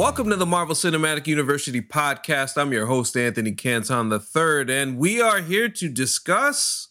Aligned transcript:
Welcome 0.00 0.30
to 0.30 0.36
the 0.36 0.46
Marvel 0.46 0.74
Cinematic 0.74 1.26
University 1.26 1.82
podcast. 1.82 2.56
I'm 2.56 2.72
your 2.72 2.86
host, 2.86 3.14
Anthony 3.18 3.52
Canton 3.52 4.10
III, 4.10 4.74
and 4.74 4.96
we 4.96 5.20
are 5.20 5.42
here 5.42 5.68
to 5.68 5.90
discuss 5.90 6.88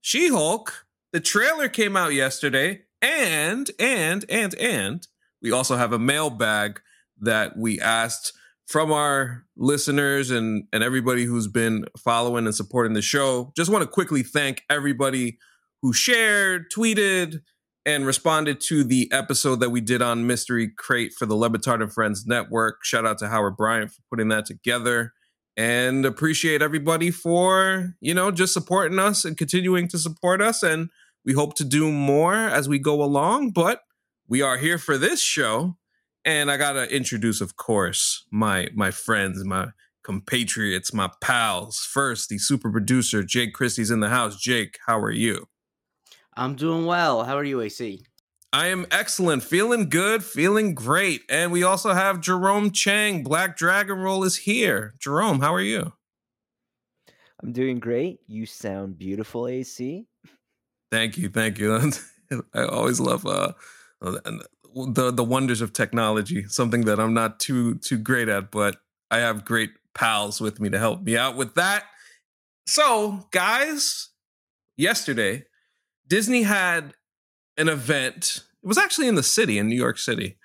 She 0.00 0.26
Hulk. 0.26 0.84
The 1.12 1.20
trailer 1.20 1.68
came 1.68 1.96
out 1.96 2.14
yesterday, 2.14 2.80
and, 3.00 3.70
and, 3.78 4.24
and, 4.28 4.56
and 4.56 5.06
we 5.40 5.52
also 5.52 5.76
have 5.76 5.92
a 5.92 6.00
mailbag 6.00 6.80
that 7.20 7.56
we 7.56 7.80
asked 7.80 8.32
from 8.66 8.90
our 8.90 9.44
listeners 9.56 10.32
and, 10.32 10.64
and 10.72 10.82
everybody 10.82 11.24
who's 11.24 11.46
been 11.46 11.84
following 11.96 12.46
and 12.46 12.56
supporting 12.56 12.94
the 12.94 13.02
show. 13.02 13.52
Just 13.56 13.70
want 13.70 13.82
to 13.82 13.88
quickly 13.88 14.24
thank 14.24 14.64
everybody 14.68 15.38
who 15.80 15.92
shared, 15.92 16.72
tweeted, 16.72 17.42
and 17.84 18.06
responded 18.06 18.60
to 18.60 18.84
the 18.84 19.10
episode 19.12 19.60
that 19.60 19.70
we 19.70 19.80
did 19.80 20.02
on 20.02 20.26
Mystery 20.26 20.70
Crate 20.76 21.12
for 21.12 21.26
the 21.26 21.34
Le 21.34 21.50
Batard 21.50 21.82
and 21.82 21.92
Friends 21.92 22.26
Network. 22.26 22.84
Shout 22.84 23.04
out 23.04 23.18
to 23.18 23.28
Howard 23.28 23.56
Bryant 23.56 23.90
for 23.90 24.02
putting 24.10 24.28
that 24.28 24.46
together. 24.46 25.12
And 25.56 26.06
appreciate 26.06 26.62
everybody 26.62 27.10
for, 27.10 27.94
you 28.00 28.14
know, 28.14 28.30
just 28.30 28.54
supporting 28.54 28.98
us 28.98 29.24
and 29.24 29.36
continuing 29.36 29.88
to 29.88 29.98
support 29.98 30.40
us. 30.40 30.62
And 30.62 30.88
we 31.24 31.34
hope 31.34 31.56
to 31.56 31.64
do 31.64 31.90
more 31.90 32.34
as 32.34 32.68
we 32.68 32.78
go 32.78 33.02
along. 33.02 33.50
But 33.50 33.80
we 34.28 34.40
are 34.40 34.56
here 34.56 34.78
for 34.78 34.96
this 34.96 35.20
show. 35.20 35.76
And 36.24 36.50
I 36.50 36.56
gotta 36.56 36.88
introduce, 36.94 37.40
of 37.40 37.56
course, 37.56 38.24
my 38.30 38.68
my 38.74 38.92
friends, 38.92 39.44
my 39.44 39.68
compatriots, 40.04 40.94
my 40.94 41.10
pals. 41.20 41.78
First, 41.78 42.28
the 42.28 42.38
super 42.38 42.70
producer, 42.70 43.22
Jake 43.22 43.52
Christie's 43.52 43.90
in 43.90 44.00
the 44.00 44.08
house. 44.08 44.40
Jake, 44.40 44.78
how 44.86 44.98
are 45.00 45.10
you? 45.10 45.46
I'm 46.34 46.54
doing 46.54 46.86
well. 46.86 47.24
How 47.24 47.36
are 47.36 47.44
you, 47.44 47.60
AC? 47.60 48.04
I 48.52 48.66
am 48.66 48.86
excellent, 48.90 49.42
feeling 49.42 49.88
good, 49.88 50.22
feeling 50.22 50.74
great. 50.74 51.22
And 51.28 51.52
we 51.52 51.62
also 51.62 51.94
have 51.94 52.20
Jerome 52.20 52.70
Chang. 52.70 53.22
Black 53.22 53.56
Dragon 53.56 53.98
Roll 53.98 54.24
is 54.24 54.38
here. 54.38 54.94
Jerome, 54.98 55.40
how 55.40 55.54
are 55.54 55.60
you? 55.60 55.94
I'm 57.42 57.52
doing 57.52 57.78
great. 57.78 58.20
You 58.26 58.46
sound 58.46 58.98
beautiful, 58.98 59.48
AC. 59.48 60.06
Thank 60.90 61.16
you, 61.16 61.28
thank 61.28 61.58
you. 61.58 61.74
I 62.54 62.64
always 62.64 63.00
love 63.00 63.26
uh, 63.26 63.52
the 64.00 65.10
the 65.10 65.24
wonders 65.24 65.60
of 65.60 65.72
technology. 65.72 66.44
Something 66.46 66.84
that 66.84 67.00
I'm 67.00 67.14
not 67.14 67.40
too 67.40 67.76
too 67.76 67.98
great 67.98 68.28
at, 68.28 68.50
but 68.50 68.76
I 69.10 69.18
have 69.18 69.44
great 69.44 69.70
pals 69.94 70.40
with 70.40 70.60
me 70.60 70.68
to 70.70 70.78
help 70.78 71.02
me 71.02 71.16
out 71.16 71.36
with 71.36 71.54
that. 71.54 71.84
So, 72.66 73.28
guys, 73.32 74.10
yesterday 74.76 75.44
Disney 76.12 76.42
had 76.42 76.92
an 77.56 77.70
event. 77.70 78.44
It 78.62 78.66
was 78.66 78.76
actually 78.76 79.08
in 79.08 79.14
the 79.14 79.22
city, 79.22 79.56
in 79.56 79.66
New 79.66 79.76
York 79.76 79.96
City, 79.96 80.36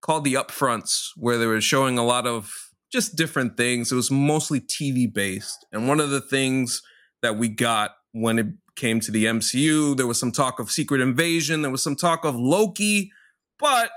called 0.00 0.24
the 0.24 0.34
Upfronts, 0.34 1.10
where 1.14 1.38
they 1.38 1.46
were 1.46 1.60
showing 1.60 1.96
a 1.96 2.04
lot 2.04 2.26
of 2.26 2.52
just 2.90 3.14
different 3.14 3.56
things. 3.56 3.92
It 3.92 3.94
was 3.94 4.10
mostly 4.10 4.60
TV 4.60 5.06
based. 5.06 5.64
And 5.70 5.86
one 5.86 6.00
of 6.00 6.10
the 6.10 6.20
things 6.20 6.82
that 7.22 7.38
we 7.38 7.48
got 7.48 7.92
when 8.10 8.36
it 8.36 8.46
came 8.74 8.98
to 8.98 9.12
the 9.12 9.26
MCU, 9.26 9.96
there 9.96 10.08
was 10.08 10.18
some 10.18 10.32
talk 10.32 10.58
of 10.58 10.72
Secret 10.72 11.00
Invasion, 11.00 11.62
there 11.62 11.70
was 11.70 11.84
some 11.84 11.94
talk 11.94 12.24
of 12.24 12.34
Loki. 12.34 13.12
But 13.60 13.92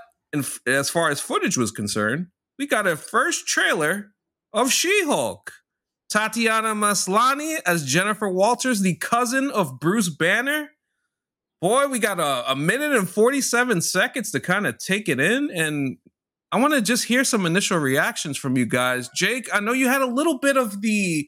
as 0.64 0.90
far 0.90 1.10
as 1.10 1.18
footage 1.18 1.56
was 1.56 1.72
concerned, 1.72 2.28
we 2.56 2.68
got 2.68 2.86
a 2.86 2.94
first 2.94 3.48
trailer 3.48 4.12
of 4.52 4.70
She 4.70 5.04
Hulk. 5.06 5.50
Tatiana 6.08 6.72
Maslany 6.72 7.58
as 7.66 7.84
Jennifer 7.84 8.28
Walters, 8.28 8.82
the 8.82 8.94
cousin 8.94 9.50
of 9.50 9.80
Bruce 9.80 10.08
Banner. 10.08 10.70
Boy, 11.66 11.88
we 11.88 11.98
got 11.98 12.20
a, 12.20 12.52
a 12.52 12.54
minute 12.54 12.92
and 12.92 13.10
47 13.10 13.80
seconds 13.80 14.30
to 14.30 14.38
kind 14.38 14.68
of 14.68 14.78
take 14.78 15.08
it 15.08 15.18
in. 15.18 15.50
And 15.50 15.96
I 16.52 16.60
want 16.60 16.74
to 16.74 16.80
just 16.80 17.06
hear 17.06 17.24
some 17.24 17.44
initial 17.44 17.78
reactions 17.78 18.36
from 18.36 18.56
you 18.56 18.66
guys. 18.66 19.10
Jake, 19.16 19.48
I 19.52 19.58
know 19.58 19.72
you 19.72 19.88
had 19.88 20.00
a 20.00 20.06
little 20.06 20.38
bit 20.38 20.56
of 20.56 20.80
the 20.80 21.26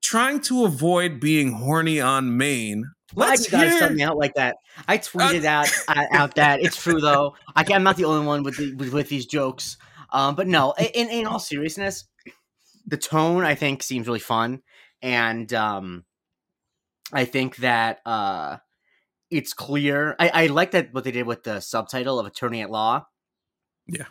trying 0.00 0.38
to 0.42 0.64
avoid 0.64 1.18
being 1.18 1.54
horny 1.54 2.00
on 2.00 2.36
main. 2.36 2.84
Why 3.14 3.34
do 3.34 3.42
you 3.42 3.50
guys 3.50 3.80
hear... 3.80 3.90
me 3.90 4.04
out 4.04 4.16
like 4.16 4.34
that? 4.34 4.58
I 4.86 4.98
tweeted 4.98 5.42
uh, 5.42 5.48
out 5.88 5.98
uh, 5.98 6.04
out 6.12 6.34
that 6.36 6.60
it's 6.62 6.80
true 6.80 7.00
though. 7.00 7.34
I, 7.56 7.64
am 7.72 7.82
not 7.82 7.96
the 7.96 8.04
only 8.04 8.24
one 8.24 8.44
with, 8.44 8.58
the, 8.58 8.76
with, 8.76 8.92
with 8.92 9.08
these 9.08 9.26
jokes. 9.26 9.76
Um, 10.10 10.36
but 10.36 10.46
no, 10.46 10.72
in 10.78 11.08
in 11.08 11.26
all 11.26 11.40
seriousness, 11.40 12.04
the 12.86 12.96
tone 12.96 13.42
I 13.42 13.56
think 13.56 13.82
seems 13.82 14.06
really 14.06 14.20
fun, 14.20 14.62
and 15.02 15.52
um, 15.52 16.04
I 17.12 17.24
think 17.24 17.56
that 17.56 17.98
uh, 18.06 18.58
it's 19.30 19.52
clear. 19.52 20.16
I, 20.18 20.28
I 20.28 20.46
like 20.46 20.72
that 20.72 20.92
what 20.92 21.04
they 21.04 21.10
did 21.10 21.26
with 21.26 21.44
the 21.44 21.60
subtitle 21.60 22.18
of 22.18 22.26
Attorney 22.26 22.62
at 22.62 22.70
Law. 22.70 23.06
Yeah. 23.86 24.06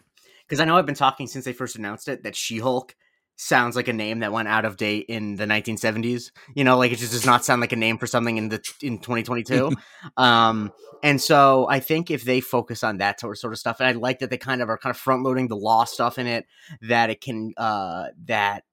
Because 0.48 0.60
I 0.60 0.66
know 0.66 0.78
I've 0.78 0.86
been 0.86 0.96
talking 0.96 1.28
since 1.28 1.46
they 1.46 1.54
first 1.54 1.76
announced 1.76 2.08
it 2.08 2.24
that 2.24 2.36
She 2.36 2.60
Hulk 2.60 2.96
sounds 3.38 3.76
like 3.76 3.88
a 3.88 3.94
name 3.94 4.20
that 4.20 4.32
went 4.32 4.48
out 4.48 4.66
of 4.66 4.78
date 4.78 5.06
in 5.08 5.36
the 5.36 5.46
1970s. 5.46 6.32
You 6.56 6.64
know, 6.64 6.78
like 6.78 6.92
it 6.92 6.98
just 6.98 7.14
does 7.14 7.26
not 7.26 7.46
sound 7.46 7.62
like 7.62 7.72
a 7.72 7.78
name 7.78 7.98
for 7.98 8.08
something 8.08 8.38
in 8.38 8.50
the 8.50 8.62
in 8.82 8.98
2022. 9.00 9.72
um, 10.18 10.72
and 11.04 11.22
so 11.22 11.68
I 11.70 11.80
think 11.80 12.10
if 12.10 12.24
they 12.24 12.42
focus 12.42 12.84
on 12.84 12.98
that 12.98 13.20
sort 13.20 13.36
of, 13.36 13.40
sort 13.40 13.54
of 13.54 13.60
stuff, 13.60 13.80
and 13.80 13.88
I 13.88 13.92
like 13.94 14.20
that 14.20 14.30
they 14.30 14.38
kind 14.38 14.62
of 14.62 14.70
are 14.70 14.78
kind 14.78 14.92
of 14.92 14.98
front 14.98 15.24
loading 15.24 15.48
the 15.48 15.56
law 15.56 15.86
stuff 15.86 16.18
in 16.18 16.28
it, 16.28 16.46
that 16.82 17.10
it 17.10 17.22
can 17.22 17.54
uh, 17.58 18.08
that 18.26 18.64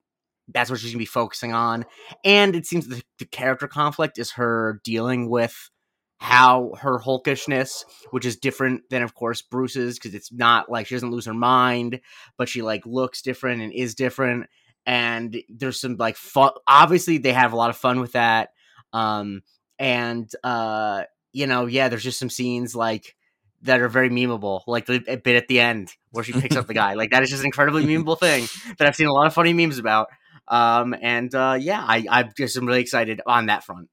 that's 0.47 0.69
what 0.69 0.79
she's 0.79 0.91
gonna 0.91 0.99
be 0.99 1.05
focusing 1.05 1.53
on. 1.53 1.85
And 2.23 2.55
it 2.55 2.65
seems 2.65 2.87
the, 2.87 3.01
the 3.19 3.25
character 3.25 3.67
conflict 3.67 4.17
is 4.17 4.31
her 4.31 4.81
dealing 4.83 5.29
with 5.29 5.69
how 6.17 6.73
her 6.79 6.99
hulkishness, 6.99 7.83
which 8.11 8.25
is 8.25 8.37
different 8.37 8.89
than, 8.89 9.03
of 9.03 9.13
course, 9.13 9.41
Bruce's, 9.41 9.95
because 9.95 10.15
it's 10.15 10.31
not 10.31 10.69
like 10.69 10.87
she 10.87 10.95
doesn't 10.95 11.11
lose 11.11 11.25
her 11.25 11.33
mind, 11.33 11.99
but 12.37 12.49
she 12.49 12.61
like 12.61 12.85
looks 12.85 13.21
different 13.21 13.61
and 13.61 13.73
is 13.73 13.95
different. 13.95 14.47
And 14.85 15.37
there's 15.49 15.79
some 15.79 15.95
like 15.97 16.15
fun. 16.15 16.51
Obviously, 16.67 17.17
they 17.17 17.33
have 17.33 17.53
a 17.53 17.57
lot 17.57 17.69
of 17.69 17.77
fun 17.77 17.99
with 17.99 18.13
that. 18.13 18.49
Um, 18.93 19.41
and 19.77 20.29
uh, 20.43 21.03
you 21.33 21.47
know, 21.47 21.65
yeah, 21.65 21.89
there's 21.89 22.03
just 22.03 22.19
some 22.19 22.29
scenes 22.29 22.75
like 22.75 23.15
that 23.63 23.81
are 23.81 23.89
very 23.89 24.09
memeable, 24.09 24.61
like 24.67 24.85
the 24.85 24.99
bit 24.99 25.35
at 25.35 25.47
the 25.47 25.59
end 25.59 25.91
where 26.11 26.23
she 26.23 26.33
picks 26.33 26.55
up 26.55 26.67
the 26.67 26.73
guy. 26.73 26.93
Like 26.93 27.11
that 27.11 27.23
is 27.23 27.29
just 27.29 27.41
an 27.41 27.47
incredibly 27.47 27.85
memeable 27.85 28.19
thing 28.19 28.47
that 28.77 28.87
I've 28.87 28.95
seen 28.95 29.07
a 29.07 29.13
lot 29.13 29.27
of 29.27 29.33
funny 29.33 29.53
memes 29.53 29.79
about. 29.79 30.07
Um, 30.47 30.95
and 31.01 31.33
uh, 31.33 31.57
yeah, 31.59 31.83
I, 31.85 32.05
I 32.09 32.23
just 32.23 32.57
really 32.57 32.81
excited 32.81 33.21
on 33.25 33.47
that 33.47 33.63
front. 33.63 33.89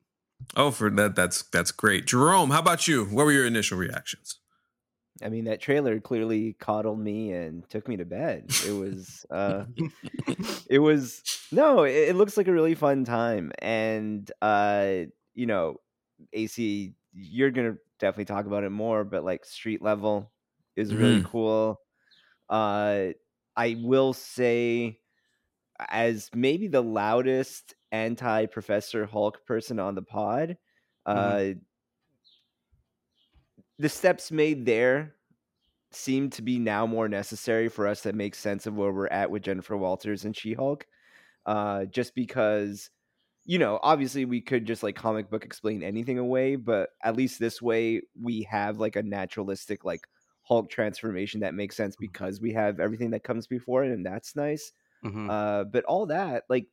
Oh, 0.56 0.70
for 0.70 0.90
that, 0.90 1.14
that's 1.16 1.42
that's 1.42 1.70
great. 1.70 2.06
Jerome, 2.06 2.50
how 2.50 2.60
about 2.60 2.88
you? 2.88 3.04
What 3.04 3.26
were 3.26 3.32
your 3.32 3.46
initial 3.46 3.78
reactions? 3.78 4.38
I 5.22 5.28
mean, 5.28 5.44
that 5.44 5.60
trailer 5.60 6.00
clearly 6.00 6.54
coddled 6.58 6.98
me 6.98 7.32
and 7.32 7.68
took 7.68 7.86
me 7.86 7.96
to 7.98 8.04
bed. 8.04 8.50
It 8.66 8.72
was, 8.72 9.24
uh, 9.30 9.64
it 10.68 10.78
was 10.78 11.22
no, 11.52 11.84
it, 11.84 12.08
it, 12.08 12.16
looks 12.16 12.36
like 12.36 12.48
a 12.48 12.52
really 12.52 12.74
fun 12.74 13.04
time, 13.04 13.52
and 13.60 14.30
uh, 14.40 15.04
you 15.34 15.46
know, 15.46 15.76
AC, 16.32 16.94
you're 17.12 17.50
gonna 17.50 17.76
definitely 18.00 18.24
talk 18.24 18.46
about 18.46 18.64
it 18.64 18.70
more, 18.70 19.04
but 19.04 19.24
like 19.24 19.44
street 19.44 19.82
level 19.82 20.32
is 20.76 20.94
really 20.94 21.20
mm. 21.20 21.24
cool. 21.26 21.80
Uh, 22.48 23.08
I 23.56 23.76
will 23.80 24.12
say, 24.12 24.98
as 25.88 26.30
maybe 26.34 26.68
the 26.68 26.82
loudest 26.82 27.74
anti 27.92 28.46
Professor 28.46 29.06
Hulk 29.06 29.44
person 29.46 29.78
on 29.78 29.94
the 29.94 30.02
pod. 30.02 30.56
Mm-hmm. 31.06 31.56
Uh, 31.56 31.60
the 33.78 33.88
steps 33.88 34.30
made 34.30 34.66
there 34.66 35.14
seem 35.90 36.30
to 36.30 36.42
be 36.42 36.58
now 36.58 36.86
more 36.86 37.08
necessary 37.08 37.68
for 37.68 37.86
us 37.86 38.02
to 38.02 38.12
make 38.12 38.34
sense 38.34 38.66
of 38.66 38.74
where 38.74 38.92
we're 38.92 39.08
at 39.08 39.30
with 39.30 39.42
Jennifer 39.42 39.76
Walters 39.76 40.24
and 40.24 40.36
She 40.36 40.54
Hulk. 40.54 40.86
Uh, 41.44 41.84
just 41.86 42.14
because, 42.14 42.90
you 43.44 43.58
know, 43.58 43.78
obviously 43.82 44.24
we 44.24 44.40
could 44.40 44.64
just 44.64 44.82
like 44.82 44.94
comic 44.94 45.30
book 45.30 45.44
explain 45.44 45.82
anything 45.82 46.18
away, 46.18 46.56
but 46.56 46.90
at 47.02 47.16
least 47.16 47.38
this 47.38 47.60
way 47.60 48.02
we 48.20 48.46
have 48.50 48.78
like 48.78 48.96
a 48.96 49.02
naturalistic 49.02 49.84
like 49.84 50.06
Hulk 50.42 50.70
transformation 50.70 51.40
that 51.40 51.54
makes 51.54 51.76
sense 51.76 51.94
mm-hmm. 51.94 52.06
because 52.06 52.40
we 52.40 52.52
have 52.52 52.80
everything 52.80 53.10
that 53.10 53.24
comes 53.24 53.46
before 53.46 53.84
it, 53.84 53.92
and 53.92 54.04
that's 54.06 54.36
nice. 54.36 54.72
Mm-hmm. 55.04 55.30
Uh, 55.30 55.64
but 55.64 55.84
all 55.84 56.06
that, 56.06 56.44
like, 56.48 56.66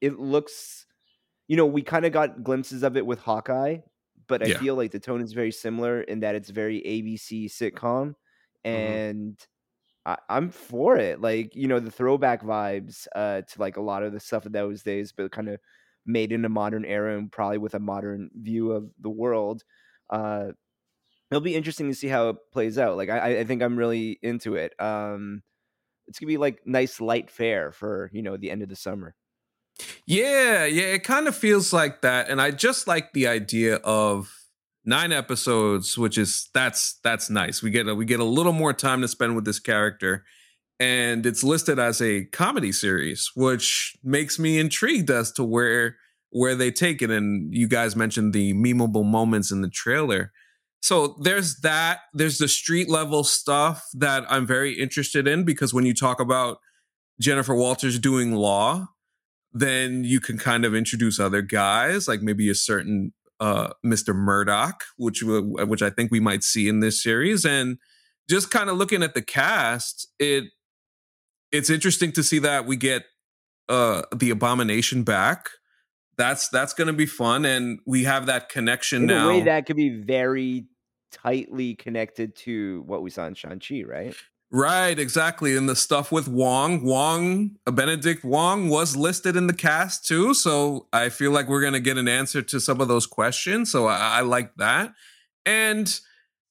it 0.00 0.18
looks 0.18 0.86
you 1.48 1.56
know 1.56 1.66
we 1.66 1.82
kind 1.82 2.04
of 2.04 2.12
got 2.12 2.42
glimpses 2.42 2.82
of 2.82 2.96
it 2.96 3.06
with 3.06 3.18
hawkeye 3.18 3.78
but 4.26 4.42
i 4.42 4.46
yeah. 4.46 4.58
feel 4.58 4.74
like 4.74 4.90
the 4.90 4.98
tone 4.98 5.22
is 5.22 5.32
very 5.32 5.52
similar 5.52 6.00
in 6.02 6.20
that 6.20 6.34
it's 6.34 6.50
very 6.50 6.80
abc 6.82 7.46
sitcom 7.46 8.14
mm-hmm. 8.14 8.70
and 8.70 9.32
mm-hmm. 9.32 10.12
I, 10.28 10.36
am 10.36 10.50
for 10.50 10.96
it 10.96 11.20
like 11.20 11.54
you 11.54 11.68
know 11.68 11.80
the 11.80 11.90
throwback 11.90 12.42
vibes 12.42 13.06
uh 13.14 13.42
to 13.42 13.60
like 13.60 13.76
a 13.76 13.82
lot 13.82 14.02
of 14.02 14.12
the 14.12 14.20
stuff 14.20 14.46
of 14.46 14.52
those 14.52 14.82
days 14.82 15.12
but 15.12 15.32
kind 15.32 15.48
of 15.48 15.58
made 16.04 16.32
in 16.32 16.44
a 16.44 16.48
modern 16.48 16.84
era 16.84 17.18
and 17.18 17.30
probably 17.30 17.58
with 17.58 17.74
a 17.74 17.80
modern 17.80 18.30
view 18.34 18.70
of 18.70 18.88
the 19.00 19.10
world 19.10 19.64
uh 20.10 20.46
it'll 21.30 21.40
be 21.40 21.56
interesting 21.56 21.88
to 21.88 21.94
see 21.94 22.06
how 22.06 22.28
it 22.28 22.36
plays 22.52 22.78
out 22.78 22.96
like 22.96 23.08
i 23.08 23.40
i 23.40 23.44
think 23.44 23.62
i'm 23.62 23.76
really 23.76 24.18
into 24.22 24.54
it 24.54 24.72
um 24.80 25.42
it's 26.06 26.18
gonna 26.18 26.28
be 26.28 26.36
like 26.36 26.60
nice 26.64 27.00
light 27.00 27.30
fare 27.30 27.72
for 27.72 28.10
you 28.12 28.22
know 28.22 28.36
the 28.36 28.50
end 28.50 28.62
of 28.62 28.68
the 28.68 28.76
summer 28.76 29.14
yeah, 30.06 30.64
yeah, 30.64 30.94
it 30.94 31.04
kind 31.04 31.28
of 31.28 31.36
feels 31.36 31.72
like 31.72 32.02
that, 32.02 32.28
and 32.28 32.40
I 32.40 32.50
just 32.50 32.86
like 32.86 33.12
the 33.12 33.26
idea 33.26 33.76
of 33.76 34.32
nine 34.84 35.12
episodes, 35.12 35.98
which 35.98 36.16
is 36.16 36.48
that's 36.54 36.98
that's 37.02 37.28
nice. 37.28 37.62
We 37.62 37.70
get 37.70 37.88
a, 37.88 37.94
we 37.94 38.04
get 38.04 38.20
a 38.20 38.24
little 38.24 38.52
more 38.52 38.72
time 38.72 39.02
to 39.02 39.08
spend 39.08 39.34
with 39.34 39.44
this 39.44 39.58
character, 39.58 40.24
and 40.80 41.26
it's 41.26 41.44
listed 41.44 41.78
as 41.78 42.00
a 42.00 42.24
comedy 42.26 42.72
series, 42.72 43.30
which 43.34 43.96
makes 44.02 44.38
me 44.38 44.58
intrigued 44.58 45.10
as 45.10 45.32
to 45.32 45.44
where 45.44 45.96
where 46.30 46.54
they 46.54 46.70
take 46.70 47.02
it. 47.02 47.10
And 47.10 47.52
you 47.54 47.68
guys 47.68 47.96
mentioned 47.96 48.32
the 48.32 48.54
memeable 48.54 49.04
moments 49.04 49.50
in 49.50 49.60
the 49.60 49.70
trailer. 49.70 50.32
So 50.80 51.16
there's 51.20 51.60
that. 51.60 52.00
There's 52.14 52.38
the 52.38 52.48
street 52.48 52.88
level 52.88 53.24
stuff 53.24 53.84
that 53.94 54.24
I'm 54.30 54.46
very 54.46 54.78
interested 54.78 55.26
in 55.26 55.44
because 55.44 55.74
when 55.74 55.84
you 55.84 55.94
talk 55.94 56.20
about 56.20 56.58
Jennifer 57.20 57.54
Walters 57.54 57.98
doing 57.98 58.34
law, 58.34 58.88
then 59.58 60.04
you 60.04 60.20
can 60.20 60.36
kind 60.36 60.64
of 60.64 60.74
introduce 60.74 61.18
other 61.18 61.40
guys, 61.40 62.06
like 62.06 62.20
maybe 62.20 62.50
a 62.50 62.54
certain 62.54 63.12
uh, 63.40 63.70
Mr. 63.84 64.14
Murdock, 64.14 64.84
which 64.96 65.22
which 65.24 65.82
I 65.82 65.90
think 65.90 66.10
we 66.10 66.20
might 66.20 66.42
see 66.42 66.68
in 66.68 66.80
this 66.80 67.02
series, 67.02 67.44
and 67.44 67.78
just 68.28 68.50
kind 68.50 68.68
of 68.68 68.76
looking 68.76 69.02
at 69.02 69.14
the 69.14 69.22
cast, 69.22 70.08
it 70.18 70.44
it's 71.52 71.70
interesting 71.70 72.12
to 72.12 72.22
see 72.22 72.38
that 72.40 72.66
we 72.66 72.76
get 72.76 73.04
uh, 73.68 74.02
the 74.14 74.30
Abomination 74.30 75.04
back. 75.04 75.48
That's 76.18 76.48
that's 76.48 76.74
going 76.74 76.88
to 76.88 76.92
be 76.92 77.06
fun, 77.06 77.44
and 77.44 77.78
we 77.86 78.04
have 78.04 78.26
that 78.26 78.48
connection 78.48 79.02
In 79.02 79.08
now. 79.08 79.30
a 79.30 79.34
way 79.34 79.42
that 79.42 79.66
could 79.66 79.76
be 79.76 79.90
very 79.90 80.66
tightly 81.12 81.74
connected 81.74 82.36
to 82.36 82.82
what 82.86 83.02
we 83.02 83.10
saw 83.10 83.26
in 83.26 83.34
Shang 83.34 83.60
Chi, 83.60 83.82
right? 83.86 84.14
Right, 84.52 84.96
exactly. 84.96 85.56
And 85.56 85.68
the 85.68 85.74
stuff 85.74 86.12
with 86.12 86.28
Wong, 86.28 86.84
Wong, 86.84 87.56
uh, 87.66 87.72
Benedict 87.72 88.24
Wong 88.24 88.68
was 88.68 88.96
listed 88.96 89.34
in 89.36 89.48
the 89.48 89.52
cast 89.52 90.06
too. 90.06 90.34
So 90.34 90.86
I 90.92 91.08
feel 91.08 91.32
like 91.32 91.48
we're 91.48 91.60
going 91.60 91.72
to 91.72 91.80
get 91.80 91.98
an 91.98 92.06
answer 92.06 92.42
to 92.42 92.60
some 92.60 92.80
of 92.80 92.86
those 92.86 93.06
questions. 93.06 93.72
So 93.72 93.86
I, 93.86 94.18
I 94.18 94.20
like 94.20 94.54
that. 94.56 94.94
And 95.44 95.98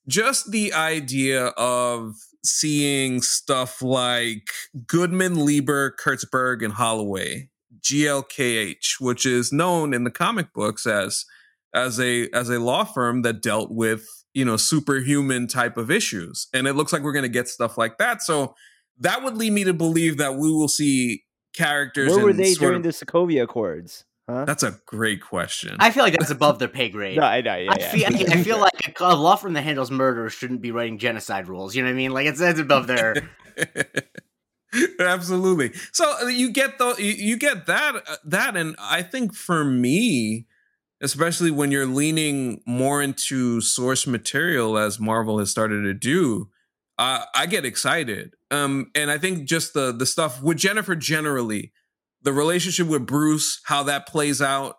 just 0.07 0.51
the 0.51 0.74
idea 0.74 1.47
of 1.57 2.15
seeing 2.44 3.21
stuff 3.21 3.81
like 3.81 4.50
Goodman, 4.88 5.45
Lieber, 5.45 5.95
Kurtzberg, 5.97 6.63
and 6.63 6.74
Holloway, 6.74 7.50
GLKH, 7.80 9.00
which 9.00 9.25
is 9.25 9.53
known 9.53 9.94
in 9.94 10.03
the 10.03 10.12
comic 10.12 10.53
books 10.53 10.86
as 10.86 11.25
as 11.74 12.00
a 12.00 12.30
as 12.31 12.50
a 12.50 12.59
law 12.59 12.83
firm 12.83 13.21
that 13.24 13.42
dealt 13.42 13.71
with 13.71 14.25
you 14.36 14.46
know 14.46 14.58
superhuman 14.58 15.48
type 15.48 15.78
of 15.78 15.90
issues 15.90 16.48
and 16.54 16.68
it 16.68 16.74
looks 16.74 16.94
like 16.94 17.02
we're 17.02 17.14
going 17.14 17.24
to 17.24 17.30
get 17.30 17.48
stuff 17.48 17.78
like 17.78 17.98
that 17.98 18.22
so 18.22 18.54
that 19.00 19.24
would 19.24 19.36
lead 19.38 19.52
me 19.52 19.64
to 19.64 19.74
believe 19.74 20.18
that 20.18 20.36
we 20.36 20.52
will 20.52 20.68
see 20.68 21.24
characters 21.54 22.12
Where 22.14 22.26
were 22.26 22.34
they 22.34 22.54
sort 22.54 22.60
during 22.60 22.78
of- 22.78 22.84
the 22.84 22.90
Sokovia 22.90 23.44
Accords? 23.44 24.06
Huh? 24.30 24.44
that's 24.46 24.64
a 24.64 24.80
great 24.88 25.22
question 25.22 25.78
I 25.80 25.92
feel 25.92 26.04
like 26.04 26.18
that's 26.18 26.32
above 26.32 26.58
their 26.58 26.68
pay 26.68 26.90
grade. 26.90 27.18
no, 27.20 27.24
I 27.24 27.42
know. 27.42 27.56
Yeah, 27.56 27.72
I, 27.72 27.76
yeah. 27.80 27.92
feel, 27.92 28.32
I 28.32 28.44
feel 28.44 28.58
like 28.60 29.00
a, 29.00 29.04
a 29.04 29.14
law 29.14 29.36
firm 29.36 29.54
that 29.54 29.62
handles 29.62 29.92
murder 29.92 30.30
shouldn't 30.32 30.62
be 30.62 30.72
writing 30.72 30.98
genocide 30.98 31.48
rules. 31.48 31.76
You 31.76 31.84
know 31.84 31.90
what 31.90 31.94
I 31.94 31.98
mean? 31.98 32.12
Like 32.12 32.26
it's, 32.26 32.42
it's 32.42 32.60
above 32.60 32.88
their. 32.88 33.14
absolutely 35.00 35.72
so 35.94 36.14
uh, 36.22 36.26
you 36.26 36.52
get 36.52 36.78
the 36.78 36.96
you, 36.98 37.12
you 37.12 37.38
get 37.38 37.66
that 37.66 37.96
uh, 37.96 38.16
that 38.26 38.58
and 38.58 38.76
i 38.78 39.02
think 39.02 39.34
for 39.34 39.64
me 39.64 40.48
especially 41.01 41.51
when 41.51 41.71
you're 41.71 41.86
leaning 41.86 42.62
more 42.65 43.01
into 43.01 43.62
source 43.62 44.07
material 44.07 44.77
as 44.77 45.00
marvel 45.00 45.39
has 45.39 45.50
started 45.50 45.81
to 45.83 45.94
do 45.94 46.50
uh, 46.97 47.25
i 47.36 47.45
get 47.45 47.65
excited 47.65 48.33
um 48.51 48.89
and 48.95 49.12
i 49.12 49.18
think 49.18 49.47
just 49.47 49.74
the 49.74 49.92
the 49.92 50.06
stuff 50.06 50.42
with 50.42 50.57
jennifer 50.57 50.95
generally 50.95 51.71
the 52.21 52.31
relationship 52.33 52.88
with 52.88 53.06
bruce 53.06 53.59
how 53.65 53.83
that 53.83 54.07
plays 54.07 54.42
out 54.42 54.77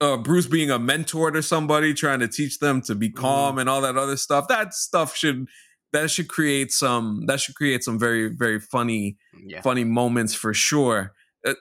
uh, 0.00 0.16
Bruce 0.16 0.46
being 0.46 0.70
a 0.70 0.78
mentor 0.78 1.32
to 1.32 1.42
somebody, 1.42 1.92
trying 1.92 2.20
to 2.20 2.28
teach 2.28 2.60
them 2.60 2.80
to 2.82 2.94
be 2.94 3.10
calm 3.10 3.58
and 3.58 3.68
all 3.68 3.80
that 3.80 3.96
other 3.96 4.16
stuff. 4.16 4.46
That 4.46 4.72
stuff 4.72 5.16
should 5.16 5.48
that 5.92 6.08
should 6.08 6.28
create 6.28 6.70
some 6.70 7.24
that 7.26 7.40
should 7.40 7.56
create 7.56 7.82
some 7.82 7.98
very 7.98 8.28
very 8.28 8.60
funny 8.60 9.16
Yeah. 9.44 9.60
funny 9.60 9.82
moments 9.82 10.34
for 10.34 10.54
sure. 10.54 11.14
Uh, 11.44 11.54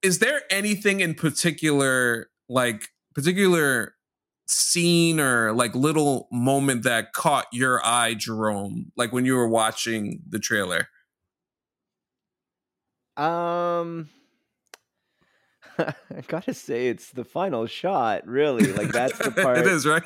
is 0.00 0.20
there 0.20 0.42
anything 0.48 1.00
in 1.00 1.14
particular, 1.14 2.28
like 2.48 2.86
particular 3.14 3.94
scene 4.46 5.20
or 5.20 5.52
like 5.52 5.74
little 5.74 6.28
moment 6.30 6.82
that 6.84 7.12
caught 7.12 7.46
your 7.52 7.84
eye, 7.84 8.14
Jerome? 8.14 8.92
Like 8.96 9.12
when 9.12 9.24
you 9.24 9.34
were 9.34 9.48
watching 9.48 10.22
the 10.28 10.38
trailer? 10.38 10.88
Um, 13.16 14.08
I 15.78 15.94
gotta 16.28 16.54
say, 16.54 16.88
it's 16.88 17.10
the 17.10 17.24
final 17.24 17.66
shot. 17.66 18.26
Really, 18.26 18.72
like 18.72 18.88
that's 18.88 19.18
the 19.18 19.30
part 19.42 19.58
it 19.58 19.66
is 19.66 19.86
right. 19.86 20.02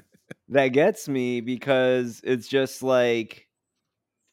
that 0.48 0.68
gets 0.68 1.08
me 1.08 1.40
because 1.40 2.20
it's 2.24 2.48
just 2.48 2.82
like, 2.82 3.46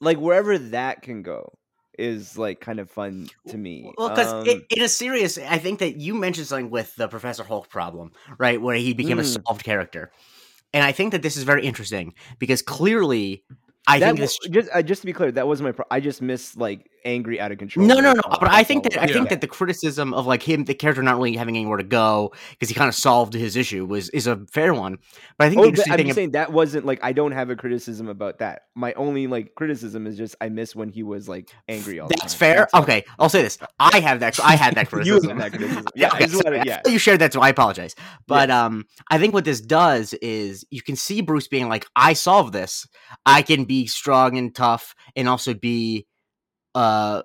like 0.02 0.18
wherever 0.18 0.58
that 0.58 1.02
can 1.02 1.22
go 1.22 1.57
is 1.98 2.38
like 2.38 2.60
kind 2.60 2.80
of 2.80 2.90
fun 2.90 3.28
to 3.48 3.58
me. 3.58 3.92
Well, 3.98 4.10
because 4.10 4.32
Um, 4.34 4.62
in 4.70 4.82
a 4.82 4.88
serious, 4.90 5.38
I 5.38 5.58
think 5.58 5.80
that 5.80 5.98
you 5.98 6.14
mentioned 6.14 6.48
something 6.48 6.70
with 6.70 6.96
the 6.96 7.08
Professor 7.08 7.44
Hulk 7.44 7.70
problem, 7.70 8.12
right, 8.38 8.62
where 8.62 8.76
he 8.76 8.94
became 8.94 9.20
a 9.20 9.24
Mm. 9.24 9.44
solved 9.46 9.64
character, 9.64 10.12
and 10.74 10.84
I 10.84 10.92
think 10.92 11.12
that 11.12 11.22
this 11.22 11.38
is 11.38 11.44
very 11.44 11.66
interesting 11.66 12.14
because 12.40 12.62
clearly, 12.62 13.44
I 13.88 14.00
that 14.00 14.06
think 14.08 14.20
this. 14.20 14.38
just 14.52 14.70
uh, 14.74 14.82
just 14.82 15.02
to 15.02 15.06
be 15.06 15.14
clear, 15.14 15.32
that 15.32 15.48
wasn't 15.48 15.68
my. 15.68 15.72
Pro- 15.72 15.86
I 15.90 16.00
just 16.00 16.22
missed 16.22 16.58
like 16.58 16.90
angry 17.08 17.40
out 17.40 17.52
of 17.52 17.58
control. 17.58 17.86
No, 17.88 17.96
no, 18.00 18.14
no. 18.14 18.22
But 18.30 18.52
I 18.52 18.64
think 18.64 18.86
all. 18.86 18.90
that 18.92 19.02
I 19.02 19.06
Yeah. 19.08 19.14
think 19.14 19.30
that 19.30 19.42
the 19.42 19.48
criticism 19.48 20.14
of 20.14 20.28
like 20.28 20.44
him, 20.44 20.66
the 20.66 20.74
character 20.76 21.02
not 21.02 21.16
really 21.18 21.36
having 21.38 21.56
anywhere 21.58 21.78
to 21.78 21.84
go 21.84 22.34
because 22.52 22.70
he 22.70 22.76
kind 22.76 22.90
of 22.90 22.96
solved 22.96 23.34
his 23.34 23.56
issue 23.56 23.86
was 23.86 24.10
is 24.10 24.28
a 24.28 24.38
fair 24.52 24.74
one. 24.74 24.98
But 25.38 25.46
I 25.48 25.50
think 25.50 25.62
the 25.62 25.68
Oh, 25.68 25.72
but 25.72 25.80
interesting 25.80 25.94
I'm 25.94 25.98
thing, 26.00 26.10
ab- 26.10 26.16
saying 26.16 26.32
that 26.32 26.52
wasn't 26.52 26.86
like 26.86 27.00
I 27.02 27.14
don't 27.14 27.32
have 27.32 27.50
a 27.50 27.56
criticism 27.56 28.10
about 28.10 28.40
that. 28.40 28.64
My 28.76 28.94
only 28.94 29.28
like 29.28 29.56
criticism 29.56 30.06
is 30.06 30.18
just 30.18 30.36
I 30.42 30.50
miss 30.50 30.76
when 30.76 30.90
he 30.90 31.02
was 31.04 31.28
like 31.30 31.50
angry 31.70 32.00
all 32.00 32.10
the 32.10 32.16
that's 32.20 32.34
time. 32.34 32.40
fair. 32.40 32.68
all. 32.74 32.82
Okay, 32.84 33.06
I'll 33.20 33.30
say 33.30 33.42
this: 33.42 33.58
I 33.80 34.00
have 34.02 34.20
that. 34.20 34.38
I 34.44 34.56
had 34.56 34.76
that 34.76 34.86
You 34.92 34.98
criticism. 34.98 35.30
have 35.30 35.38
that 35.40 35.52
criticism. 35.58 35.86
Yeah, 35.96 36.10
okay, 36.10 36.26
just 36.26 36.36
wanna- 36.36 36.58
sorry. 36.58 36.60
I 36.60 36.64
yeah. 36.66 36.82
you 36.86 37.00
shared 37.00 37.20
that, 37.22 37.32
so 37.34 37.40
I 37.42 37.50
apologize. 37.50 37.96
But 38.28 38.50
um, 38.52 38.86
I 39.10 39.18
think 39.18 39.34
what 39.34 39.46
this 39.46 39.62
does 39.62 40.14
is 40.16 40.66
you 40.72 40.82
can 40.82 40.96
see 40.96 41.22
Bruce 41.22 41.48
being 41.48 41.70
like, 41.70 41.86
"I 41.96 42.14
solved 42.14 42.54
this. 42.54 42.88
I 43.26 43.42
can 43.44 43.66
be 43.66 43.86
strong 43.88 44.38
and 44.38 44.54
tough, 44.54 44.96
and 45.16 45.30
also 45.30 45.54
be 45.54 46.07
uh 46.78 47.24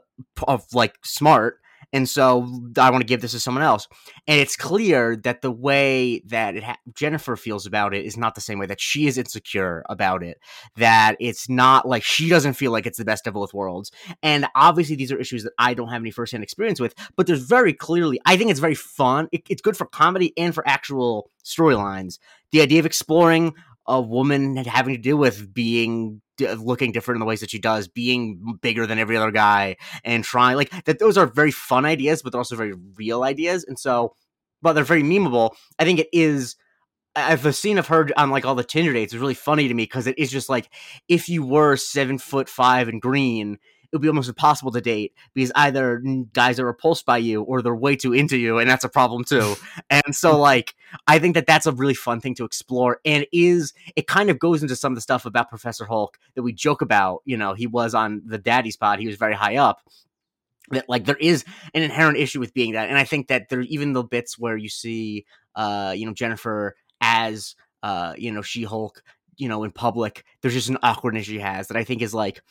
of 0.49 0.65
like 0.73 0.94
smart." 1.05 1.59
And 1.94 2.09
so 2.09 2.49
I 2.79 2.91
want 2.91 3.03
to 3.03 3.06
give 3.06 3.21
this 3.21 3.32
to 3.32 3.41
someone 3.41 3.63
else. 3.63 3.87
And 4.27 4.41
it's 4.41 4.56
clear 4.56 5.15
that 5.25 5.43
the 5.43 5.51
way 5.51 6.23
that 6.27 6.63
ha- 6.63 6.79
Jennifer 6.94 7.37
feels 7.37 7.67
about 7.67 7.93
it 7.93 8.06
is 8.06 8.17
not 8.17 8.35
the 8.35 8.41
same 8.41 8.59
way 8.59 8.67
that 8.67 8.81
she 8.81 9.06
is 9.06 9.19
insecure 9.19 9.85
about 9.91 10.23
it. 10.23 10.39
That 10.77 11.17
it's 11.21 11.51
not 11.51 11.87
like 11.87 12.03
she 12.03 12.31
doesn't 12.31 12.55
feel 12.55 12.73
like 12.73 12.87
it's 12.87 12.97
the 12.97 13.05
best 13.05 13.27
of 13.27 13.35
both 13.35 13.53
worlds. 13.53 13.93
And 14.23 14.47
obviously, 14.55 14.97
these 14.97 15.13
are 15.13 15.19
issues 15.19 15.43
that 15.44 15.53
I 15.59 15.75
don't 15.75 15.89
have 15.89 16.01
any 16.01 16.11
firsthand 16.11 16.43
experience 16.43 16.81
with, 16.81 16.94
but 17.17 17.27
there's 17.27 17.43
very 17.43 17.75
clearly, 17.75 18.19
I 18.25 18.39
think 18.39 18.51
it's 18.51 18.61
very 18.61 18.75
fun. 18.75 19.29
It, 19.31 19.43
it's 19.51 19.63
good 19.63 19.77
for 19.77 19.85
comedy 19.85 20.32
and 20.39 20.55
for 20.55 20.67
actual 20.67 21.31
storylines. 21.44 22.19
The 22.53 22.63
idea 22.63 22.81
of 22.81 22.87
exploring 22.87 23.55
a 23.86 24.01
woman 24.01 24.56
having 24.56 24.94
to 24.94 25.01
deal 25.01 25.17
with 25.17 25.53
being 25.53 26.20
looking 26.58 26.93
different 26.93 27.17
in 27.17 27.20
the 27.20 27.27
ways 27.27 27.41
that 27.41 27.51
she 27.51 27.58
does, 27.58 27.89
being 27.89 28.58
bigger 28.62 28.86
than 28.86 28.98
every 28.98 29.17
other 29.17 29.31
guy, 29.31 29.77
and 30.05 30.24
trying 30.24 30.56
like 30.56 30.70
that. 30.84 30.98
Those 30.98 31.17
are 31.17 31.27
very 31.27 31.51
fun 31.51 31.84
ideas, 31.84 32.22
but 32.22 32.32
they're 32.32 32.41
also 32.41 32.56
very 32.56 32.74
real 32.96 33.22
ideas. 33.22 33.65
And 33.65 33.79
so, 33.79 34.15
but 34.60 34.72
they're 34.74 34.84
very 34.84 35.03
memeable. 35.03 35.51
I 35.79 35.84
think 35.84 36.01
it 36.01 36.08
is. 36.12 36.56
I- 37.17 37.36
The 37.36 37.53
scene 37.53 37.79
of 37.79 37.89
her 37.89 38.08
on 38.17 38.31
like 38.31 38.44
all 38.44 38.55
the 38.55 38.65
Tinder 38.65 38.93
dates 38.93 39.12
is 39.12 39.20
really 39.20 39.34
funny 39.34 39.69
to 39.69 39.74
me 39.74 39.84
because 39.84 40.06
it 40.06 40.19
is 40.19 40.31
just 40.31 40.48
like 40.48 40.70
if 41.08 41.29
you 41.29 41.44
were 41.44 41.77
seven 41.77 42.19
foot 42.19 42.48
five 42.48 42.89
and 42.89 43.03
green, 43.03 43.58
it 43.93 43.96
would 43.96 44.03
be 44.03 44.08
almost 44.08 44.29
impossible 44.29 44.72
to 44.72 44.81
date 44.81 45.13
because 45.34 45.53
either 45.55 46.03
guys 46.32 46.58
are 46.58 46.65
repulsed 46.65 47.05
by 47.05 47.19
you 47.19 47.43
or 47.43 47.61
they're 47.61 47.75
way 47.75 47.94
too 47.94 48.15
into 48.15 48.39
you, 48.39 48.58
and 48.58 48.69
that's 48.69 48.84
a 48.84 48.89
problem 48.89 49.22
too. 49.22 49.55
and 49.91 50.17
so, 50.17 50.39
like, 50.39 50.75
I 51.06 51.19
think 51.19 51.34
that 51.34 51.46
that's 51.46 51.67
a 51.67 51.72
really 51.72 51.94
fun 51.94 52.20
thing 52.20 52.34
to 52.37 52.44
explore, 52.44 53.01
and 53.05 53.27
is 53.32 53.75
it 53.94 54.06
kind 54.06 54.31
of 54.31 54.39
goes 54.39 54.63
into 54.63 54.77
some 54.77 54.93
of 54.93 54.96
the 54.96 55.03
stuff 55.03 55.27
about 55.27 55.51
Professor 55.51 55.84
Hulk 55.84 56.19
that 56.34 56.43
we 56.43 56.53
joke 56.55 56.81
about. 56.81 57.20
You 57.27 57.37
know, 57.37 57.53
he 57.53 57.67
was 57.67 57.94
on 57.94 58.22
the 58.25 58.39
Daddy 58.39 58.70
Spot; 58.70 58.99
he 58.99 59.06
was 59.06 59.17
very 59.17 59.34
high 59.34 59.56
up. 59.56 59.81
That 60.70 60.89
like 60.89 61.05
there 61.05 61.17
is 61.17 61.44
an 61.75 61.82
inherent 61.82 62.17
issue 62.17 62.41
with 62.41 62.55
being 62.55 62.72
that, 62.72 62.89
and 62.89 62.96
I 62.96 63.05
think 63.05 63.29
that 63.29 63.51
there 63.51 63.61
even 63.61 63.93
the 63.93 64.05
bits 64.05 64.39
where 64.39 64.56
you 64.56 64.70
see, 64.70 65.27
uh, 65.55 65.93
you 65.94 66.06
know, 66.06 66.15
Jennifer 66.15 66.77
as, 67.03 67.56
uh, 67.82 68.15
you 68.17 68.32
know, 68.32 68.41
She 68.41 68.63
Hulk, 68.63 69.03
you 69.37 69.49
know, 69.49 69.65
in 69.65 69.70
public, 69.70 70.25
there's 70.41 70.55
just 70.55 70.69
an 70.70 70.79
awkwardness 70.82 71.27
she 71.27 71.41
has 71.41 71.69
that 71.69 71.77
I 71.77 71.84
think 71.84 72.01
is 72.01 72.15
like 72.15 72.43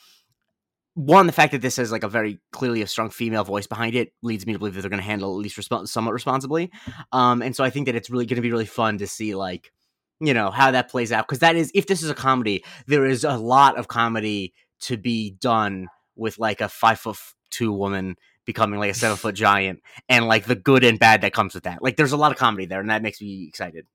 one, 0.93 1.25
the 1.25 1.33
fact 1.33 1.53
that 1.53 1.61
this 1.61 1.77
has 1.77 1.91
like 1.91 2.03
a 2.03 2.09
very 2.09 2.39
clearly 2.51 2.81
a 2.81 2.87
strong 2.87 3.09
female 3.09 3.43
voice 3.43 3.65
behind 3.65 3.95
it 3.95 4.13
leads 4.21 4.45
me 4.45 4.53
to 4.53 4.59
believe 4.59 4.73
that 4.73 4.81
they're 4.81 4.89
going 4.89 5.01
to 5.01 5.05
handle 5.05 5.33
at 5.33 5.41
least 5.41 5.57
respons- 5.57 5.87
somewhat 5.87 6.13
responsibly. 6.13 6.71
Um, 7.11 7.41
and 7.41 7.55
so 7.55 7.63
I 7.63 7.69
think 7.69 7.85
that 7.85 7.95
it's 7.95 8.09
really 8.09 8.25
going 8.25 8.35
to 8.35 8.41
be 8.41 8.51
really 8.51 8.65
fun 8.65 8.97
to 8.97 9.07
see 9.07 9.33
like, 9.33 9.71
you 10.19 10.33
know, 10.33 10.51
how 10.51 10.71
that 10.71 10.89
plays 10.89 11.11
out. 11.11 11.27
Cause 11.27 11.39
that 11.39 11.55
is, 11.55 11.71
if 11.73 11.87
this 11.87 12.03
is 12.03 12.09
a 12.09 12.15
comedy, 12.15 12.63
there 12.87 13.05
is 13.05 13.23
a 13.23 13.37
lot 13.37 13.77
of 13.77 13.87
comedy 13.87 14.53
to 14.81 14.97
be 14.97 15.31
done 15.31 15.87
with 16.15 16.37
like 16.37 16.59
a 16.59 16.67
five 16.67 16.99
foot 16.99 17.17
two 17.51 17.71
woman 17.71 18.15
becoming 18.45 18.79
like 18.79 18.91
a 18.91 18.93
seven 18.93 19.17
foot 19.17 19.35
giant 19.35 19.79
and 20.09 20.27
like 20.27 20.45
the 20.45 20.55
good 20.55 20.83
and 20.83 20.99
bad 20.99 21.21
that 21.21 21.33
comes 21.33 21.53
with 21.53 21.63
that. 21.63 21.81
Like 21.81 21.95
there's 21.95 22.11
a 22.11 22.17
lot 22.17 22.31
of 22.31 22.37
comedy 22.37 22.65
there 22.65 22.81
and 22.81 22.89
that 22.89 23.01
makes 23.01 23.21
me 23.21 23.45
excited. 23.47 23.87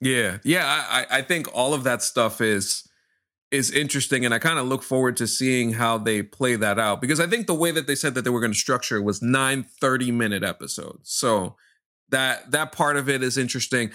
Yeah, 0.00 0.38
yeah. 0.44 0.64
I 0.66 1.06
I 1.18 1.22
think 1.22 1.48
all 1.54 1.74
of 1.74 1.84
that 1.84 2.02
stuff 2.02 2.40
is 2.40 2.88
is 3.52 3.70
interesting 3.70 4.24
and 4.24 4.32
I 4.32 4.38
kind 4.38 4.58
of 4.58 4.66
look 4.66 4.82
forward 4.82 5.16
to 5.18 5.26
seeing 5.26 5.74
how 5.74 5.98
they 5.98 6.22
play 6.22 6.56
that 6.56 6.78
out 6.78 7.02
because 7.02 7.20
I 7.20 7.26
think 7.26 7.46
the 7.46 7.54
way 7.54 7.70
that 7.70 7.86
they 7.86 7.94
said 7.94 8.14
that 8.14 8.22
they 8.22 8.30
were 8.30 8.40
going 8.40 8.52
to 8.52 8.58
structure 8.58 8.96
it 8.96 9.04
was 9.04 9.20
nine 9.20 9.62
30 9.62 10.10
minute 10.10 10.42
episodes. 10.42 11.10
So 11.12 11.56
that 12.08 12.50
that 12.50 12.72
part 12.72 12.96
of 12.96 13.10
it 13.10 13.22
is 13.22 13.36
interesting. 13.36 13.90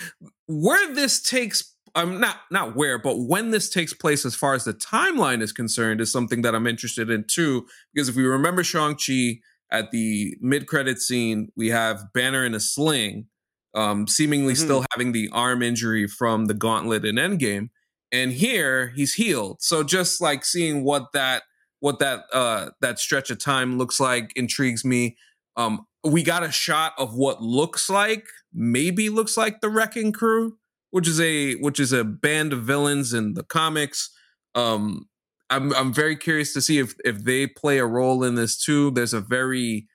Where 0.46 0.94
this 0.94 1.22
takes 1.22 1.74
I'm 1.96 2.20
not 2.20 2.38
not 2.52 2.76
where, 2.76 3.00
but 3.00 3.16
when 3.18 3.50
this 3.50 3.70
takes 3.70 3.94
place 3.94 4.26
as 4.26 4.36
far 4.36 4.54
as 4.54 4.64
the 4.64 4.74
timeline 4.74 5.42
is 5.42 5.52
concerned 5.52 6.02
is 6.02 6.12
something 6.12 6.44
that 6.44 6.54
I'm 6.54 6.68
interested 6.68 7.10
in 7.10 7.26
too 7.28 7.66
because 7.94 8.10
if 8.10 8.16
we 8.16 8.26
remember 8.26 8.64
Shang-Chi 8.64 9.40
at 9.72 9.92
the 9.92 10.38
mid-credit 10.40 11.00
scene, 11.00 11.50
we 11.58 11.70
have 11.70 12.14
Banner 12.14 12.46
in 12.46 12.54
a 12.54 12.60
sling 12.60 13.26
um 13.74 14.08
seemingly 14.08 14.54
mm-hmm. 14.54 14.64
still 14.64 14.86
having 14.94 15.14
the 15.14 15.30
arm 15.34 15.64
injury 15.64 16.08
from 16.08 16.46
the 16.46 16.54
gauntlet 16.54 17.04
in 17.06 17.16
Endgame 17.16 17.70
and 18.12 18.32
here 18.32 18.94
he's 18.96 19.14
healed. 19.14 19.58
So 19.62 19.84
just 19.84 20.22
like 20.22 20.46
seeing 20.46 20.84
what 20.84 21.12
that 21.14 21.44
what 21.80 22.00
that 22.00 22.24
uh 22.34 22.72
that 22.82 23.00
stretch 23.00 23.30
of 23.30 23.40
time 23.40 23.78
looks 23.78 24.00
like 24.00 24.32
intrigues 24.36 24.86
me. 24.86 25.18
Um 25.56 25.86
we 26.04 26.24
got 26.24 26.44
a 26.44 26.52
shot 26.52 26.94
of 26.98 27.16
what 27.16 27.42
looks 27.42 27.90
like 27.90 28.26
maybe 28.54 29.10
looks 29.10 29.36
like 29.36 29.62
the 29.62 29.70
Wrecking 29.70 30.12
Crew, 30.12 30.58
which 30.92 31.08
is 31.08 31.20
a 31.20 31.56
which 31.56 31.80
is 31.80 31.92
a 31.92 32.04
band 32.04 32.54
of 32.54 32.64
villains 32.64 33.14
in 33.14 33.34
the 33.34 33.44
comics. 33.44 34.10
Um 34.56 35.08
I'm 35.50 35.74
I'm 35.74 35.94
very 35.94 36.16
curious 36.16 36.54
to 36.54 36.62
see 36.62 36.80
if 36.80 36.96
if 37.06 37.24
they 37.24 37.48
play 37.48 37.78
a 37.78 37.86
role 37.86 38.24
in 38.24 38.36
this 38.36 38.58
too. 38.58 38.92
There's 38.92 39.14
a 39.14 39.22
very 39.22 39.88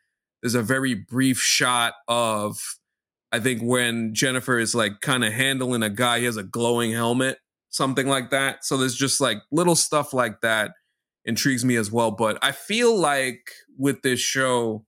there's 0.43 0.55
a 0.55 0.63
very 0.63 0.95
brief 0.95 1.39
shot 1.39 1.95
of 2.09 2.59
I 3.33 3.41
think 3.41 3.63
when 3.63 4.15
Jennifer 4.15 4.59
is 4.59 4.75
like 4.75 5.01
kind 5.01 5.25
of 5.25 5.33
handling 5.33 5.83
a 5.83 5.89
guy, 5.89 6.19
he 6.19 6.27
has 6.27 6.37
a 6.37 6.43
glowing 6.43 6.93
helmet 6.93 7.39
something 7.73 8.07
like 8.07 8.31
that. 8.31 8.65
So 8.65 8.77
there's 8.77 8.95
just 8.95 9.21
like 9.21 9.39
little 9.51 9.75
stuff 9.75 10.13
like 10.15 10.43
that 10.43 10.73
intrigues 11.25 11.65
me 11.65 11.77
as 11.77 11.91
well. 11.91 12.13
But 12.13 12.39
I 12.43 12.53
feel 12.53 12.97
like 12.97 13.51
with 13.77 14.03
this 14.03 14.21
show, 14.21 14.85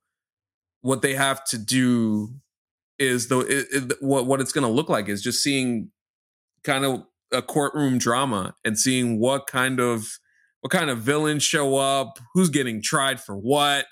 what 0.82 1.02
they 1.02 1.14
have 1.14 1.44
to 1.46 1.58
do 1.58 2.34
is 2.98 3.26
it, 3.30 3.92
what 4.00 4.26
what 4.26 4.40
it's 4.40 4.52
going 4.52 4.66
to 4.66 4.72
look 4.72 4.88
like 4.88 5.08
is 5.08 5.22
just 5.22 5.42
seeing 5.42 5.90
kind 6.62 6.84
of 6.84 7.04
a 7.32 7.42
courtroom 7.42 7.98
drama 7.98 8.54
and 8.64 8.78
seeing 8.78 9.18
what 9.18 9.46
kind 9.46 9.80
of 9.80 10.18
what 10.60 10.70
kind 10.70 10.90
of 10.90 10.98
villains 10.98 11.42
show 11.42 11.76
up, 11.76 12.18
who's 12.34 12.50
getting 12.50 12.80
tried 12.80 13.20
for 13.20 13.34
what. 13.34 13.86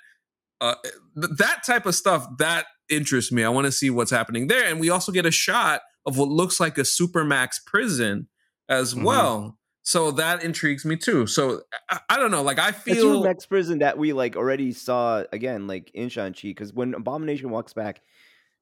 Uh, 0.61 0.75
th- 1.19 1.37
that 1.37 1.61
type 1.65 1.85
of 1.85 1.93
stuff 1.93 2.25
that 2.37 2.65
interests 2.89 3.33
me. 3.33 3.43
I 3.43 3.49
want 3.49 3.65
to 3.65 3.71
see 3.71 3.89
what's 3.89 4.11
happening 4.11 4.47
there, 4.47 4.65
and 4.65 4.79
we 4.79 4.89
also 4.89 5.11
get 5.11 5.25
a 5.25 5.31
shot 5.31 5.81
of 6.05 6.17
what 6.17 6.29
looks 6.29 6.59
like 6.59 6.77
a 6.77 6.81
supermax 6.81 7.55
prison 7.65 8.29
as 8.69 8.93
mm-hmm. 8.93 9.03
well. 9.03 9.57
So 9.83 10.11
that 10.11 10.43
intrigues 10.43 10.85
me 10.85 10.95
too. 10.95 11.27
So 11.27 11.61
I, 11.89 11.99
I 12.09 12.17
don't 12.17 12.31
know. 12.31 12.41
Like 12.41 12.59
I 12.59 12.71
feel 12.71 13.21
the 13.21 13.27
next 13.27 13.47
prison 13.47 13.79
that 13.79 13.97
we 13.97 14.13
like 14.13 14.35
already 14.35 14.71
saw 14.71 15.23
again, 15.33 15.67
like 15.67 15.91
in 15.93 16.09
Shang 16.09 16.33
Chi, 16.33 16.49
because 16.49 16.73
when 16.73 16.93
Abomination 16.93 17.49
walks 17.49 17.73
back, 17.73 18.01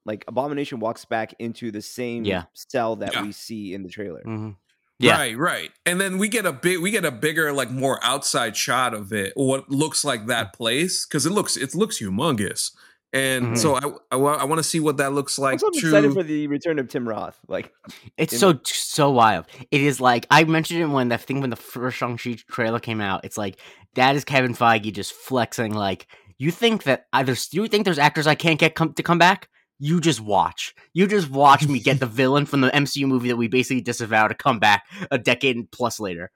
like 0.03 0.25
Abomination 0.27 0.79
walks 0.79 1.05
back 1.05 1.33
into 1.37 1.71
the 1.71 1.81
same 1.81 2.25
yeah. 2.25 2.45
cell 2.53 2.95
that 2.97 3.13
yeah. 3.13 3.21
we 3.21 3.31
see 3.31 3.73
in 3.73 3.83
the 3.83 3.89
trailer. 3.89 4.21
Mm-hmm. 4.21 4.51
Yeah. 4.97 5.17
Right, 5.17 5.37
right. 5.37 5.71
And 5.85 5.99
then 5.99 6.19
we 6.19 6.27
get 6.27 6.45
a 6.45 6.53
big 6.53 6.79
we 6.79 6.91
get 6.91 7.05
a 7.05 7.11
bigger, 7.11 7.51
like 7.51 7.71
more 7.71 7.99
outside 8.03 8.55
shot 8.55 8.93
of 8.93 9.11
it, 9.11 9.33
what 9.35 9.69
looks 9.69 10.03
like 10.03 10.27
that 10.27 10.47
mm. 10.47 10.53
place. 10.53 11.05
Cause 11.05 11.25
it 11.25 11.31
looks 11.31 11.57
it 11.57 11.75
looks 11.75 12.01
humongous. 12.01 12.71
And 13.13 13.45
mm-hmm. 13.47 13.55
so 13.55 13.75
I, 13.75 14.15
I, 14.15 14.17
I 14.17 14.43
want 14.45 14.59
to 14.59 14.63
see 14.63 14.79
what 14.79 14.97
that 14.97 15.11
looks 15.11 15.37
like. 15.37 15.61
I'm 15.61 15.69
excited 15.73 16.13
for 16.13 16.23
the 16.23 16.47
return 16.47 16.79
of 16.79 16.87
Tim 16.87 17.07
Roth. 17.07 17.37
Like 17.47 17.73
it's 18.17 18.37
so 18.37 18.53
the- 18.53 18.61
so 18.65 19.11
wild. 19.11 19.45
It 19.69 19.81
is 19.81 19.99
like 19.99 20.25
I 20.31 20.43
mentioned 20.45 20.81
it 20.81 20.85
when 20.85 21.09
the 21.09 21.17
thing 21.17 21.41
when 21.41 21.49
the 21.49 21.57
first 21.57 21.97
Shang 21.97 22.17
Chi 22.17 22.37
trailer 22.49 22.79
came 22.79 23.01
out. 23.01 23.25
It's 23.25 23.37
like 23.37 23.59
that 23.95 24.15
is 24.15 24.23
Kevin 24.23 24.53
Feige 24.53 24.93
just 24.93 25.13
flexing. 25.13 25.73
Like 25.73 26.07
you 26.37 26.51
think 26.51 26.83
that 26.83 27.07
either 27.11 27.35
you 27.51 27.67
think 27.67 27.83
there's 27.83 27.99
actors 27.99 28.27
I 28.27 28.35
can't 28.35 28.59
get 28.59 28.75
come, 28.75 28.93
to 28.93 29.03
come 29.03 29.17
back. 29.17 29.49
You 29.77 29.99
just 29.99 30.21
watch. 30.21 30.73
You 30.93 31.07
just 31.07 31.29
watch 31.29 31.67
me 31.67 31.79
get 31.79 31.99
the 31.99 32.05
villain 32.07 32.45
from 32.45 32.61
the 32.61 32.69
MCU 32.69 33.07
movie 33.07 33.29
that 33.29 33.35
we 33.35 33.47
basically 33.47 33.81
disavowed 33.81 34.29
to 34.29 34.35
come 34.35 34.59
back 34.59 34.85
a 35.09 35.17
decade 35.17 35.69
plus 35.71 35.99
later. 35.99 36.31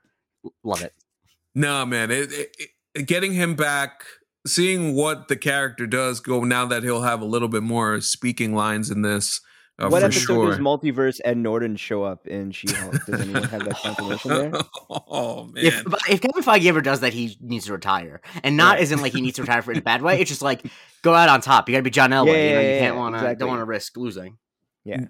Love 0.64 0.82
it. 0.82 0.94
No, 1.54 1.86
man, 1.86 2.12
it, 2.12 2.34
it, 2.34 2.58
it, 2.94 3.08
getting 3.08 3.34
him 3.34 3.56
back 3.56 4.04
seeing 4.46 4.96
what 4.96 5.28
the 5.28 5.36
character 5.36 5.88
does 5.88 6.20
go 6.20 6.44
now 6.44 6.66
that 6.66 6.84
he'll 6.84 7.02
have 7.02 7.22
a 7.22 7.26
little 7.26 7.48
bit 7.48 7.64
more 7.64 8.02
speaking 8.02 8.54
lines 8.56 8.90
in 8.90 9.02
this. 9.02 9.42
Uh, 9.78 9.90
what 9.90 10.04
episode 10.04 10.26
sure. 10.26 10.50
does 10.52 10.60
multiverse 10.60 11.20
Ed 11.26 11.38
Norton 11.38 11.76
show 11.76 12.04
up 12.04 12.28
in 12.28 12.52
She-Hulk? 12.52 13.06
Does 13.06 13.20
anyone 13.20 13.44
have 13.44 13.66
that 13.66 13.76
confirmation 13.76 14.30
there? 14.30 14.52
Oh 14.90 15.46
man! 15.46 15.66
If, 15.66 15.84
if 16.10 16.22
Kevin 16.22 16.44
Feige 16.44 16.66
ever 16.66 16.82
does 16.82 17.00
that, 17.02 17.14
he 17.14 17.38
needs 17.42 17.66
to 17.66 17.74
retire, 17.74 18.22
and 18.44 18.56
not 18.56 18.80
as 18.80 18.92
in 18.92 19.02
like 19.02 19.14
he 19.14 19.22
needs 19.22 19.36
to 19.38 19.42
retire 19.42 19.62
for 19.62 19.72
in 19.72 19.78
a 19.78 19.82
bad 19.82 20.02
way. 20.02 20.20
It's 20.20 20.30
just 20.30 20.42
like 20.42 20.62
go 21.02 21.14
out 21.14 21.28
on 21.28 21.42
top. 21.42 21.68
You 21.68 21.74
got 21.74 21.80
to 21.80 21.84
be 21.84 21.90
John 21.90 22.12
Elway. 22.12 22.28
Yeah, 22.28 22.50
you 22.50 22.56
know, 22.56 22.74
you 22.74 22.80
can't 22.80 22.96
want 22.96 23.16
to 23.16 23.20
exactly. 23.20 23.40
don't 23.40 23.50
want 23.50 23.62
to 23.62 23.66
risk 23.66 23.98
losing. 23.98 24.38
Yeah. 24.84 25.06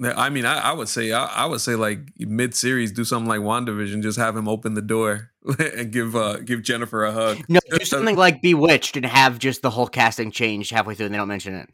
I 0.00 0.30
mean, 0.30 0.44
I, 0.44 0.58
I 0.60 0.72
would 0.72 0.88
say, 0.88 1.12
I, 1.12 1.24
I, 1.26 1.46
would 1.46 1.60
say, 1.60 1.74
like 1.74 2.00
mid 2.18 2.54
series, 2.54 2.92
do 2.92 3.04
something 3.04 3.28
like 3.28 3.40
Wandavision, 3.40 4.00
just 4.00 4.18
have 4.18 4.36
him 4.36 4.48
open 4.48 4.74
the 4.74 4.82
door 4.82 5.32
and 5.58 5.90
give 5.90 6.14
uh 6.14 6.38
give 6.38 6.62
Jennifer 6.62 7.04
a 7.04 7.12
hug. 7.12 7.38
No, 7.48 7.58
do 7.68 7.84
something 7.84 8.16
like 8.16 8.40
Bewitched 8.40 8.96
and 8.96 9.04
have 9.04 9.38
just 9.38 9.62
the 9.62 9.70
whole 9.70 9.88
casting 9.88 10.30
changed 10.30 10.70
halfway 10.70 10.94
through, 10.94 11.06
and 11.06 11.14
they 11.14 11.18
don't 11.18 11.28
mention 11.28 11.54
it 11.54 11.70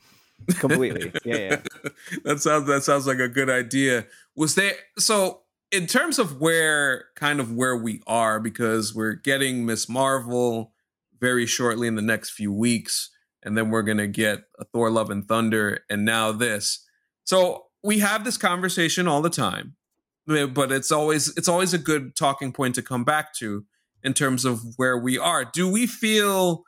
completely. 0.58 1.12
Yeah, 1.24 1.36
yeah. 1.36 1.90
that 2.24 2.40
sounds 2.40 2.66
that 2.66 2.82
sounds 2.82 3.06
like 3.06 3.18
a 3.18 3.28
good 3.28 3.50
idea. 3.50 4.06
Was 4.34 4.54
there 4.54 4.72
so 4.98 5.42
in 5.70 5.86
terms 5.86 6.18
of 6.18 6.40
where 6.40 7.06
kind 7.16 7.40
of 7.40 7.52
where 7.52 7.76
we 7.76 8.00
are 8.06 8.40
because 8.40 8.94
we're 8.94 9.14
getting 9.14 9.66
Miss 9.66 9.88
Marvel 9.88 10.72
very 11.20 11.46
shortly 11.46 11.88
in 11.88 11.94
the 11.94 12.02
next 12.02 12.30
few 12.30 12.52
weeks, 12.52 13.10
and 13.42 13.56
then 13.56 13.70
we're 13.70 13.82
gonna 13.82 14.06
get 14.06 14.44
a 14.58 14.64
Thor: 14.64 14.90
Love 14.90 15.10
and 15.10 15.26
Thunder, 15.26 15.80
and 15.90 16.04
now 16.04 16.32
this. 16.32 16.86
So 17.24 17.63
we 17.84 17.98
have 17.98 18.24
this 18.24 18.38
conversation 18.38 19.06
all 19.06 19.20
the 19.20 19.30
time, 19.30 19.76
but 20.26 20.72
it's 20.72 20.90
always 20.90 21.28
it's 21.36 21.48
always 21.48 21.74
a 21.74 21.78
good 21.78 22.16
talking 22.16 22.50
point 22.50 22.74
to 22.76 22.82
come 22.82 23.04
back 23.04 23.34
to 23.34 23.66
in 24.02 24.14
terms 24.14 24.44
of 24.44 24.62
where 24.76 24.98
we 24.98 25.18
are. 25.18 25.44
Do 25.44 25.70
we 25.70 25.86
feel 25.86 26.64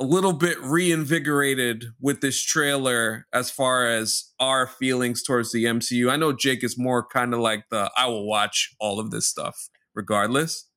a 0.00 0.04
little 0.04 0.32
bit 0.32 0.60
reinvigorated 0.60 1.84
with 2.00 2.20
this 2.20 2.42
trailer 2.42 3.26
as 3.32 3.50
far 3.50 3.86
as 3.86 4.32
our 4.40 4.66
feelings 4.66 5.22
towards 5.22 5.52
the 5.52 5.64
MCU? 5.66 6.10
I 6.10 6.16
know 6.16 6.32
Jake 6.32 6.64
is 6.64 6.78
more 6.78 7.06
kind 7.06 7.34
of 7.34 7.40
like 7.40 7.68
the 7.70 7.90
I 7.96 8.06
will 8.06 8.26
watch 8.26 8.74
all 8.80 8.98
of 8.98 9.10
this 9.10 9.26
stuff 9.26 9.68
regardless. 9.94 10.68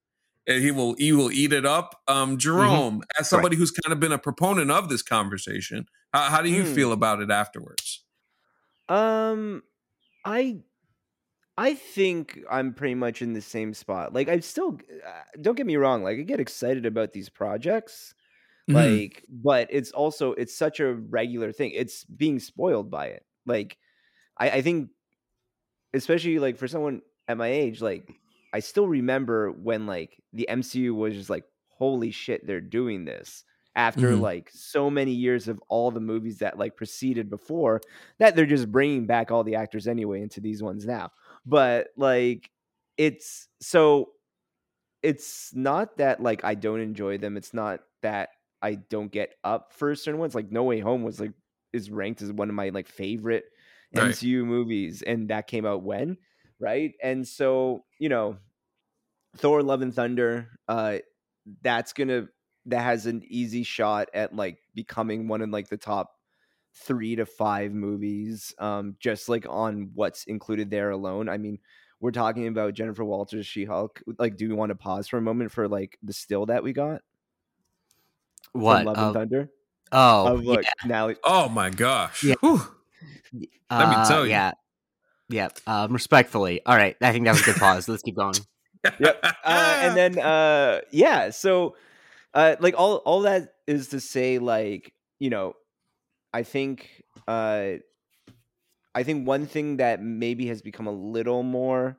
And 0.46 0.64
he 0.64 0.72
will 0.72 0.96
he 0.98 1.12
will 1.12 1.32
eat 1.32 1.52
it 1.52 1.66
up. 1.66 2.02
Um, 2.08 2.32
mm-hmm. 2.32 2.38
Jerome, 2.38 2.94
mm-hmm. 2.96 3.20
as 3.20 3.30
somebody 3.30 3.56
right. 3.56 3.60
who's 3.60 3.72
kind 3.72 3.94
of 3.94 4.00
been 4.00 4.14
a 4.14 4.18
proponent 4.18 4.72
of 4.72 4.88
this 4.88 5.02
conversation, 5.02 5.88
how, 6.14 6.30
how 6.30 6.42
do 6.42 6.50
you 6.50 6.64
mm. 6.64 6.74
feel 6.74 6.94
about 6.94 7.22
it 7.22 7.30
afterwards? 7.30 8.06
Um, 8.88 9.64
I 10.28 10.58
I 11.58 11.74
think 11.74 12.40
I'm 12.52 12.74
pretty 12.74 12.96
much 12.96 13.22
in 13.22 13.34
the 13.34 13.42
same 13.42 13.74
spot. 13.74 14.14
Like 14.14 14.28
I 14.28 14.42
still 14.42 14.78
uh, 15.08 15.12
don't 15.42 15.56
get 15.56 15.66
me 15.66 15.78
wrong, 15.78 16.04
like 16.04 16.20
I 16.20 16.22
get 16.22 16.42
excited 16.42 16.86
about 16.86 17.14
these 17.14 17.30
projects. 17.30 18.14
Mm-hmm. 18.70 18.76
Like 18.76 19.26
but 19.30 19.70
it's 19.72 19.92
also 19.92 20.34
it's 20.34 20.56
such 20.56 20.82
a 20.82 20.94
regular 20.94 21.54
thing. 21.54 21.72
It's 21.74 22.04
being 22.04 22.40
spoiled 22.40 22.92
by 22.92 23.08
it. 23.08 23.26
Like 23.46 23.78
I, 24.38 24.50
I 24.50 24.62
think 24.62 24.90
especially 25.94 26.40
like 26.40 26.58
for 26.58 26.68
someone 26.68 27.02
at 27.30 27.38
my 27.38 27.48
age, 27.48 27.82
like 27.82 28.12
I 28.54 28.60
still 28.60 28.88
remember 28.88 29.52
when 29.52 29.88
like 29.88 30.22
the 30.34 30.48
MCU 30.52 30.94
was 30.94 31.14
just 31.14 31.30
like 31.30 31.46
holy 31.70 32.12
shit, 32.12 32.46
they're 32.46 32.60
doing 32.60 33.06
this 33.06 33.46
after 33.78 34.12
mm-hmm. 34.12 34.22
like 34.22 34.50
so 34.52 34.90
many 34.90 35.12
years 35.12 35.48
of 35.48 35.62
all 35.70 35.92
the 35.92 36.00
movies 36.00 36.40
that 36.40 36.58
like 36.58 36.76
preceded 36.76 37.30
before 37.30 37.80
that 38.18 38.36
they're 38.36 38.48
just 38.48 38.72
bringing 38.72 39.06
back 39.06 39.32
all 39.32 39.44
the 39.44 39.56
actors 39.56 39.88
anyway 39.88 40.20
into 40.20 40.42
these 40.42 40.64
ones 40.64 40.86
now 40.86 41.12
but 41.46 41.90
like 41.96 42.50
it's 42.98 43.48
so 43.62 44.10
it's 45.04 45.52
not 45.54 45.96
that 45.98 46.22
like 46.22 46.44
i 46.44 46.56
don't 46.56 46.82
enjoy 46.82 47.20
them 47.20 47.38
it's 47.38 47.54
not 47.54 47.82
that 48.02 48.30
i 48.64 48.74
don't 48.74 49.12
get 49.12 49.36
up 49.44 49.72
for 49.72 49.94
certain 49.94 50.20
ones 50.20 50.34
like 50.34 50.52
no 50.52 50.64
way 50.64 50.80
home 50.80 51.04
was 51.04 51.20
like 51.20 51.32
is 51.72 51.92
ranked 51.92 52.24
as 52.24 52.34
one 52.34 52.50
of 52.50 52.56
my 52.56 52.70
like 52.70 52.88
favorite 52.88 53.46
right. 53.94 54.12
mcu 54.12 54.44
movies 54.44 55.04
and 55.04 55.30
that 55.30 55.46
came 55.46 55.68
out 55.68 55.84
when 55.84 56.18
right 56.60 56.96
and 57.04 57.28
so 57.28 57.84
you 58.00 58.10
know 58.10 58.38
thor 59.36 59.62
love 59.62 59.84
and 59.84 59.94
thunder 59.94 60.50
uh 60.68 60.98
that's 61.62 61.94
gonna 61.94 62.28
that 62.68 62.82
has 62.82 63.06
an 63.06 63.24
easy 63.28 63.64
shot 63.64 64.10
at 64.14 64.36
like 64.36 64.60
becoming 64.76 65.28
one 65.28 65.42
of 65.42 65.50
like 65.50 65.70
the 65.70 65.78
top 65.78 66.14
three 66.76 67.16
to 67.16 67.26
five 67.26 67.74
movies 67.74 68.54
um 68.60 68.96
just 69.00 69.28
like 69.30 69.48
on 69.50 69.90
what's 69.96 70.26
included 70.26 70.70
there 70.70 70.92
alone. 70.92 71.28
I 71.28 71.38
mean 71.38 71.60
we're 72.00 72.12
talking 72.12 72.46
about 72.48 72.76
jennifer 72.76 73.04
walters 73.04 73.48
she-hulk. 73.48 74.04
Like 74.20 74.38
do 74.38 74.48
we 74.48 74.54
want 74.54 74.70
to 74.70 74.76
pause 74.76 75.08
for 75.08 75.18
a 75.18 75.22
moment 75.22 75.52
for 75.52 75.68
like 75.68 75.98
the 76.04 76.14
still 76.14 76.46
that 76.48 76.64
we 76.64 76.74
got? 76.74 77.02
What? 78.52 78.86
Love 78.86 78.98
uh, 78.98 79.06
and 79.06 79.14
thunder? 79.14 79.50
Oh 79.92 80.36
of, 80.36 80.44
look, 80.44 80.64
yeah. 80.64 80.72
now 80.86 81.12
oh 81.24 81.50
my 81.50 81.70
gosh. 81.70 82.24
Yeah. 82.24 82.36
let 83.72 83.90
me 83.90 84.06
tell 84.08 84.26
you. 84.26 84.32
yeah. 84.32 84.52
Yeah 85.30 85.50
um 85.66 85.94
respectfully. 85.94 86.62
All 86.66 86.76
right 86.76 86.98
i 87.02 87.12
think 87.12 87.26
that 87.26 87.32
was 87.32 87.42
a 87.42 87.46
good 87.46 87.56
pause. 87.56 87.88
Let's 87.88 88.04
keep 88.04 88.18
going. 88.18 88.36
Yep. 89.00 89.20
Uh, 89.44 89.80
and 89.82 89.98
then 89.98 90.20
uh 90.24 90.82
yeah, 90.92 91.32
so 91.32 91.76
uh 92.34 92.56
like 92.60 92.76
all 92.78 92.98
all 92.98 93.22
that 93.22 93.54
is 93.68 93.90
to 93.90 94.00
say 94.00 94.40
like, 94.40 94.94
you 95.20 95.30
know, 95.30 95.54
I 96.34 96.44
think 96.44 97.04
uh 97.28 97.76
I 98.96 99.04
think 99.04 99.28
one 99.28 99.46
thing 99.46 99.78
that 99.78 100.02
maybe 100.02 100.48
has 100.48 100.62
become 100.62 100.88
a 100.88 100.92
little 100.92 101.44
more 101.44 101.98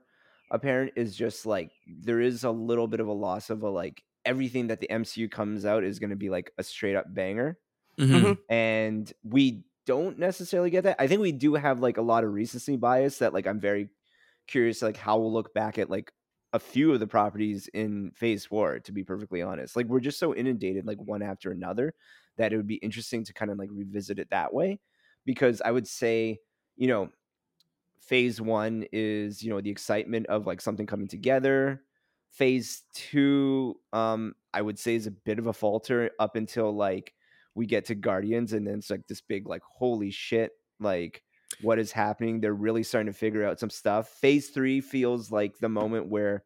apparent 0.51 0.93
is 0.97 1.15
just 1.15 1.47
like 1.47 1.71
there 1.87 2.21
is 2.21 2.45
a 2.45 2.51
little 2.51 2.89
bit 2.89 3.01
of 3.01 3.07
a 3.07 3.13
loss 3.13 3.51
of 3.51 3.63
a 3.63 3.69
like 3.71 4.03
everything 4.25 4.69
that 4.69 4.81
the 4.81 4.89
MCU 4.91 5.29
comes 5.29 5.65
out 5.65 5.85
is 5.85 5.99
going 5.99 6.11
to 6.11 6.17
be 6.17 6.31
like 6.31 6.53
a 6.59 6.63
straight 6.63 6.97
up 6.97 7.13
banger. 7.13 7.59
Mhm. 7.99 8.39
And 8.49 9.13
we 9.23 9.65
don't 9.87 10.19
necessarily 10.19 10.71
get 10.71 10.85
that. 10.85 10.97
I 10.99 11.07
think 11.07 11.21
we 11.21 11.33
do 11.33 11.55
have 11.55 11.81
like 11.81 11.97
a 11.97 12.03
lot 12.03 12.25
of 12.25 12.33
recency 12.33 12.77
bias 12.77 13.19
that 13.19 13.33
like 13.33 13.47
I'm 13.47 13.61
very 13.61 13.89
curious 14.47 14.83
like 14.83 14.97
how 14.97 15.19
we'll 15.19 15.33
look 15.33 15.55
back 15.55 15.79
at 15.79 15.91
like 15.91 16.13
a 16.53 16.59
few 16.59 16.93
of 16.93 17.01
the 17.01 17.07
properties 17.07 17.69
in 17.75 18.11
phase 18.13 18.47
four 18.47 18.79
to 18.81 18.93
be 18.93 19.05
perfectly 19.05 19.43
honest. 19.43 19.77
Like 19.77 19.87
we're 19.87 20.01
just 20.01 20.19
so 20.19 20.35
inundated 20.35 20.87
like 20.87 20.99
one 21.01 21.23
after 21.23 21.51
another 21.51 21.95
that 22.37 22.53
it 22.53 22.57
would 22.57 22.67
be 22.67 22.77
interesting 22.77 23.25
to 23.25 23.33
kind 23.33 23.51
of 23.51 23.59
like 23.59 23.71
revisit 23.73 24.19
it 24.19 24.31
that 24.31 24.53
way. 24.53 24.81
Because 25.25 25.61
i 25.63 25.71
would 25.71 25.87
say 25.87 26.39
you 26.77 26.89
know 26.89 27.11
phase 28.01 28.41
one 28.41 28.87
is 28.93 29.43
you 29.43 29.51
know 29.51 29.61
the 29.61 29.71
excitement 29.71 30.27
of 30.27 30.47
like 30.47 30.61
something 30.61 30.87
coming 30.87 31.09
together. 31.09 31.83
Phase 32.31 32.85
two 32.93 33.81
um 33.93 34.35
i 34.53 34.61
would 34.63 34.79
say 34.79 34.95
is 34.95 35.07
a 35.07 35.11
bit 35.11 35.39
of 35.39 35.47
a 35.47 35.53
falter 35.53 36.11
up 36.19 36.37
until 36.37 36.75
like 36.75 37.15
we 37.55 37.67
get 37.67 37.87
to 37.87 37.95
guardians 37.95 38.53
and 38.53 38.67
then 38.67 38.79
it's 38.79 38.91
like 38.91 39.07
this 39.09 39.21
big 39.21 39.47
like 39.47 39.63
holy 39.65 40.11
shit 40.11 40.53
like 40.79 41.23
what 41.63 41.79
is 41.79 41.93
happening 41.93 42.41
they're 42.41 42.55
really 42.55 42.83
starting 42.83 43.13
to 43.13 43.19
figure 43.19 43.45
out 43.47 43.59
some 43.59 43.71
stuff 43.71 44.09
phase 44.21 44.51
three 44.51 44.81
feels 44.81 45.31
like 45.31 45.59
the 45.59 45.69
moment 45.69 46.09
where 46.09 46.45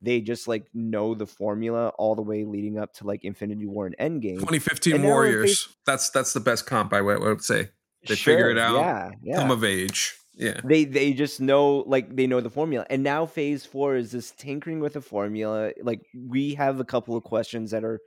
they 0.00 0.20
just 0.20 0.46
like 0.48 0.66
know 0.74 1.14
the 1.14 1.26
formula 1.26 1.88
all 1.98 2.14
the 2.14 2.22
way 2.22 2.44
leading 2.44 2.78
up 2.78 2.92
to 2.92 3.06
like 3.06 3.24
infinity 3.24 3.66
war 3.66 3.86
and 3.86 3.96
endgame 3.98 4.34
2015 4.38 4.94
And 4.96 5.04
Warriors. 5.04 5.68
That's 5.86 6.10
that's 6.10 6.32
the 6.32 6.40
best 6.40 6.66
comp 6.66 6.92
I 6.92 7.00
would, 7.00 7.20
would 7.20 7.42
say. 7.42 7.68
They 8.06 8.16
figure 8.16 8.50
it 8.50 8.58
out, 8.58 8.76
yeah 8.76 9.10
yeah 9.22 9.36
Come 9.36 9.50
of 9.50 9.64
age. 9.64 10.14
Yeah. 10.36 10.60
they 10.64 10.84
they 10.84 11.12
just 11.12 11.40
know 11.40 11.84
like 11.86 12.14
they 12.16 12.26
know 12.26 12.40
the 12.40 12.50
formula 12.50 12.84
and 12.90 13.02
now 13.04 13.24
phase 13.24 13.64
four 13.64 13.94
is 13.96 14.10
this 14.10 14.32
tinkering 14.32 14.80
with 14.80 14.94
the 14.94 15.00
formula 15.00 15.70
like 15.82 16.00
we 16.28 16.54
have 16.54 16.80
a 16.80 16.84
couple 16.84 17.16
of 17.16 17.22
questions 17.22 17.70
that 17.70 17.84
are 17.84 18.00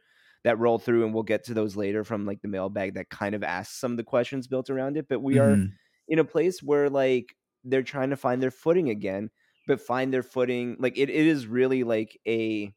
that 0.44 0.60
roll 0.60 0.78
through 0.78 1.06
and 1.06 1.14
we'll 1.14 1.24
get 1.24 1.46
to 1.46 1.54
those 1.54 1.76
later 1.78 2.04
from 2.04 2.26
like 2.26 2.42
the 2.42 2.48
mailbag 2.50 2.96
that 2.96 3.10
kind 3.10 3.34
of 3.34 3.44
asks 3.44 3.80
some 3.80 3.92
of 3.92 3.98
the 3.98 4.04
questions 4.04 4.46
built 4.48 4.70
around 4.70 4.98
it 4.98 5.08
but 5.10 5.22
we 5.24 5.40
are 5.40 5.56
Mhm. 5.56 5.72
In 6.08 6.20
a 6.20 6.24
place 6.26 6.62
where 6.64 6.90
like 6.90 7.36
they're 7.64 7.84
trying 7.84 8.10
to 8.12 8.18
find 8.18 8.42
their 8.42 8.52
footing 8.52 8.90
again 8.90 9.30
but 9.68 9.82
find 9.82 10.14
their 10.14 10.24
footing 10.24 10.76
like 10.80 10.98
it, 10.98 11.10
it 11.10 11.28
is 11.28 11.48
really 11.48 11.84
like 11.84 12.20
a 12.28 12.74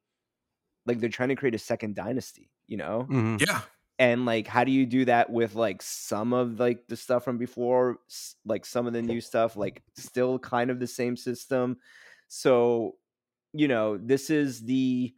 like 0.86 1.00
they're 1.00 1.08
trying 1.10 1.28
to 1.30 1.36
create 1.36 1.54
a 1.54 1.58
second 1.58 1.94
dynasty 1.94 2.50
you 2.66 2.76
know 2.76 3.10
Mhm. 3.10 3.40
Yeah. 3.40 3.62
and 3.98 4.26
like 4.26 4.46
how 4.46 4.64
do 4.64 4.72
you 4.72 4.86
do 4.86 5.04
that 5.06 5.30
with 5.30 5.54
like 5.54 5.82
some 5.82 6.32
of 6.32 6.58
like 6.60 6.86
the 6.88 6.96
stuff 6.96 7.24
from 7.24 7.38
before 7.38 7.98
like 8.44 8.66
some 8.66 8.86
of 8.86 8.92
the 8.92 9.02
new 9.02 9.20
stuff 9.20 9.56
like 9.56 9.82
still 9.96 10.38
kind 10.38 10.70
of 10.70 10.80
the 10.80 10.86
same 10.86 11.16
system 11.16 11.78
so 12.28 12.96
you 13.52 13.68
know 13.68 13.98
this 13.98 14.30
is 14.30 14.64
the 14.64 15.14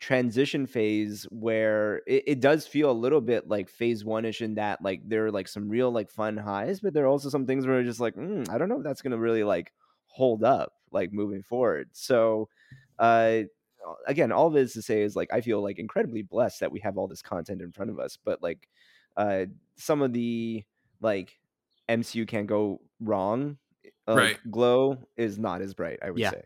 transition 0.00 0.66
phase 0.66 1.24
where 1.30 2.02
it, 2.06 2.24
it 2.26 2.40
does 2.40 2.66
feel 2.66 2.90
a 2.90 2.92
little 2.92 3.20
bit 3.20 3.48
like 3.48 3.68
phase 3.70 4.04
one-ish 4.04 4.42
in 4.42 4.56
that 4.56 4.82
like 4.82 5.00
there 5.08 5.26
are 5.26 5.30
like 5.30 5.48
some 5.48 5.68
real 5.68 5.90
like 5.90 6.10
fun 6.10 6.36
highs 6.36 6.80
but 6.80 6.92
there 6.92 7.04
are 7.04 7.08
also 7.08 7.28
some 7.30 7.46
things 7.46 7.66
where 7.66 7.80
it's 7.80 7.88
just 7.88 8.00
like 8.00 8.14
mm, 8.14 8.46
i 8.50 8.58
don't 8.58 8.68
know 8.68 8.78
if 8.78 8.84
that's 8.84 9.00
gonna 9.00 9.16
really 9.16 9.44
like 9.44 9.72
hold 10.06 10.44
up 10.44 10.74
like 10.90 11.12
moving 11.12 11.42
forward 11.42 11.88
so 11.92 12.48
uh 12.98 13.40
again 14.06 14.30
all 14.32 14.50
this 14.50 14.72
to 14.74 14.82
say 14.82 15.02
is 15.02 15.16
like 15.16 15.32
i 15.32 15.40
feel 15.40 15.62
like 15.62 15.78
incredibly 15.78 16.22
blessed 16.22 16.60
that 16.60 16.72
we 16.72 16.80
have 16.80 16.98
all 16.98 17.08
this 17.08 17.22
content 17.22 17.62
in 17.62 17.72
front 17.72 17.90
of 17.90 17.98
us 17.98 18.18
but 18.24 18.42
like 18.42 18.68
uh 19.16 19.44
some 19.76 20.02
of 20.02 20.12
the 20.12 20.62
like 21.00 21.38
mcu 21.88 22.26
can't 22.26 22.46
go 22.46 22.80
wrong 23.00 23.56
like, 24.06 24.16
Right. 24.16 24.50
glow 24.50 24.98
is 25.16 25.38
not 25.38 25.62
as 25.62 25.72
bright 25.72 25.98
i 26.02 26.10
would 26.10 26.20
Yeah. 26.20 26.30
say 26.30 26.42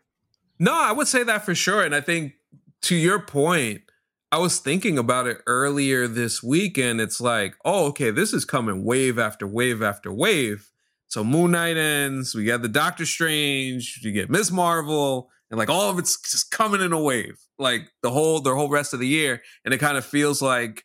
No, 0.61 0.73
I 0.75 0.93
would 0.93 1.07
say 1.07 1.23
that 1.23 1.45
for 1.45 1.55
sure. 1.55 1.85
And 1.85 1.95
I 1.95 2.01
think 2.01 2.35
to 2.83 2.95
your 2.97 3.19
point, 3.21 3.83
I 4.31 4.39
was 4.39 4.59
thinking 4.59 4.99
about 4.99 5.27
it 5.27 5.39
earlier 5.47 6.07
this 6.07 6.43
week, 6.43 6.77
and 6.79 7.01
it's 7.01 7.21
like, 7.21 7.55
oh, 7.65 7.87
okay, 7.87 8.11
this 8.11 8.33
is 8.33 8.45
coming 8.45 8.85
wave 8.85 9.19
after 9.19 9.47
wave 9.47 9.83
after 9.83 10.13
wave. 10.13 10.71
So 11.07 11.25
Moon 11.25 11.53
Knight 11.53 11.79
ends, 11.79 12.35
we 12.35 12.45
got 12.45 12.61
the 12.61 12.69
Doctor 12.69 13.07
Strange, 13.07 14.01
you 14.03 14.13
get 14.13 14.29
Miss 14.29 14.51
Marvel, 14.51 15.31
and 15.51 15.57
like 15.57 15.71
all 15.71 15.89
of 15.91 15.99
it's 15.99 16.21
just 16.21 16.51
coming 16.51 16.83
in 16.83 16.93
a 16.93 17.01
wave, 17.01 17.39
like 17.59 17.89
the 18.03 18.11
whole 18.11 18.41
the 18.41 18.55
whole 18.55 18.69
rest 18.69 18.93
of 18.93 19.01
the 19.01 19.07
year. 19.07 19.41
And 19.65 19.73
it 19.73 19.79
kind 19.79 19.97
of 19.97 20.05
feels 20.05 20.43
like 20.43 20.85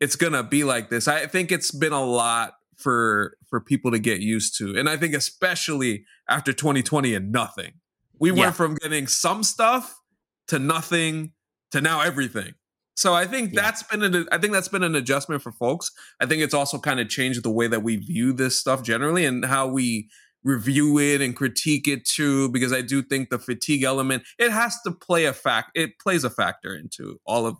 it's 0.00 0.16
gonna 0.16 0.42
be 0.42 0.64
like 0.64 0.90
this. 0.90 1.06
I 1.06 1.26
think 1.28 1.52
it's 1.52 1.70
been 1.70 1.92
a 1.92 2.04
lot 2.04 2.54
for 2.76 3.36
for 3.48 3.60
people 3.60 3.92
to 3.92 4.00
get 4.00 4.18
used 4.18 4.58
to. 4.58 4.76
And 4.76 4.88
I 4.88 4.96
think 4.96 5.14
especially 5.14 6.04
after 6.28 6.52
2020 6.52 7.14
and 7.14 7.30
nothing. 7.30 7.74
We 8.18 8.30
Yeah. 8.32 8.40
went 8.46 8.56
from 8.56 8.74
getting 8.74 9.06
some 9.06 9.44
stuff 9.44 10.00
to 10.48 10.58
nothing 10.58 11.32
to 11.70 11.80
now 11.80 12.00
everything. 12.00 12.54
So 12.94 13.14
I 13.14 13.26
think 13.26 13.52
Yeah. 13.54 13.62
that's 13.62 13.82
been 13.84 14.02
an 14.02 14.28
I 14.30 14.38
think 14.38 14.52
that's 14.52 14.68
been 14.68 14.82
an 14.82 14.94
adjustment 14.94 15.42
for 15.42 15.52
folks. 15.52 15.90
I 16.20 16.26
think 16.26 16.42
it's 16.42 16.54
also 16.54 16.78
kind 16.78 17.00
of 17.00 17.08
changed 17.08 17.42
the 17.42 17.50
way 17.50 17.66
that 17.68 17.82
we 17.82 17.96
view 17.96 18.32
this 18.32 18.58
stuff 18.58 18.82
generally 18.82 19.24
and 19.24 19.44
how 19.44 19.66
we 19.66 20.10
review 20.44 20.98
it 20.98 21.20
and 21.20 21.36
critique 21.36 21.86
it 21.88 22.04
too 22.04 22.48
because 22.50 22.72
I 22.72 22.82
do 22.82 23.00
think 23.00 23.30
the 23.30 23.38
fatigue 23.38 23.84
element 23.84 24.24
it 24.38 24.50
has 24.50 24.76
to 24.82 24.90
play 24.90 25.24
a 25.26 25.32
fact 25.32 25.70
it 25.76 25.98
plays 26.00 26.24
a 26.24 26.30
factor 26.30 26.74
into 26.74 27.20
all 27.24 27.46
of 27.46 27.56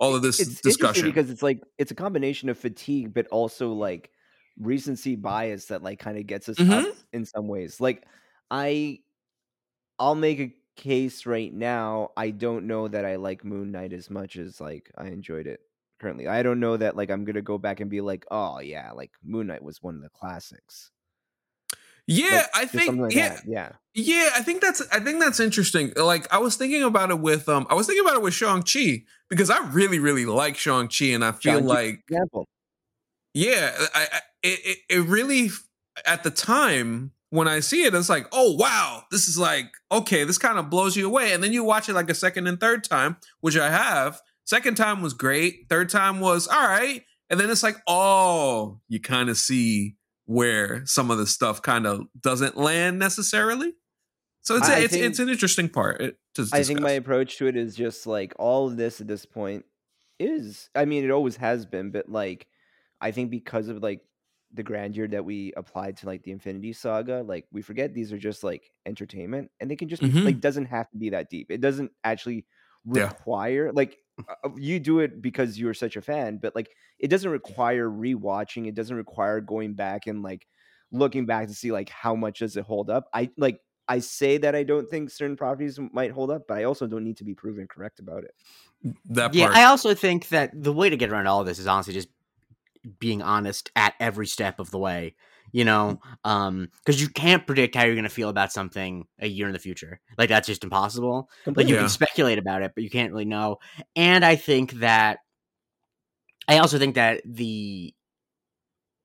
all 0.00 0.16
of 0.16 0.22
this 0.22 0.40
it's 0.40 0.60
discussion. 0.60 1.04
because 1.06 1.30
it's 1.30 1.42
like 1.44 1.60
it's 1.78 1.92
a 1.92 1.94
combination 1.94 2.48
of 2.48 2.58
fatigue 2.58 3.14
but 3.14 3.28
also 3.28 3.72
like 3.72 4.10
recency 4.58 5.14
bias 5.14 5.66
that 5.66 5.82
like 5.84 6.00
kind 6.00 6.18
of 6.18 6.26
gets 6.26 6.48
us 6.48 6.58
up 6.58 6.66
Mhm. 6.66 6.94
in 7.12 7.24
some 7.24 7.46
ways 7.46 7.80
like 7.80 8.04
i 8.50 8.98
i'll 10.00 10.14
make 10.16 10.40
a 10.40 10.52
case 10.76 11.26
right 11.26 11.52
now 11.52 12.10
i 12.16 12.30
don't 12.30 12.66
know 12.66 12.88
that 12.88 13.04
i 13.04 13.16
like 13.16 13.44
moon 13.44 13.70
knight 13.70 13.92
as 13.92 14.10
much 14.10 14.36
as 14.36 14.60
like 14.60 14.90
i 14.98 15.06
enjoyed 15.06 15.46
it 15.46 15.60
currently 16.00 16.26
i 16.26 16.42
don't 16.42 16.60
know 16.60 16.76
that 16.76 16.96
like 16.96 17.10
i'm 17.10 17.24
gonna 17.24 17.42
go 17.42 17.58
back 17.58 17.80
and 17.80 17.90
be 17.90 18.00
like 18.00 18.26
oh 18.30 18.58
yeah 18.60 18.90
like 18.92 19.12
moon 19.24 19.46
knight 19.46 19.62
was 19.62 19.82
one 19.82 19.94
of 19.94 20.02
the 20.02 20.08
classics 20.10 20.90
yeah, 22.06 22.32
Like, 22.32 22.46
I 22.54 22.66
think 22.66 23.00
like 23.00 23.14
yeah, 23.14 23.28
that. 23.36 23.42
yeah 23.46 23.72
Yeah, 23.94 24.28
I 24.34 24.42
think 24.42 24.60
that's 24.60 24.82
I 24.92 25.00
think 25.00 25.20
that's 25.20 25.40
interesting. 25.40 25.90
Like 25.96 26.30
I 26.30 26.38
was 26.38 26.56
thinking 26.56 26.82
about 26.82 27.10
it 27.10 27.18
with 27.18 27.48
um 27.48 27.66
I 27.70 27.74
was 27.74 27.86
thinking 27.86 28.04
about 28.04 28.16
it 28.16 28.22
with 28.22 28.34
Shang 28.34 28.62
Chi 28.62 29.04
because 29.30 29.48
I 29.48 29.58
really 29.70 29.98
really 29.98 30.26
like 30.26 30.58
Shang 30.58 30.88
Chi 30.88 31.06
and 31.06 31.24
I 31.24 31.32
feel 31.32 31.54
Shang-Chi, 31.54 31.66
like 31.66 32.00
example 32.06 32.46
yeah, 33.34 33.72
I, 33.94 34.02
I 34.12 34.20
it, 34.42 34.60
it 34.64 34.78
it 34.88 35.00
really 35.06 35.50
at 36.06 36.22
the 36.22 36.30
time 36.30 37.12
when 37.34 37.48
I 37.48 37.58
see 37.58 37.82
it, 37.82 37.94
it's 37.94 38.08
like, 38.08 38.28
oh 38.30 38.54
wow, 38.54 39.02
this 39.10 39.26
is 39.26 39.36
like 39.36 39.66
okay, 39.90 40.22
this 40.22 40.38
kind 40.38 40.56
of 40.56 40.70
blows 40.70 40.96
you 40.96 41.06
away, 41.06 41.32
and 41.32 41.42
then 41.42 41.52
you 41.52 41.64
watch 41.64 41.88
it 41.88 41.94
like 41.94 42.08
a 42.08 42.14
second 42.14 42.46
and 42.46 42.60
third 42.60 42.84
time, 42.84 43.16
which 43.40 43.56
I 43.56 43.70
have. 43.70 44.20
Second 44.44 44.76
time 44.76 45.02
was 45.02 45.14
great. 45.14 45.66
Third 45.68 45.88
time 45.88 46.20
was 46.20 46.46
all 46.46 46.62
right, 46.62 47.02
and 47.28 47.40
then 47.40 47.50
it's 47.50 47.64
like, 47.64 47.76
oh, 47.88 48.78
you 48.88 49.00
kind 49.00 49.28
of 49.28 49.36
see 49.36 49.96
where 50.26 50.86
some 50.86 51.10
of 51.10 51.18
the 51.18 51.26
stuff 51.26 51.60
kind 51.60 51.86
of 51.86 52.06
doesn't 52.20 52.56
land 52.56 53.00
necessarily. 53.00 53.72
So 54.42 54.54
it's 54.56 54.68
I 54.68 54.78
it's 54.80 54.92
think- 54.92 55.04
it's 55.04 55.18
an 55.18 55.28
interesting 55.28 55.68
part. 55.68 56.00
It, 56.00 56.16
I 56.52 56.62
think 56.62 56.80
my 56.80 56.92
approach 56.92 57.38
to 57.38 57.48
it 57.48 57.56
is 57.56 57.74
just 57.74 58.06
like 58.06 58.32
all 58.38 58.68
of 58.68 58.76
this 58.76 59.00
at 59.00 59.08
this 59.08 59.26
point 59.26 59.64
is 60.20 60.70
I 60.74 60.84
mean 60.84 61.04
it 61.04 61.10
always 61.10 61.36
has 61.38 61.66
been, 61.66 61.90
but 61.90 62.08
like 62.08 62.46
I 63.00 63.10
think 63.10 63.30
because 63.30 63.66
of 63.68 63.82
like 63.82 64.02
the 64.54 64.62
grandeur 64.62 65.08
that 65.08 65.24
we 65.24 65.52
applied 65.56 65.96
to 65.98 66.06
like 66.06 66.22
the 66.22 66.30
Infinity 66.30 66.72
Saga, 66.72 67.22
like 67.22 67.46
we 67.52 67.60
forget 67.62 67.92
these 67.92 68.12
are 68.12 68.18
just 68.18 68.42
like 68.44 68.70
entertainment 68.86 69.50
and 69.60 69.70
they 69.70 69.76
can 69.76 69.88
just 69.88 70.02
be 70.02 70.08
Mhm. 70.10 70.24
like 70.24 70.40
doesn't 70.40 70.66
have 70.66 70.88
to 70.90 70.96
be 70.96 71.10
that 71.10 71.28
deep. 71.28 71.50
It 71.50 71.60
doesn't 71.60 71.90
actually 72.04 72.46
Yeah. 72.86 73.04
require 73.04 73.72
like 73.72 73.98
uh, 74.28 74.50
you 74.56 74.78
do 74.78 75.00
it 75.00 75.20
because 75.20 75.58
you're 75.58 75.74
such 75.74 75.96
a 75.96 76.02
fan, 76.02 76.38
but 76.40 76.54
like 76.54 76.70
it 77.00 77.08
doesn't 77.08 77.30
require 77.30 77.88
rewatching. 77.90 78.68
It 78.68 78.74
doesn't 78.76 78.96
require 78.96 79.40
going 79.40 79.74
back 79.74 80.06
and 80.06 80.22
like 80.22 80.46
looking 80.92 81.26
back 81.26 81.48
to 81.48 81.54
see 81.54 81.72
like 81.72 81.88
how 81.88 82.14
much 82.14 82.38
does 82.38 82.56
it 82.56 82.64
hold 82.64 82.90
up. 82.90 83.08
I 83.12 83.30
like 83.36 83.60
I 83.88 83.98
say 83.98 84.38
that 84.38 84.54
I 84.54 84.62
don't 84.62 84.88
think 84.88 85.10
certain 85.10 85.36
properties 85.36 85.78
might 85.92 86.12
hold 86.12 86.30
up, 86.30 86.42
but 86.48 86.56
I 86.58 86.64
also 86.64 86.86
don't 86.86 87.04
need 87.04 87.16
to 87.18 87.24
be 87.24 87.34
proven 87.34 87.66
correct 87.66 87.98
about 87.98 88.22
it. 88.24 88.34
that 89.06 89.34
Yeah. 89.34 89.50
I 89.52 89.64
also 89.64 89.94
think 89.94 90.28
that 90.28 90.50
the 90.54 90.72
way 90.72 90.88
to 90.90 90.96
get 90.96 91.10
around 91.10 91.26
all 91.26 91.40
of 91.40 91.46
this 91.46 91.58
is 91.58 91.66
honestly 91.66 91.92
just 91.92 92.08
being 92.98 93.22
honest 93.22 93.70
at 93.76 93.94
every 94.00 94.26
step 94.26 94.58
of 94.58 94.70
the 94.70 94.78
way. 94.78 95.14
You 95.52 95.64
know, 95.64 96.00
um, 96.24 96.68
because 96.84 97.00
you 97.00 97.08
can't 97.08 97.46
predict 97.46 97.76
how 97.76 97.84
you're 97.84 97.94
going 97.94 98.02
to 98.02 98.08
feel 98.08 98.28
about 98.28 98.52
something 98.52 99.06
a 99.20 99.28
year 99.28 99.46
in 99.46 99.52
the 99.52 99.60
future. 99.60 100.00
Like 100.18 100.28
that's 100.28 100.48
just 100.48 100.64
impossible. 100.64 101.30
Like 101.46 101.68
you 101.68 101.74
Yeah. 101.74 101.80
can 101.82 101.88
speculate 101.88 102.38
about 102.38 102.62
it, 102.62 102.72
but 102.74 102.82
you 102.82 102.90
can't 102.90 103.12
really 103.12 103.24
know. 103.24 103.58
And 103.94 104.24
I 104.24 104.34
think 104.34 104.72
that 104.74 105.18
I 106.48 106.58
also 106.58 106.78
think 106.78 106.96
that 106.96 107.22
the 107.24 107.94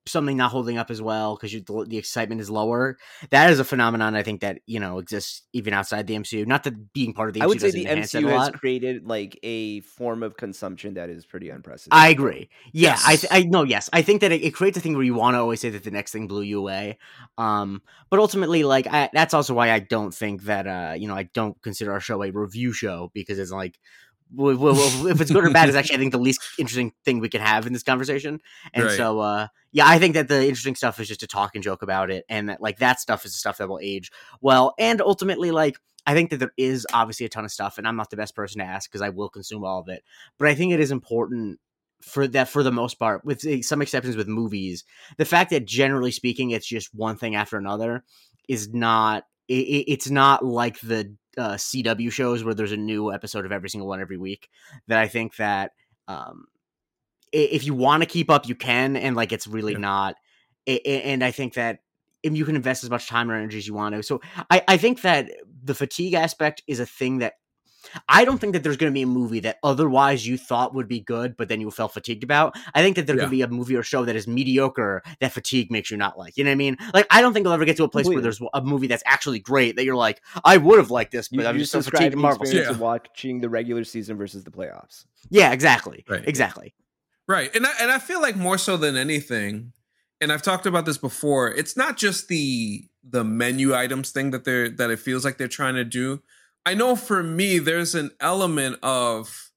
something 0.09 0.37
not 0.37 0.51
holding 0.51 0.77
up 0.77 0.91
as 0.91 1.01
well 1.01 1.35
because 1.35 1.51
the, 1.51 1.85
the 1.87 1.97
excitement 1.97 2.41
is 2.41 2.49
lower. 2.49 2.97
That 3.31 3.49
is 3.49 3.59
a 3.59 3.63
phenomenon 3.63 4.15
I 4.15 4.23
think 4.23 4.41
that 4.41 4.59
you 4.65 4.79
know 4.79 4.99
exists 4.99 5.43
even 5.53 5.73
outside 5.73 6.07
the 6.07 6.15
MCU. 6.15 6.45
Not 6.45 6.63
that 6.63 6.93
being 6.93 7.13
part 7.13 7.29
of 7.29 7.33
the 7.33 7.41
MCU 7.41 7.43
I 7.43 7.47
would 7.47 7.61
say 7.61 7.71
the 7.71 7.83
doesn't 7.83 7.91
enhance 7.91 8.15
it 8.15 8.23
MCU 8.23 8.29
has 8.29 8.37
lot. 8.37 8.53
created 8.53 9.05
like 9.05 9.39
a 9.43 9.81
form 9.81 10.23
of 10.23 10.37
consumption 10.37 10.95
that 10.95 11.09
is 11.09 11.25
pretty 11.25 11.49
unprecedented. 11.49 11.97
I 11.97 12.09
agree. 12.09 12.49
Yeah, 12.71 12.97
I 13.05 13.15
th- 13.15 13.31
I 13.31 13.43
know. 13.43 13.63
Yes, 13.63 13.89
I 13.93 14.01
think 14.01 14.21
that 14.21 14.31
it, 14.31 14.43
it 14.43 14.53
creates 14.53 14.77
a 14.77 14.81
thing 14.81 14.93
where 14.93 15.03
you 15.03 15.15
want 15.15 15.35
to 15.35 15.39
always 15.39 15.61
say 15.61 15.69
that 15.69 15.83
the 15.83 15.91
next 15.91 16.11
thing 16.11 16.27
blew 16.27 16.41
you 16.41 16.59
away. 16.59 16.97
Um, 17.37 17.81
but 18.09 18.19
ultimately, 18.19 18.63
like 18.63 18.87
I, 18.87 19.09
that's 19.13 19.33
also 19.33 19.53
why 19.53 19.71
I 19.71 19.79
don't 19.79 20.13
think 20.13 20.43
that 20.43 20.67
uh, 20.67 20.93
you 20.97 21.07
know, 21.07 21.15
I 21.15 21.23
don't 21.23 21.61
consider 21.61 21.91
our 21.93 21.99
show 21.99 22.21
a 22.23 22.31
review 22.31 22.73
show 22.73 23.11
because 23.13 23.39
it's 23.39 23.51
like. 23.51 23.79
W- 24.35 24.55
w- 24.57 24.75
w- 24.75 25.09
if 25.09 25.21
it's 25.21 25.31
good 25.31 25.45
or 25.45 25.51
bad 25.51 25.69
is 25.69 25.75
actually 25.79 25.95
I 25.95 25.99
think 25.99 26.11
the 26.11 26.17
least 26.19 26.41
interesting 26.57 26.93
thing 27.05 27.19
we 27.19 27.29
can 27.29 27.41
have 27.41 27.65
in 27.67 27.73
this 27.73 27.83
conversation, 27.83 28.39
and 28.73 28.85
Right. 28.85 28.97
so 28.97 29.19
uh, 29.19 29.47
yeah, 29.71 29.87
I 29.87 29.99
think 29.99 30.13
that 30.15 30.27
the 30.27 30.41
interesting 30.41 30.75
stuff 30.75 30.99
is 30.99 31.07
just 31.07 31.19
to 31.21 31.27
talk 31.27 31.55
and 31.55 31.63
joke 31.63 31.81
about 31.81 32.09
it, 32.11 32.25
and 32.29 32.49
that 32.49 32.61
like 32.61 32.79
that 32.79 32.99
stuff 32.99 33.25
is 33.25 33.31
the 33.33 33.37
stuff 33.37 33.57
that 33.57 33.69
will 33.69 33.79
age 33.81 34.11
well, 34.41 34.73
and 34.79 35.01
ultimately 35.01 35.51
like 35.51 35.77
I 36.05 36.13
think 36.13 36.29
that 36.31 36.37
there 36.37 36.53
is 36.57 36.87
obviously 36.93 37.25
a 37.25 37.29
ton 37.29 37.45
of 37.45 37.51
stuff, 37.51 37.77
and 37.77 37.87
I'm 37.87 37.95
not 37.95 38.09
the 38.09 38.17
best 38.17 38.35
person 38.35 38.59
to 38.59 38.65
ask 38.65 38.89
because 38.89 39.01
I 39.01 39.09
will 39.09 39.29
consume 39.29 39.63
all 39.63 39.79
of 39.79 39.89
it, 39.89 40.03
but 40.37 40.47
I 40.47 40.55
think 40.55 40.73
it 40.73 40.79
is 40.79 40.91
important 40.91 41.59
for 42.01 42.27
that 42.29 42.47
for 42.47 42.63
the 42.63 42.71
most 42.71 42.95
part, 42.97 43.25
with 43.25 43.45
eh, 43.45 43.61
some 43.61 43.81
exceptions 43.81 44.15
with 44.15 44.27
movies, 44.27 44.85
the 45.17 45.25
fact 45.25 45.49
that 45.51 45.65
generally 45.65 46.11
speaking, 46.11 46.51
it's 46.51 46.65
just 46.67 46.93
one 46.95 47.17
thing 47.17 47.35
after 47.35 47.57
another 47.57 48.03
is 48.47 48.73
not. 48.73 49.25
It, 49.49 49.53
it- 49.53 49.91
it's 49.91 50.09
not 50.09 50.45
like 50.45 50.79
the 50.79 51.13
uh, 51.37 51.55
CW 51.55 52.11
shows 52.11 52.43
where 52.43 52.53
there's 52.53 52.71
a 52.71 52.77
new 52.77 53.11
episode 53.11 53.45
of 53.45 53.51
every 53.51 53.69
single 53.69 53.87
one 53.89 53.99
every 53.99 54.17
week. 54.17 54.49
That 54.87 54.99
I 54.99 55.07
think 55.09 55.35
that 55.37 55.71
um, 56.07 56.45
if 57.33 57.65
you 57.65 57.73
want 57.73 58.01
to 58.03 58.07
keep 58.07 58.29
up, 58.29 58.47
you 58.47 58.55
can, 58.55 58.95
and 58.95 59.15
like 59.15 59.31
it's 59.31 59.47
really 59.47 59.73
Yeah. 59.73 59.79
not. 59.79 60.15
I- 60.67 60.81
I- 60.85 60.89
And 60.89 61.23
I 61.23 61.31
think 61.31 61.53
that 61.55 61.79
if 62.23 62.35
you 62.35 62.45
can 62.45 62.55
invest 62.55 62.83
as 62.83 62.89
much 62.89 63.07
time 63.07 63.29
or 63.31 63.35
energy 63.35 63.57
as 63.57 63.67
you 63.67 63.73
want 63.73 63.95
to. 63.95 64.03
So 64.03 64.21
I, 64.49 64.61
I 64.67 64.77
think 64.77 65.01
that 65.03 65.31
the 65.63 65.73
fatigue 65.75 66.13
aspect 66.15 66.61
is 66.67 66.79
a 66.79 66.85
thing 66.85 67.19
that 67.19 67.33
I 68.07 68.25
don't 68.25 68.39
think 68.39 68.53
that 68.53 68.63
there's 68.63 68.77
going 68.77 68.91
to 68.91 68.93
be 68.93 69.01
a 69.03 69.07
movie 69.07 69.39
that 69.41 69.57
otherwise 69.63 70.27
you 70.27 70.37
thought 70.37 70.73
would 70.75 70.87
be 70.87 70.99
good, 70.99 71.37
but 71.37 71.47
then 71.47 71.61
you 71.61 71.71
felt 71.71 71.93
fatigued 71.93 72.23
about. 72.23 72.55
I 72.73 72.81
think 72.81 72.95
that 72.97 73.07
there 73.07 73.15
Yeah. 73.15 73.23
could 73.23 73.31
be 73.31 73.41
a 73.41 73.47
movie 73.47 73.75
or 73.75 73.83
show 73.83 74.03
that 74.05 74.15
is 74.15 74.27
mediocre 74.27 75.01
that 75.21 75.31
fatigue 75.31 75.71
makes 75.71 75.89
you 75.89 75.97
not 75.97 76.17
like. 76.17 76.37
You 76.37 76.43
know 76.43 76.49
what 76.49 76.53
I 76.53 76.55
mean? 76.55 76.77
Like 76.93 77.07
I 77.09 77.21
don't 77.21 77.33
think 77.33 77.47
I'll 77.47 77.53
ever 77.53 77.65
get 77.65 77.77
to 77.77 77.83
a 77.85 77.89
place 77.89 78.07
where 78.07 78.21
there's 78.21 78.41
a 78.53 78.61
movie 78.61 78.87
that's 78.87 79.03
actually 79.05 79.39
great 79.39 79.75
that 79.77 79.85
you're 79.85 79.95
like, 79.95 80.21
I 80.43 80.57
would 80.57 80.77
have 80.77 80.91
liked 80.91 81.11
this, 81.11 81.29
but 81.29 81.39
You, 81.41 81.47
I'm 81.47 81.55
you 81.55 81.61
just 81.61 81.71
so 81.71 81.81
fatigued 81.81 82.01
to 82.01 82.07
of 82.07 82.11
the 82.11 82.17
Marvel. 82.17 82.47
Yeah. 82.47 82.69
of 82.69 82.79
watching 82.79 83.39
the 83.41 83.49
regular 83.49 83.83
season 83.83 84.17
versus 84.17 84.43
the 84.43 84.51
playoffs. 84.51 85.05
Yeah, 85.29 85.51
exactly, 85.53 86.03
Right. 86.07 86.27
exactly. 86.27 86.73
Right. 87.27 87.53
And 87.55 87.65
I, 87.65 87.71
and 87.79 87.91
I 87.91 87.99
feel 87.99 88.21
like 88.21 88.35
more 88.35 88.57
so 88.57 88.75
than 88.75 88.97
anything, 88.97 89.71
and 90.19 90.31
I've 90.33 90.41
talked 90.41 90.65
about 90.65 90.85
this 90.85 90.97
before, 90.97 91.49
it's 91.49 91.77
not 91.77 91.95
just 91.97 92.27
the 92.27 92.83
the 93.07 93.23
menu 93.23 93.73
items 93.73 94.11
thing 94.11 94.31
that 94.31 94.43
they're 94.43 94.69
that 94.69 94.89
it 94.91 94.99
feels 94.99 95.23
like 95.23 95.37
they're 95.37 95.47
trying 95.47 95.75
to 95.75 95.85
do. 95.85 96.21
I 96.65 96.73
know 96.73 96.95
for 96.95 97.23
me 97.23 97.59
there's 97.59 97.95
an 97.95 98.11
element 98.19 98.77
of 98.83 99.51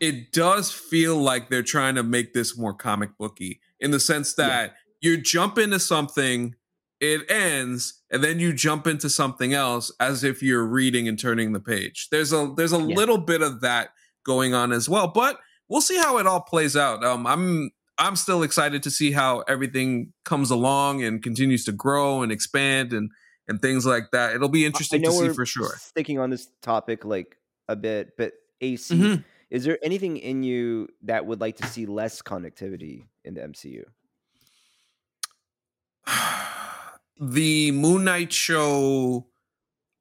it 0.00 0.32
does 0.32 0.72
feel 0.72 1.16
like 1.16 1.48
they're 1.48 1.62
trying 1.62 1.94
to 1.94 2.02
make 2.02 2.32
this 2.34 2.56
more 2.58 2.74
comic 2.74 3.10
booky 3.18 3.60
in 3.80 3.90
the 3.90 4.00
sense 4.00 4.34
Yeah. 4.36 4.46
that 4.48 4.74
you 5.00 5.16
jump 5.16 5.58
into 5.58 5.78
something, 5.78 6.54
it 7.00 7.30
ends, 7.30 8.02
and 8.10 8.22
then 8.24 8.40
you 8.40 8.52
jump 8.52 8.86
into 8.86 9.08
something 9.08 9.52
else 9.54 9.92
as 10.00 10.24
if 10.24 10.42
you're 10.42 10.66
reading 10.66 11.06
and 11.08 11.18
turning 11.18 11.52
the 11.52 11.60
page. 11.60 12.08
There's 12.10 12.32
a 12.32 12.52
there's 12.56 12.72
a 12.72 12.78
Yeah. 12.78 12.96
little 12.96 13.18
bit 13.18 13.42
of 13.42 13.60
that 13.60 13.90
going 14.24 14.54
on 14.54 14.72
as 14.72 14.88
well, 14.88 15.06
but 15.08 15.38
we'll 15.68 15.80
see 15.80 15.98
how 15.98 16.18
it 16.18 16.26
all 16.26 16.40
plays 16.40 16.76
out. 16.76 17.04
Um, 17.04 17.26
I'm 17.26 17.70
I'm 17.98 18.16
still 18.16 18.42
excited 18.42 18.82
to 18.82 18.90
see 18.90 19.12
how 19.12 19.40
everything 19.48 20.12
comes 20.24 20.50
along 20.50 21.02
and 21.02 21.22
continues 21.22 21.64
to 21.64 21.72
grow 21.72 22.22
and 22.22 22.30
expand 22.30 22.92
and 22.92 23.10
and 23.48 23.60
things 23.62 23.86
like 23.86 24.10
that. 24.12 24.34
It'll 24.34 24.48
be 24.48 24.64
interesting 24.64 25.02
to 25.02 25.12
see 25.12 25.28
for 25.30 25.46
sure. 25.46 25.76
Sticking 25.78 26.18
on 26.18 26.30
this 26.30 26.48
topic 26.62 27.04
like 27.04 27.36
a 27.68 27.76
bit, 27.76 28.16
but 28.16 28.32
AC, 28.60 28.94
Mhm. 28.94 29.24
is 29.50 29.64
there 29.64 29.78
anything 29.82 30.16
in 30.16 30.42
you 30.42 30.88
that 31.02 31.26
would 31.26 31.40
like 31.40 31.56
to 31.58 31.66
see 31.66 31.86
less 31.86 32.22
connectivity 32.22 33.06
in 33.24 33.34
the 33.34 33.42
MCU? 33.42 33.84
the 37.20 37.70
Moon 37.72 38.04
Knight 38.04 38.32
show 38.32 39.26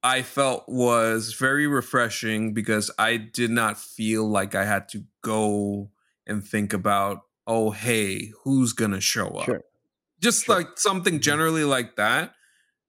I 0.04 0.22
felt 0.22 0.66
was 0.68 1.34
very 1.34 1.66
refreshing 1.66 2.54
because 2.54 2.92
I 3.00 3.18
did 3.18 3.50
not 3.50 3.80
feel 3.80 4.28
like 4.30 4.54
I 4.54 4.64
had 4.66 4.88
to 4.90 5.04
go 5.24 5.90
and 6.28 6.44
think 6.46 6.74
about, 6.74 7.22
oh, 7.48 7.72
hey, 7.72 8.32
who's 8.44 8.74
gonna 8.74 9.02
show 9.02 9.30
up? 9.30 9.46
Sure. 9.46 9.62
Just 10.22 10.46
Sure. 10.46 10.58
like 10.58 10.78
something 10.78 11.20
generally 11.20 11.64
like 11.64 11.96
that. 11.96 12.35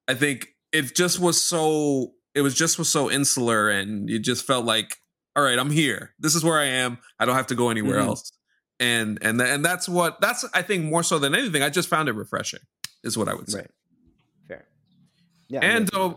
I 0.08 0.14
think 0.14 0.48
it 0.72 0.94
just 0.94 1.18
was 1.18 1.42
so 1.42 2.12
it 2.34 2.42
was 2.42 2.54
just 2.54 2.78
was 2.78 2.88
so 2.90 3.10
insular 3.10 3.68
and 3.70 4.10
it 4.10 4.20
just 4.20 4.44
felt 4.46 4.64
like, 4.66 4.96
all 5.34 5.42
right, 5.42 5.58
I'm 5.58 5.70
here. 5.70 6.14
This 6.18 6.34
is 6.34 6.44
where 6.44 6.58
I 6.58 6.64
am. 6.66 6.98
I 7.18 7.24
don't 7.24 7.34
have 7.36 7.46
to 7.48 7.54
go 7.54 7.70
anywhere 7.70 7.98
Mhm. 8.00 8.06
else. 8.08 8.32
And 8.78 9.18
and 9.22 9.40
and 9.40 9.64
that's 9.64 9.88
what 9.88 10.20
that's 10.20 10.44
I 10.52 10.62
think 10.62 10.84
more 10.84 11.02
so 11.02 11.18
than 11.18 11.34
anything. 11.34 11.62
I 11.62 11.70
just 11.70 11.88
found 11.88 12.08
it 12.08 12.12
refreshing, 12.12 12.60
is 13.02 13.16
what 13.16 13.28
I 13.28 13.34
would 13.34 13.50
say. 13.50 13.60
Right. 13.60 13.70
Fair. 14.48 14.66
Yeah. 15.48 15.60
And 15.62 15.88
you. 15.92 15.98
uh, 16.00 16.14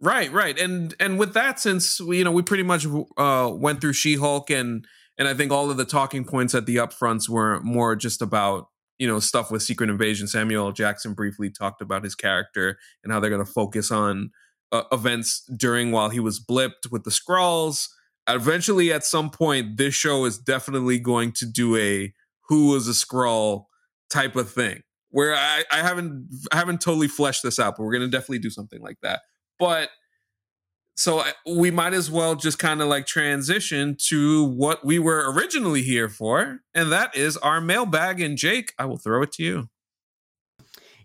right 0.00 0.30
right 0.32 0.58
and 0.58 0.94
and 1.00 1.16
with 1.18 1.32
that 1.34 1.60
since 1.60 2.00
we 2.00 2.18
you 2.18 2.24
know 2.24 2.32
we 2.32 2.42
pretty 2.42 2.64
much 2.64 2.84
uh 3.16 3.48
went 3.54 3.80
through 3.80 3.92
she-hulk 3.92 4.50
and 4.50 4.84
and 5.16 5.28
i 5.28 5.32
think 5.34 5.52
all 5.52 5.70
of 5.70 5.76
the 5.76 5.84
talking 5.84 6.24
points 6.24 6.56
at 6.56 6.66
the 6.66 6.74
upfronts 6.74 7.28
were 7.28 7.60
more 7.60 7.94
just 7.94 8.20
about 8.20 8.66
you 9.02 9.08
know 9.08 9.20
stuff 9.20 9.50
with 9.50 9.62
secret 9.62 9.90
invasion 9.90 10.26
samuel 10.26 10.72
jackson 10.72 11.12
briefly 11.12 11.50
talked 11.50 11.80
about 11.80 12.04
his 12.04 12.14
character 12.14 12.78
and 13.02 13.12
how 13.12 13.20
they're 13.20 13.30
going 13.30 13.44
to 13.44 13.52
focus 13.52 13.90
on 13.90 14.30
uh, 14.70 14.84
events 14.90 15.42
during 15.56 15.90
while 15.90 16.08
he 16.08 16.20
was 16.20 16.42
blipped 16.42 16.90
with 16.90 17.04
the 17.04 17.10
scrolls 17.10 17.88
eventually 18.28 18.92
at 18.92 19.04
some 19.04 19.30
point 19.30 19.76
this 19.76 19.94
show 19.94 20.24
is 20.24 20.38
definitely 20.38 20.98
going 20.98 21.32
to 21.32 21.44
do 21.44 21.76
a 21.76 22.12
who 22.48 22.70
was 22.70 22.86
a 22.86 22.94
scroll 22.94 23.68
type 24.08 24.36
of 24.36 24.50
thing 24.50 24.82
where 25.12 25.34
I, 25.34 25.62
I 25.70 25.76
haven't 25.76 26.28
I 26.50 26.56
haven't 26.56 26.80
totally 26.80 27.06
fleshed 27.06 27.42
this 27.42 27.60
out, 27.60 27.76
but 27.76 27.84
we're 27.84 27.92
gonna 27.92 28.08
definitely 28.08 28.40
do 28.40 28.50
something 28.50 28.80
like 28.80 28.98
that. 29.02 29.20
But 29.58 29.90
so 30.94 31.24
we 31.46 31.70
might 31.70 31.94
as 31.94 32.10
well 32.10 32.34
just 32.34 32.58
kind 32.58 32.82
of 32.82 32.88
like 32.88 33.06
transition 33.06 33.96
to 34.08 34.44
what 34.44 34.84
we 34.84 34.98
were 34.98 35.32
originally 35.32 35.82
here 35.82 36.08
for, 36.08 36.60
and 36.74 36.92
that 36.92 37.16
is 37.16 37.36
our 37.38 37.60
mailbag. 37.60 38.20
And 38.20 38.36
Jake, 38.36 38.72
I 38.78 38.84
will 38.84 38.98
throw 38.98 39.22
it 39.22 39.32
to 39.32 39.42
you. 39.42 39.68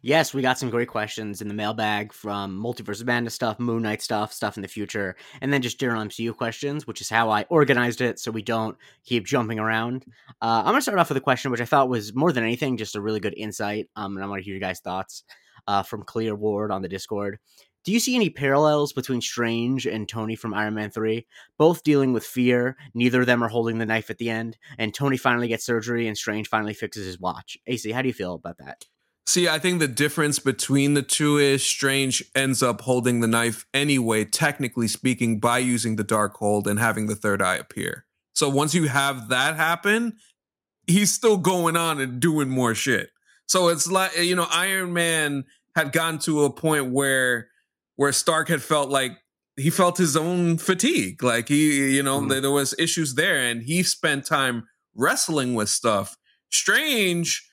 Yes, 0.01 0.33
we 0.33 0.41
got 0.41 0.59
some 0.59 0.69
great 0.69 0.87
questions 0.87 1.41
in 1.41 1.47
the 1.47 1.53
mailbag 1.53 2.13
from 2.13 2.57
Multiverse 2.57 3.03
Madness 3.03 3.33
stuff, 3.33 3.59
Moon 3.59 3.81
Knight 3.81 4.01
stuff, 4.01 4.31
stuff 4.31 4.55
in 4.55 4.61
the 4.61 4.67
future, 4.67 5.15
and 5.41 5.51
then 5.51 5.61
just 5.61 5.79
general 5.79 6.03
MCU 6.03 6.35
questions, 6.35 6.85
which 6.85 7.01
is 7.01 7.09
how 7.09 7.29
I 7.29 7.43
organized 7.49 8.01
it 8.01 8.19
so 8.19 8.31
we 8.31 8.41
don't 8.41 8.77
keep 9.05 9.25
jumping 9.25 9.59
around. 9.59 10.05
Uh, 10.41 10.59
I'm 10.59 10.65
going 10.65 10.75
to 10.75 10.81
start 10.81 10.99
off 10.99 11.09
with 11.09 11.17
a 11.17 11.21
question 11.21 11.51
which 11.51 11.61
I 11.61 11.65
thought 11.65 11.89
was 11.89 12.13
more 12.13 12.31
than 12.31 12.43
anything 12.43 12.77
just 12.77 12.95
a 12.95 13.01
really 13.01 13.19
good 13.19 13.33
insight, 13.35 13.89
um, 13.95 14.15
and 14.15 14.23
I 14.23 14.27
want 14.27 14.39
to 14.39 14.45
hear 14.45 14.53
your 14.53 14.61
guys' 14.61 14.79
thoughts 14.79 15.23
uh, 15.67 15.83
from 15.83 16.03
Clear 16.03 16.35
Ward 16.35 16.71
on 16.71 16.81
the 16.81 16.87
Discord. 16.87 17.39
Do 17.83 17.93
you 17.93 17.99
see 17.99 18.15
any 18.15 18.29
parallels 18.29 18.91
between 18.91 19.21
Strange 19.21 19.85
and 19.85 20.09
Tony 20.09 20.35
from 20.35 20.53
Iron 20.53 20.73
Man 20.73 20.89
3? 20.89 21.25
Both 21.57 21.83
dealing 21.83 22.11
with 22.11 22.25
fear, 22.25 22.75
neither 22.93 23.21
of 23.21 23.27
them 23.27 23.43
are 23.43 23.47
holding 23.47 23.77
the 23.77 23.85
knife 23.85 24.09
at 24.09 24.17
the 24.17 24.29
end, 24.29 24.57
and 24.77 24.93
Tony 24.93 25.15
finally 25.15 25.47
gets 25.47 25.65
surgery 25.65 26.07
and 26.07 26.17
Strange 26.17 26.49
finally 26.49 26.73
fixes 26.73 27.05
his 27.05 27.19
watch. 27.19 27.57
AC, 27.65 27.91
how 27.91 28.01
do 28.01 28.09
you 28.09 28.13
feel 28.13 28.33
about 28.33 28.57
that? 28.57 28.85
See, 29.25 29.49
I 29.49 29.59
think 29.59 29.79
the 29.79 29.89
difference 29.89 30.39
between 30.39 30.93
the 30.93 31.01
two 31.01 31.37
is 31.37 31.61
Strange 31.61 32.23
ends 32.33 32.63
up 32.63 32.81
holding 32.81 33.19
the 33.19 33.27
knife 33.27 33.65
anyway, 33.73 34.23
technically 34.23 34.87
speaking, 34.87 35.39
by 35.39 35.59
using 35.59 35.97
the 35.97 36.05
Darkhold 36.05 36.65
and 36.65 36.79
having 36.79 37.07
the 37.07 37.15
third 37.15 37.41
eye 37.41 37.55
appear. 37.55 38.05
So 38.33 38.47
once 38.47 38.73
you 38.73 38.87
have 38.87 39.27
that 39.27 39.55
happen, 39.55 40.17
he's 40.87 41.11
still 41.13 41.37
going 41.37 41.75
on 41.75 41.99
and 41.99 42.21
doing 42.21 42.47
more 42.47 42.73
shit. 42.73 43.09
So 43.47 43.67
it's 43.67 43.91
like 43.91 44.17
you 44.17 44.35
know, 44.35 44.47
Iron 44.49 44.93
Man 44.93 45.43
had 45.75 45.91
gotten 45.91 46.19
to 46.19 46.45
a 46.45 46.49
point 46.49 46.91
where 46.91 47.49
where 47.97 48.11
Stark 48.13 48.47
had 48.47 48.63
felt 48.63 48.89
like 48.89 49.11
he 49.57 49.69
felt 49.69 49.97
his 49.97 50.15
own 50.15 50.57
fatigue. 50.57 51.21
Like 51.21 51.49
he, 51.49 51.95
you 51.95 52.03
know, 52.03 52.21
Mhm. 52.21 52.29
there, 52.29 52.41
there 52.41 52.51
was 52.51 52.73
issues 52.79 53.15
there, 53.15 53.37
and 53.37 53.63
he 53.63 53.83
spent 53.83 54.25
time 54.25 54.63
wrestling 54.95 55.53
with 55.55 55.67
stuff. 55.69 56.15
Strange 56.51 57.43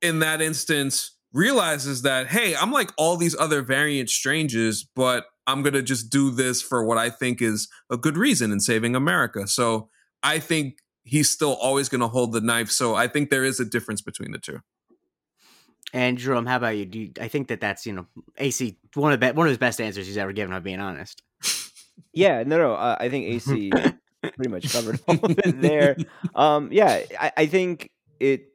in 0.00 0.20
that 0.20 0.40
instance 0.40 1.16
realizes 1.32 2.02
that 2.02 2.26
hey 2.26 2.56
i'm 2.56 2.72
like 2.72 2.90
all 2.96 3.16
these 3.16 3.36
other 3.38 3.62
variant 3.62 4.08
stranges 4.10 4.82
but 4.96 5.26
i'm 5.46 5.62
gonna 5.62 5.82
just 5.82 6.10
do 6.10 6.30
this 6.30 6.60
for 6.60 6.82
what 6.84 6.98
i 6.98 7.08
think 7.08 7.40
is 7.40 7.68
a 7.90 7.96
good 7.96 8.16
reason 8.16 8.50
in 8.50 8.58
saving 8.58 8.96
america 8.96 9.46
so 9.46 9.88
i 10.24 10.38
think 10.40 10.78
he's 11.04 11.30
still 11.30 11.54
always 11.54 11.88
gonna 11.88 12.08
hold 12.08 12.32
the 12.32 12.40
knife 12.40 12.68
so 12.70 12.94
i 12.96 13.06
think 13.06 13.30
there 13.30 13.44
is 13.44 13.60
a 13.60 13.64
difference 13.64 14.00
between 14.00 14.32
the 14.32 14.38
two 14.38 14.58
And 15.92 16.18
Jerome, 16.18 16.46
how 16.46 16.56
about 16.56 16.76
you? 16.76 16.86
Do 16.86 16.98
you, 17.00 17.12
I 17.20 17.28
think 17.28 17.48
that 17.48 17.60
that's 17.60 17.86
you 17.86 17.92
know 17.92 18.06
AC 18.38 18.78
one 18.94 19.12
of 19.12 19.20
the 19.20 19.26
be- 19.32 19.36
one 19.36 19.46
of 19.46 19.50
his 19.50 19.58
best 19.58 19.80
answers 19.80 20.06
he's 20.06 20.16
ever 20.18 20.32
given. 20.32 20.54
I'm 20.54 20.62
being 20.62 20.80
honest. 20.80 21.22
Yeah, 22.12 22.42
no, 22.44 22.58
no. 22.58 22.74
Uh, 22.74 22.96
I 22.98 23.08
think 23.08 23.26
AC 23.26 23.84
pretty 24.36 24.50
much 24.50 24.70
covered 24.70 25.00
all 25.06 25.18
of 25.24 25.32
it 25.38 25.60
there. 25.60 25.98
Um, 26.34 26.70
yeah, 26.72 27.02
I, 27.18 27.32
I 27.36 27.46
think 27.46 27.90
it 28.18 28.46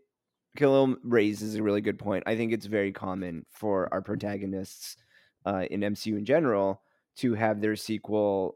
Khalil 0.57 0.95
raises 1.03 1.55
a 1.55 1.63
really 1.63 1.81
good 1.81 1.99
point. 1.99 2.23
I 2.25 2.35
think 2.35 2.53
it's 2.53 2.65
very 2.65 2.91
common 2.91 3.45
for 3.51 3.93
our 3.93 4.01
protagonists 4.01 4.97
uh, 5.45 5.65
in 5.69 5.83
MCU 5.83 6.17
in 6.17 6.25
general 6.25 6.81
to 7.17 7.33
have 7.33 7.61
their 7.61 7.75
sequel 7.75 8.55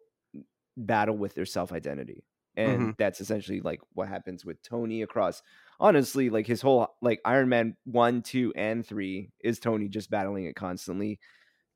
battle 0.78 1.18
with 1.18 1.36
their 1.36 1.46
self 1.46 1.72
identity, 1.72 2.24
and 2.56 2.94
Mhm. 2.94 2.98
that's 2.98 3.22
essentially 3.22 3.62
like 3.62 3.82
what 3.94 4.08
happens 4.08 4.46
with 4.46 4.62
Tony 4.64 5.02
across. 5.02 5.42
Honestly, 5.80 6.30
like 6.30 6.46
his 6.46 6.62
whole 6.62 6.88
like 7.02 7.22
Iron 7.24 7.50
Man 7.50 7.78
one, 7.86 8.22
two, 8.22 8.52
and 8.56 8.86
three 8.86 9.32
is 9.40 9.60
Tony 9.60 9.88
just 9.88 10.10
battling 10.10 10.46
it 10.46 10.56
constantly. 10.56 11.20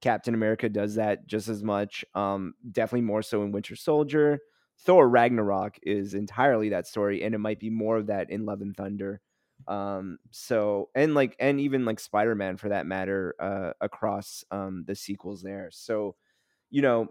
Captain 0.02 0.34
America 0.34 0.70
does 0.70 0.96
that 0.96 1.28
just 1.28 1.48
as 1.50 1.64
much. 1.64 2.06
Um, 2.16 2.56
definitely 2.72 3.02
more 3.02 3.24
so 3.24 3.44
in 3.44 3.52
Winter 3.52 3.76
Soldier. 3.76 4.40
Thor 4.80 5.10
Ragnarok 5.10 5.78
is 5.84 6.14
entirely 6.16 6.70
that 6.70 6.88
story, 6.88 7.24
and 7.24 7.36
it 7.36 7.40
might 7.40 7.60
be 7.60 7.70
more 7.70 7.98
of 7.98 8.08
that 8.08 8.30
in 8.32 8.46
Love 8.46 8.62
and 8.62 8.76
Thunder. 8.76 9.22
Um, 9.68 10.20
so 10.32 10.90
and 10.96 11.16
like 11.16 11.36
and 11.40 11.62
even 11.62 11.86
like 11.86 12.00
Spider 12.00 12.36
Man 12.36 12.58
for 12.58 12.70
that 12.70 12.88
matter, 12.88 13.36
uh, 13.40 13.74
across 13.82 14.44
um 14.52 14.86
the 14.88 14.96
sequels 14.96 15.42
there. 15.44 15.70
So, 15.72 16.16
you 16.72 16.82
know, 16.84 17.10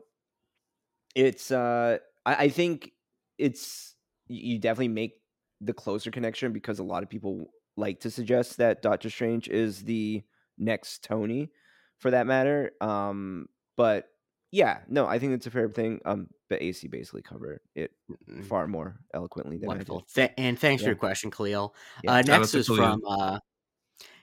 it's 1.14 1.50
uh 1.50 1.98
I, 2.24 2.34
I 2.44 2.48
think 2.48 2.92
it's 3.38 3.94
you 4.28 4.54
you 4.54 4.58
definitely 4.58 4.88
make 4.88 5.14
the 5.62 5.72
closer 5.72 6.10
connection 6.10 6.52
because 6.52 6.78
a 6.78 6.82
lot 6.84 7.02
of 7.02 7.08
people 7.08 7.50
like 7.76 8.00
to 8.00 8.10
suggest 8.10 8.58
that 8.58 8.82
Doctor 8.82 9.08
Strange 9.10 9.48
is 9.48 9.82
the 9.84 10.22
next 10.58 11.02
Tony 11.04 11.50
for 11.98 12.10
that 12.10 12.26
matter. 12.26 12.72
Um, 12.80 13.46
but 13.76 14.06
yeah, 14.50 14.80
no, 14.88 15.06
I 15.06 15.18
think 15.18 15.32
it's 15.32 15.46
a 15.46 15.50
fair 15.50 15.68
thing. 15.68 16.00
Um, 16.04 16.26
but 16.50 16.60
AC 16.60 16.86
basically 16.88 17.22
covered 17.22 17.60
it 17.74 17.92
Mm, 18.28 18.44
far 18.44 18.66
more 18.68 18.96
eloquently 19.14 19.56
than 19.56 19.68
Wonderful. 19.68 19.96
I 19.96 20.00
did. 20.00 20.14
Th- 20.14 20.30
and 20.36 20.58
thanks 20.58 20.82
for 20.82 20.88
your 20.90 20.96
question, 20.96 21.30
Khalil. 21.30 21.74
Yeah. 22.04 22.12
Uh, 22.16 22.22
next 22.22 22.54
is 22.54 22.66
Khalil. 22.66 22.76
from 22.82 23.02
uh, 23.06 23.38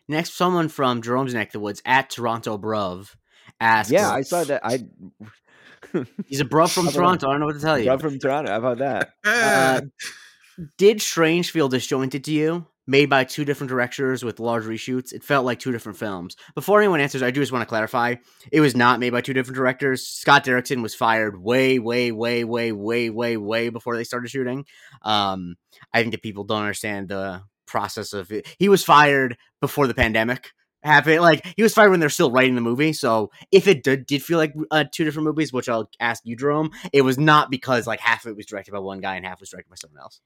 next 0.08 0.34
someone 0.36 0.70
from 0.70 1.02
Jerome's 1.02 1.34
neck 1.34 1.48
of 1.48 1.54
the 1.54 1.60
woods 1.60 1.82
at 1.86 2.12
Toronto 2.12 2.58
Bruv 2.60 3.16
asks. 3.60 3.92
Yeah, 3.92 4.12
I 4.12 4.22
saw 4.22 4.44
that. 4.44 4.62
I 4.64 4.84
He's 6.28 6.40
a 6.42 6.46
bruv 6.46 6.72
from 6.72 6.88
Toronto. 6.92 7.28
I 7.28 7.32
don't 7.32 7.40
know 7.40 7.46
what 7.48 7.56
to 7.56 7.62
tell 7.62 7.80
you. 7.80 7.90
Bruv 7.90 8.02
from 8.02 8.20
Toronto. 8.20 8.52
How 8.52 8.58
about 8.60 8.78
that? 8.80 9.10
Uh, 9.26 9.82
did 10.78 11.02
Strange 11.02 11.52
feel 11.52 11.70
disjointed 11.70 12.24
to 12.26 12.32
you? 12.32 12.66
Made 12.88 13.10
by 13.10 13.24
two 13.24 13.46
different 13.46 13.70
directors 13.70 14.26
with 14.26 14.40
large 14.40 14.64
reshoots. 14.64 15.14
It 15.14 15.24
felt 15.24 15.46
like 15.46 15.60
two 15.60 15.72
different 15.72 16.00
films. 16.00 16.36
Before 16.56 16.80
anyone 16.80 17.00
answers, 17.00 17.22
I 17.22 17.30
do 17.30 17.40
just 17.40 17.52
want 17.52 17.62
to 17.62 17.68
clarify 17.68 18.16
it 18.52 18.62
was 18.62 18.76
not 18.76 19.00
made 19.00 19.12
by 19.12 19.22
two 19.22 19.34
different 19.34 19.58
directors. 19.58 20.08
Scott 20.08 20.44
Derrickson 20.44 20.82
was 20.82 20.96
fired 20.96 21.40
way, 21.40 21.78
way, 21.78 22.12
way, 22.12 22.44
way, 22.44 22.72
way, 22.72 23.10
way, 23.12 23.38
way 23.38 23.70
before 23.70 23.96
they 23.96 24.04
started 24.04 24.30
shooting. 24.30 24.66
Um, 25.04 25.56
I 25.94 26.02
think 26.02 26.14
that 26.14 26.24
people 26.24 26.46
don't 26.46 26.62
understand 26.62 27.10
the 27.10 27.44
process 27.68 28.14
of 28.14 28.32
it. 28.32 28.48
He 28.58 28.70
was 28.70 28.84
fired 28.84 29.38
before 29.62 29.86
the 29.86 29.94
pandemic 29.94 30.52
happened. 30.82 31.22
Like 31.22 31.46
he 31.56 31.64
was 31.64 31.74
fired 31.74 31.92
when 31.92 32.00
they're 32.00 32.10
still 32.10 32.32
writing 32.32 32.56
the 32.56 32.62
movie. 32.62 32.94
So 32.94 33.32
if 33.52 33.68
it 33.68 33.84
did, 33.84 34.06
did 34.06 34.24
feel 34.24 34.38
like 34.38 34.54
uh, 34.72 34.86
two 34.92 35.04
different 35.04 35.28
movies, 35.28 35.54
which 35.54 35.70
I'll 35.70 35.90
ask 36.00 36.24
you, 36.26 36.36
Jerome, 36.36 36.72
it 36.92 37.02
was 37.02 37.18
not 37.18 37.52
because 37.52 37.86
like 37.86 38.00
half 38.00 38.26
of 38.26 38.32
it 38.32 38.38
was 38.38 38.46
directed 38.48 38.72
by 38.72 38.80
one 38.80 39.00
guy 39.00 39.16
and 39.16 39.26
half 39.26 39.40
was 39.40 39.50
directed 39.50 39.70
by 39.70 39.76
someone 39.76 40.02
else. 40.02 40.22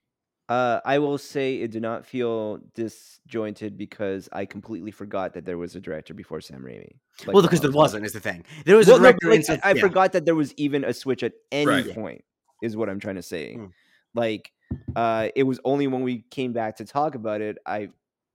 Uh, 0.49 0.81
I 0.83 0.99
will 0.99 1.17
say 1.17 1.55
it 1.55 1.71
did 1.71 1.81
not 1.81 2.05
feel 2.05 2.59
disjointed 2.75 3.77
because 3.77 4.27
I 4.33 4.45
completely 4.45 4.91
forgot 4.91 5.33
that 5.33 5.45
there 5.45 5.57
was 5.57 5.75
a 5.75 5.79
director 5.79 6.13
before 6.13 6.41
Sam 6.41 6.61
Raimi. 6.61 6.97
Like, 7.25 7.33
well, 7.33 7.43
because 7.43 7.61
there 7.61 7.71
wasn't 7.71 8.05
is 8.05 8.11
the 8.11 8.19
thing. 8.19 8.43
There 8.65 8.75
was 8.75 8.87
Well, 8.87 8.97
a 8.97 8.99
no, 8.99 9.29
like, 9.29 9.49
I, 9.49 9.59
I 9.63 9.73
yeah. 9.73 9.81
forgot 9.81 10.11
that 10.11 10.25
there 10.25 10.35
was 10.35 10.53
even 10.57 10.83
a 10.83 10.93
switch 10.93 11.23
at 11.23 11.33
any 11.51 11.67
Right. 11.67 11.93
point. 11.93 12.23
Is 12.61 12.77
what 12.77 12.89
I'm 12.89 12.99
trying 12.99 13.15
to 13.15 13.21
say. 13.21 13.55
Mm. 13.57 13.71
Like, 14.13 14.51
uh, 14.95 15.29
it 15.35 15.43
was 15.43 15.59
only 15.65 15.87
when 15.87 16.01
we 16.01 16.23
came 16.29 16.53
back 16.53 16.77
to 16.77 16.85
talk 16.85 17.15
about 17.15 17.41
it, 17.41 17.57
I 17.65 17.89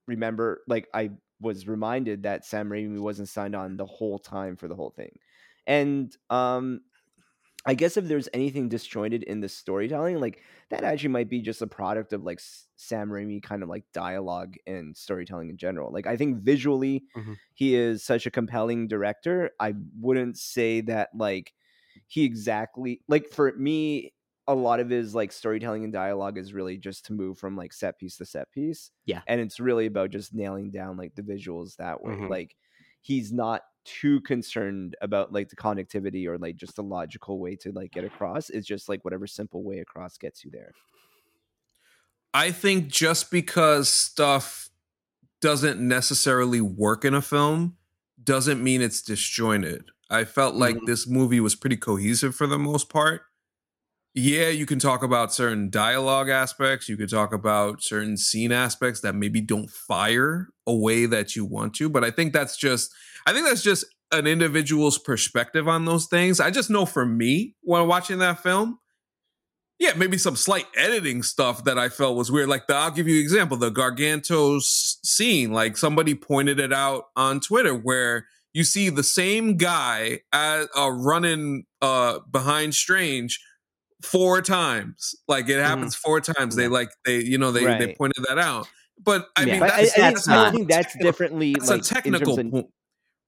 remember, 0.07 0.62
like, 0.66 0.88
I 0.92 1.11
was 1.40 1.66
reminded 1.68 2.25
that 2.25 2.44
Sam 2.44 2.68
Raimi 2.68 2.99
wasn't 2.99 3.29
signed 3.29 3.55
on 3.55 3.77
the 3.77 3.87
whole 3.87 4.18
time 4.18 4.57
for 4.57 4.68
the 4.68 4.75
whole 4.75 4.90
thing, 4.90 5.18
and 5.66 6.14
um, 6.31 6.81
I 7.68 7.74
guess 7.74 7.96
if 7.98 8.07
there's 8.07 8.28
anything 8.33 8.68
disjointed 8.70 9.22
in 9.24 9.40
the 9.40 9.48
storytelling, 9.48 10.18
like 10.20 10.42
that 10.70 10.85
actually 10.85 11.11
might 11.11 11.28
be 11.28 11.42
just 11.42 11.62
a 11.62 11.66
product 11.68 12.12
of 12.14 12.24
like 12.24 12.40
Sam 12.76 13.11
Raimi 13.11 13.42
kind 13.42 13.62
of 13.62 13.68
like 13.68 13.85
dialogue 13.92 14.57
and 14.66 14.96
storytelling 14.96 15.50
in 15.50 15.59
general. 15.59 15.92
Like 15.92 16.07
I 16.07 16.16
think 16.16 16.38
visually 16.38 17.04
Mhm. 17.14 17.37
he 17.54 17.74
is 17.76 18.02
such 18.02 18.26
a 18.26 18.31
compelling 18.31 18.88
director. 18.88 19.50
I 19.61 19.74
wouldn't 20.00 20.38
say 20.38 20.81
that 20.83 21.11
like 21.14 21.52
he 22.07 22.24
exactly 22.24 23.02
like 23.09 23.28
for 23.28 23.52
me 23.57 24.14
a 24.46 24.54
lot 24.54 24.81
of 24.81 24.88
his 24.88 25.14
like 25.14 25.31
storytelling 25.31 25.85
and 25.85 25.92
dialogue 25.92 26.38
is 26.38 26.54
really 26.54 26.78
just 26.78 27.04
to 27.07 27.12
move 27.12 27.38
from 27.38 27.54
like 27.54 27.72
set 27.74 27.98
piece 27.98 28.16
to 28.16 28.24
set 28.24 28.50
piece. 28.50 28.90
Yeah. 29.04 29.20
And 29.26 29.40
it's 29.42 29.61
really 29.61 29.85
about 29.87 30.11
just 30.11 30.33
nailing 30.33 30.70
down 30.70 30.96
like 30.96 31.14
the 31.16 31.22
visuals 31.22 31.76
that 31.76 32.02
way. 32.02 32.14
Mhm. 32.14 32.31
Like 32.31 32.57
he's 33.02 33.31
not 33.33 33.62
too 33.88 34.20
concerned 34.22 34.96
about 35.01 35.33
like 35.33 35.48
the 35.48 35.57
connectivity 35.57 36.27
or 36.27 36.38
like 36.38 36.57
just 36.57 36.77
the 36.77 36.83
logical 36.83 37.38
way 37.40 37.57
to 37.57 37.72
like 37.72 37.92
get 37.92 38.05
across. 38.05 38.51
It's 38.51 38.66
just 38.66 38.88
like 38.88 39.05
whatever 39.05 39.27
simple 39.27 39.62
way 39.64 39.79
across 39.79 40.18
gets 40.18 40.44
you 40.44 40.51
there. 40.51 40.72
I 42.35 42.51
think 42.51 42.88
just 42.88 43.31
because 43.31 43.88
stuff 43.88 44.68
doesn't 45.40 45.81
necessarily 45.81 46.61
work 46.61 47.05
in 47.05 47.14
a 47.14 47.22
film 47.22 47.77
doesn't 48.22 48.62
mean 48.62 48.83
it's 48.83 49.03
disjointed. 49.03 49.85
I 50.11 50.24
felt 50.24 50.55
like 50.55 50.77
Mhm. 50.77 50.87
this 50.87 51.07
movie 51.07 51.40
was 51.40 51.55
pretty 51.55 51.77
cohesive 51.77 52.35
for 52.35 52.46
the 52.46 52.59
most 52.59 52.88
part. 52.90 53.22
Yeah, 54.14 54.48
you 54.48 54.66
can 54.66 54.79
talk 54.79 55.03
about 55.03 55.33
certain 55.33 55.70
dialogue 55.70 56.29
aspects, 56.29 56.88
you 56.88 56.96
could 56.96 57.11
talk 57.11 57.33
about 57.33 57.83
certain 57.83 58.16
scene 58.16 58.53
aspects 58.53 59.01
that 59.03 59.14
maybe 59.14 59.40
don't 59.40 59.70
fire 59.70 60.48
a 60.66 60.74
way 60.74 61.07
that 61.07 61.37
you 61.37 61.44
want 61.44 61.74
to, 61.77 61.88
but 61.88 62.05
I 62.05 62.11
think 62.11 62.33
that's 62.33 62.57
just 62.57 62.92
I 63.29 63.35
think 63.35 63.47
that's 63.47 63.62
just 63.62 63.85
an 64.11 64.27
individual's 64.27 64.97
perspective 64.97 65.69
on 65.69 65.85
those 65.85 66.07
things. 66.07 66.41
I 66.41 66.51
just 66.51 66.71
know 66.71 66.87
for 66.87 67.05
me 67.05 67.57
when 67.61 67.87
watching 67.87 68.21
that 68.21 68.43
film, 68.43 68.79
yeah, 69.79 69.93
maybe 69.95 70.17
some 70.17 70.35
slight 70.35 70.64
editing 70.75 71.23
stuff 71.23 71.64
that 71.64 71.79
I 71.79 71.91
felt 71.91 72.17
was 72.17 72.33
weird. 72.33 72.49
Like 72.49 72.69
the, 72.69 72.75
I'll 72.75 72.91
give 72.91 73.07
you 73.07 73.17
an 73.17 73.21
example, 73.21 73.59
the 73.59 73.71
Gargantos 73.71 74.62
scene. 75.05 75.53
Like 75.53 75.77
somebody 75.77 76.14
pointed 76.14 76.59
it 76.59 76.73
out 76.73 77.05
on 77.17 77.41
Twitter 77.41 77.75
where 77.75 78.27
you 78.55 78.64
see 78.64 78.88
the 78.88 79.05
same 79.05 79.59
guy 79.59 80.21
at, 80.33 80.69
uh, 80.75 80.91
running 80.91 81.64
uh, 81.83 82.21
behind 82.31 82.75
Strange 82.75 83.38
four 84.03 84.41
times. 84.41 85.14
Like 85.29 85.51
it 85.51 85.61
happens 85.62 85.95
four 85.95 86.23
times. 86.23 86.57
They 86.57 86.69
like 86.69 86.88
they 87.05 87.21
you 87.21 87.37
know 87.37 87.53
they 87.53 87.64
they 87.77 87.95
pointed 87.95 88.25
that 88.27 88.38
out. 88.38 88.69
But 88.99 89.29
I 89.37 89.45
Yeah. 89.45 89.53
mean 89.53 89.61
But 89.61 89.71
I, 89.73 89.75
I 89.75 89.81
that's, 89.83 89.97
that's 89.97 90.29
I 90.29 90.51
think 90.51 90.69
that's 90.71 90.97
differently 90.97 91.53
that's 91.53 91.69
like 91.69 91.81
a 91.83 91.85
technical 91.85 92.38
of, 92.38 92.64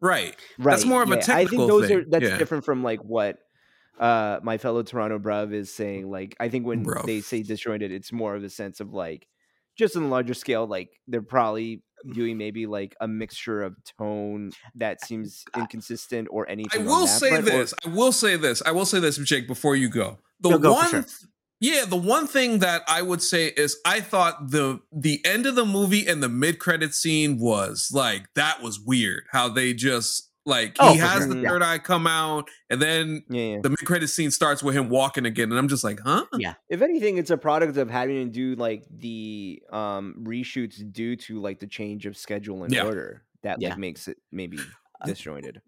point. 0.00 0.36
Right. 0.58 0.72
That's 0.72 0.84
more 0.84 1.02
of 1.02 1.10
a 1.10 1.16
yeah. 1.16 1.36
I 1.36 1.46
think 1.46 1.66
those 1.66 1.90
are 1.90 2.04
that's 2.04 2.24
yeah. 2.24 2.38
different 2.38 2.64
from 2.64 2.82
like 2.82 3.00
what 3.04 3.38
uh 3.98 4.40
my 4.42 4.58
fellow 4.58 4.82
Toronto 4.82 5.18
bruv 5.18 5.52
is 5.52 5.72
saying. 5.74 6.10
Like 6.10 6.36
I 6.40 6.48
think 6.48 6.66
when 6.66 6.84
Bruv. 6.84 7.06
they 7.06 7.20
say 7.20 7.42
disjointed, 7.42 7.92
it's 7.92 8.12
more 8.12 8.34
of 8.34 8.44
a 8.44 8.50
sense 8.50 8.80
of 8.80 8.92
like 8.92 9.26
just 9.76 9.96
on 9.96 10.02
the 10.04 10.08
larger 10.08 10.34
scale, 10.34 10.66
like 10.66 10.90
they're 11.08 11.22
probably 11.22 11.82
doing 12.12 12.38
maybe 12.38 12.66
like 12.66 12.94
a 13.00 13.06
mixture 13.08 13.62
of 13.62 13.76
tone 13.98 14.50
that 14.74 15.04
seems 15.04 15.44
inconsistent 15.56 16.28
or 16.30 16.48
I 16.48 16.52
anything. 16.52 16.82
on 16.82 16.86
will 16.86 17.06
that 17.06 17.08
say 17.08 17.30
front, 17.30 17.48
or- 17.48 17.50
this. 17.50 17.74
I 17.84 17.88
will 17.90 18.12
say 18.12 18.36
this. 18.36 18.62
I 18.64 18.72
will 18.72 18.86
say 18.86 19.00
this, 19.00 19.16
Jake, 19.18 19.46
before 19.46 19.76
you 19.76 19.88
go. 19.88 20.18
The 20.40 20.50
No, 20.50 20.58
go 20.58 20.72
one 20.72 20.88
sure. 20.90 21.04
Yeah, 21.60 21.84
the 21.86 21.96
one 21.96 22.26
thing 22.26 22.60
that 22.60 22.82
I 22.88 23.02
would 23.02 23.22
say 23.22 23.48
is 23.48 23.76
I 23.84 24.00
thought 24.00 24.50
the 24.50 24.80
the 24.90 25.20
end 25.24 25.44
of 25.46 25.54
the 25.56 25.66
movie 25.66 26.06
and 26.06 26.22
the 26.22 26.28
mid 26.28 26.58
credit 26.58 26.94
scene 26.94 27.38
was 27.38 27.90
like 27.92 28.32
that 28.34 28.62
was 28.62 28.80
weird. 28.80 29.24
How 29.30 29.48
they 29.48 29.74
just 29.74 30.28
like 30.46 30.76
Oh, 30.80 30.92
he 30.94 30.98
has 30.98 31.18
sure. 31.24 31.26
the 31.34 31.38
Yeah. 31.40 31.50
third 31.50 31.62
eye 31.62 31.76
come 31.78 32.06
out 32.06 32.48
and 32.70 32.80
then 32.80 33.24
yeah, 33.28 33.42
yeah. 33.42 33.58
the 33.62 33.68
mid 33.68 33.84
credit 33.84 34.08
scene 34.08 34.30
starts 34.30 34.62
with 34.62 34.74
him 34.74 34.88
walking 34.88 35.26
again 35.26 35.50
and 35.50 35.58
I'm 35.58 35.68
just 35.68 35.84
like, 35.84 36.00
huh? 36.00 36.24
Yeah. 36.38 36.54
If 36.70 36.80
anything, 36.80 37.18
it's 37.18 37.30
a 37.30 37.36
product 37.36 37.76
of 37.76 37.90
having 37.90 38.24
to 38.26 38.30
do 38.32 38.54
like 38.54 38.84
the 38.90 39.62
um 39.70 40.14
reshoots 40.22 40.82
due 40.92 41.14
to 41.16 41.40
like 41.42 41.60
the 41.60 41.66
change 41.66 42.06
of 42.06 42.16
schedule 42.16 42.64
and 42.64 42.72
Yeah. 42.72 42.84
order 42.86 43.22
that 43.42 43.60
Yeah. 43.60 43.70
like 43.70 43.78
makes 43.78 44.08
it 44.08 44.16
maybe 44.32 44.58
disjointed. 45.04 45.60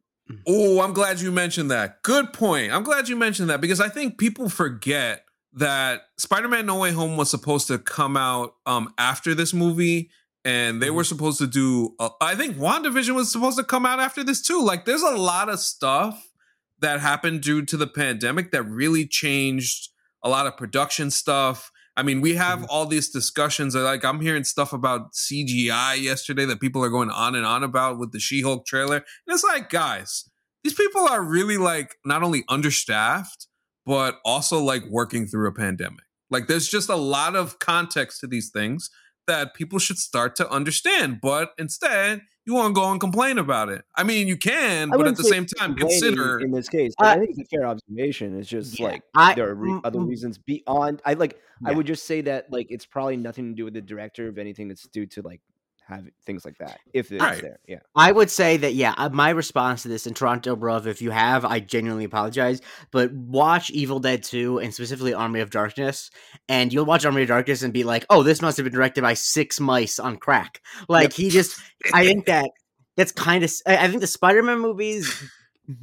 Oh, 0.46 0.80
I'm 0.80 0.94
glad 0.94 1.20
you 1.20 1.30
mentioned 1.32 1.70
that. 1.70 2.02
Good 2.02 2.32
point. 2.32 2.72
I'm 2.72 2.82
glad 2.84 3.08
you 3.10 3.16
mentioned 3.16 3.50
that 3.50 3.60
because 3.60 3.80
I 3.80 3.90
think 3.90 4.16
people 4.16 4.48
forget 4.48 5.24
that 5.54 6.02
Spider-Man 6.18 6.66
No 6.66 6.78
Way 6.78 6.92
Home 6.92 7.16
was 7.16 7.30
supposed 7.30 7.66
to 7.68 7.78
come 7.78 8.16
out 8.16 8.54
um 8.66 8.92
after 8.98 9.34
this 9.34 9.52
movie 9.52 10.10
and 10.44 10.82
they 10.82 10.90
were 10.90 11.04
supposed 11.04 11.38
to 11.38 11.46
do 11.46 11.94
uh, 11.98 12.10
I 12.20 12.34
think 12.34 12.56
WandaVision 12.56 13.14
was 13.14 13.30
supposed 13.30 13.58
to 13.58 13.64
come 13.64 13.86
out 13.86 14.00
after 14.00 14.24
this 14.24 14.42
too. 14.42 14.62
Like 14.62 14.84
there's 14.84 15.02
a 15.02 15.16
lot 15.16 15.48
of 15.48 15.60
stuff 15.60 16.30
that 16.80 17.00
happened 17.00 17.40
due 17.42 17.64
to 17.64 17.76
the 17.76 17.86
pandemic 17.86 18.50
that 18.50 18.64
really 18.64 19.06
changed 19.06 19.88
a 20.22 20.28
lot 20.28 20.46
of 20.46 20.56
production 20.56 21.10
stuff. 21.10 21.70
I 21.96 22.02
mean, 22.02 22.20
we 22.20 22.34
have 22.34 22.64
all 22.68 22.86
these 22.86 23.10
discussions. 23.10 23.74
Like 23.74 24.04
I'm 24.04 24.20
hearing 24.20 24.44
stuff 24.44 24.72
about 24.72 25.12
CGI 25.12 26.00
yesterday 26.00 26.44
that 26.46 26.60
people 26.60 26.82
are 26.84 26.88
going 26.88 27.10
on 27.10 27.34
and 27.34 27.46
on 27.46 27.62
about 27.62 27.98
with 27.98 28.12
the 28.12 28.20
She-Hulk 28.20 28.66
trailer. 28.66 28.96
And 28.96 29.04
it's 29.28 29.44
like, 29.44 29.68
guys, 29.68 30.28
these 30.64 30.74
people 30.74 31.02
are 31.02 31.22
really 31.22 31.58
like 31.58 31.96
not 32.04 32.22
only 32.22 32.44
understaffed, 32.48 33.46
but 33.86 34.18
also 34.24 34.58
like 34.62 34.84
working 34.86 35.26
through 35.26 35.48
a 35.48 35.52
pandemic. 35.52 36.04
Like 36.30 36.46
there's 36.46 36.68
just 36.68 36.88
a 36.88 36.96
lot 36.96 37.36
of 37.36 37.58
context 37.58 38.20
to 38.20 38.26
these 38.26 38.50
things 38.50 38.90
that 39.26 39.54
people 39.54 39.78
should 39.78 39.98
start 39.98 40.34
to 40.36 40.48
understand. 40.50 41.20
But 41.22 41.52
instead, 41.58 42.22
you 42.44 42.54
want 42.54 42.74
to 42.74 42.80
go 42.80 42.90
and 42.90 42.98
complain 43.00 43.38
about 43.38 43.68
it. 43.68 43.84
I 43.94 44.02
mean, 44.02 44.26
you 44.26 44.36
can, 44.36 44.92
I 44.92 44.96
but 44.96 45.06
at 45.06 45.16
the 45.16 45.22
same 45.24 45.46
time, 45.46 45.76
consider. 45.76 46.40
in 46.40 46.50
this 46.50 46.68
case. 46.68 46.92
But 46.98 47.06
Uh, 47.06 47.10
I 47.10 47.18
think 47.18 47.30
it's 47.38 47.52
a 47.52 47.56
fair 47.56 47.66
observation. 47.66 48.36
It's 48.38 48.48
just 48.48 48.78
Yeah, 48.80 48.86
like 48.88 49.02
I- 49.14 49.34
there 49.34 49.48
are 49.50 49.54
re- 49.54 49.80
other 49.84 50.00
reasons 50.00 50.38
beyond. 50.38 51.00
I 51.04 51.14
like. 51.14 51.38
I 51.64 51.70
would 51.72 51.86
just 51.86 52.04
say 52.06 52.22
that 52.22 52.50
like 52.50 52.66
it's 52.70 52.84
probably 52.84 53.16
nothing 53.16 53.50
to 53.50 53.54
do 53.54 53.64
with 53.64 53.74
the 53.74 53.80
director. 53.80 54.26
of 54.26 54.38
anything, 54.38 54.70
it's 54.72 54.88
due 54.88 55.06
to 55.06 55.22
like 55.22 55.40
have 55.96 56.08
things 56.26 56.44
like 56.44 56.58
that. 56.58 56.80
If 56.92 57.10
it's 57.12 57.22
Right. 57.22 57.40
there, 57.40 57.58
yeah. 57.66 57.78
I 57.94 58.12
would 58.12 58.30
say 58.30 58.56
that 58.58 58.74
yeah, 58.74 58.94
uh, 58.96 59.08
my 59.10 59.30
response 59.30 59.82
to 59.82 59.88
this 59.88 60.06
in 60.06 60.14
Toronto, 60.14 60.56
bruv, 60.56 60.86
if 60.86 61.02
you 61.02 61.10
have, 61.10 61.44
I 61.44 61.60
genuinely 61.60 62.04
apologize. 62.04 62.60
But 62.90 63.12
watch 63.12 63.70
Evil 63.70 64.00
Dead 64.00 64.22
2 64.22 64.58
and 64.58 64.72
specifically 64.74 65.14
Army 65.14 65.40
of 65.40 65.50
Darkness, 65.50 66.10
and 66.48 66.72
you'll 66.72 66.84
watch 66.84 67.04
Army 67.04 67.22
of 67.22 67.28
Darkness 67.28 67.62
and 67.62 67.72
be 67.72 67.84
like, 67.84 68.04
oh, 68.10 68.22
this 68.22 68.42
must 68.42 68.56
have 68.56 68.64
been 68.64 68.72
directed 68.72 69.02
by 69.02 69.14
six 69.14 69.60
mice 69.60 69.98
on 69.98 70.16
crack. 70.16 70.60
Like 70.88 71.12
he 71.12 71.30
just 71.30 71.60
I 71.92 72.04
think 72.04 72.26
that 72.26 72.50
that's 72.96 73.12
kind 73.12 73.44
of 73.44 73.52
I 73.66 73.76
I 73.76 73.88
think 73.88 74.00
the 74.00 74.06
Spider-Man 74.06 74.58
movies 74.60 75.30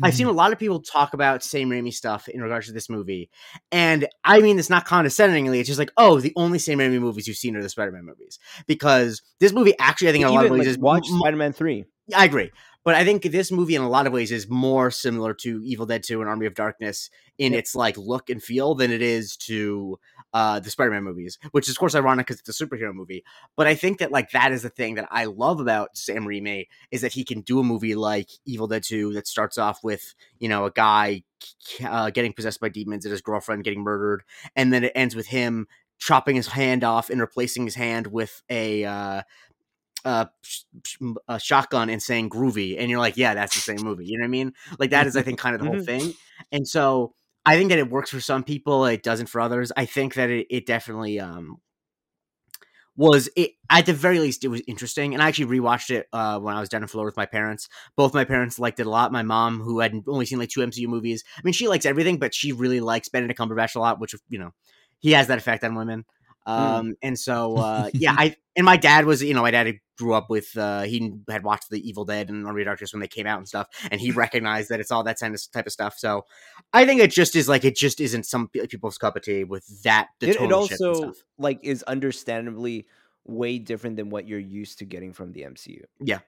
I've 0.03 0.13
seen 0.13 0.25
mm-hmm. 0.25 0.33
a 0.33 0.37
lot 0.37 0.51
of 0.51 0.59
people 0.59 0.81
talk 0.81 1.13
about 1.13 1.43
Sam 1.43 1.69
Raimi 1.69 1.93
stuff 1.93 2.27
in 2.27 2.41
regards 2.41 2.67
to 2.67 2.73
this 2.73 2.89
movie, 2.89 3.29
and 3.71 4.07
I 4.23 4.41
mean 4.41 4.59
it's 4.59 4.69
not 4.69 4.85
condescendingly. 4.85 5.59
It's 5.59 5.67
just 5.67 5.79
like, 5.79 5.91
oh, 5.95 6.19
the 6.19 6.33
only 6.35 6.59
Sam 6.59 6.79
Raimi 6.79 6.99
movies 6.99 7.27
you've 7.27 7.37
seen 7.37 7.55
are 7.55 7.61
the 7.61 7.69
Spider-Man 7.69 8.05
movies 8.05 8.39
because 8.67 9.21
this 9.39 9.53
movie 9.53 9.73
actually, 9.79 10.09
I 10.09 10.11
think, 10.11 10.23
in 10.23 10.29
a 10.29 10.33
lot 10.33 10.45
of 10.45 10.51
ways 10.51 10.59
like, 10.59 10.67
is 10.67 10.77
watch 10.77 11.07
m- 11.09 11.19
Spider 11.19 11.37
Man 11.37 11.53
Three. 11.53 11.85
I 12.15 12.25
agree. 12.25 12.51
But 12.83 12.95
I 12.95 13.03
think 13.03 13.23
this 13.23 13.51
movie, 13.51 13.75
in 13.75 13.81
a 13.81 13.89
lot 13.89 14.07
of 14.07 14.13
ways, 14.13 14.31
is 14.31 14.49
more 14.49 14.89
similar 14.89 15.33
to 15.35 15.61
Evil 15.63 15.85
Dead 15.85 16.01
2 16.01 16.21
and 16.21 16.29
Army 16.29 16.45
of 16.45 16.55
Darkness 16.55 17.09
in 17.37 17.53
Yep. 17.53 17.59
its 17.59 17.75
like 17.75 17.97
look 17.97 18.29
and 18.29 18.41
feel 18.41 18.73
than 18.73 18.91
it 18.91 19.01
is 19.01 19.35
to 19.37 19.99
uh, 20.33 20.59
the 20.59 20.69
Spider-Man 20.69 21.03
movies, 21.03 21.37
which 21.51 21.67
is 21.67 21.75
of 21.75 21.79
course 21.79 21.95
ironic 21.95 22.27
because 22.27 22.39
it's 22.39 22.61
a 22.61 22.65
superhero 22.65 22.93
movie. 22.93 23.23
But 23.55 23.67
I 23.67 23.75
think 23.75 23.99
that 23.99 24.11
like 24.11 24.31
that 24.31 24.51
is 24.51 24.61
the 24.61 24.69
thing 24.69 24.95
that 24.95 25.07
I 25.11 25.25
love 25.25 25.59
about 25.59 25.97
Sam 25.97 26.25
Raimi 26.25 26.67
is 26.91 27.01
that 27.01 27.13
he 27.13 27.23
can 27.23 27.41
do 27.41 27.59
a 27.59 27.63
movie 27.63 27.95
like 27.95 28.29
Evil 28.45 28.67
Dead 28.67 28.83
2 28.83 29.13
that 29.13 29.27
starts 29.27 29.57
off 29.57 29.83
with 29.83 30.13
you 30.39 30.49
know 30.49 30.65
a 30.65 30.71
guy 30.71 31.23
uh, 31.83 32.09
getting 32.09 32.33
possessed 32.33 32.59
by 32.59 32.69
demons 32.69 33.05
and 33.05 33.11
his 33.11 33.21
girlfriend 33.21 33.63
getting 33.63 33.81
murdered, 33.81 34.23
and 34.55 34.71
then 34.73 34.83
it 34.83 34.91
ends 34.95 35.15
with 35.15 35.27
him 35.27 35.67
chopping 35.97 36.35
his 36.35 36.47
hand 36.47 36.83
off 36.83 37.09
and 37.09 37.19
replacing 37.19 37.65
his 37.65 37.75
hand 37.75 38.07
with 38.07 38.41
a 38.49 38.85
uh, 38.85 39.21
uh, 40.05 40.25
sh- 40.41 40.63
sh- 40.85 40.97
a 41.27 41.39
shotgun 41.39 41.89
and 41.89 42.01
saying 42.01 42.29
groovy, 42.29 42.77
and 42.79 42.89
you're 42.89 42.99
like, 42.99 43.17
yeah, 43.17 43.33
that's 43.33 43.55
the 43.55 43.61
same 43.61 43.83
movie. 43.83 44.05
You 44.05 44.17
know 44.17 44.23
what 44.23 44.27
I 44.27 44.29
mean? 44.29 44.53
Like 44.77 44.91
that 44.91 45.07
is, 45.07 45.17
I 45.17 45.21
think, 45.21 45.39
kind 45.39 45.55
of 45.55 45.59
the 45.59 45.65
whole 45.67 45.75
Mhm. 45.75 45.85
thing. 45.85 46.13
And 46.51 46.67
so 46.67 47.13
I 47.45 47.55
think 47.55 47.69
that 47.69 47.79
it 47.79 47.89
works 47.89 48.09
for 48.09 48.19
some 48.19 48.43
people, 48.43 48.85
it 48.85 49.03
doesn't 49.03 49.27
for 49.27 49.41
others. 49.41 49.71
I 49.75 49.85
think 49.85 50.15
that 50.15 50.29
it, 50.29 50.47
it 50.49 50.65
definitely 50.65 51.19
um 51.19 51.59
was 52.99 53.29
it 53.37 53.51
at 53.69 53.85
the 53.85 53.93
very 53.93 54.19
least 54.19 54.43
it 54.43 54.49
was 54.49 54.61
interesting 54.67 55.13
and 55.13 55.23
i 55.23 55.27
actually 55.29 55.57
rewatched 55.57 55.89
it 55.89 56.07
uh, 56.11 56.37
when 56.37 56.53
i 56.53 56.59
was 56.59 56.67
down 56.67 56.81
in 56.81 56.87
florida 56.87 57.07
with 57.07 57.15
my 57.15 57.25
parents. 57.25 57.69
Both 57.95 58.13
my 58.13 58.25
parents 58.25 58.59
liked 58.59 58.79
it 58.81 58.87
a 58.87 58.89
lot. 58.89 59.13
My 59.13 59.23
mom 59.23 59.61
who 59.61 59.79
had 59.79 59.93
only 60.05 60.25
seen 60.25 60.37
like 60.37 60.49
two 60.49 60.59
mcu 60.59 60.87
movies 60.87 61.23
i 61.37 61.41
mean 61.43 61.53
she 61.53 61.69
likes 61.69 61.85
everything 61.85 62.17
but 62.19 62.35
she 62.35 62.51
really 62.51 62.81
likes 62.81 63.07
benedict 63.07 63.39
cumberbatch 63.39 63.75
a 63.75 63.79
lot 63.79 64.01
which 64.01 64.15
you 64.27 64.37
know 64.37 64.51
he 64.99 65.11
has 65.11 65.27
that 65.27 65.37
effect 65.37 65.63
on 65.63 65.75
women 65.75 66.03
um 66.49 66.95
and 67.01 67.17
so 67.17 67.55
uh 67.57 67.89
yeah 67.93 68.15
i 68.17 68.35
and 68.55 68.65
my 68.65 68.77
dad 68.77 69.05
was 69.05 69.23
you 69.23 69.33
know 69.33 69.41
my 69.41 69.51
dad 69.51 69.73
grew 69.97 70.13
up 70.13 70.29
with 70.29 70.55
uh 70.57 70.81
he 70.81 71.13
had 71.29 71.43
watched 71.43 71.69
the 71.69 71.87
evil 71.87 72.05
dead 72.05 72.29
and 72.29 72.45
army 72.47 72.61
of 72.61 72.65
darkness 72.65 72.93
when 72.93 73.01
they 73.01 73.07
came 73.07 73.27
out 73.27 73.37
and 73.37 73.47
stuff 73.47 73.67
and 73.91 73.99
he 73.99 74.11
recognized 74.25 74.69
that 74.69 74.79
it's 74.79 74.91
all 74.91 75.03
that 75.03 75.19
kind 75.19 75.35
of 75.35 75.51
type 75.51 75.65
of 75.65 75.71
stuff 75.73 75.95
so 75.97 76.25
i 76.73 76.85
think 76.85 77.01
it 77.01 77.11
just 77.11 77.35
is 77.35 77.49
like 77.49 77.65
it 77.65 77.75
just 77.75 77.99
isn't 77.99 78.25
some 78.25 78.47
people's 78.47 78.97
cup 78.97 79.15
of 79.15 79.23
tea 79.23 79.43
with 79.43 79.65
that 79.83 80.07
the 80.19 80.29
It, 80.29 80.41
it 80.41 80.51
also 80.51 80.93
stuff. 80.93 81.17
like 81.37 81.59
is 81.63 81.83
understandably 81.83 82.85
way 83.25 83.59
different 83.59 83.95
than 83.95 84.09
what 84.09 84.27
you're 84.27 84.39
used 84.39 84.79
to 84.79 84.85
getting 84.85 85.13
from 85.13 85.31
the 85.33 85.41
MCU. 85.41 85.83
Yeah, 85.99 86.19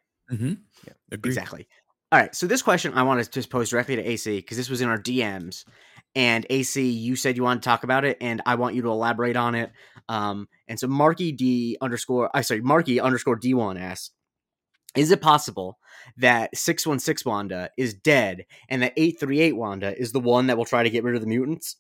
Agreed. 1.12 1.32
Exactly. 1.32 1.68
All 2.12 2.20
right. 2.20 2.34
So 2.36 2.46
this 2.46 2.62
question 2.62 2.94
I 2.94 3.04
want 3.04 3.24
to 3.24 3.30
just 3.30 3.50
pose 3.50 3.70
directly 3.70 3.96
to 3.96 4.04
AC 4.08 4.38
because 4.38 4.58
this 4.58 4.70
was 4.70 4.82
in 4.82 4.90
our 4.90 4.98
DMs, 5.00 5.66
and 6.16 6.46
AC, 6.50 6.90
you 6.90 7.16
said 7.16 7.38
you 7.38 7.44
want 7.44 7.62
to 7.62 7.68
talk 7.68 7.84
about 7.84 8.06
it, 8.06 8.18
and 8.22 8.42
I 8.46 8.56
want 8.56 8.76
you 8.76 8.82
to 8.84 8.90
elaborate 8.90 9.38
on 9.38 9.56
it. 9.56 9.72
Um, 10.10 10.48
and 10.68 10.80
so 10.80 10.88
Marky 10.88 11.32
D 11.32 11.78
underscore, 11.82 12.30
I 12.34 12.42
sorry, 12.42 12.62
Marky 12.62 13.00
underscore 13.00 13.36
D 13.36 13.54
one 13.54 13.78
asks, 13.78 14.12
is 14.96 15.12
it 15.12 15.22
possible 15.22 15.80
that 16.18 16.56
six 16.56 16.86
one 16.86 17.00
six 17.00 17.24
Wanda 17.24 17.70
is 17.78 17.94
dead, 17.94 18.46
and 18.68 18.82
that 18.84 18.94
eight 18.98 19.20
three 19.20 19.40
eight 19.40 19.56
Wanda 19.56 19.98
is 19.98 20.12
the 20.12 20.20
one 20.20 20.48
that 20.48 20.58
will 20.58 20.66
try 20.66 20.84
to 20.84 20.90
get 20.90 21.04
rid 21.04 21.16
of 21.16 21.22
the 21.22 21.28
mutants? 21.28 21.78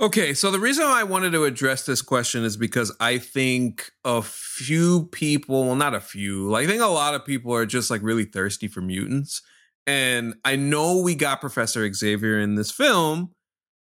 Okay, 0.00 0.32
so 0.32 0.52
the 0.52 0.60
reason 0.60 0.84
I 0.84 1.02
wanted 1.02 1.32
to 1.32 1.42
address 1.42 1.84
this 1.84 2.02
question 2.02 2.44
is 2.44 2.56
because 2.56 2.94
I 3.00 3.18
think 3.18 3.90
a 4.04 4.22
few 4.22 5.06
people, 5.06 5.64
well, 5.64 5.74
not 5.74 5.92
a 5.92 6.00
few, 6.00 6.48
like, 6.48 6.68
I 6.68 6.70
think 6.70 6.82
a 6.82 6.86
lot 6.86 7.16
of 7.16 7.26
people 7.26 7.52
are 7.52 7.66
just 7.66 7.90
like 7.90 8.00
really 8.00 8.24
thirsty 8.24 8.68
for 8.68 8.80
mutants. 8.80 9.42
And 9.88 10.34
I 10.44 10.54
know 10.54 11.00
we 11.00 11.14
got 11.14 11.40
Professor 11.40 11.90
Xavier 11.90 12.38
in 12.38 12.56
this 12.56 12.70
film, 12.70 13.30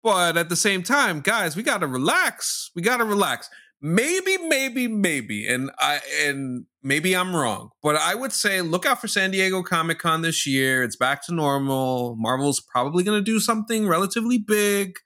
but 0.02 0.36
at 0.36 0.48
the 0.48 0.56
same 0.56 0.82
time, 0.82 1.20
guys, 1.20 1.54
we 1.54 1.62
got 1.62 1.82
to 1.82 1.86
relax. 1.86 2.72
We 2.74 2.82
got 2.82 2.96
to 2.96 3.04
relax. 3.04 3.48
Maybe, 3.80 4.36
maybe, 4.38 4.88
maybe, 4.88 5.46
and 5.46 5.70
I 5.78 6.00
and 6.24 6.66
maybe 6.82 7.14
I'm 7.14 7.36
wrong, 7.36 7.70
but 7.80 7.94
I 7.94 8.16
would 8.16 8.32
say 8.32 8.60
look 8.60 8.84
out 8.84 9.00
for 9.00 9.06
San 9.06 9.30
Diego 9.30 9.62
Comic 9.62 10.00
Con 10.00 10.22
this 10.22 10.48
year. 10.48 10.82
It's 10.82 10.96
back 10.96 11.24
to 11.26 11.34
normal. 11.34 12.16
Marvel's 12.18 12.60
probably 12.60 13.04
going 13.04 13.18
to 13.20 13.24
do 13.24 13.38
something 13.38 13.86
relatively 13.86 14.38
big. 14.38 14.96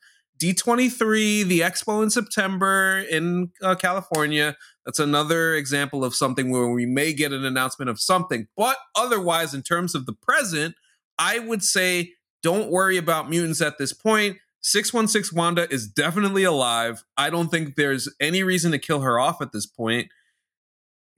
D23, 0.43 1.45
the 1.45 1.61
expo 1.61 2.03
in 2.03 2.09
September 2.09 3.05
in 3.11 3.51
uh, 3.61 3.75
California. 3.75 4.57
That's 4.89 5.01
another 5.01 5.55
example 5.55 6.03
of 6.03 6.15
something 6.15 6.49
where 6.49 6.69
we 6.69 6.87
may 6.87 7.13
get 7.13 7.35
an 7.35 7.45
announcement 7.45 7.91
of 7.91 8.01
something. 8.01 8.49
But 8.57 8.79
otherwise, 8.97 9.53
in 9.53 9.61
terms 9.61 9.95
of 9.95 10.07
the 10.07 10.15
present, 10.15 10.77
I 11.19 11.41
would 11.41 11.63
say 11.63 12.15
don't 12.43 12.71
worry 12.71 12.97
about 12.97 13.29
mutants 13.29 13.61
at 13.61 13.77
this 13.77 13.93
point. 13.93 14.39
616 14.63 15.37
Wanda 15.37 15.71
is 15.71 15.87
definitely 15.87 16.43
alive. 16.43 17.05
I 17.19 17.29
don't 17.29 17.51
think 17.51 17.77
there's 17.77 18.09
any 18.19 18.43
reason 18.43 18.73
to 18.73 18.79
kill 18.79 19.03
her 19.03 19.21
off 19.21 19.43
at 19.43 19.53
this 19.53 19.67
point. 19.67 20.09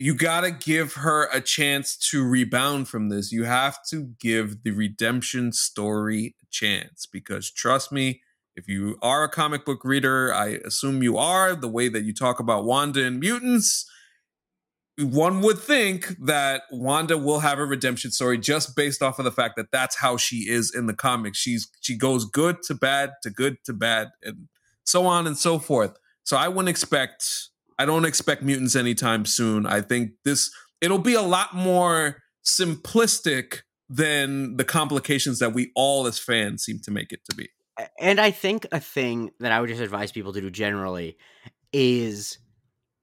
You 0.00 0.16
got 0.16 0.40
to 0.40 0.50
give 0.50 0.94
her 0.94 1.28
a 1.32 1.40
chance 1.40 1.96
to 2.10 2.24
rebound 2.24 2.88
from 2.88 3.08
this. 3.08 3.30
You 3.30 3.44
have 3.44 3.84
to 3.90 4.08
give 4.18 4.64
the 4.64 4.72
redemption 4.72 5.52
story 5.52 6.34
a 6.42 6.46
chance 6.50 7.06
because 7.06 7.48
trust 7.48 7.92
me, 7.92 8.20
if 8.60 8.68
you 8.68 8.98
are 9.00 9.24
a 9.24 9.28
comic 9.28 9.64
book 9.64 9.84
reader, 9.84 10.34
I 10.34 10.58
assume 10.66 11.02
you 11.02 11.16
are, 11.16 11.54
the 11.54 11.68
way 11.68 11.88
that 11.88 12.02
you 12.02 12.12
talk 12.12 12.40
about 12.40 12.66
Wanda 12.66 13.02
and 13.02 13.18
mutants, 13.18 13.90
one 14.98 15.40
would 15.40 15.58
think 15.58 16.08
that 16.26 16.64
Wanda 16.70 17.16
will 17.16 17.40
have 17.40 17.58
a 17.58 17.64
redemption 17.64 18.10
story 18.10 18.36
just 18.36 18.76
based 18.76 19.02
off 19.02 19.18
of 19.18 19.24
the 19.24 19.32
fact 19.32 19.56
that 19.56 19.72
that's 19.72 19.96
how 19.96 20.18
she 20.18 20.48
is 20.48 20.74
in 20.74 20.86
the 20.86 20.94
comics. 20.94 21.38
She's 21.38 21.68
she 21.80 21.96
goes 21.96 22.26
good 22.26 22.62
to 22.64 22.74
bad 22.74 23.12
to 23.22 23.30
good 23.30 23.56
to 23.64 23.72
bad 23.72 24.08
and 24.22 24.48
so 24.84 25.06
on 25.06 25.26
and 25.26 25.38
so 25.38 25.58
forth. 25.58 25.96
So 26.22 26.36
I 26.36 26.48
wouldn't 26.48 26.68
expect 26.68 27.48
I 27.78 27.86
don't 27.86 28.04
expect 28.04 28.42
mutants 28.42 28.76
anytime 28.76 29.24
soon. 29.24 29.64
I 29.64 29.80
think 29.80 30.10
this 30.24 30.50
it'll 30.82 30.98
be 30.98 31.14
a 31.14 31.22
lot 31.22 31.54
more 31.54 32.18
simplistic 32.44 33.62
than 33.88 34.58
the 34.58 34.64
complications 34.64 35.38
that 35.38 35.54
we 35.54 35.72
all 35.74 36.06
as 36.06 36.18
fans 36.18 36.62
seem 36.62 36.78
to 36.80 36.90
make 36.90 37.10
it 37.10 37.20
to 37.30 37.34
be. 37.34 37.48
And 37.98 38.20
I 38.20 38.30
think 38.30 38.66
a 38.72 38.80
thing 38.80 39.30
that 39.40 39.52
I 39.52 39.60
would 39.60 39.68
just 39.68 39.80
advise 39.80 40.12
people 40.12 40.32
to 40.32 40.40
do 40.40 40.50
generally 40.50 41.16
is 41.72 42.38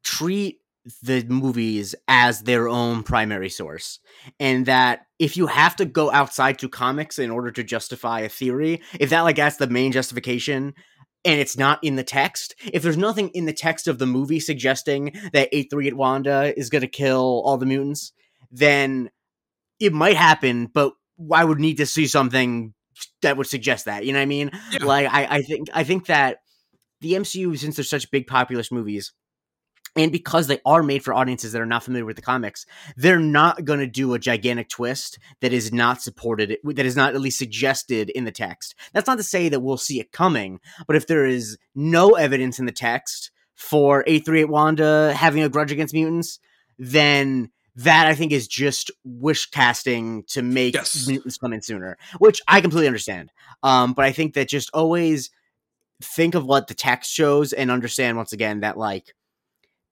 treat 0.04 0.60
the 1.02 1.24
movies 1.28 1.96
as 2.08 2.42
their 2.42 2.68
own 2.68 3.04
primary 3.04 3.50
source. 3.50 4.00
And 4.40 4.66
that 4.68 5.02
if 5.20 5.36
you 5.36 5.48
have 5.48 5.76
to 5.78 5.86
go 5.86 6.12
outside 6.12 6.60
to 6.60 6.70
comics 6.70 7.20
in 7.20 7.30
order 7.30 7.52
to 7.52 7.64
justify 7.64 8.22
a 8.22 8.30
theory, 8.30 8.82
if 9.00 9.10
that 9.10 9.22
like 9.22 9.36
that's 9.36 9.58
the 9.58 9.68
main 9.68 9.92
justification 9.92 10.74
and 11.26 11.40
it's 11.40 11.58
not 11.58 11.84
in 11.84 11.96
the 11.96 12.04
text, 12.04 12.56
if 12.72 12.84
there's 12.84 12.98
nothing 12.98 13.30
in 13.30 13.46
the 13.46 13.54
text 13.54 13.88
of 13.88 14.00
the 14.00 14.06
movie 14.06 14.40
suggesting 14.40 15.12
that 15.34 15.50
838 15.52 15.98
Wanda 15.98 16.54
is 16.58 16.70
going 16.70 16.84
to 16.84 16.88
kill 16.88 17.42
all 17.46 17.58
the 17.58 17.66
mutants, 17.66 18.14
then 18.50 19.10
it 19.80 19.94
might 19.94 20.16
happen, 20.16 20.68
but 20.74 20.94
I 21.34 21.44
would 21.44 21.60
need 21.60 21.78
to 21.78 21.86
see 21.86 22.08
something 22.08 22.74
that 23.22 23.38
would 23.38 23.48
suggest 23.48 23.86
that. 23.86 24.06
You 24.06 24.14
know 24.14 24.20
what 24.20 24.24
I 24.24 24.28
mean? 24.28 24.52
Yeah. 24.72 24.86
Like 24.86 25.08
I, 25.12 25.38
I 25.38 25.42
think 25.42 25.68
I 25.74 25.84
think 25.84 26.08
that 26.08 26.40
the 27.02 27.14
MCU, 27.14 27.58
since 27.58 27.76
they're 27.76 27.86
such 27.86 28.12
big 28.12 28.28
populist 28.28 28.72
movies, 28.72 29.14
and 29.96 30.12
because 30.12 30.48
they 30.48 30.60
are 30.66 30.84
made 30.84 31.04
for 31.04 31.14
audiences 31.14 31.52
that 31.52 31.62
are 31.62 31.66
not 31.66 31.84
familiar 31.84 32.06
with 32.06 32.16
the 32.16 32.22
comics, 32.22 32.66
they're 32.96 33.20
not 33.20 33.66
going 33.66 33.80
to 33.80 33.88
do 33.88 34.14
a 34.14 34.20
gigantic 34.20 34.70
twist 34.70 35.18
that 35.42 35.54
is 35.54 35.74
not 35.74 36.02
supported, 36.02 36.58
that 36.64 36.86
is 36.86 36.96
not 36.96 37.16
at 37.16 37.22
least 37.22 37.40
suggested 37.40 38.10
in 38.12 38.24
the 38.26 38.32
text. 38.32 38.76
That's 38.94 39.08
not 39.08 39.18
to 39.18 39.24
say 39.24 39.50
that 39.50 39.62
we'll 39.62 39.78
see 39.78 40.00
it 40.00 40.12
coming, 40.12 40.60
but 40.86 40.96
if 40.96 41.08
there 41.08 41.26
is 41.26 41.58
no 41.74 42.12
evidence 42.12 42.60
in 42.60 42.66
the 42.66 42.72
text 42.72 43.32
for 43.56 44.04
838 44.06 44.46
Wanda 44.46 45.14
having 45.14 45.42
a 45.42 45.50
grudge 45.50 45.72
against 45.72 45.96
mutants, 45.96 46.40
then 46.78 47.50
that 47.78 48.08
I 48.08 48.16
think 48.16 48.32
is 48.32 48.48
just 48.48 48.92
wish 49.04 49.46
casting 49.46 50.24
to 50.30 50.42
make 50.42 50.74
Yes. 50.74 51.08
mutants 51.08 51.38
come 51.38 51.54
in 51.54 51.62
sooner, 51.62 51.98
which 52.18 52.42
I 52.48 52.60
completely 52.60 52.88
understand. 52.88 53.32
Um, 53.64 53.94
but 53.94 54.04
I 54.04 54.12
think 54.12 54.34
that 54.34 54.50
just 54.50 54.70
always 54.74 55.30
think 56.02 56.36
of 56.36 56.46
what 56.46 56.68
the 56.68 56.74
text 56.74 57.12
shows 57.12 57.54
and 57.54 57.72
understand 57.72 58.18
once 58.18 58.34
again 58.34 58.62
that 58.62 58.78
like 58.78 59.14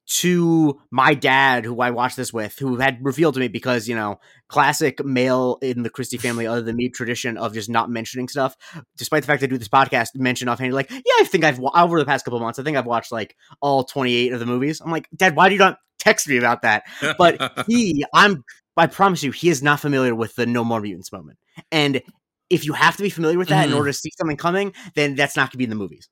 to 0.08 0.80
my 0.92 1.16
dad, 1.16 1.66
who 1.66 1.80
I 1.82 1.90
watched 1.90 2.16
this 2.16 2.32
with, 2.32 2.60
who 2.60 2.78
had 2.78 3.00
revealed 3.04 3.34
to 3.36 3.40
me 3.40 3.48
because 3.48 3.88
you 3.88 3.96
know, 3.96 4.20
classic 4.48 5.04
male 5.04 5.58
in 5.64 5.82
the 5.82 5.90
Christie 5.90 6.18
family, 6.18 6.46
other 6.46 6.62
than 6.62 6.76
me, 6.76 6.90
tradition 6.90 7.38
of 7.38 7.54
just 7.54 7.70
not 7.70 7.90
mentioning 7.90 8.28
stuff. 8.28 8.56
Despite 8.98 9.24
the 9.24 9.28
fact 9.28 9.42
that 9.42 9.48
I 9.48 9.50
do 9.50 9.58
this 9.58 9.68
podcast, 9.68 10.10
mention 10.16 10.48
offhand, 10.48 10.74
like, 10.74 10.92
yeah, 10.92 11.00
I 11.20 11.24
think 11.24 11.44
I've 11.44 11.60
over 11.60 12.00
the 12.00 12.06
past 12.06 12.24
couple 12.24 12.38
of 12.38 12.44
months, 12.44 12.60
I 12.60 12.64
think 12.64 12.78
I've 12.78 12.86
watched 12.86 13.12
like 13.12 13.36
all 13.62 13.84
twenty 13.84 14.14
eight 14.14 14.32
of 14.32 14.40
the 14.40 14.46
movies. 14.46 14.80
I'm 14.80 14.92
like, 14.92 15.08
Dad, 15.16 15.36
why 15.36 15.50
do 15.50 15.54
you 15.54 15.60
not 15.60 15.80
text 16.06 16.28
me 16.28 16.38
about 16.38 16.62
that? 16.62 16.84
But 17.18 17.64
he, 17.68 18.06
I'm, 18.14 18.44
I 18.78 18.88
promise 18.88 19.24
you, 19.24 19.32
he 19.32 19.50
is 19.50 19.64
not 19.64 19.80
familiar 19.80 20.16
with 20.16 20.36
the 20.36 20.46
No 20.46 20.64
More 20.64 20.82
Mutants 20.82 21.12
moment, 21.12 21.38
and 21.72 22.02
if 22.50 22.66
you 22.66 22.74
have 22.74 22.96
to 22.98 23.04
be 23.04 23.10
familiar 23.10 23.38
with 23.38 23.50
that 23.50 23.64
mm-hmm. 23.64 23.72
in 23.72 23.78
order 23.78 23.90
to 23.90 23.98
see 23.98 24.12
something 24.18 24.38
coming, 24.38 24.74
then 24.96 25.16
that's 25.16 25.36
not 25.36 25.44
going 25.44 25.52
to 25.52 25.58
be 25.58 25.64
in 25.64 25.70
the 25.70 25.76
movies. 25.76 26.10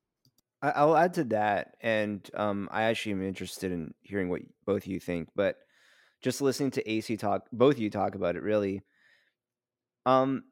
I'll 0.61 0.95
add 0.95 1.15
to 1.15 1.25
that, 1.25 1.75
and 1.81 2.27
um, 2.35 2.69
I 2.71 2.83
actually 2.83 3.11
am 3.13 3.27
interested 3.27 3.71
in 3.71 3.93
hearing 4.01 4.29
what 4.29 4.41
both 4.65 4.83
of 4.83 4.87
you 4.87 4.99
think. 4.99 5.27
But 5.35 5.57
just 6.21 6.41
listening 6.41 6.71
to 6.71 6.89
AC 6.89 7.17
talk, 7.17 7.47
both 7.51 7.75
of 7.75 7.81
you 7.81 7.89
talk 7.89 8.15
about 8.15 8.37
it, 8.37 8.43
really, 8.43 8.81
um, 10.05 10.43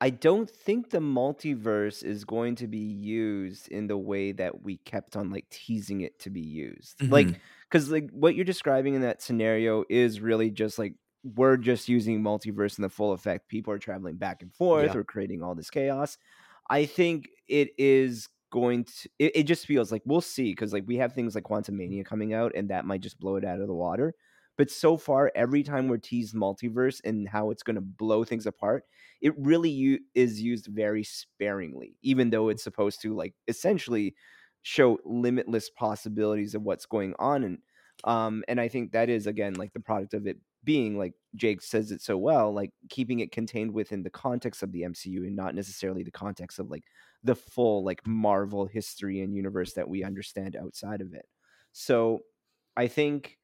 I 0.00 0.10
don't 0.10 0.48
think 0.48 0.90
the 0.90 0.98
multiverse 0.98 2.04
is 2.04 2.24
going 2.24 2.54
to 2.56 2.68
be 2.68 2.78
used 2.78 3.68
in 3.68 3.88
the 3.88 3.98
way 3.98 4.32
that 4.32 4.62
we 4.62 4.76
kept 4.78 5.16
on 5.16 5.30
like 5.30 5.48
teasing 5.50 6.02
it 6.02 6.20
to 6.20 6.30
be 6.30 6.40
used. 6.40 6.98
Mm-hmm. 6.98 7.12
Like, 7.12 7.40
because 7.68 7.90
like 7.90 8.08
what 8.10 8.36
you're 8.36 8.44
describing 8.44 8.94
in 8.94 9.02
that 9.02 9.22
scenario 9.22 9.84
is 9.88 10.20
really 10.20 10.50
just 10.50 10.78
like 10.78 10.94
we're 11.24 11.56
just 11.56 11.88
using 11.88 12.22
multiverse 12.22 12.78
in 12.78 12.82
the 12.82 12.88
full 12.88 13.12
effect. 13.12 13.48
People 13.48 13.72
are 13.72 13.78
traveling 13.78 14.16
back 14.16 14.42
and 14.42 14.54
forth, 14.54 14.92
yeah. 14.92 14.96
or 14.96 15.04
creating 15.04 15.42
all 15.42 15.54
this 15.54 15.70
chaos. 15.70 16.16
I 16.70 16.86
think 16.86 17.28
it 17.48 17.70
is 17.76 18.28
going 18.50 18.84
to 18.84 19.08
it, 19.18 19.32
it 19.34 19.42
just 19.44 19.66
feels 19.66 19.92
like 19.92 20.02
we'll 20.06 20.20
see 20.20 20.52
because 20.52 20.72
like 20.72 20.84
we 20.86 20.96
have 20.96 21.12
things 21.12 21.34
like 21.34 21.44
Quantumania 21.44 22.04
coming 22.04 22.32
out 22.32 22.52
and 22.54 22.70
that 22.70 22.84
might 22.84 23.00
just 23.00 23.18
blow 23.18 23.36
it 23.36 23.44
out 23.44 23.60
of 23.60 23.66
the 23.66 23.74
water. 23.74 24.14
But 24.58 24.70
so 24.70 24.98
far, 24.98 25.32
every 25.34 25.62
time 25.62 25.88
we're 25.88 25.98
teased 25.98 26.34
multiverse 26.34 27.00
and 27.04 27.28
how 27.28 27.50
it's 27.50 27.62
going 27.62 27.76
to 27.76 27.80
blow 27.80 28.24
things 28.24 28.46
apart, 28.46 28.84
it 29.22 29.32
really 29.38 29.70
u- 29.70 30.00
is 30.14 30.42
used 30.42 30.66
very 30.66 31.04
sparingly, 31.04 31.96
even 32.02 32.30
though 32.30 32.50
it's 32.50 32.64
supposed 32.64 33.00
to 33.02 33.14
like 33.14 33.34
essentially 33.48 34.14
show 34.62 34.98
limitless 35.04 35.70
possibilities 35.70 36.54
of 36.54 36.62
what's 36.62 36.86
going 36.86 37.14
on. 37.18 37.44
And 37.44 37.58
um, 38.04 38.44
and 38.48 38.60
I 38.60 38.68
think 38.68 38.92
that 38.92 39.08
is 39.08 39.26
again 39.26 39.54
like 39.54 39.72
the 39.72 39.80
product 39.80 40.14
of 40.14 40.26
it 40.26 40.38
being 40.64 40.98
like 40.98 41.14
Jake 41.36 41.62
says 41.62 41.90
it 41.92 42.02
so 42.02 42.18
well, 42.18 42.52
like 42.52 42.70
keeping 42.90 43.20
it 43.20 43.32
contained 43.32 43.72
within 43.72 44.02
the 44.02 44.10
context 44.10 44.62
of 44.62 44.72
the 44.72 44.82
MCU 44.84 45.24
and 45.24 45.36
not 45.36 45.54
necessarily 45.54 46.02
the 46.02 46.10
context 46.10 46.58
of 46.58 46.70
like 46.70 46.84
the 47.24 47.34
full 47.34 47.84
like 47.84 48.06
Marvel 48.06 48.66
history 48.66 49.20
and 49.20 49.34
universe 49.34 49.72
that 49.74 49.88
we 49.88 50.04
understand 50.04 50.56
outside 50.56 51.00
of 51.00 51.12
it. 51.14 51.26
So 51.72 52.20
I 52.76 52.86
think, 52.88 53.37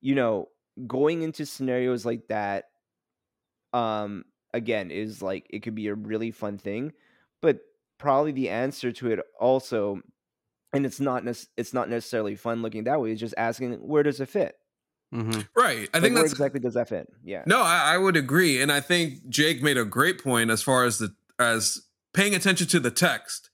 you 0.00 0.14
know, 0.14 0.48
going 0.86 1.22
into 1.22 1.46
scenarios 1.46 2.06
like 2.06 2.28
that, 2.28 2.66
um, 3.72 4.24
again, 4.54 4.90
is 4.90 5.22
like 5.22 5.46
it 5.50 5.62
could 5.62 5.74
be 5.74 5.88
a 5.88 5.94
really 5.94 6.30
fun 6.30 6.58
thing, 6.58 6.92
but 7.42 7.60
probably 7.98 8.32
the 8.32 8.48
answer 8.48 8.92
to 8.92 9.10
it 9.10 9.20
also, 9.38 10.00
and 10.72 10.86
it's 10.86 11.00
not 11.00 11.24
ne- 11.24 11.48
it's 11.56 11.74
not 11.74 11.88
necessarily 11.88 12.36
fun 12.36 12.62
looking 12.62 12.84
that 12.84 13.00
way. 13.00 13.12
Is 13.12 13.20
just 13.20 13.34
asking 13.36 13.74
where 13.74 14.02
does 14.02 14.20
it 14.20 14.28
fit. 14.28 14.56
Mm-hmm. 15.14 15.40
Right. 15.56 15.88
I 15.94 15.98
like 15.98 16.02
think 16.02 16.14
that's 16.16 16.32
exactly 16.32 16.60
does 16.60 16.74
that 16.74 16.88
fit. 16.88 17.08
Yeah. 17.24 17.42
No, 17.46 17.62
I, 17.62 17.94
I 17.94 17.98
would 17.98 18.16
agree, 18.16 18.60
and 18.60 18.70
I 18.70 18.80
think 18.80 19.28
Jake 19.28 19.62
made 19.62 19.78
a 19.78 19.84
great 19.84 20.22
point 20.22 20.50
as 20.50 20.62
far 20.62 20.84
as 20.84 20.98
the 20.98 21.14
as 21.38 21.82
paying 22.12 22.34
attention 22.34 22.66
to 22.68 22.80
the 22.80 22.90
text. 22.90 23.50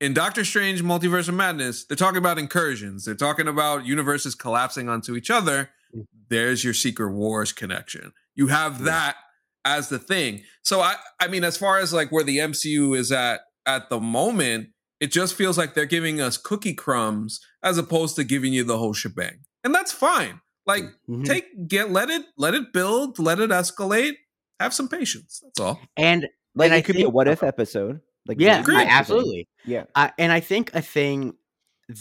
In 0.00 0.14
Doctor 0.14 0.46
Strange 0.46 0.82
Multiverse 0.82 1.28
of 1.28 1.34
Madness, 1.34 1.84
they're 1.84 1.96
talking 1.96 2.18
about 2.18 2.38
incursions. 2.38 3.04
They're 3.04 3.14
talking 3.14 3.46
about 3.46 3.84
universes 3.84 4.34
collapsing 4.34 4.88
onto 4.88 5.14
each 5.14 5.30
other. 5.30 5.70
Mm. 5.94 6.06
There's 6.28 6.64
your 6.64 6.74
Secret 6.74 7.12
Wars 7.12 7.52
connection. 7.52 8.12
You 8.34 8.48
have 8.48 8.84
that 8.84 9.16
as 9.64 9.88
the 9.88 9.98
thing. 9.98 10.42
So 10.62 10.80
I 10.80 10.94
I 11.18 11.28
mean 11.28 11.44
as 11.44 11.56
far 11.56 11.78
as 11.78 11.92
like 11.92 12.10
where 12.10 12.24
the 12.24 12.38
MCU 12.38 12.96
is 12.96 13.12
at 13.12 13.40
at 13.66 13.90
the 13.90 14.00
moment, 14.00 14.68
it 15.00 15.12
just 15.12 15.34
feels 15.34 15.58
like 15.58 15.74
they're 15.74 15.86
giving 15.86 16.20
us 16.20 16.36
cookie 16.36 16.74
crumbs 16.74 17.40
as 17.62 17.78
opposed 17.78 18.16
to 18.16 18.24
giving 18.24 18.52
you 18.52 18.64
the 18.64 18.78
whole 18.78 18.92
shebang. 18.92 19.40
And 19.64 19.74
that's 19.74 19.92
fine. 19.92 20.40
Like 20.66 20.84
mm-hmm. 21.08 21.24
take 21.24 21.68
get 21.68 21.90
let 21.90 22.10
it 22.10 22.24
let 22.36 22.54
it 22.54 22.72
build, 22.72 23.18
let 23.18 23.40
it 23.40 23.50
escalate. 23.50 24.14
Have 24.58 24.74
some 24.74 24.88
patience. 24.88 25.40
That's 25.42 25.60
all. 25.60 25.80
And 25.96 26.28
like 26.54 26.66
and 26.66 26.74
it 26.74 26.78
I 26.78 26.80
could 26.82 26.94
think, 26.94 27.04
be 27.04 27.08
a 27.08 27.10
what 27.10 27.28
if 27.28 27.42
episode. 27.42 28.00
Like 28.26 28.38
yeah, 28.38 28.62
absolutely. 28.66 29.48
Yeah, 29.64 29.84
uh, 29.94 30.10
and 30.18 30.30
I 30.30 30.40
think 30.40 30.74
a 30.74 30.82
thing 30.82 31.34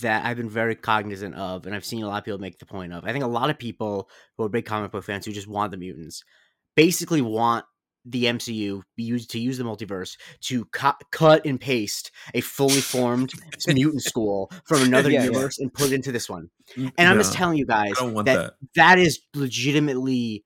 that 0.01 0.25
I've 0.25 0.37
been 0.37 0.49
very 0.49 0.75
cognizant 0.75 1.35
of, 1.35 1.65
and 1.65 1.75
I've 1.75 1.85
seen 1.85 2.03
a 2.03 2.07
lot 2.07 2.19
of 2.19 2.25
people 2.25 2.39
make 2.39 2.59
the 2.59 2.65
point 2.65 2.93
of. 2.93 3.03
I 3.05 3.11
think 3.11 3.23
a 3.23 3.27
lot 3.27 3.49
of 3.49 3.57
people 3.57 4.09
who 4.37 4.43
are 4.43 4.49
big 4.49 4.65
comic 4.65 4.91
book 4.91 5.03
fans 5.03 5.25
who 5.25 5.31
just 5.31 5.47
want 5.47 5.71
the 5.71 5.77
mutants 5.77 6.23
basically 6.75 7.21
want 7.21 7.65
the 8.05 8.25
MCU 8.25 8.81
be 8.95 9.03
used 9.03 9.29
to 9.31 9.39
use 9.39 9.57
the 9.57 9.63
multiverse 9.63 10.17
to 10.41 10.65
cu- 10.65 10.93
cut 11.11 11.45
and 11.45 11.59
paste 11.59 12.11
a 12.33 12.41
fully 12.41 12.81
formed 12.81 13.31
mutant 13.67 14.03
school 14.03 14.51
from 14.65 14.81
another 14.83 15.11
yeah, 15.11 15.23
universe 15.23 15.57
yeah. 15.59 15.63
and 15.63 15.73
put 15.73 15.87
it 15.87 15.93
into 15.93 16.11
this 16.11 16.29
one. 16.29 16.49
And 16.75 16.91
no, 16.97 17.05
I'm 17.05 17.17
just 17.17 17.33
telling 17.33 17.57
you 17.57 17.65
guys 17.65 17.93
that, 17.99 18.25
that 18.25 18.53
that 18.75 18.99
is 18.99 19.19
legitimately 19.33 20.45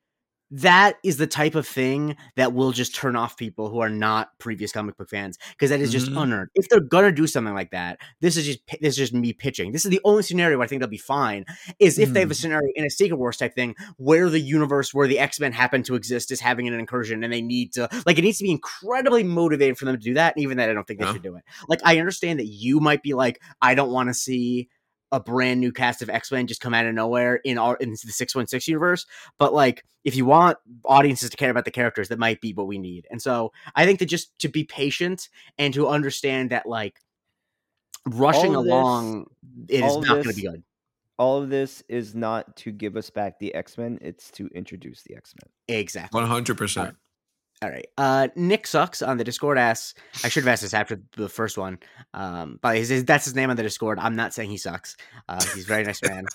that 0.53 0.97
is 1.03 1.17
the 1.17 1.25
type 1.25 1.55
of 1.55 1.67
thing 1.67 2.15
that 2.35 2.53
will 2.53 2.71
just 2.71 2.93
turn 2.93 3.15
off 3.15 3.37
people 3.37 3.69
who 3.69 3.79
are 3.79 3.89
not 3.89 4.37
previous 4.37 4.71
comic 4.71 4.95
book 4.97 5.09
fans 5.09 5.39
because 5.49 5.71
that 5.71 5.81
is 5.81 5.91
just 5.91 6.07
mm-hmm. 6.07 6.19
unearned. 6.19 6.49
If 6.53 6.69
they're 6.69 6.79
gonna 6.79 7.11
do 7.11 7.25
something 7.25 7.55
like 7.55 7.71
that, 7.71 7.99
this 8.21 8.37
is 8.37 8.45
just 8.45 8.59
this 8.79 8.93
is 8.93 8.97
just 8.97 9.13
me 9.13 9.33
pitching. 9.33 9.71
This 9.71 9.83
is 9.83 9.89
the 9.89 9.99
only 10.03 10.21
scenario 10.21 10.59
where 10.59 10.65
I 10.65 10.67
think 10.67 10.81
they'll 10.81 10.89
be 10.89 10.97
fine. 10.97 11.45
Is 11.79 11.97
if 11.97 12.09
mm. 12.09 12.13
they 12.13 12.19
have 12.19 12.29
a 12.29 12.35
mm. 12.35 12.37
scenario 12.37 12.69
in 12.75 12.85
a 12.85 12.89
Secret 12.91 13.17
Wars 13.17 13.37
type 13.37 13.55
thing 13.55 13.73
where 13.97 14.29
the 14.29 14.39
universe 14.39 14.93
where 14.93 15.07
the 15.07 15.17
X 15.17 15.39
Men 15.39 15.53
happen 15.53 15.81
to 15.83 15.95
exist 15.95 16.31
is 16.31 16.39
having 16.39 16.67
an 16.67 16.75
incursion 16.75 17.23
and 17.23 17.33
they 17.33 17.41
need 17.41 17.73
to 17.73 17.89
like 18.05 18.19
it 18.19 18.21
needs 18.21 18.37
to 18.37 18.43
be 18.43 18.51
incredibly 18.51 19.23
motivated 19.23 19.79
for 19.79 19.85
them 19.85 19.95
to 19.95 20.01
do 20.01 20.13
that. 20.13 20.35
And 20.35 20.43
even 20.43 20.57
that, 20.57 20.69
I 20.69 20.73
don't 20.73 20.85
think 20.85 20.99
they 20.99 21.11
should 21.11 21.23
do 21.23 21.35
it. 21.35 21.43
Like 21.67 21.79
I 21.83 21.97
understand 21.97 22.39
that 22.39 22.47
you 22.47 22.79
might 22.79 23.01
be 23.01 23.15
like, 23.15 23.41
I 23.59 23.73
don't 23.73 23.91
want 23.91 24.09
to 24.09 24.13
see 24.13 24.69
a 25.13 25.19
brand 25.19 25.61
new 25.61 25.71
cast 25.71 26.01
of 26.01 26.09
X 26.09 26.31
Men 26.31 26.47
just 26.47 26.59
come 26.59 26.73
out 26.73 26.85
of 26.85 26.93
nowhere 26.93 27.35
in 27.35 27.57
our 27.57 27.77
in 27.77 27.91
the 27.91 27.97
six 27.97 28.35
one 28.35 28.47
six 28.47 28.67
universe. 28.67 29.05
But 29.37 29.53
like, 29.53 29.85
if 30.03 30.15
you 30.15 30.25
want 30.25 30.57
audiences 30.83 31.29
to 31.29 31.37
care 31.37 31.51
about 31.51 31.65
the 31.65 31.71
characters, 31.71 32.09
that 32.09 32.19
might 32.19 32.41
be 32.41 32.51
what 32.53 32.67
we 32.67 32.79
need. 32.79 33.07
And 33.11 33.21
so 33.21 33.53
I 33.75 33.85
think 33.85 33.99
that 33.99 34.07
just 34.07 34.37
to 34.39 34.49
be 34.49 34.65
patient 34.65 35.29
and 35.57 35.73
to 35.75 35.87
understand 35.87 36.49
that 36.49 36.65
like 36.65 36.99
rushing 38.07 38.55
along 38.55 39.27
it 39.69 39.85
is 39.85 39.97
not 39.97 40.07
going 40.07 40.23
to 40.23 40.33
be 40.33 40.41
good. 40.41 40.63
All 41.19 41.41
of 41.41 41.49
this 41.49 41.83
is 41.87 42.15
not 42.15 42.57
to 42.57 42.71
give 42.71 42.97
us 42.97 43.11
back 43.11 43.37
the 43.37 43.53
X 43.53 43.77
Men; 43.77 43.99
it's 44.01 44.31
to 44.31 44.47
introduce 44.55 45.03
the 45.03 45.15
X 45.15 45.35
Men. 45.41 45.77
Exactly, 45.77 46.19
one 46.19 46.27
hundred 46.27 46.57
percent. 46.57 46.95
All 47.63 47.69
right. 47.69 47.87
Uh, 47.97 48.27
Nick 48.35 48.67
sucks 48.67 49.01
on 49.01 49.15
the 49.15 49.23
Discord 49.23 49.57
asks. 49.57 49.93
I 50.21 50.27
should 50.27 50.43
have 50.43 50.51
asked 50.51 50.63
this 50.63 50.73
after 50.73 51.01
the 51.15 51.29
first 51.29 51.57
one. 51.57 51.79
Um, 52.13 52.59
but 52.61 52.75
his, 52.75 52.89
his, 52.89 53.05
that's 53.05 53.23
his 53.23 53.35
name 53.35 53.49
on 53.49 53.55
the 53.55 53.63
Discord. 53.63 53.99
I'm 53.99 54.17
not 54.17 54.33
saying 54.33 54.49
he 54.49 54.57
sucks. 54.57 54.97
Uh, 55.29 55.41
he's 55.53 55.63
a 55.63 55.67
very 55.67 55.83
nice 55.85 56.01
man. 56.03 56.25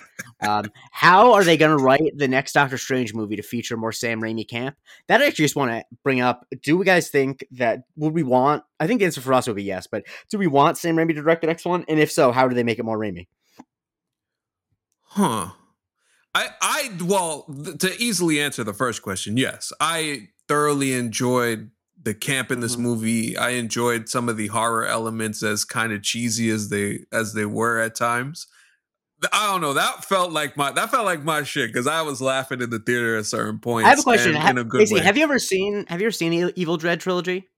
Um, 0.40 0.72
how 0.90 1.34
are 1.34 1.44
they 1.44 1.58
going 1.58 1.76
to 1.76 1.84
write 1.84 2.16
the 2.16 2.28
next 2.28 2.54
Doctor 2.54 2.78
Strange 2.78 3.12
movie 3.12 3.36
to 3.36 3.42
feature 3.42 3.76
more 3.76 3.92
Sam 3.92 4.22
Raimi 4.22 4.48
camp? 4.48 4.76
That 5.08 5.20
I 5.20 5.26
actually 5.26 5.44
just 5.44 5.56
want 5.56 5.70
to 5.70 5.84
bring 6.02 6.22
up. 6.22 6.46
Do 6.62 6.78
we 6.78 6.86
guys 6.86 7.10
think 7.10 7.46
that 7.50 7.80
would 7.96 8.14
we 8.14 8.22
want? 8.22 8.64
I 8.80 8.86
think 8.86 9.00
the 9.00 9.04
answer 9.04 9.20
for 9.20 9.34
us 9.34 9.46
would 9.48 9.56
be 9.56 9.64
yes. 9.64 9.86
But 9.86 10.04
do 10.30 10.38
we 10.38 10.46
want 10.46 10.78
Sam 10.78 10.96
Raimi 10.96 11.08
to 11.08 11.14
direct 11.14 11.42
the 11.42 11.48
next 11.48 11.66
one? 11.66 11.84
And 11.88 12.00
if 12.00 12.10
so, 12.10 12.32
how 12.32 12.48
do 12.48 12.54
they 12.54 12.64
make 12.64 12.78
it 12.78 12.84
more 12.86 12.98
Raimi? 12.98 13.26
Huh. 15.02 15.50
I 16.34 16.48
I 16.62 16.90
well 17.04 17.42
th- 17.42 17.78
to 17.78 18.02
easily 18.02 18.40
answer 18.40 18.64
the 18.64 18.72
first 18.72 19.02
question, 19.02 19.36
yes. 19.36 19.72
I 19.78 20.28
thoroughly 20.48 20.92
enjoyed 20.92 21.70
the 22.02 22.14
camp 22.14 22.50
in 22.50 22.60
this 22.60 22.74
mm-hmm. 22.74 22.82
movie. 22.82 23.36
I 23.36 23.50
enjoyed 23.50 24.08
some 24.08 24.28
of 24.28 24.36
the 24.36 24.48
horror 24.48 24.86
elements 24.86 25.42
as 25.42 25.64
kind 25.64 25.92
of 25.92 26.02
cheesy 26.02 26.50
as 26.50 26.68
they 26.68 27.00
as 27.12 27.34
they 27.34 27.44
were 27.44 27.78
at 27.80 27.94
times. 27.94 28.46
I 29.32 29.50
don't 29.50 29.60
know. 29.60 29.72
That 29.74 30.04
felt 30.04 30.30
like 30.30 30.56
my 30.56 30.70
that 30.72 30.90
felt 30.90 31.04
like 31.04 31.24
my 31.24 31.42
shit 31.42 31.72
because 31.72 31.86
I 31.86 32.02
was 32.02 32.20
laughing 32.20 32.62
in 32.62 32.70
the 32.70 32.78
theater 32.78 33.16
at 33.16 33.26
certain 33.26 33.58
points. 33.58 33.86
I 33.86 33.90
have 33.90 33.98
a 33.98 34.02
question. 34.02 34.34
Have, 34.34 34.50
in 34.50 34.58
a 34.58 34.64
good 34.64 34.88
way. 34.90 35.00
have 35.00 35.16
you 35.16 35.24
ever 35.24 35.38
seen 35.38 35.86
Have 35.88 36.00
you 36.00 36.06
ever 36.06 36.12
seen 36.12 36.30
the 36.30 36.52
Evil 36.56 36.76
Dead 36.76 37.00
trilogy? 37.00 37.48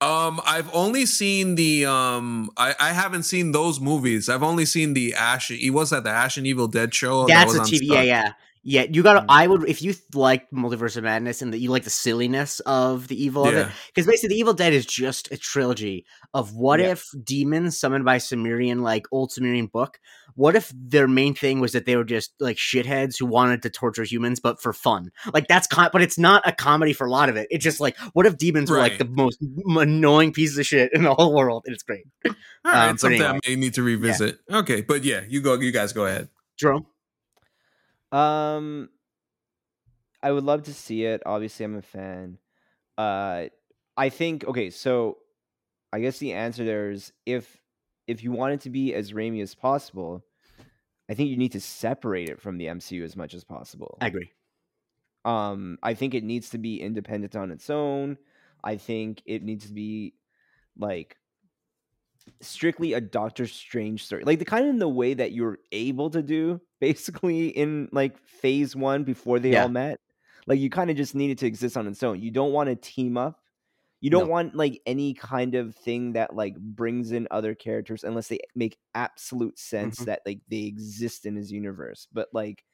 Um, 0.00 0.40
I've 0.46 0.72
only 0.72 1.06
seen 1.06 1.56
the 1.56 1.86
um, 1.86 2.50
I, 2.56 2.74
I 2.78 2.92
haven't 2.92 3.24
seen 3.24 3.52
those 3.52 3.80
movies. 3.80 4.28
I've 4.28 4.44
only 4.44 4.64
seen 4.64 4.94
the 4.94 5.14
Ash. 5.14 5.48
He 5.48 5.70
was 5.70 5.92
at 5.92 6.04
the 6.04 6.10
Ash 6.10 6.36
and 6.36 6.46
Evil 6.46 6.68
Dead 6.68 6.94
show. 6.94 7.26
That's 7.26 7.52
that 7.52 7.62
a 7.62 7.64
TV. 7.64 7.80
Yeah, 7.82 8.02
yeah. 8.02 8.32
Yeah, 8.70 8.84
you 8.90 9.02
gotta. 9.02 9.20
Mm-hmm. 9.20 9.30
I 9.30 9.46
would 9.46 9.66
if 9.66 9.80
you 9.80 9.94
like 10.12 10.50
Multiverse 10.50 10.98
of 10.98 11.04
Madness 11.04 11.40
and 11.40 11.54
that 11.54 11.58
you 11.58 11.70
like 11.70 11.84
the 11.84 11.90
silliness 11.90 12.60
of 12.60 13.08
the 13.08 13.20
evil 13.20 13.46
yeah. 13.46 13.50
of 13.50 13.56
it, 13.68 13.72
because 13.86 14.06
basically 14.06 14.34
the 14.34 14.40
Evil 14.40 14.52
Dead 14.52 14.74
is 14.74 14.84
just 14.84 15.32
a 15.32 15.38
trilogy 15.38 16.04
of 16.34 16.52
what 16.52 16.78
yeah. 16.78 16.88
if 16.88 17.08
demons 17.24 17.80
summoned 17.80 18.04
by 18.04 18.18
Sumerian, 18.18 18.82
like 18.82 19.06
old 19.10 19.32
Sumerian 19.32 19.68
book, 19.68 19.98
what 20.34 20.54
if 20.54 20.70
their 20.76 21.08
main 21.08 21.34
thing 21.34 21.60
was 21.60 21.72
that 21.72 21.86
they 21.86 21.96
were 21.96 22.04
just 22.04 22.34
like 22.40 22.58
shitheads 22.58 23.18
who 23.18 23.24
wanted 23.24 23.62
to 23.62 23.70
torture 23.70 24.04
humans, 24.04 24.38
but 24.38 24.60
for 24.60 24.74
fun? 24.74 25.12
Like 25.32 25.48
that's 25.48 25.66
con- 25.66 25.88
but 25.90 26.02
it's 26.02 26.18
not 26.18 26.46
a 26.46 26.52
comedy 26.52 26.92
for 26.92 27.06
a 27.06 27.10
lot 27.10 27.30
of 27.30 27.36
it. 27.36 27.46
It's 27.50 27.64
just 27.64 27.80
like 27.80 27.96
what 28.12 28.26
if 28.26 28.36
demons 28.36 28.70
right. 28.70 28.76
were 28.76 28.82
like 28.82 28.98
the 28.98 29.06
most 29.06 29.42
annoying 29.66 30.34
pieces 30.34 30.58
of 30.58 30.66
shit 30.66 30.92
in 30.92 31.04
the 31.04 31.14
whole 31.14 31.34
world, 31.34 31.62
and 31.64 31.72
it's 31.72 31.84
great. 31.84 32.04
All 32.26 32.34
right, 32.66 32.90
um, 32.90 32.98
something 32.98 33.18
anyway. 33.18 33.40
I 33.42 33.48
may 33.48 33.56
need 33.56 33.72
to 33.74 33.82
revisit. 33.82 34.40
Yeah. 34.46 34.58
Okay, 34.58 34.82
but 34.82 35.04
yeah, 35.04 35.22
you 35.26 35.40
go. 35.40 35.54
You 35.54 35.72
guys 35.72 35.94
go 35.94 36.04
ahead, 36.04 36.28
Jerome. 36.58 36.84
Um, 38.12 38.88
I 40.22 40.32
would 40.32 40.44
love 40.44 40.64
to 40.64 40.74
see 40.74 41.04
it. 41.04 41.22
Obviously, 41.26 41.64
I'm 41.64 41.76
a 41.76 41.82
fan. 41.82 42.38
Uh, 42.96 43.46
I 43.96 44.08
think 44.08 44.44
okay. 44.44 44.70
So, 44.70 45.18
I 45.92 46.00
guess 46.00 46.18
the 46.18 46.32
answer 46.32 46.64
there 46.64 46.90
is 46.90 47.12
if 47.26 47.58
if 48.06 48.24
you 48.24 48.32
want 48.32 48.54
it 48.54 48.60
to 48.62 48.70
be 48.70 48.94
as 48.94 49.12
Raimi 49.12 49.42
as 49.42 49.54
possible, 49.54 50.24
I 51.08 51.14
think 51.14 51.30
you 51.30 51.36
need 51.36 51.52
to 51.52 51.60
separate 51.60 52.28
it 52.28 52.40
from 52.40 52.58
the 52.58 52.66
MCU 52.66 53.04
as 53.04 53.16
much 53.16 53.34
as 53.34 53.44
possible. 53.44 53.98
I 54.00 54.08
agree. 54.08 54.30
Um, 55.24 55.78
I 55.82 55.94
think 55.94 56.14
it 56.14 56.24
needs 56.24 56.50
to 56.50 56.58
be 56.58 56.80
independent 56.80 57.36
on 57.36 57.50
its 57.50 57.68
own. 57.70 58.18
I 58.64 58.76
think 58.76 59.22
it 59.26 59.42
needs 59.42 59.66
to 59.66 59.72
be 59.72 60.14
like 60.76 61.16
strictly 62.40 62.92
a 62.94 63.00
Doctor 63.00 63.46
Strange 63.46 64.04
story, 64.04 64.24
like 64.24 64.38
the 64.38 64.44
kind 64.44 64.64
of 64.64 64.70
in 64.70 64.78
the 64.78 64.88
way 64.88 65.14
that 65.14 65.32
you're 65.32 65.58
able 65.72 66.10
to 66.10 66.22
do 66.22 66.60
basically 66.80 67.48
in 67.48 67.88
like 67.92 68.18
Phase 68.18 68.76
One 68.76 69.04
before 69.04 69.38
they 69.38 69.52
Yeah. 69.52 69.62
all 69.64 69.68
met. 69.68 70.00
Like 70.46 70.60
you 70.60 70.70
kind 70.70 70.90
of 70.90 70.96
just 70.96 71.14
need 71.14 71.30
it 71.30 71.38
to 71.38 71.46
exist 71.46 71.76
on 71.76 71.86
its 71.86 72.02
own. 72.02 72.20
You 72.20 72.30
don't 72.30 72.52
want 72.52 72.68
to 72.68 72.76
team 72.76 73.16
up. 73.16 73.40
You 74.00 74.10
don't 74.10 74.26
No. 74.26 74.32
want 74.32 74.54
like 74.54 74.80
any 74.86 75.12
kind 75.12 75.54
of 75.56 75.74
thing 75.74 76.12
that 76.12 76.34
like 76.34 76.56
brings 76.56 77.10
in 77.12 77.26
other 77.32 77.54
characters 77.54 78.04
unless 78.04 78.28
they 78.28 78.38
make 78.54 78.78
absolute 78.94 79.58
sense 79.58 79.98
Mhm. 80.00 80.04
that 80.06 80.22
like 80.24 80.40
they 80.48 80.62
exist 80.62 81.26
in 81.26 81.34
his 81.36 81.50
universe. 81.52 82.06
But 82.12 82.28
like 82.32 82.64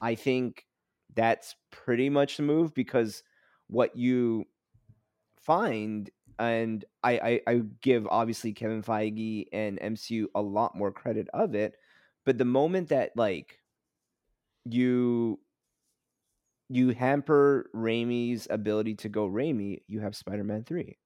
I 0.00 0.14
think 0.16 0.66
that's 1.14 1.54
pretty 1.70 2.10
much 2.10 2.36
the 2.36 2.42
move 2.42 2.74
because 2.74 3.22
what 3.68 3.96
you 3.96 4.44
find 5.36 6.10
and 6.38 6.84
I, 7.02 7.40
I 7.46 7.52
I 7.52 7.62
give 7.80 8.06
obviously 8.08 8.52
Kevin 8.52 8.82
Feige 8.82 9.46
and 9.52 9.78
MCU 9.80 10.28
a 10.34 10.42
lot 10.42 10.76
more 10.76 10.92
credit 10.92 11.28
of 11.32 11.54
it, 11.54 11.74
but 12.24 12.38
the 12.38 12.44
moment 12.44 12.88
that 12.88 13.12
like 13.16 13.58
you 14.64 15.38
you 16.68 16.90
hamper 16.90 17.70
Raimi's 17.74 18.46
ability 18.50 18.96
to 18.96 19.08
go 19.08 19.28
Raimi, 19.28 19.82
you 19.86 20.00
have 20.00 20.16
Spider-Man 20.16 20.64
3. 20.64 20.98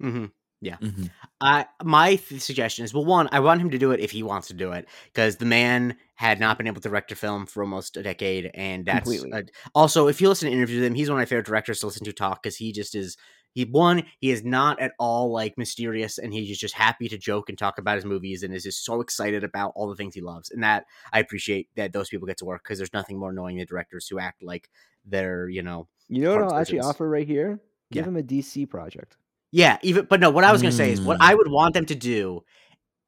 hmm 0.00 0.26
Mhm. 0.60 1.10
Uh, 1.40 1.64
my 1.84 2.16
th- 2.16 2.42
suggestion 2.42 2.84
is 2.84 2.92
well, 2.92 3.04
one, 3.04 3.28
I 3.30 3.40
want 3.40 3.60
him 3.60 3.70
to 3.70 3.78
do 3.78 3.92
it 3.92 4.00
if 4.00 4.10
he 4.10 4.22
wants 4.22 4.48
to 4.48 4.54
do 4.54 4.72
it, 4.72 4.88
because 5.06 5.36
the 5.36 5.44
man 5.44 5.96
had 6.16 6.40
not 6.40 6.58
been 6.58 6.66
able 6.66 6.80
to 6.80 6.88
direct 6.88 7.12
a 7.12 7.16
film 7.16 7.46
for 7.46 7.62
almost 7.62 7.96
a 7.96 8.02
decade, 8.02 8.50
and 8.54 8.84
that's 8.84 9.24
uh, 9.32 9.42
also 9.74 10.08
if 10.08 10.20
you 10.20 10.28
listen 10.28 10.48
to 10.50 10.54
interviews 10.54 10.80
with 10.80 10.86
him, 10.86 10.94
he's 10.94 11.08
one 11.08 11.16
of 11.18 11.20
my 11.20 11.26
favorite 11.26 11.46
directors 11.46 11.80
to 11.80 11.86
listen 11.86 12.04
to 12.04 12.12
talk 12.12 12.42
because 12.42 12.56
he 12.56 12.72
just 12.72 12.94
is. 12.94 13.16
He 13.54 13.64
one, 13.64 14.04
he 14.20 14.30
is 14.30 14.44
not 14.44 14.80
at 14.80 14.92
all 14.98 15.32
like 15.32 15.58
mysterious, 15.58 16.18
and 16.18 16.32
he's 16.32 16.58
just 16.58 16.74
happy 16.74 17.08
to 17.08 17.18
joke 17.18 17.48
and 17.48 17.58
talk 17.58 17.78
about 17.78 17.96
his 17.96 18.04
movies, 18.04 18.42
and 18.42 18.54
is 18.54 18.64
just 18.64 18.84
so 18.84 19.00
excited 19.00 19.44
about 19.44 19.72
all 19.74 19.88
the 19.88 19.96
things 19.96 20.14
he 20.14 20.20
loves, 20.20 20.50
and 20.50 20.62
that 20.62 20.84
I 21.12 21.18
appreciate 21.20 21.68
that 21.76 21.92
those 21.92 22.08
people 22.08 22.26
get 22.26 22.38
to 22.38 22.44
work 22.44 22.62
because 22.62 22.78
there's 22.78 22.92
nothing 22.92 23.18
more 23.18 23.30
annoying 23.30 23.58
than 23.58 23.66
directors 23.66 24.06
who 24.08 24.18
act 24.18 24.42
like 24.42 24.70
they're 25.04 25.48
you 25.48 25.62
know 25.62 25.88
You 26.08 26.22
know 26.22 26.32
what 26.32 26.42
I'll 26.42 26.58
actually 26.58 26.80
offer 26.80 27.08
right 27.08 27.26
here? 27.26 27.60
Give 27.92 28.04
Yeah. 28.04 28.08
him 28.08 28.16
a 28.16 28.22
DC 28.22 28.66
project. 28.66 29.16
Yeah, 29.50 29.78
even 29.82 30.04
but 30.06 30.20
no, 30.20 30.30
what 30.30 30.44
I 30.44 30.52
was 30.52 30.60
gonna 30.62 30.72
say 30.72 30.92
is 30.92 31.02
what 31.02 31.16
Mm. 31.16 31.20
I 31.20 31.34
would 31.34 31.48
want 31.50 31.74
them 31.74 31.86
to 31.86 31.94
do 31.94 32.44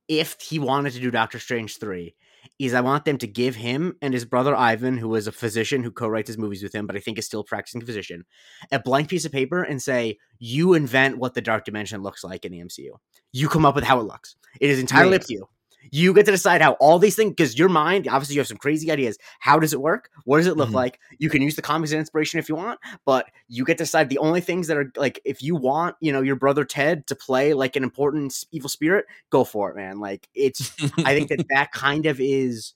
if 0.09 0.41
he 0.41 0.59
wanted 0.59 0.93
to 0.95 1.01
do 1.01 1.11
Doctor 1.11 1.39
Strange 1.39 1.79
3 1.79 2.15
is 2.59 2.75
I 2.75 2.81
want 2.81 3.05
them 3.05 3.19
to 3.19 3.27
give 3.27 3.57
him 3.57 3.97
and 4.03 4.13
his 4.13 4.25
brother 4.25 4.55
Ivan, 4.55 4.99
who 4.99 5.15
is 5.15 5.27
a 5.27 5.33
physician 5.33 5.83
who 5.83 5.91
co-writes 5.91 6.29
his 6.29 6.39
movies 6.39 6.63
with 6.63 6.75
him, 6.75 6.87
but 6.87 6.97
I 6.97 7.01
think 7.01 7.19
is 7.19 7.27
still 7.27 7.41
a 7.41 7.45
practicing 7.45 7.81
physician, 7.85 8.25
a 8.71 8.79
blank 8.79 9.09
piece 9.09 9.25
of 9.25 9.33
paper 9.33 9.63
and 9.63 9.81
say, 9.83 10.19
You 10.39 10.75
invent 10.75 11.19
what 11.19 11.35
the 11.35 11.41
dark 11.41 11.65
dimension 11.65 12.03
looks 12.03 12.23
like 12.25 12.45
in 12.45 12.53
the 12.53 12.61
MCU. 12.61 12.91
You 13.33 13.49
come 13.49 13.65
up 13.65 13.75
with 13.75 13.85
how 13.85 14.01
it 14.01 14.05
looks. 14.05 14.37
It 14.61 14.71
is 14.71 14.79
entirely 14.79 15.13
Right. 15.13 15.21
up 15.21 15.27
to 15.27 15.35
you. 15.35 15.49
You 15.91 16.13
get 16.15 16.27
to 16.27 16.33
decide 16.33 16.61
how 16.61 16.73
all 16.75 16.99
these 16.99 17.17
things, 17.17 17.31
because 17.31 17.59
your 17.59 17.69
mind, 17.69 18.07
obviously, 18.09 18.35
you 18.35 18.41
have 18.41 18.49
some 18.49 18.57
crazy 18.57 18.91
ideas. 18.91 19.19
How 19.41 19.59
does 19.59 19.73
it 19.73 19.81
work? 19.81 20.11
What 20.25 20.39
does 20.39 20.47
it 20.47 20.57
look 20.57 20.71
Mhm. 20.71 20.75
like? 20.75 21.01
You 21.19 21.31
can 21.31 21.43
use 21.43 21.57
the 21.57 21.63
comics 21.63 21.91
as 21.93 21.99
inspiration 21.99 22.39
if 22.39 22.49
you 22.49 22.55
want, 22.55 22.79
but 23.07 23.27
you 23.49 23.65
get 23.65 23.79
to 23.79 23.85
decide 23.85 24.09
the 24.09 24.19
only 24.19 24.41
things 24.41 24.67
that 24.67 24.77
are 24.77 24.93
like, 24.97 25.21
if 25.25 25.43
you 25.43 25.57
want, 25.57 25.97
you 26.01 26.13
know, 26.13 26.21
your 26.21 26.37
brother 26.37 26.65
Ted 26.65 27.07
to 27.07 27.15
play 27.15 27.55
like 27.55 27.77
an 27.77 27.83
important 27.83 28.45
evil 28.53 28.69
spirit, 28.69 29.07
go 29.31 29.45
for 29.45 29.71
it, 29.71 29.77
man. 29.77 30.01
Like, 30.01 30.29
it's, 30.35 30.73
I 30.99 31.15
think 31.15 31.29
that 31.29 31.47
that 31.51 31.73
kind 31.73 32.07
of 32.07 32.21
is. 32.21 32.75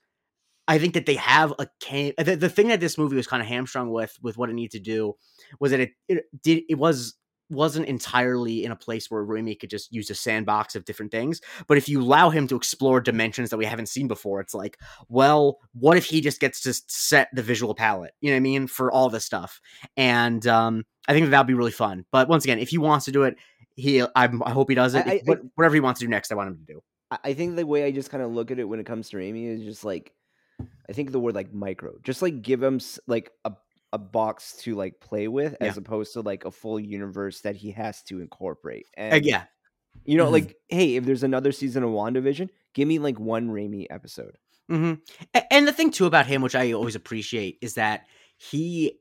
I 0.67 0.79
think 0.79 0.95
that 0.95 1.05
they 1.05 1.17
have 1.17 1.53
a 1.59 1.67
can. 1.81 2.15
The, 2.17 2.37
the 2.37 2.49
thing 2.49 2.69
that 2.69 2.81
this 2.81 2.97
movie 2.97 3.17
was 3.17 3.27
kind 3.27 3.43
of 3.43 3.47
hamstrung 3.49 3.91
with, 3.91 4.17
with 4.23 4.39
what 4.39 4.49
it 4.49 4.55
needed 4.55 4.71
to 4.73 4.79
do, 4.81 5.15
was 5.61 5.73
that 5.73 5.81
it, 5.81 5.91
it 6.09 6.25
did 6.43 6.63
it 6.71 6.77
was 6.77 7.15
wasn't 7.55 7.87
entirely 7.87 8.65
in 8.65 8.71
a 8.73 8.77
place 8.77 9.11
where 9.11 9.25
Raimi 9.25 9.59
could 9.59 9.71
just 9.71 9.93
use 9.93 10.11
a 10.11 10.15
sandbox 10.15 10.75
of 10.77 10.85
different 10.85 11.13
things. 11.13 11.41
But 11.67 11.79
if 11.79 11.89
you 11.89 12.03
allow 12.03 12.31
him 12.31 12.47
to 12.49 12.57
explore 12.57 13.01
dimensions 13.01 13.51
that 13.51 13.57
we 13.57 13.65
haven't 13.65 13.89
seen 13.89 14.09
before, 14.09 14.41
it's 14.41 14.55
like, 14.55 14.79
well, 15.09 15.59
what 15.73 15.97
if 15.97 16.05
he 16.05 16.21
just 16.21 16.41
gets 16.41 16.61
to 16.63 16.75
set 16.89 17.29
the 17.33 17.43
visual 17.43 17.75
palette? 17.75 18.13
You 18.21 18.31
know 18.31 18.35
what 18.35 18.39
I 18.39 18.41
mean 18.41 18.67
for 18.67 18.91
all 18.93 19.09
this 19.09 19.25
stuff, 19.25 19.61
and 19.97 20.47
um, 20.47 20.85
I 21.09 21.13
think 21.13 21.27
that 21.27 21.31
that'd 21.31 21.47
be 21.47 21.55
really 21.55 21.71
fun. 21.71 22.05
But 22.13 22.29
once 22.29 22.45
again, 22.45 22.59
if 22.59 22.69
he 22.69 22.79
wants 22.79 23.05
to 23.07 23.13
do 23.13 23.23
it, 23.25 23.37
he 23.77 24.03
I, 24.03 24.09
I 24.15 24.51
hope 24.51 24.69
he 24.69 24.75
does 24.75 24.95
it. 24.95 25.07
I- 25.07 25.11
I- 25.11 25.15
If- 25.15 25.27
what- 25.27 25.41
whatever 25.55 25.75
he 25.75 25.81
wants 25.81 26.01
to 26.01 26.07
do 26.07 26.11
next, 26.11 26.31
I 26.33 26.35
want 26.35 26.49
him 26.51 26.59
to 26.67 26.73
do. 26.75 26.81
I 27.11 27.19
I 27.25 27.35
think 27.35 27.57
the 27.57 27.67
way 27.67 27.85
I 27.85 27.91
just 27.93 28.11
kind 28.11 28.23
of 28.23 28.33
look 28.33 28.51
at 28.51 28.59
it 28.59 28.65
when 28.65 28.81
it 28.81 28.87
comes 28.87 29.09
to 29.11 29.17
Raimi 29.17 29.57
is 29.59 29.63
just 29.65 29.85
like 29.85 30.13
I 30.89 30.93
think 30.93 31.11
the 31.13 31.19
word 31.21 31.35
like 31.35 31.53
micro. 31.53 31.95
Just 32.03 32.23
like 32.23 32.43
give 32.43 32.63
him 32.63 32.77
s- 32.77 33.01
like 33.07 33.31
a 33.45 33.53
a 33.95 33.99
box 33.99 34.57
to 34.65 34.75
like 34.75 34.99
play 35.01 35.29
with 35.29 35.57
Yeah. 35.61 35.69
as 35.69 35.77
opposed 35.79 36.13
to 36.15 36.21
like 36.21 36.45
a 36.45 36.51
full 36.51 36.79
universe 36.81 37.41
that 37.43 37.55
he 37.57 37.71
has 37.71 38.03
to 38.05 38.21
incorporate. 38.21 38.87
Uh, 38.99 39.15
And 39.15 39.25
yeah, 39.25 39.45
you 40.05 40.17
know, 40.19 40.27
Mhm. 40.27 40.33
like 40.33 40.57
hey, 40.69 40.97
if 40.97 41.05
there's 41.05 41.23
another 41.23 41.53
season 41.53 41.83
of 41.85 41.91
WandaVision, 41.91 42.51
give 42.75 42.89
me 42.89 42.99
like 42.99 43.19
one 43.21 43.49
Raimi 43.49 43.87
episode. 43.91 44.37
hmm 44.69 44.95
And 45.51 45.69
the 45.69 45.73
thing 45.73 45.91
too 45.91 46.07
about 46.07 46.27
him, 46.27 46.43
which 46.43 46.55
I 46.57 46.73
always 46.73 46.97
appreciate, 46.97 47.59
is 47.63 47.75
that 47.75 48.07
he 48.37 48.99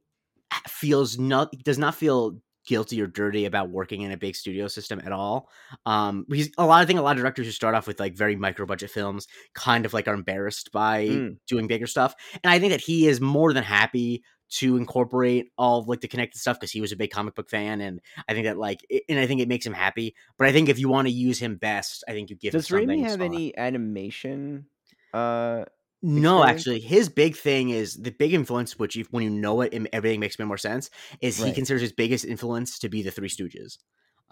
feels 0.67 1.17
not 1.17 1.51
does 1.63 1.77
not 1.79 1.95
feel 1.95 2.39
guilty 2.65 3.01
or 3.01 3.07
dirty 3.07 3.43
about 3.45 3.69
working 3.69 4.01
in 4.03 4.11
a 4.11 4.17
big 4.17 4.35
studio 4.35 4.67
system 4.69 5.01
at 5.05 5.11
all. 5.11 5.49
Um, 5.85 6.25
he's 6.31 6.49
a 6.57 6.65
lot. 6.65 6.81
I 6.81 6.85
think 6.85 6.97
a 6.99 7.01
lot 7.01 7.17
of 7.17 7.21
directors 7.21 7.45
who 7.45 7.51
start 7.51 7.75
off 7.75 7.87
with 7.87 7.99
like 7.99 8.15
very 8.15 8.37
micro 8.37 8.65
budget 8.65 8.89
films 8.89 9.27
kind 9.53 9.85
of 9.85 9.93
like 9.93 10.07
are 10.07 10.13
embarrassed 10.13 10.71
by 10.71 11.07
Mm. 11.07 11.37
doing 11.47 11.67
bigger 11.67 11.87
stuff, 11.87 12.15
and 12.43 12.51
I 12.51 12.59
think 12.59 12.71
that 12.71 12.79
he 12.81 13.07
is 13.07 13.19
more 13.19 13.51
than 13.51 13.63
happy 13.63 14.23
to 14.53 14.77
incorporate 14.77 15.51
all 15.57 15.79
of 15.79 15.87
like 15.87 16.01
the 16.01 16.07
connected 16.07 16.39
stuff 16.39 16.59
because 16.59 16.71
he 16.71 16.81
was 16.81 16.91
a 16.91 16.95
big 16.95 17.11
comic 17.11 17.33
book 17.35 17.49
fan 17.49 17.81
and 17.81 17.99
I 18.27 18.33
think 18.33 18.45
that 18.45 18.57
like 18.57 18.85
it, 18.89 19.03
and 19.09 19.19
I 19.19 19.25
think 19.25 19.41
it 19.41 19.47
makes 19.47 19.65
him 19.65 19.73
happy. 19.73 20.15
But 20.37 20.47
I 20.47 20.51
think 20.51 20.69
if 20.69 20.79
you 20.79 20.89
want 20.89 21.07
to 21.07 21.13
use 21.13 21.39
him 21.39 21.55
best, 21.55 22.03
I 22.07 22.11
think 22.11 22.29
you 22.29 22.35
give 22.35 22.51
Does 22.51 22.69
him 22.69 22.77
Raimi 22.87 23.01
have 23.01 23.21
any 23.21 23.57
animation? 23.57 24.67
Uh, 25.13 25.65
No, 26.01 26.43
experience? 26.43 26.59
actually, 26.59 26.79
his 26.81 27.09
big 27.09 27.35
thing 27.35 27.69
is 27.69 27.95
the 27.95 28.11
big 28.11 28.33
influence, 28.33 28.77
which 28.77 28.97
if, 28.97 29.07
when 29.11 29.23
you 29.23 29.29
know 29.29 29.61
it, 29.61 29.73
everything 29.93 30.19
makes 30.19 30.37
more 30.37 30.57
sense. 30.57 30.89
Is 31.21 31.37
he 31.37 31.53
considers 31.53 31.81
his 31.81 31.93
biggest 31.93 32.25
influence 32.25 32.77
to 32.79 32.89
be 32.89 33.01
the 33.01 33.11
Three 33.11 33.29
Stooges, 33.29 33.77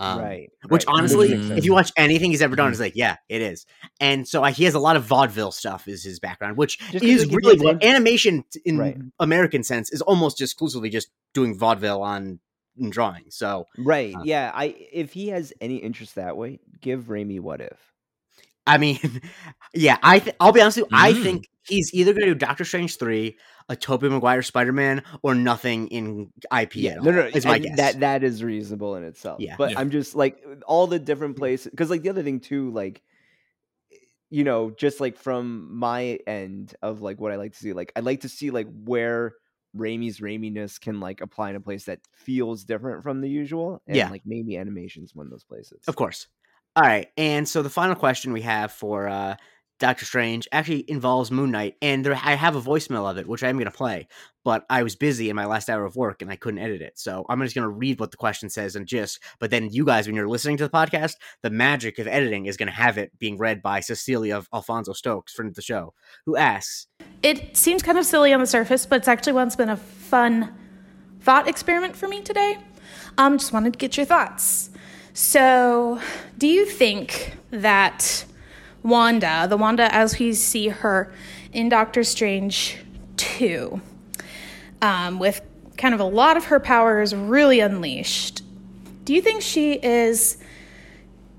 um, 0.01 0.19
right. 0.19 0.49
Which 0.69 0.85
right. 0.87 0.93
honestly, 0.97 1.31
if 1.33 1.63
you 1.65 1.73
watch 1.73 1.91
anything 1.95 2.31
he's 2.31 2.41
ever 2.41 2.55
done, 2.55 2.67
Mhm. 2.69 2.71
it's 2.71 2.79
like, 2.79 2.95
yeah, 2.95 3.17
it 3.29 3.41
is. 3.41 3.65
And 3.99 4.27
so 4.27 4.43
uh, 4.43 4.51
he 4.51 4.63
has 4.65 4.73
a 4.73 4.79
lot 4.79 4.95
of 4.95 5.03
vaudeville 5.03 5.51
stuff 5.51 5.87
is 5.87 6.03
his 6.03 6.19
background, 6.19 6.57
which 6.57 6.79
Just 6.91 7.03
is 7.05 7.27
really 7.27 7.59
what 7.59 7.75
an- 7.75 7.83
animation 7.83 8.43
in 8.65 8.77
Right. 8.77 8.97
American 9.19 9.63
sense 9.63 9.91
is 9.91 10.01
almost 10.01 10.41
exclusively 10.41 10.89
just 10.89 11.09
doing 11.33 11.57
vaudeville 11.57 12.01
on 12.01 12.39
drawing. 12.89 13.25
So 13.29 13.67
Right. 13.77 14.15
Uh, 14.15 14.21
yeah. 14.23 14.51
I 14.53 14.75
if 14.91 15.13
he 15.13 15.27
has 15.29 15.53
any 15.61 15.75
interest 15.77 16.15
that 16.15 16.35
way, 16.37 16.59
give 16.81 17.03
Raimi 17.05 17.39
what 17.39 17.61
if. 17.61 17.90
I 18.73 18.77
mean, 18.77 18.99
yeah, 19.73 19.97
I 20.03 20.19
th- 20.19 20.35
I'll 20.39 20.51
be 20.51 20.61
honest 20.61 20.77
with 20.77 20.91
you. 20.91 20.97
I 20.97 21.13
Mm. 21.13 21.23
think 21.23 21.49
he's 21.67 21.93
either 21.93 22.13
going 22.13 22.21
to 22.27 22.33
do 22.33 22.35
Doctor 22.35 22.65
Strange 22.65 22.97
three, 22.97 23.37
a 23.69 23.75
Tobey 23.75 24.09
Maguire 24.09 24.41
Spider 24.41 24.71
Man, 24.73 25.03
or 25.21 25.35
nothing 25.35 25.87
in 25.89 26.31
IP. 26.51 26.77
at 26.85 27.03
no, 27.03 27.11
no, 27.11 27.25
is 27.27 27.45
my 27.45 27.59
guess. 27.59 27.77
that 27.77 27.99
that 27.99 28.23
is 28.23 28.43
reasonable 28.43 28.95
in 28.95 29.03
itself. 29.03 29.39
Yeah. 29.39 29.55
but 29.57 29.71
Yeah. 29.71 29.79
I'm 29.79 29.89
just 29.91 30.15
like 30.15 30.43
all 30.65 30.87
the 30.87 30.99
different 30.99 31.37
places 31.37 31.69
because 31.69 31.89
like 31.89 32.01
the 32.01 32.09
other 32.09 32.23
thing 32.23 32.39
too, 32.39 32.71
like 32.71 33.01
you 34.29 34.43
know, 34.45 34.71
just 34.71 34.99
like 35.01 35.17
from 35.17 35.75
my 35.77 36.17
end 36.25 36.73
of 36.81 37.01
like 37.01 37.19
what 37.19 37.31
I 37.33 37.35
like 37.35 37.51
to 37.53 37.57
see, 37.59 37.73
like 37.73 37.91
I 37.95 37.99
like 37.99 38.21
to 38.21 38.29
see 38.29 38.49
like 38.49 38.67
where 38.85 39.33
Raimi's 39.75 40.19
Raiminess 40.21 40.79
can 40.79 40.99
like 41.01 41.19
apply 41.21 41.49
in 41.49 41.55
a 41.57 41.61
place 41.61 41.85
that 41.85 41.99
feels 42.13 42.63
different 42.63 43.03
from 43.03 43.19
the 43.21 43.29
usual. 43.29 43.81
And 43.87 43.95
Yeah. 43.97 44.09
like 44.09 44.21
maybe 44.25 44.57
animation's 44.57 45.13
one 45.15 45.25
of 45.27 45.31
those 45.31 45.43
places. 45.43 45.83
Of 45.87 45.95
course. 45.97 46.27
All 46.75 46.83
right. 46.83 47.07
And 47.17 47.47
so 47.47 47.61
the 47.61 47.69
final 47.69 47.95
question 47.95 48.31
we 48.31 48.41
have 48.41 48.71
for 48.71 49.09
uh, 49.09 49.35
Doctor 49.81 50.05
Strange 50.05 50.47
actually 50.53 50.89
involves 50.89 51.31
Moon 51.31 51.51
Knight. 51.51 51.75
And 51.81 52.05
there, 52.05 52.13
I 52.13 52.35
have 52.35 52.55
a 52.55 52.61
voicemail 52.61 53.09
of 53.09 53.17
it, 53.17 53.27
which 53.27 53.43
I'm 53.43 53.57
going 53.57 53.65
to 53.65 53.71
play. 53.71 54.07
But 54.45 54.65
I 54.69 54.83
was 54.83 54.95
busy 54.95 55.29
in 55.29 55.35
my 55.35 55.45
last 55.45 55.69
hour 55.69 55.83
of 55.83 55.97
work 55.97 56.21
and 56.21 56.31
I 56.31 56.37
couldn't 56.37 56.61
edit 56.61 56.81
it. 56.81 56.97
So 56.97 57.25
I'm 57.27 57.41
just 57.41 57.55
going 57.55 57.63
to 57.63 57.69
read 57.69 57.99
what 57.99 58.11
the 58.11 58.17
question 58.17 58.49
says 58.49 58.77
and 58.77 58.87
just. 58.87 59.19
But 59.39 59.51
then 59.51 59.69
you 59.69 59.85
guys, 59.85 60.07
when 60.07 60.15
you're 60.15 60.29
listening 60.29 60.57
to 60.57 60.63
the 60.63 60.69
podcast, 60.69 61.15
the 61.41 61.49
magic 61.49 61.99
of 61.99 62.07
editing 62.07 62.45
is 62.45 62.55
going 62.55 62.67
to 62.67 62.73
have 62.73 62.97
it 62.97 63.11
being 63.19 63.37
read 63.37 63.61
by 63.61 63.81
Cecilia 63.81 64.37
of 64.37 64.47
Alfonso 64.53 64.93
Stokes, 64.93 65.33
friend 65.33 65.49
of 65.49 65.55
the 65.55 65.61
show, 65.61 65.93
who 66.25 66.37
asks, 66.37 66.87
It 67.21 67.57
seems 67.57 67.83
kind 67.83 67.97
of 67.97 68.05
silly 68.05 68.33
on 68.33 68.39
the 68.39 68.47
surface, 68.47 68.85
but 68.85 68.97
it's 68.97 69.09
actually 69.09 69.33
once 69.33 69.57
been 69.57 69.69
a 69.69 69.77
fun 69.77 70.55
thought 71.19 71.47
experiment 71.47 71.97
for 71.97 72.07
me 72.07 72.21
today. 72.21 72.57
Um, 73.17 73.37
just 73.37 73.51
wanted 73.51 73.73
to 73.73 73.79
get 73.79 73.97
your 73.97 74.05
thoughts. 74.05 74.70
So, 75.13 75.99
do 76.37 76.47
you 76.47 76.65
think 76.65 77.35
that 77.51 78.25
Wanda, 78.83 79.45
the 79.49 79.57
Wanda 79.57 79.93
as 79.93 80.17
we 80.17 80.33
see 80.33 80.69
her 80.69 81.13
in 81.53 81.69
Doctor 81.69 82.03
Strange 82.03 82.77
2, 83.17 83.81
um, 84.81 85.19
with 85.19 85.41
kind 85.77 85.93
of 85.93 85.99
a 85.99 86.05
lot 86.05 86.37
of 86.37 86.45
her 86.45 86.59
powers 86.59 87.15
really 87.15 87.59
unleashed. 87.59 88.43
Do 89.03 89.13
you 89.13 89.21
think 89.21 89.41
she 89.41 89.73
is 89.73 90.37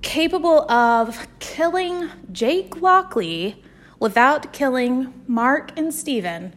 capable 0.03 0.71
of 0.71 1.29
killing 1.39 2.11
Jake 2.33 2.83
Lockley 2.83 3.63
without 4.01 4.53
killing 4.53 5.15
Mark 5.29 5.71
and 5.79 5.95
Steven? 5.95 6.55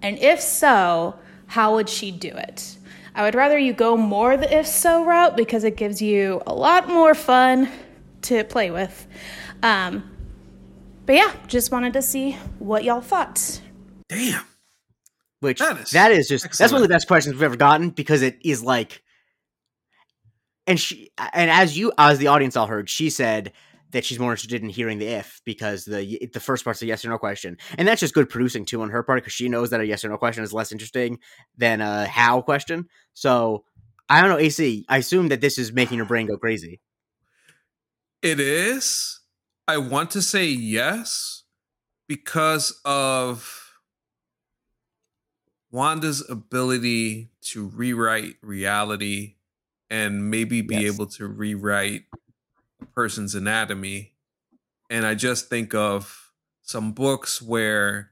And 0.00 0.16
if 0.18 0.40
so, 0.40 1.18
how 1.46 1.74
would 1.74 1.88
she 1.88 2.12
do 2.12 2.28
it? 2.28 2.77
I 3.18 3.22
would 3.24 3.34
rather 3.34 3.58
you 3.58 3.72
go 3.72 3.96
more 3.96 4.36
the 4.36 4.56
if 4.56 4.68
so 4.68 5.04
route 5.04 5.36
because 5.36 5.64
it 5.64 5.76
gives 5.76 6.00
you 6.00 6.40
a 6.46 6.54
lot 6.54 6.86
more 6.88 7.16
fun 7.16 7.68
to 8.22 8.44
play 8.44 8.70
with. 8.70 9.08
Um, 9.60 10.08
but 11.04 11.16
yeah, 11.16 11.34
just 11.48 11.72
wanted 11.72 11.94
to 11.94 12.02
see 12.02 12.34
what 12.60 12.84
y'all 12.84 13.00
thought. 13.00 13.60
Damn. 14.08 14.44
Which 15.40 15.58
That 15.58 15.80
is 15.80 15.90
that 15.90 16.12
is 16.12 16.28
just 16.28 16.44
that's 16.58 16.72
one 16.72 16.80
of 16.80 16.88
the 16.88 16.94
best 16.94 17.08
questions 17.08 17.34
we've 17.34 17.42
ever 17.42 17.56
gotten 17.56 17.90
because 17.90 18.22
it 18.22 18.38
is 18.44 18.62
like 18.62 19.02
and 20.68 20.78
she 20.78 21.10
and 21.32 21.50
as 21.50 21.76
you 21.76 21.90
as 21.98 22.18
the 22.18 22.28
audience 22.28 22.56
all 22.56 22.68
heard, 22.68 22.88
she 22.88 23.10
said 23.10 23.52
that 23.90 24.04
she's 24.04 24.18
more 24.18 24.32
interested 24.32 24.62
in 24.62 24.68
hearing 24.68 24.98
the 24.98 25.06
if 25.06 25.40
because 25.44 25.84
the 25.84 26.28
the 26.32 26.40
first 26.40 26.64
part's 26.64 26.82
a 26.82 26.86
yes 26.86 27.04
or 27.04 27.08
no 27.08 27.18
question. 27.18 27.56
And 27.76 27.88
that's 27.88 28.00
just 28.00 28.14
good 28.14 28.28
producing 28.28 28.64
too 28.64 28.82
on 28.82 28.90
her 28.90 29.02
part 29.02 29.22
because 29.22 29.32
she 29.32 29.48
knows 29.48 29.70
that 29.70 29.80
a 29.80 29.86
yes 29.86 30.04
or 30.04 30.08
no 30.08 30.18
question 30.18 30.44
is 30.44 30.52
less 30.52 30.72
interesting 30.72 31.18
than 31.56 31.80
a 31.80 32.06
how 32.06 32.42
question. 32.42 32.86
So 33.14 33.64
I 34.08 34.20
don't 34.20 34.30
know, 34.30 34.38
AC. 34.38 34.84
I 34.88 34.98
assume 34.98 35.28
that 35.28 35.40
this 35.40 35.58
is 35.58 35.72
making 35.72 35.96
your 35.98 36.06
brain 36.06 36.26
go 36.26 36.36
crazy. 36.38 36.80
It 38.22 38.40
is. 38.40 39.20
I 39.66 39.76
want 39.78 40.10
to 40.12 40.22
say 40.22 40.46
yes 40.46 41.44
because 42.08 42.80
of 42.84 43.78
Wanda's 45.70 46.28
ability 46.28 47.30
to 47.42 47.68
rewrite 47.68 48.36
reality 48.40 49.34
and 49.90 50.30
maybe 50.30 50.62
be 50.62 50.76
Yes. 50.76 50.94
able 50.94 51.06
to 51.06 51.26
rewrite 51.26 52.04
a 52.80 52.86
person's 52.86 53.34
anatomy. 53.34 54.14
And 54.90 55.04
I 55.06 55.14
just 55.14 55.48
think 55.48 55.74
of 55.74 56.32
some 56.62 56.92
books 56.92 57.42
where, 57.42 58.10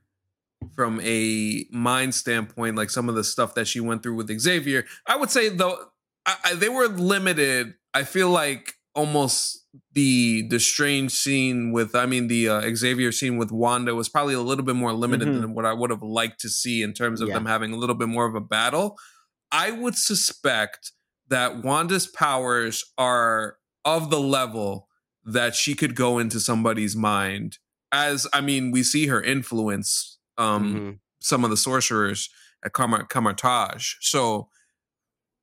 from 0.75 1.01
a 1.03 1.67
mind 1.71 2.15
standpoint, 2.15 2.77
like 2.77 2.91
some 2.91 3.09
of 3.09 3.15
the 3.15 3.25
stuff 3.25 3.55
that 3.55 3.67
she 3.69 3.81
went 3.81 4.03
through 4.03 4.17
with 4.17 4.41
Xavier, 4.41 4.85
I 5.07 5.17
would 5.17 5.31
say 5.31 5.49
though 5.49 5.79
I, 6.27 6.37
I, 6.45 6.55
they 6.55 6.69
were 6.69 6.89
limited. 6.89 7.75
I 7.95 8.03
feel 8.05 8.31
like 8.31 8.75
almost 8.95 9.63
the 9.93 10.43
the 10.49 10.59
strange 10.59 11.13
scene 11.13 11.71
with 11.71 11.95
I 11.95 12.07
mean 12.07 12.29
the 12.29 12.49
uh, 12.49 12.75
Xavier 12.75 13.13
scene 13.13 13.37
with 13.37 13.53
Wanda 13.53 13.95
was 13.95 14.09
probably 14.09 14.35
a 14.35 14.41
little 14.41 14.65
bit 14.65 14.75
more 14.77 14.93
limited 14.95 15.29
Mhm. 15.29 15.41
than 15.43 15.55
what 15.55 15.67
I 15.67 15.73
would 15.75 15.91
have 15.91 16.03
liked 16.03 16.41
to 16.41 16.49
see 16.49 16.83
in 16.83 16.93
terms 16.95 17.21
of 17.21 17.29
Yeah. 17.29 17.35
them 17.35 17.47
having 17.47 17.73
a 17.73 17.77
little 17.77 17.95
bit 17.95 18.09
more 18.09 18.27
of 18.27 18.35
a 18.35 18.41
battle. 18.41 18.97
I 19.53 19.71
would 19.71 19.97
suspect 19.97 20.93
that 21.29 21.63
Wanda's 21.63 22.07
powers 22.07 22.85
are 22.97 23.59
of 23.87 24.11
the 24.11 24.21
level 24.21 24.89
that 25.25 25.55
she 25.55 25.75
could 25.75 25.95
go 25.95 26.19
into 26.19 26.39
somebody's 26.41 26.95
mind 26.95 27.59
as 27.93 28.27
I 28.35 28.41
mean 28.43 28.71
we 28.73 28.83
see 28.83 29.07
her 29.07 29.23
influence 29.23 30.19
um 30.37 30.75
Mhm. 30.75 30.99
some 31.21 31.43
of 31.45 31.51
the 31.51 31.57
sorcerers 31.57 32.29
at 32.65 32.73
Kamar- 32.75 33.05
Kamar-Taj. 33.07 33.95
So 34.01 34.51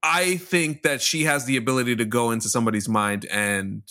I 0.03 0.37
think 0.37 0.83
that 0.83 1.01
she 1.01 1.23
has 1.23 1.45
the 1.45 1.57
ability 1.57 1.95
to 1.95 2.05
go 2.05 2.31
into 2.31 2.49
somebody's 2.49 2.89
mind 2.89 3.25
and 3.31 3.83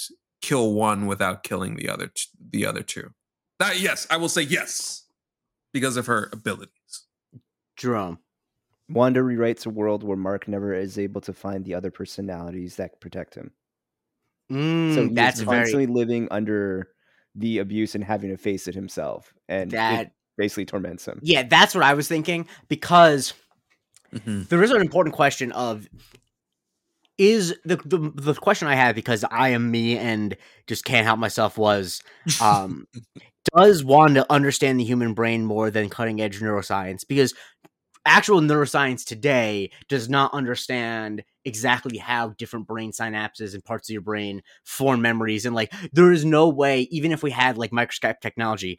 kill 0.42 0.74
one 0.74 1.07
without 1.07 1.42
killing 1.42 1.76
the 1.76 1.88
other 1.88 2.09
t- 2.09 2.28
the 2.50 2.66
other 2.66 2.82
two. 2.82 3.12
That 3.59 3.80
yes, 3.80 4.07
I 4.11 4.16
will 4.18 4.28
say 4.28 4.42
yes 4.42 5.05
because 5.72 5.96
of 5.96 6.07
her 6.07 6.28
abilities. 6.32 7.07
Jerome. 7.76 8.18
Wanda 8.88 9.20
rewrites 9.20 9.64
a 9.64 9.70
world 9.70 10.03
where 10.03 10.16
Mark 10.16 10.46
never 10.48 10.74
is 10.74 10.98
able 10.98 11.20
to 11.22 11.32
find 11.32 11.64
the 11.64 11.74
other 11.74 11.90
personalities 11.90 12.76
that 12.76 13.00
protect 13.00 13.34
him. 13.34 13.53
Mm, 14.53 14.94
so 14.94 15.03
he's 15.05 15.14
that's 15.14 15.40
very 15.40 15.86
living 15.86 16.28
under 16.30 16.88
the 17.34 17.59
abuse 17.59 17.94
and 17.94 18.05
having 18.05 18.30
to 18.30 18.36
face 18.36 18.68
it 18.68 18.74
himself, 18.74 19.32
and 19.48 19.70
that 19.72 20.12
basically 20.36 20.66
torments 20.66 21.07
him. 21.07 21.20
yeah, 21.22 21.42
that's 21.44 21.74
what 21.74 21.84
I 21.84 21.94
was 21.94 22.09
thinking 22.09 22.46
because 22.68 23.32
Mhm. 24.14 24.48
there 24.48 24.62
is 24.62 24.70
an 24.70 24.80
important 24.82 25.14
question 25.14 25.53
of 25.53 25.88
is 27.18 27.55
the, 27.64 27.76
the 27.84 28.12
the 28.14 28.34
question 28.34 28.68
I 28.68 28.74
have 28.74 28.94
because 28.94 29.24
I 29.30 29.50
am 29.50 29.70
me 29.70 29.96
and 29.98 30.36
just 30.66 30.84
can't 30.84 31.07
help 31.07 31.18
myself 31.18 31.57
was 31.59 32.03
um 32.40 32.86
does 33.57 33.84
Wanda 33.84 34.24
understand 34.30 34.78
the 34.80 34.84
human 34.84 35.14
brain 35.14 35.44
more 35.44 35.70
than 35.70 35.88
cutting 35.88 36.20
edge 36.20 36.40
neuroscience 36.40 37.07
because 37.07 37.34
actual 38.05 38.40
neuroscience 38.40 39.05
today 39.05 39.70
does 39.88 40.09
not 40.09 40.32
understand 40.34 41.22
exactly 41.44 41.98
how 41.98 42.28
different 42.30 42.66
brain 42.66 42.92
synapses 42.92 43.55
and 43.55 43.64
parts 43.64 43.88
of 43.88 43.92
your 43.92 44.03
brain 44.03 44.42
form 44.64 45.03
memories 45.03 45.46
and 45.46 45.55
like 45.55 45.72
there 45.92 46.12
is 46.12 46.24
no 46.24 46.48
way 46.48 46.82
even 46.90 47.12
if 47.12 47.22
we 47.22 47.30
had 47.30 47.59
like 47.59 47.72
microscope 47.72 48.20
technology 48.20 48.78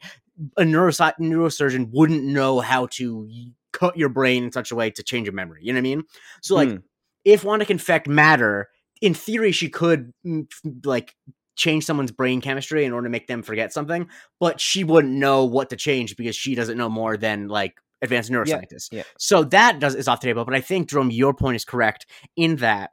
a 0.56 0.62
neurosci- 0.62 1.16
neurosurgeon 1.20 1.90
wouldn't 1.92 2.24
know 2.24 2.60
how 2.60 2.86
to 2.86 3.28
cut 3.72 3.96
your 3.96 4.08
brain 4.08 4.44
in 4.44 4.52
such 4.52 4.70
a 4.70 4.74
way 4.74 4.90
to 4.90 5.02
change 5.02 5.28
a 5.28 5.32
memory 5.32 5.60
you 5.62 5.72
know 5.72 5.78
what 5.78 5.80
i 5.80 5.82
mean 5.82 6.02
so 6.42 6.54
like 6.54 6.70
Hmm. 6.70 6.76
if 7.24 7.44
Wanda 7.44 7.64
can 7.64 7.76
affect 7.76 8.06
matter, 8.08 8.68
in 9.00 9.14
theory, 9.14 9.52
she 9.52 9.68
could 9.68 10.12
mm, 10.26 10.46
like 10.84 11.14
change 11.56 11.84
someone's 11.84 12.10
brain 12.12 12.40
chemistry 12.40 12.84
in 12.84 12.92
order 12.92 13.06
to 13.06 13.10
make 13.10 13.26
them 13.26 13.42
forget 13.42 13.72
something, 13.72 14.08
but 14.40 14.60
she 14.60 14.84
wouldn't 14.84 15.14
know 15.14 15.44
what 15.44 15.70
to 15.70 15.76
change 15.76 16.16
because 16.16 16.36
she 16.36 16.54
doesn't 16.54 16.78
know 16.78 16.88
more 16.88 17.16
than 17.16 17.48
like 17.48 17.74
advanced 18.04 18.30
neuroscientists. 18.30 18.88
yeah. 18.92 19.02
So 19.18 19.44
that 19.44 19.80
does 19.80 19.94
is 19.94 20.06
off 20.08 20.20
the 20.20 20.28
table. 20.28 20.44
But 20.44 20.54
I 20.54 20.60
think 20.60 20.88
Jerome, 20.88 21.10
your 21.10 21.34
point 21.34 21.56
is 21.56 21.64
correct 21.64 22.06
in 22.36 22.56
that. 22.56 22.90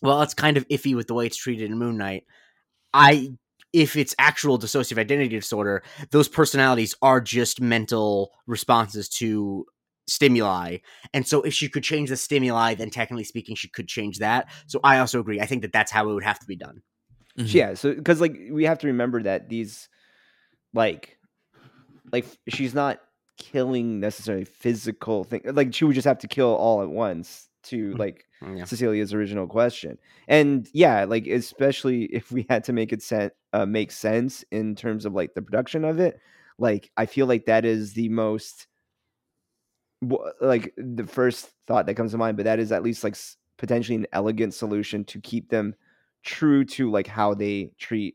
Well, 0.00 0.22
it's 0.22 0.34
kind 0.34 0.56
of 0.56 0.66
iffy 0.68 0.94
with 0.94 1.08
the 1.08 1.14
way 1.14 1.26
it's 1.26 1.36
treated 1.36 1.70
in 1.70 1.78
Moon 1.78 1.96
Knight. 1.96 2.24
I 2.94 3.30
if 3.72 3.96
it's 3.96 4.14
actual 4.18 4.58
dissociative 4.58 4.98
identity 4.98 5.28
disorder, 5.36 5.82
those 6.10 6.28
personalities 6.28 6.94
are 7.02 7.20
just 7.20 7.60
mental 7.60 8.30
responses 8.46 9.08
to 9.08 9.66
stimuli. 10.06 10.78
And 11.12 11.26
so 11.26 11.42
if 11.42 11.52
she 11.52 11.68
could 11.68 11.82
change 11.82 12.08
the 12.08 12.16
stimuli, 12.16 12.74
then 12.74 12.90
technically 12.90 13.24
speaking, 13.24 13.56
she 13.56 13.68
could 13.68 13.88
change 13.88 14.20
that. 14.20 14.48
So 14.66 14.80
I 14.82 14.98
also 14.98 15.20
agree. 15.20 15.40
I 15.40 15.46
think 15.46 15.62
that 15.62 15.72
that's 15.72 15.92
how 15.92 16.08
it 16.08 16.14
would 16.14 16.24
have 16.24 16.38
to 16.38 16.46
be 16.46 16.56
done. 16.56 16.82
Mhm. 17.38 17.52
Yeah, 17.54 17.74
so 17.74 17.94
because 17.94 18.20
like 18.20 18.36
we 18.50 18.64
have 18.64 18.78
to 18.78 18.86
remember 18.86 19.22
that 19.22 19.48
these, 19.48 19.88
like, 20.72 21.18
like 22.10 22.24
she's 22.48 22.74
not 22.74 23.00
killing 23.38 24.00
necessarily 24.00 24.44
physical 24.44 25.24
thing. 25.24 25.42
Like 25.44 25.72
she 25.74 25.84
would 25.84 25.94
just 25.94 26.06
have 26.06 26.18
to 26.18 26.28
kill 26.28 26.54
all 26.54 26.82
at 26.82 26.90
once 26.90 27.48
to 27.64 27.94
like 27.94 28.24
Yeah. 28.42 28.64
Cecilia's 28.64 29.12
original 29.14 29.46
question. 29.46 29.98
And 30.28 30.68
yeah, 30.72 31.04
like 31.04 31.26
especially 31.26 32.04
if 32.04 32.30
we 32.30 32.46
had 32.48 32.64
to 32.64 32.72
make 32.72 32.92
it 32.92 33.02
sen- 33.02 33.30
uh, 33.52 33.66
make 33.66 33.90
sense 33.90 34.44
in 34.50 34.74
terms 34.76 35.04
of 35.06 35.12
like 35.14 35.34
the 35.34 35.42
production 35.42 35.84
of 35.84 35.98
it, 35.98 36.20
like 36.58 36.90
I 36.96 37.06
feel 37.06 37.26
like 37.26 37.46
that 37.46 37.64
is 37.64 37.94
the 37.94 38.08
most 38.10 38.66
like 40.40 40.72
the 40.76 41.06
first 41.06 41.50
thought 41.66 41.86
that 41.86 41.94
comes 41.94 42.12
to 42.12 42.18
mind, 42.18 42.36
but 42.36 42.44
that 42.44 42.58
is 42.60 42.70
at 42.70 42.82
least 42.84 43.02
like 43.02 43.14
s- 43.14 43.36
potentially 43.56 43.96
an 43.96 44.06
elegant 44.12 44.54
solution 44.54 45.04
to 45.06 45.20
keep 45.20 45.48
them 45.50 45.74
true 46.22 46.64
to 46.64 46.90
like 46.90 47.06
how 47.06 47.34
they 47.34 47.72
treat 47.78 48.14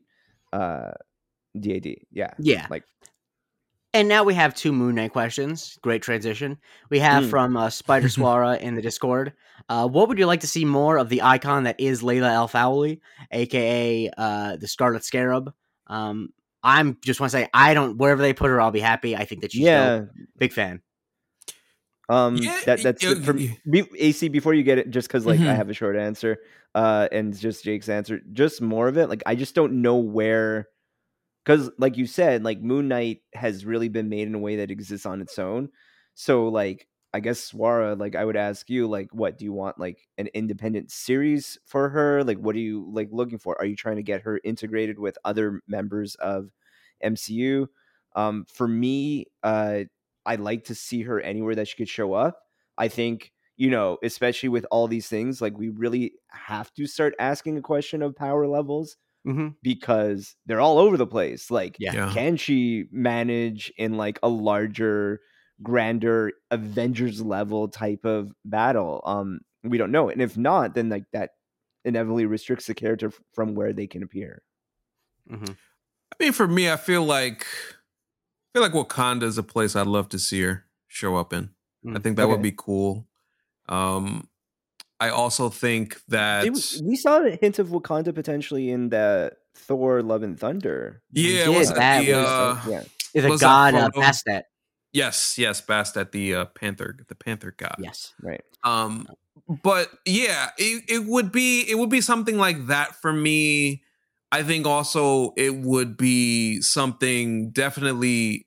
uh 0.52 0.92
DAD. 1.58 1.96
Yeah. 2.10 2.32
Yeah. 2.38 2.66
Like 2.70 2.84
And 3.94 4.08
now 4.08 4.24
we 4.24 4.34
have 4.34 4.54
two 4.54 4.72
Moon 4.72 4.96
Knight 4.96 5.12
questions. 5.12 5.78
Great 5.80 6.02
transition. 6.02 6.58
We 6.90 6.98
have 6.98 7.24
Mm. 7.24 7.30
from 7.30 7.56
uh, 7.56 7.70
Spider 7.70 8.08
Swara 8.16 8.58
in 8.60 8.74
the 8.74 8.82
Discord. 8.82 9.32
Uh, 9.68 9.86
what 9.88 10.08
would 10.08 10.18
you 10.18 10.26
like 10.26 10.40
to 10.40 10.46
see 10.48 10.64
more 10.64 10.98
of 10.98 11.08
the 11.08 11.22
icon 11.22 11.62
that 11.62 11.76
is 11.78 12.02
Layla 12.02 12.30
El-Faouly, 12.32 13.00
aka 13.30 14.10
uh, 14.18 14.56
the 14.56 14.66
Scarlet 14.68 15.04
Scarab? 15.04 15.54
Um, 15.86 16.30
I'm 16.62 16.98
just 17.04 17.20
want 17.20 17.30
to 17.30 17.38
say 17.38 17.48
I 17.54 17.72
don't 17.72 17.96
wherever 17.96 18.20
they 18.20 18.32
put 18.32 18.50
her, 18.50 18.60
I'll 18.60 18.70
be 18.72 18.80
happy. 18.80 19.14
I 19.16 19.24
think 19.26 19.42
that 19.42 19.52
she's 19.52 19.60
yeah. 19.62 19.98
dope. 19.98 20.08
big 20.38 20.52
fan. 20.52 20.80
Um 22.08 22.36
Yeah, 22.36 22.58
that 22.66 22.82
that's 22.82 23.04
y- 23.04 23.14
the- 23.14 23.20
for 23.22 23.32
y- 23.34 23.58
be, 23.70 23.84
AC 23.98 24.28
before 24.28 24.54
you 24.54 24.62
get 24.62 24.78
it 24.78 24.90
just 24.90 25.08
cuz 25.08 25.24
like 25.24 25.40
I 25.40 25.44
Mhm. 25.44 25.56
have 25.56 25.70
a 25.70 25.74
short 25.74 25.96
answer 25.96 26.38
uh 26.74 27.08
and 27.12 27.34
just 27.38 27.64
Jake's 27.64 27.88
answer 27.88 28.20
just 28.32 28.60
more 28.60 28.88
of 28.88 28.98
it 28.98 29.08
like 29.08 29.22
I 29.24 29.34
just 29.34 29.54
don't 29.54 29.80
know 29.80 29.96
where 29.96 30.68
cuz 31.44 31.70
like 31.78 31.96
you 31.96 32.06
said 32.06 32.44
like 32.44 32.60
Moon 32.62 32.88
Knight 32.88 33.22
has 33.34 33.64
really 33.66 33.88
been 33.88 34.08
made 34.08 34.26
in 34.28 34.34
a 34.34 34.38
way 34.38 34.56
that 34.56 34.70
exists 34.70 35.06
on 35.06 35.20
its 35.20 35.38
own. 35.38 35.68
So 36.14 36.48
like 36.48 36.88
I 37.12 37.20
guess 37.20 37.52
Swara 37.52 37.98
like 37.98 38.16
I 38.16 38.24
would 38.24 38.36
ask 38.36 38.68
you 38.70 38.88
like 38.88 39.08
what 39.12 39.38
do 39.38 39.44
you 39.44 39.52
want 39.52 39.78
like 39.78 40.08
an 40.18 40.28
independent 40.34 40.90
series 40.90 41.58
for 41.64 41.88
her? 41.90 42.24
Like 42.24 42.38
what 42.38 42.56
are 42.56 42.60
you 42.60 42.88
like 42.92 43.08
looking 43.12 43.38
for? 43.38 43.56
Are 43.60 43.66
you 43.66 43.76
trying 43.76 43.96
to 43.96 44.02
get 44.02 44.22
her 44.22 44.40
integrated 44.44 44.98
with 44.98 45.18
other 45.24 45.62
members 45.68 46.14
of 46.16 46.50
MCU 47.00 47.68
um 48.16 48.44
for 48.48 48.68
me 48.68 49.26
uh 49.42 49.84
I 50.26 50.36
like 50.36 50.64
to 50.64 50.74
see 50.74 51.02
her 51.02 51.20
anywhere 51.20 51.54
that 51.54 51.68
she 51.68 51.76
could 51.76 51.88
show 51.88 52.14
up. 52.14 52.38
I 52.78 52.88
think, 52.88 53.32
you 53.56 53.70
know, 53.70 53.98
especially 54.02 54.48
with 54.48 54.64
all 54.70 54.88
these 54.88 55.06
things, 55.08 55.40
like 55.42 55.56
we 55.58 55.68
really 55.68 56.14
have 56.30 56.72
to 56.74 56.86
start 56.86 57.14
asking 57.18 57.58
a 57.58 57.62
question 57.62 58.02
of 58.02 58.16
power 58.16 58.46
levels 58.46 58.96
hmm 59.24 59.56
because 59.62 60.36
they're 60.46 60.60
all 60.60 60.78
over 60.78 60.96
the 60.96 61.06
place. 61.06 61.50
Like, 61.50 61.78
Yeah. 61.78 61.92
Yeah. 61.92 62.14
can 62.14 62.36
she 62.36 62.86
manage 62.90 63.72
in 63.78 63.96
like 63.96 64.18
a 64.22 64.28
larger 64.28 65.20
grander 65.62 66.32
Avengers 66.50 67.22
level 67.22 67.68
type 67.68 68.04
of 68.04 68.32
battle. 68.44 69.02
Um, 69.06 69.40
we 69.62 69.78
don't 69.78 69.92
know, 69.92 70.08
and 70.10 70.20
if 70.22 70.36
not, 70.36 70.74
then 70.74 70.88
like 70.90 71.04
that 71.12 71.32
inevitably 71.84 72.26
restricts 72.26 72.66
the 72.66 72.74
character 72.74 73.08
f- 73.08 73.20
from 73.34 73.54
where 73.54 73.72
they 73.72 73.86
can 73.86 74.02
appear. 74.02 74.42
hmm 75.28 75.44
I 76.12 76.16
mean, 76.24 76.32
for 76.32 76.48
me, 76.48 76.70
I 76.70 76.76
feel 76.76 77.04
like 77.04 77.46
I 77.46 78.58
feel 78.58 78.62
like 78.62 78.72
Wakanda 78.72 79.24
is 79.24 79.38
a 79.38 79.42
place 79.42 79.76
I'd 79.76 79.86
love 79.86 80.08
to 80.10 80.18
see 80.18 80.42
her 80.42 80.66
show 80.88 81.16
up 81.16 81.32
in. 81.32 81.54
I 81.94 81.98
Mm, 81.98 82.00
think 82.00 82.16
that 82.16 82.28
would 82.28 82.42
be 82.42 82.52
cool. 82.56 83.08
Um, 83.68 84.28
I 85.04 85.10
also 85.10 85.50
think 85.50 86.00
that 86.08 86.46
It 86.46 86.52
we 86.82 86.96
saw 86.96 87.20
a 87.22 87.36
hint 87.36 87.58
of 87.58 87.68
Wakanda 87.68 88.14
potentially 88.14 88.70
in 88.70 88.88
the 88.88 89.32
Thor: 89.54 90.02
Love 90.02 90.22
and 90.22 90.38
Thunder. 90.38 91.02
yeah, 91.12 91.44
did, 91.46 91.56
was 91.56 91.72
that 91.72 92.04
the, 92.06 92.12
was- 92.12 92.26
uh, 92.26 92.60
yeah, 92.68 92.82
The 93.22 93.28
Was 93.28 93.40
that 93.40 93.46
god 93.46 93.74
uh, 93.74 93.90
Bastet. 93.90 94.42
yes, 94.92 95.36
yes, 95.38 95.60
Bastet, 95.60 96.12
the 96.12 96.34
uh, 96.34 96.44
Panther, 96.46 96.96
the 97.08 97.14
Panther 97.14 97.52
god. 97.56 97.76
Yes. 97.78 98.14
right. 98.22 98.42
Um, 98.62 99.06
but 99.62 99.90
yeah, 100.06 100.50
it, 100.56 100.84
it 100.88 101.04
would 101.06 101.30
be 101.30 101.62
it 101.68 101.76
would 101.78 101.90
be 101.90 102.00
something 102.00 102.38
like 102.38 102.66
that 102.68 102.96
for 103.02 103.12
me. 103.12 103.82
I 104.32 104.42
think 104.42 104.66
also 104.66 105.32
it 105.36 105.54
would 105.56 105.96
be 105.96 106.60
something 106.62 107.50
definitely 107.50 108.46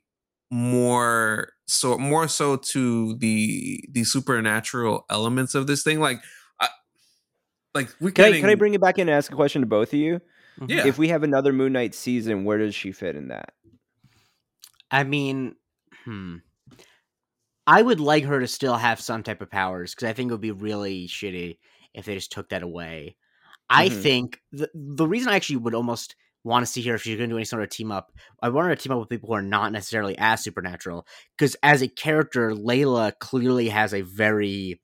more 0.50 1.54
so 1.68 1.98
more 1.98 2.28
so 2.28 2.56
to 2.56 3.16
the 3.18 3.84
the 3.92 4.04
supernatural 4.04 5.06
elements 5.10 5.54
of 5.56 5.68
this 5.68 5.84
thing. 5.84 6.00
Like, 6.00 6.18
I, 6.20 6.22
like 7.78 7.96
we 8.00 8.12
Can 8.12 8.34
I, 8.34 8.40
can 8.40 8.50
I 8.50 8.56
bring 8.56 8.74
it 8.74 8.82
back 8.82 8.98
in 8.98 9.08
and 9.08 9.18
ask 9.18 9.32
a 9.32 9.36
question 9.36 9.62
to 9.62 9.68
both 9.68 9.90
of 9.90 10.00
you? 10.00 10.22
Mhm. 10.60 10.70
Yeah. 10.70 10.88
If 10.88 10.98
we 10.98 11.10
have 11.10 11.24
another 11.24 11.54
Moon 11.54 11.74
Knight 11.74 11.94
season, 11.94 12.44
where 12.44 12.58
does 12.58 12.76
she 12.76 12.92
fit 12.92 13.16
in 13.16 13.28
that? 13.30 13.54
I 14.90 15.04
mean, 15.04 15.56
hmm. 16.06 16.38
I 17.66 17.82
would 17.82 18.00
like 18.00 18.24
her 18.24 18.40
to 18.40 18.48
still 18.48 18.76
have 18.76 19.00
some 19.02 19.24
type 19.24 19.42
of 19.42 19.52
powers 19.52 19.94
because 19.94 20.10
I 20.10 20.14
think 20.14 20.30
it 20.30 20.34
would 20.34 20.42
be 20.42 20.52
really 20.52 21.08
shitty 21.08 21.58
if 21.94 22.06
they 22.06 22.16
just 22.16 22.32
took 22.32 22.50
that 22.50 22.64
away. 22.64 23.18
I 23.70 23.90
Mhm. 23.90 24.02
think 24.02 24.42
the 24.52 24.70
the 24.74 25.08
reason 25.08 25.30
I 25.30 25.36
actually 25.36 25.58
would 25.58 25.76
almost 25.76 26.16
want 26.46 26.66
to 26.66 26.72
see 26.72 26.82
her 26.84 26.96
if 26.96 27.02
she's 27.02 27.18
going 27.18 27.30
to 27.30 27.34
do 27.34 27.38
any 27.38 27.44
sort 27.46 27.62
of 27.62 27.70
team 27.70 27.92
up, 27.92 28.14
I 28.42 28.48
want 28.48 28.68
her 28.70 28.76
to 28.76 28.82
team 28.82 28.94
up 28.94 29.00
with 29.00 29.10
people 29.10 29.28
who 29.28 29.34
are 29.36 29.42
not 29.42 29.74
necessarily 29.74 30.18
as 30.18 30.42
supernatural. 30.42 31.06
Because 31.38 31.58
as 31.62 31.82
a 31.82 31.90
character, 31.90 32.52
Layla 32.52 33.12
clearly 33.20 33.68
has 33.68 33.94
a 33.94 34.02
very 34.02 34.80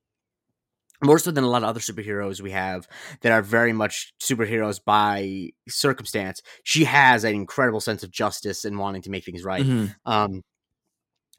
more 1.03 1.19
so 1.19 1.31
than 1.31 1.43
a 1.43 1.49
lot 1.49 1.63
of 1.63 1.69
other 1.69 1.79
superheroes 1.79 2.41
we 2.41 2.51
have 2.51 2.87
that 3.21 3.31
are 3.31 3.41
very 3.41 3.73
much 3.73 4.13
superheroes 4.21 4.79
by 4.83 5.49
circumstance. 5.67 6.41
She 6.63 6.85
has 6.85 7.23
an 7.23 7.35
incredible 7.35 7.81
sense 7.81 8.03
of 8.03 8.11
justice 8.11 8.65
and 8.65 8.77
wanting 8.77 9.01
to 9.03 9.09
make 9.09 9.25
things 9.25 9.43
right. 9.43 9.65
Mhm. 9.65 9.95
Um, 10.05 10.41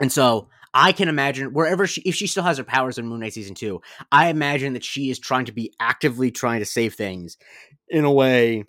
and 0.00 0.12
so 0.12 0.48
I 0.72 0.92
can 0.92 1.08
imagine 1.08 1.52
wherever 1.52 1.86
she, 1.86 2.00
if 2.02 2.14
she 2.14 2.26
still 2.26 2.42
has 2.42 2.58
her 2.58 2.64
powers 2.64 2.98
in 2.98 3.06
Moon 3.06 3.20
Knight 3.20 3.32
season 3.32 3.54
two, 3.54 3.80
I 4.10 4.28
imagine 4.28 4.72
that 4.72 4.84
she 4.84 5.10
is 5.10 5.18
trying 5.18 5.44
to 5.46 5.52
be 5.52 5.72
actively 5.78 6.30
trying 6.30 6.60
to 6.60 6.66
save 6.66 6.94
things 6.94 7.36
in 7.88 8.04
a 8.04 8.12
way 8.12 8.64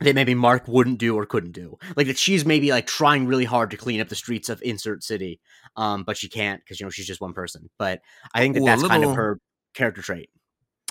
that 0.00 0.14
maybe 0.14 0.34
Mark 0.34 0.68
wouldn't 0.68 0.98
do 0.98 1.16
or 1.16 1.26
couldn't 1.26 1.52
do. 1.52 1.76
Like 1.96 2.06
that 2.06 2.18
she's 2.18 2.44
maybe 2.44 2.70
like 2.70 2.86
trying 2.86 3.26
really 3.26 3.44
hard 3.44 3.72
to 3.72 3.76
clean 3.76 4.00
up 4.00 4.08
the 4.08 4.14
streets 4.14 4.48
of 4.48 4.62
insert 4.62 5.02
city, 5.02 5.40
um, 5.76 6.04
but 6.04 6.16
she 6.16 6.28
can't 6.28 6.60
because 6.60 6.78
you 6.78 6.86
know 6.86 6.90
she's 6.90 7.06
just 7.06 7.20
one 7.20 7.32
person. 7.32 7.68
But 7.78 8.00
I 8.32 8.38
think 8.38 8.54
that 8.54 8.62
Ooh, 8.62 8.66
that's 8.66 8.86
kind 8.86 9.04
of 9.04 9.14
her 9.16 9.40
character 9.78 10.02
trait. 10.02 10.28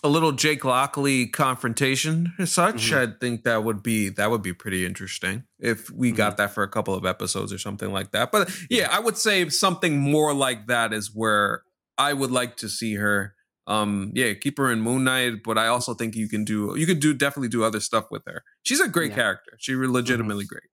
a 0.03 0.09
little 0.09 0.31
Jake 0.31 0.63
Lockley 0.63 1.25
confrontation 1.27 2.33
as 2.37 2.51
such. 2.53 2.91
Mhm. 2.91 3.09
I 3.15 3.19
think 3.19 3.43
that 3.45 3.63
would 3.63 3.81
be 3.81 4.09
that 4.09 4.29
would 4.29 4.43
be 4.43 4.53
pretty 4.53 4.85
interesting 4.85 5.43
if 5.59 5.89
we 5.89 6.09
Mm-hmm. 6.09 6.17
got 6.17 6.37
that 6.37 6.53
for 6.53 6.61
a 6.63 6.67
couple 6.69 6.93
of 6.93 7.03
episodes 7.05 7.51
or 7.51 7.57
something 7.57 7.91
like 7.91 8.11
that. 8.11 8.31
But 8.31 8.49
yeah, 8.69 8.89
I 8.91 8.99
would 8.99 9.17
say 9.17 9.49
something 9.49 9.97
more 9.99 10.33
like 10.35 10.67
that 10.67 10.93
is 10.93 11.09
where 11.13 11.63
I 11.97 12.13
would 12.13 12.31
like 12.31 12.57
to 12.57 12.69
see 12.69 12.93
her. 12.95 13.33
Um, 13.65 14.11
yeah, 14.13 14.33
keep 14.35 14.59
her 14.59 14.71
in 14.71 14.81
Moon 14.81 15.03
Knight, 15.03 15.43
but 15.43 15.57
I 15.57 15.67
also 15.67 15.93
think 15.95 16.15
you 16.15 16.29
can 16.29 16.45
do 16.45 16.75
you 16.77 16.85
could 16.85 16.99
do 16.99 17.13
definitely 17.15 17.49
do 17.49 17.63
other 17.63 17.79
stuff 17.79 18.05
with 18.11 18.21
her. 18.27 18.43
She's 18.63 18.79
a 18.79 18.87
great 18.87 19.09
Yeah. 19.11 19.15
character. 19.15 19.51
She 19.57 19.73
legitimately 19.75 20.45
great. 20.45 20.69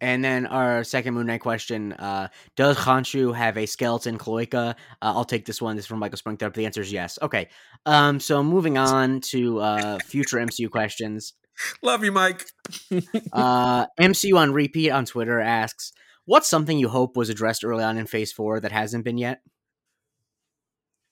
And 0.00 0.24
then 0.24 0.46
our 0.46 0.84
second 0.84 1.14
Moon 1.14 1.26
Knight 1.26 1.40
question: 1.40 1.92
uh, 1.94 2.28
Does 2.56 2.76
Khonshu 2.76 3.34
have 3.34 3.56
a 3.56 3.66
skeleton 3.66 4.18
cloaca? 4.18 4.76
Uh, 5.00 5.12
I'll 5.14 5.24
take 5.24 5.44
this 5.46 5.60
one. 5.60 5.76
This 5.76 5.84
is 5.84 5.88
from 5.88 5.98
Michael 5.98 6.18
Springthorpe. 6.18 6.54
The 6.54 6.66
answer 6.66 6.80
is 6.80 6.92
yes. 6.92 7.18
Okay. 7.22 7.48
Um. 7.86 8.20
So 8.20 8.42
moving 8.42 8.78
on 8.78 9.20
to 9.22 9.60
uh, 9.60 9.98
future 10.04 10.38
MCU 10.38 10.70
questions. 10.70 11.34
Love 11.82 12.04
you, 12.04 12.12
Mike. 12.12 12.44
Uh, 13.32 13.86
MCU 14.00 14.36
on 14.36 14.52
repeat 14.52 14.90
on 14.90 15.04
Twitter 15.04 15.40
asks, 15.40 15.92
"What's 16.24 16.48
something 16.48 16.78
you 16.78 16.88
hope 16.88 17.16
was 17.16 17.28
addressed 17.28 17.64
early 17.64 17.84
on 17.84 17.96
in 17.96 18.06
Phase 18.06 18.32
Four 18.32 18.60
that 18.60 18.72
hasn't 18.72 19.04
been 19.04 19.18
yet?" 19.18 19.40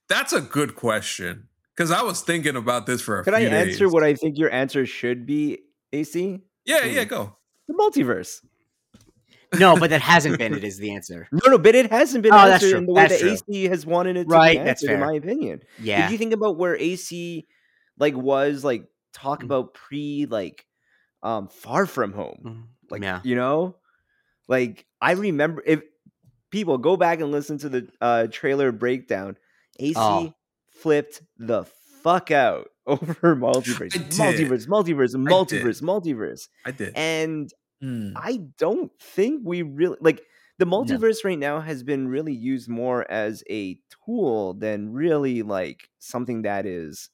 That's 0.09 0.33
a 0.33 0.41
good 0.41 0.75
question 0.75 1.49
because 1.77 1.91
I 1.91 2.03
was 2.03 2.21
thinking 2.23 2.57
about 2.57 2.87
this 2.87 3.01
for 3.01 3.21
a 3.21 3.25
Could 3.25 3.35
I 3.35 3.43
answer 3.43 3.85
days. 3.85 3.93
what 3.93 4.03
I 4.03 4.15
think 4.15 4.39
your 4.39 4.53
answer 4.53 4.85
should 4.87 5.25
be, 5.27 5.61
AC? 5.93 6.41
Yeah, 6.65 6.85
yeah, 6.85 7.05
go. 7.05 7.37
The 7.69 7.75
multiverse. 7.75 8.41
No, 9.59 9.77
but 9.77 9.91
that 9.91 10.01
hasn't 10.01 10.39
been. 10.39 10.55
It 10.55 10.63
is 10.65 10.79
the 10.79 10.95
answer. 10.95 11.29
No, 11.33 11.41
no, 11.53 11.59
but 11.59 11.75
it 11.75 11.91
hasn't 11.91 12.23
been 12.23 12.33
Oh, 12.33 12.37
that's 12.37 12.63
answered 12.63 12.71
true. 12.71 12.79
in 12.79 12.87
the 12.87 12.93
way 12.93 13.03
That's 13.03 13.15
that 13.15 13.45
true. 13.47 13.55
AC 13.57 13.65
has 13.69 13.85
wanted 13.87 14.17
it 14.17 14.29
to 14.29 14.35
Right, 14.35 14.59
be 14.59 14.65
that's 14.65 14.83
answered, 14.85 14.95
in 14.95 15.01
my 15.01 15.13
opinion. 15.15 15.63
Yeah. 15.81 16.05
If 16.07 16.13
you 16.13 16.19
think 16.19 16.33
about 16.33 16.57
where 16.57 16.77
AC 16.77 17.47
like 17.99 18.15
was 18.17 18.63
like 18.65 18.85
talk 19.13 19.41
Mm. 19.41 19.45
about 19.47 19.75
pre 19.75 20.27
like 20.31 20.65
um 21.23 21.49
far 21.49 21.87
from 21.87 22.13
home. 22.13 22.41
Mhm. 22.45 22.91
Like 22.91 23.03
yeah. 23.03 23.21
you 23.25 23.35
know? 23.37 23.77
Like 24.49 24.87
I 25.01 25.13
remember 25.13 25.63
if 25.67 25.81
people 26.51 26.79
go 26.79 26.97
back 26.97 27.21
and 27.21 27.31
listen 27.33 27.59
to 27.59 27.69
the 27.69 27.89
uh 28.01 28.27
trailer 28.31 28.71
breakdown, 28.73 29.37
AC 29.79 29.95
Oh. 29.99 30.35
flipped 30.71 31.23
the 31.39 31.65
fuck 32.03 32.31
out 32.31 32.69
over 32.87 33.37
multiverse. 33.37 33.95
I. 33.97 33.99
Multiverse, 33.99 34.67
multiverse, 34.69 35.15
multiverse, 35.17 35.83
multiverse. 35.83 36.49
I 36.65 36.71
did. 36.71 36.93
And 36.97 37.53
Hmm. 37.81 38.21
I 38.21 38.39
don't 38.59 38.93
think 39.01 39.43
we 39.45 39.63
really 39.63 39.97
like 40.01 40.23
the 40.59 40.65
multiverse 40.67 41.25
right 41.25 41.39
now 41.39 41.61
has 41.61 41.83
been 41.83 42.09
really 42.09 42.35
used 42.35 42.69
more 42.69 43.11
as 43.11 43.45
a 43.51 43.81
tool 44.05 44.55
than 44.55 44.93
really 44.93 45.43
like 45.43 45.89
something 45.99 46.43
that 46.43 46.67
is 46.67 47.11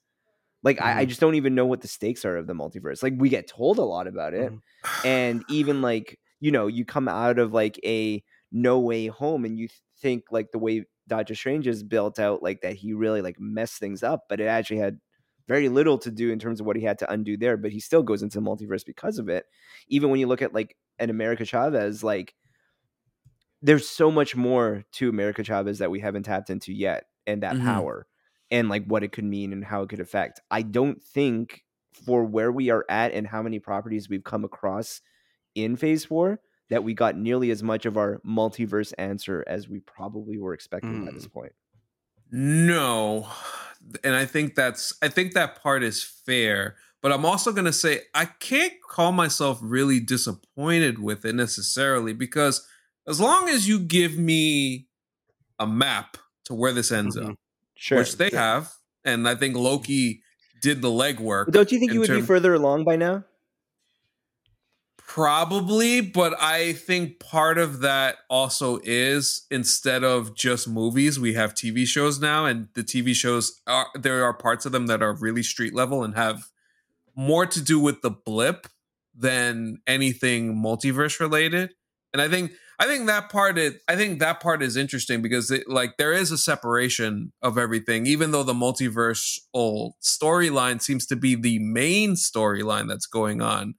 like 0.63 0.81
I, 0.81 0.99
I 0.99 1.05
Mm-hmm. 1.05 1.07
just 1.07 1.19
don't 1.21 1.35
even 1.35 1.55
know 1.55 1.65
what 1.65 1.81
the 1.81 1.87
stakes 1.87 2.25
are 2.25 2.37
of 2.37 2.47
the 2.47 2.53
multiverse. 2.53 3.03
Like 3.03 3.13
we 3.17 3.29
get 3.29 3.47
told 3.47 3.77
a 3.79 3.83
lot 3.83 4.07
about 4.07 4.33
it, 4.33 4.53
Mhm. 4.53 4.61
and 5.03 5.43
even 5.47 5.81
like 5.81 6.19
you 6.39 6.51
know 6.51 6.67
you 6.67 6.85
come 6.85 7.07
out 7.07 7.39
of 7.39 7.53
like 7.53 7.79
a 7.85 8.23
no 8.51 8.79
way 8.79 9.07
home 9.07 9.45
and 9.45 9.57
you 9.59 9.67
think 9.99 10.25
like 10.31 10.51
the 10.51 10.59
way 10.59 10.85
Doctor 11.07 11.35
Strange 11.35 11.67
is 11.67 11.83
built 11.83 12.19
out 12.19 12.43
like 12.43 12.61
that 12.61 12.75
he 12.75 12.93
really 12.93 13.21
like 13.21 13.39
messed 13.39 13.79
things 13.79 14.03
up, 14.03 14.25
but 14.29 14.39
it 14.39 14.45
actually 14.47 14.79
had 14.79 14.99
very 15.47 15.69
little 15.69 15.97
to 15.99 16.11
do 16.11 16.31
in 16.31 16.39
terms 16.39 16.59
of 16.59 16.65
what 16.65 16.75
he 16.75 16.83
had 16.83 16.99
to 16.99 17.11
undo 17.11 17.37
there, 17.37 17.57
but 17.57 17.71
he 17.71 17.79
still 17.79 18.03
goes 18.03 18.21
into 18.23 18.39
the 18.39 18.45
multiverse 18.45 18.85
because 18.85 19.17
of 19.19 19.29
it. 19.29 19.45
Even 19.87 20.09
when 20.09 20.19
you 20.19 20.27
look 20.27 20.41
at 20.41 20.53
like 20.53 20.75
an 20.99 21.09
America 21.09 21.45
Chavez, 21.45 22.03
like 22.03 22.35
there's 23.61 23.87
so 23.89 24.11
much 24.11 24.35
more 24.35 24.83
to 24.93 25.09
America 25.09 25.43
Chavez 25.43 25.79
that 25.79 25.91
we 25.91 25.99
haven't 25.99 26.23
tapped 26.23 26.49
into 26.49 26.73
yet, 26.73 27.05
and 27.25 27.43
that 27.43 27.55
Mhm. 27.55 27.63
power 27.63 28.07
and 28.49 28.69
like 28.69 28.85
what 28.85 29.03
it 29.03 29.11
could 29.11 29.25
mean 29.25 29.51
and 29.51 29.65
how 29.65 29.81
it 29.81 29.89
could 29.89 29.99
affect. 29.99 30.39
I 30.49 30.61
don't 30.61 31.03
think 31.03 31.65
for 31.91 32.23
where 32.23 32.51
we 32.51 32.69
are 32.69 32.85
at 32.89 33.11
and 33.11 33.27
how 33.27 33.41
many 33.41 33.59
properties 33.59 34.07
we've 34.07 34.23
come 34.23 34.45
across 34.45 35.01
in 35.55 35.75
phase 35.75 36.05
four 36.05 36.39
that 36.69 36.83
we 36.83 36.93
got 36.93 37.17
nearly 37.17 37.51
as 37.51 37.63
much 37.63 37.85
of 37.85 37.97
our 37.97 38.19
multiverse 38.25 38.93
answer 38.97 39.43
as 39.47 39.67
we 39.67 39.79
probably 39.81 40.37
were 40.37 40.53
expecting 40.53 41.01
by 41.05 41.11
this 41.11 41.27
point. 41.27 41.53
No. 42.31 43.27
And 44.03 44.15
I 44.15 44.25
think 44.25 44.55
that's 44.55 44.93
I 45.01 45.07
think 45.07 45.33
that 45.33 45.61
part 45.61 45.83
is 45.83 46.03
fair, 46.03 46.75
but 47.01 47.11
I'm 47.11 47.25
also 47.25 47.51
going 47.51 47.65
to 47.65 47.73
say 47.73 48.01
I 48.13 48.25
can't 48.25 48.73
call 48.89 49.11
myself 49.11 49.59
really 49.61 49.99
disappointed 49.99 50.99
with 50.99 51.25
it 51.25 51.35
necessarily 51.35 52.13
because 52.13 52.67
as 53.07 53.19
long 53.21 53.47
as 53.49 53.67
you 53.67 53.79
give 53.79 54.17
me 54.17 54.87
a 55.59 55.65
map 55.67 56.17
to 56.45 56.53
where 56.53 56.73
this 56.73 56.91
ends 56.91 57.15
Mhm. 57.15 57.29
up, 57.31 57.35
Sure. 57.75 57.99
which 57.99 58.17
they 58.17 58.29
sure. 58.29 58.39
have, 58.39 58.73
and 59.05 59.27
I 59.27 59.35
think 59.35 59.55
Loki 59.55 60.21
did 60.61 60.81
the 60.81 60.89
legwork. 60.89 61.51
Don't 61.51 61.71
you 61.71 61.79
think 61.79 61.93
you 61.93 61.99
would 61.99 62.09
be 62.09 62.21
further 62.21 62.53
along 62.53 62.83
by 62.83 62.95
now? 62.95 63.23
Probably, 65.17 65.99
but 65.99 66.39
I 66.39 66.73
think 66.73 67.19
part 67.19 67.57
of 67.57 67.79
that 67.79 68.17
also 68.29 68.79
is 68.83 69.47
instead 69.49 70.03
of 70.03 70.35
just 70.35 70.67
movies, 70.67 71.19
we 71.19 71.33
have 71.33 71.55
TV 71.55 71.87
shows 71.87 72.19
now, 72.19 72.45
and 72.45 72.67
the 72.75 72.83
TV 72.83 73.15
shows 73.15 73.59
are 73.65 73.87
there 73.95 74.23
are 74.23 74.33
parts 74.35 74.67
of 74.67 74.73
them 74.73 74.85
that 74.85 75.01
are 75.01 75.15
really 75.15 75.41
street 75.41 75.73
level 75.73 76.03
and 76.03 76.13
have 76.13 76.51
more 77.15 77.47
to 77.47 77.63
do 77.63 77.79
with 77.79 78.03
the 78.03 78.11
blip 78.11 78.67
than 79.15 79.79
anything 79.87 80.55
multiverse 80.55 81.19
related. 81.19 81.71
And 82.13 82.21
I 82.21 82.29
think 82.29 82.51
I 82.79 82.85
think 82.85 83.07
that 83.07 83.31
part 83.31 83.57
is 83.57 83.73
I 83.87 83.95
think 83.95 84.19
that 84.19 84.39
part 84.39 84.61
is 84.61 84.77
interesting 84.77 85.23
because 85.23 85.49
it, 85.49 85.67
like 85.67 85.97
there 85.97 86.13
is 86.13 86.29
a 86.29 86.37
separation 86.37 87.33
of 87.41 87.57
everything, 87.57 88.05
even 88.05 88.29
though 88.29 88.43
the 88.43 88.53
multiverse 88.53 89.39
storyline 89.55 90.79
seems 90.79 91.07
to 91.07 91.15
be 91.15 91.33
the 91.33 91.57
main 91.57 92.11
storyline 92.11 92.87
that's 92.87 93.07
going 93.07 93.41
on 93.41 93.73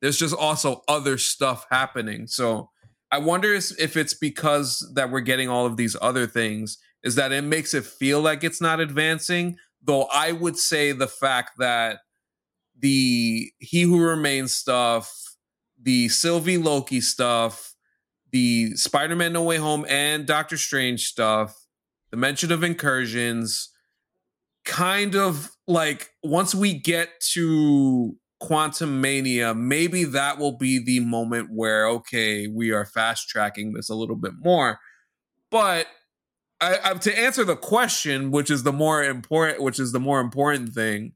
there's 0.00 0.18
just 0.18 0.34
also 0.34 0.82
other 0.88 1.18
stuff 1.18 1.66
happening. 1.70 2.26
So 2.26 2.70
I 3.10 3.18
wonder 3.18 3.54
if 3.54 3.96
it's 3.96 4.14
because 4.14 4.90
that 4.94 5.10
we're 5.10 5.20
getting 5.20 5.48
all 5.48 5.66
of 5.66 5.76
these 5.76 5.96
other 6.00 6.26
things 6.26 6.78
is 7.02 7.14
that 7.14 7.32
it 7.32 7.42
makes 7.42 7.74
it 7.74 7.84
feel 7.84 8.20
like 8.20 8.44
it's 8.44 8.60
not 8.60 8.80
advancing. 8.80 9.56
Though 9.82 10.08
I 10.12 10.32
would 10.32 10.58
say 10.58 10.92
the 10.92 11.06
fact 11.06 11.52
that 11.58 12.00
the 12.78 13.50
He 13.58 13.82
Who 13.82 14.00
Remains 14.04 14.52
stuff, 14.52 15.36
the 15.80 16.08
Sylvie 16.08 16.58
Loki 16.58 17.00
stuff, 17.00 17.74
the 18.30 18.76
Spider-Man 18.76 19.32
No 19.32 19.42
Way 19.42 19.56
Home 19.56 19.86
and 19.88 20.26
Doctor 20.26 20.56
Strange 20.56 21.06
stuff, 21.06 21.56
the 22.10 22.16
mention 22.16 22.52
of 22.52 22.62
incursions, 22.62 23.70
kind 24.64 25.16
of 25.16 25.52
like 25.66 26.10
once 26.22 26.54
we 26.54 26.74
get 26.74 27.20
to 27.32 28.16
Quantumania, 28.42 29.56
maybe 29.56 30.04
that 30.04 30.38
will 30.38 30.56
be 30.56 30.82
the 30.82 31.00
moment 31.00 31.48
where 31.50 31.86
okay, 31.88 32.46
we 32.46 32.70
are 32.70 32.84
fast 32.84 33.28
tracking 33.28 33.72
this 33.72 33.88
a 33.88 33.94
little 33.94 34.16
bit 34.16 34.32
more. 34.38 34.78
But 35.50 35.86
I, 36.60 36.78
I, 36.84 36.94
to 36.94 37.18
answer 37.18 37.44
the 37.44 37.56
question, 37.56 38.30
which 38.30 38.50
is 38.50 38.62
the 38.62 38.72
more 38.72 39.02
important, 39.02 39.62
which 39.62 39.78
is 39.78 39.92
the 39.92 40.00
more 40.00 40.20
important 40.20 40.70
thing, 40.70 41.12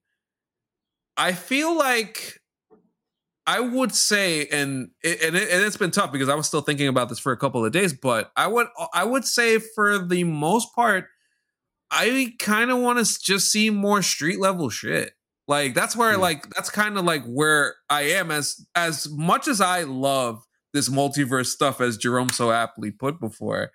I 1.17 1.33
feel 1.33 1.77
like 1.77 2.41
I 3.47 3.61
would 3.61 3.95
say, 3.95 4.47
and 4.47 4.91
it, 5.03 5.21
and, 5.23 5.37
it, 5.37 5.51
and 5.51 5.65
it's 5.65 5.77
been 5.77 5.91
tough 5.91 6.13
because 6.13 6.29
I 6.29 6.35
was 6.35 6.47
still 6.47 6.61
thinking 6.61 6.87
about 6.89 7.09
this 7.09 7.19
for 7.19 7.33
a 7.33 7.37
couple 7.37 7.65
of 7.65 7.73
days, 7.73 7.93
but 7.93 8.31
I 8.37 8.47
would 8.47 8.69
I 8.95 9.05
would 9.05 9.25
say 9.25 9.59
for 9.59 9.99
the 9.99 10.25
most 10.25 10.75
part, 10.75 11.07
I 11.91 12.35
kind 12.39 12.71
of 12.71 12.79
want 12.79 13.05
to 13.05 13.21
just 13.21 13.51
see 13.51 13.71
more 13.71 14.01
street 14.03 14.41
level 14.41 14.71
shit. 14.71 15.13
Like 15.53 15.75
that's 15.75 15.95
where 15.95 16.13
Yeah. 16.13 16.17
like 16.29 16.49
that's 16.55 16.71
kind 16.71 16.97
of 16.97 17.05
like 17.05 17.25
where 17.27 17.75
I 17.91 18.03
am 18.03 18.31
as 18.31 18.65
as 18.75 19.07
much 19.11 19.47
as 19.49 19.61
I 19.61 19.83
love 19.83 20.43
this 20.73 20.89
multiverse 20.89 21.49
stuff 21.49 21.79
as 21.83 21.99
Jerome 21.99 22.31
so 22.31 22.51
aptly 22.51 22.91
put 22.91 23.21
before. 23.21 23.71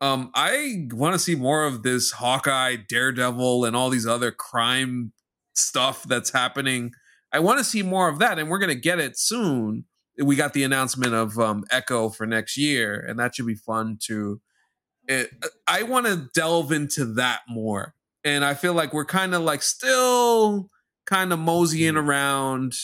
Um, 0.00 0.32
I 0.34 0.88
want 0.90 1.14
to 1.14 1.20
see 1.20 1.36
more 1.36 1.64
of 1.64 1.84
this 1.84 2.10
Hawkeye, 2.10 2.74
Daredevil, 2.88 3.64
and 3.64 3.76
all 3.76 3.88
these 3.88 4.04
other 4.04 4.32
crime 4.32 5.12
stuff 5.54 6.02
that's 6.02 6.32
happening. 6.32 6.90
I 7.32 7.38
want 7.38 7.58
to 7.58 7.64
see 7.64 7.84
more 7.84 8.08
of 8.08 8.18
that, 8.18 8.40
and 8.40 8.50
we're 8.50 8.58
gonna 8.58 8.74
get 8.74 8.98
it 8.98 9.16
soon. 9.16 9.84
We 10.20 10.34
got 10.34 10.54
the 10.54 10.64
announcement 10.64 11.14
of 11.14 11.38
um, 11.38 11.62
Echo 11.70 12.08
for 12.10 12.26
next 12.26 12.56
year, 12.58 12.98
and 12.98 13.16
that 13.20 13.36
should 13.36 13.46
be 13.46 13.54
fun 13.54 13.96
too. 14.04 14.40
It, 15.06 15.30
I 15.68 15.84
want 15.84 16.06
to 16.06 16.28
delve 16.34 16.72
into 16.72 17.04
that 17.14 17.42
more, 17.48 17.94
and 18.24 18.44
I 18.44 18.54
feel 18.54 18.74
like 18.74 18.92
we're 18.92 19.04
kind 19.20 19.34
of 19.36 19.42
like 19.42 19.62
still 19.62 20.68
kind 21.06 21.32
of 21.32 21.38
moseying 21.38 21.96
around, 21.96 22.74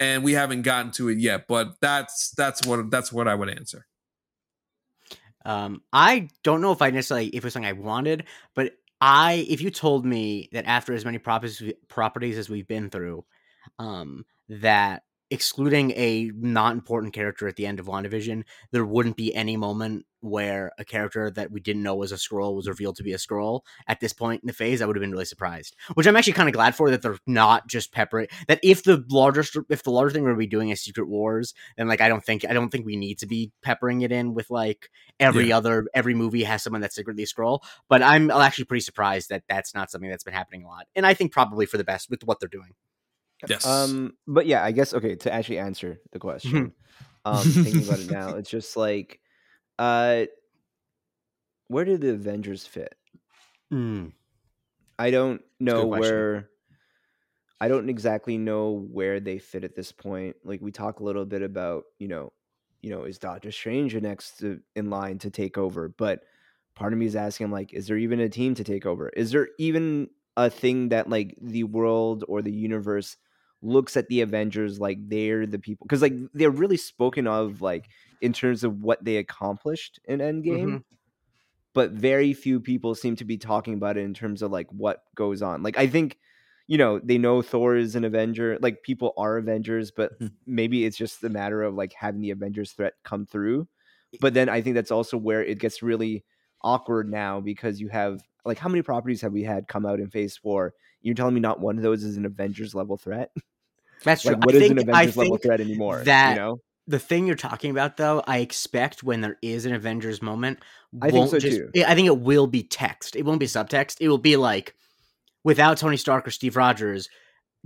and 0.00 0.24
we 0.24 0.32
haven't 0.32 0.62
gotten 0.62 0.92
to 0.92 1.08
it 1.08 1.18
yet. 1.18 1.46
But 1.48 1.74
that's 1.80 2.30
that's 2.30 2.66
what 2.66 2.90
that's 2.90 3.12
what 3.12 3.28
I 3.28 3.34
would 3.34 3.50
answer. 3.50 3.86
Um, 5.44 5.82
I 5.92 6.28
don't 6.42 6.60
know 6.60 6.72
if 6.72 6.82
I 6.82 6.90
necessarily 6.90 7.28
if 7.28 7.36
it 7.36 7.44
was 7.44 7.52
something 7.52 7.68
I 7.68 7.72
wanted, 7.72 8.24
but 8.54 8.72
I 9.00 9.46
if 9.48 9.60
you 9.60 9.70
told 9.70 10.04
me 10.04 10.48
that 10.52 10.66
after 10.66 10.92
as 10.92 11.04
many 11.04 11.18
properties 11.18 11.62
properties 11.88 12.38
as 12.38 12.48
we've 12.48 12.66
been 12.66 12.90
through, 12.90 13.24
um, 13.78 14.24
that 14.48 15.04
excluding 15.30 15.90
a 15.92 16.30
not 16.36 16.72
important 16.72 17.12
character 17.12 17.48
at 17.48 17.56
the 17.56 17.66
end 17.66 17.80
of 17.80 17.86
WandaVision, 17.86 18.44
there 18.70 18.84
wouldn't 18.84 19.16
be 19.16 19.34
any 19.34 19.56
moment 19.56 20.06
where 20.20 20.72
a 20.78 20.84
character 20.84 21.30
that 21.30 21.50
we 21.50 21.60
didn't 21.60 21.82
know 21.82 21.94
was 21.94 22.12
a 22.12 22.16
Skrull 22.16 22.54
was 22.54 22.68
revealed 22.68 22.96
to 22.96 23.02
be 23.02 23.12
a 23.12 23.16
Skrull 23.16 23.60
at 23.86 24.00
this 24.00 24.12
point 24.12 24.42
in 24.42 24.46
the 24.46 24.52
phase, 24.52 24.82
I 24.82 24.86
would 24.86 24.96
have 24.96 25.00
been 25.00 25.12
really 25.12 25.24
surprised. 25.24 25.76
Which 25.94 26.06
I'm 26.06 26.16
actually 26.16 26.32
kind 26.32 26.48
of 26.48 26.54
glad 26.54 26.74
for 26.74 26.90
that 26.90 27.02
they're 27.02 27.18
not 27.26 27.68
just 27.68 27.92
peppering 27.92 28.28
that 28.48 28.60
if 28.62 28.82
the 28.82 29.04
larger 29.10 29.44
if 29.68 29.82
the 29.82 29.90
larger 29.90 30.12
thing 30.12 30.22
we're 30.22 30.30
gonna 30.30 30.38
be 30.38 30.46
doing 30.46 30.70
is 30.70 30.82
Secret 30.82 31.08
Wars, 31.08 31.54
then 31.76 31.88
like 31.88 32.00
I 32.00 32.08
don't 32.08 32.24
think 32.24 32.44
I 32.48 32.52
don't 32.52 32.70
think 32.70 32.86
we 32.86 32.96
need 32.96 33.18
to 33.18 33.26
be 33.26 33.52
peppering 33.62 34.02
it 34.02 34.12
in 34.12 34.34
with 34.34 34.50
like 34.50 34.90
every 35.20 35.52
other 35.52 35.86
every 35.94 36.14
movie 36.14 36.44
has 36.44 36.62
someone 36.62 36.80
that's 36.80 36.96
secretly 36.96 37.22
a 37.22 37.26
Skrull. 37.26 37.60
But 37.88 38.02
I'm 38.02 38.30
actually 38.30 38.64
pretty 38.64 38.82
surprised 38.82 39.28
that 39.30 39.44
that's 39.48 39.74
not 39.74 39.90
something 39.90 40.10
that's 40.10 40.24
been 40.24 40.34
happening 40.34 40.64
a 40.64 40.68
lot, 40.68 40.86
and 40.94 41.06
I 41.06 41.14
think 41.14 41.32
probably 41.32 41.66
for 41.66 41.78
the 41.78 41.84
best 41.84 42.10
with 42.10 42.24
what 42.24 42.40
they're 42.40 42.48
doing. 42.48 42.74
Yes. 43.48 43.66
Um, 43.66 44.14
but 44.26 44.46
yeah, 44.46 44.64
I 44.64 44.72
guess 44.72 44.94
okay 44.94 45.16
to 45.16 45.32
actually 45.32 45.58
answer 45.58 46.00
the 46.12 46.18
question. 46.18 46.72
um, 47.24 47.42
thinking 47.44 47.84
about 47.84 48.00
it 48.00 48.10
now, 48.10 48.28
it's 48.36 48.50
just 48.50 48.76
like, 48.76 49.20
uh, 49.78 50.24
where 51.68 51.84
do 51.84 51.96
the 51.96 52.10
Avengers 52.10 52.66
fit? 52.66 52.94
Mm. 53.72 54.12
I 54.98 55.10
don't 55.10 55.42
know 55.60 55.86
where. 55.86 56.48
I 57.60 57.68
don't 57.68 57.88
exactly 57.88 58.36
know 58.36 58.86
where 58.92 59.18
they 59.18 59.38
fit 59.38 59.64
at 59.64 59.74
this 59.74 59.90
point. 59.90 60.36
Like 60.44 60.60
we 60.60 60.70
talk 60.70 61.00
a 61.00 61.04
little 61.04 61.24
bit 61.24 61.42
about, 61.42 61.84
you 61.98 62.06
know, 62.06 62.32
you 62.82 62.90
know, 62.90 63.04
is 63.04 63.18
Doctor 63.18 63.50
Strange 63.50 63.94
next 63.94 64.38
to, 64.40 64.60
in 64.74 64.90
line 64.90 65.18
to 65.20 65.30
take 65.30 65.56
over? 65.56 65.88
But 65.88 66.20
part 66.74 66.92
of 66.92 66.98
me 66.98 67.06
is 67.06 67.16
asking, 67.16 67.50
like, 67.50 67.72
is 67.72 67.86
there 67.86 67.96
even 67.96 68.20
a 68.20 68.28
team 68.28 68.54
to 68.56 68.64
take 68.64 68.84
over? 68.84 69.08
Is 69.08 69.30
there 69.30 69.48
even 69.58 70.10
a 70.36 70.50
thing 70.50 70.90
that 70.90 71.08
like 71.08 71.34
the 71.40 71.64
world 71.64 72.24
or 72.28 72.42
the 72.42 72.52
universe 72.52 73.16
looks 73.62 73.96
at 73.96 74.08
the 74.08 74.20
Avengers 74.20 74.80
like 74.80 74.98
they're 75.08 75.46
the 75.46 75.58
people? 75.58 75.86
Because 75.86 76.02
like 76.02 76.14
they're 76.34 76.50
really 76.50 76.76
spoken 76.76 77.26
of 77.26 77.62
like 77.62 77.88
in 78.20 78.32
terms 78.32 78.64
of 78.64 78.78
what 78.82 79.04
they 79.04 79.16
accomplished 79.18 80.00
in 80.06 80.20
Endgame 80.20 80.76
Mhm. 80.76 80.84
but 81.74 81.90
very 81.92 82.32
few 82.32 82.60
people 82.60 82.94
seem 82.94 83.16
to 83.16 83.24
be 83.24 83.36
talking 83.36 83.74
about 83.74 83.96
it 83.96 84.00
in 84.04 84.14
terms 84.14 84.42
of 84.42 84.50
like 84.50 84.68
what 84.70 85.04
goes 85.14 85.42
on. 85.42 85.62
Like 85.62 85.76
I 85.78 85.86
think, 85.86 86.18
you 86.66 86.78
know, 86.78 86.98
they 87.00 87.18
know 87.18 87.42
Thor 87.42 87.76
is 87.76 87.94
an 87.94 88.04
Avenger, 88.04 88.58
like 88.60 88.82
people 88.82 89.12
are 89.16 89.36
Avengers, 89.36 89.90
but 89.90 90.12
Mhm. 90.20 90.36
maybe 90.46 90.84
it's 90.84 90.96
just 90.96 91.22
a 91.22 91.28
matter 91.28 91.62
of 91.62 91.74
like 91.74 91.92
having 91.92 92.20
the 92.22 92.30
Avengers 92.30 92.72
threat 92.72 92.94
come 93.04 93.26
through. 93.26 93.68
But 94.20 94.32
then 94.34 94.48
I 94.48 94.62
think 94.62 94.74
that's 94.74 94.90
also 94.90 95.18
where 95.18 95.44
it 95.44 95.58
gets 95.58 95.82
really 95.82 96.24
awkward 96.62 97.10
now 97.10 97.40
because 97.40 97.80
you 97.80 97.88
have 97.88 98.22
like 98.46 98.58
how 98.58 98.68
many 98.68 98.82
properties 98.82 99.20
have 99.22 99.32
we 99.32 99.42
had 99.42 99.68
come 99.68 99.84
out 99.86 100.00
in 100.00 100.08
phase 100.08 100.36
four? 100.36 100.72
You're 101.02 101.14
telling 101.14 101.34
me 101.34 101.40
not 101.40 101.60
one 101.60 101.76
of 101.76 101.82
those 101.82 102.04
is 102.04 102.16
an 102.16 102.24
Avengers 102.24 102.74
level 102.74 102.96
threat? 102.96 103.30
That's 104.04 104.22
true. 104.22 104.32
like 104.32 104.44
what 104.44 104.54
I 104.54 104.58
is 104.58 104.68
think, 104.68 104.80
an 104.80 104.88
I 104.90 104.92
Avengers 104.92 105.16
level 105.16 105.36
threat 105.38 105.60
anymore? 105.60 106.02
that- 106.04 106.30
you 106.36 106.40
know? 106.40 106.60
the 106.88 106.98
thing 107.00 107.26
you're 107.26 107.34
talking 107.34 107.72
about 107.72 107.96
though 107.96 108.22
i 108.28 108.38
expect 108.38 109.02
when 109.02 109.20
there 109.20 109.36
is 109.42 109.66
an 109.66 109.74
avengers 109.74 110.22
moment 110.22 110.60
I 111.02 111.10
think 111.10 111.28
so, 111.30 111.40
just- 111.40 111.56
too. 111.56 111.70
i 111.84 111.96
think 111.96 112.06
it 112.06 112.20
will 112.20 112.46
be 112.46 112.62
text 112.62 113.16
it 113.16 113.24
won't 113.24 113.40
be 113.40 113.46
subtext 113.46 113.96
it 114.00 114.08
will 114.08 114.18
be 114.18 114.36
like 114.36 114.72
without 115.42 115.78
tony 115.78 115.96
stark 115.96 116.28
or 116.28 116.30
steve 116.30 116.54
rogers 116.56 117.08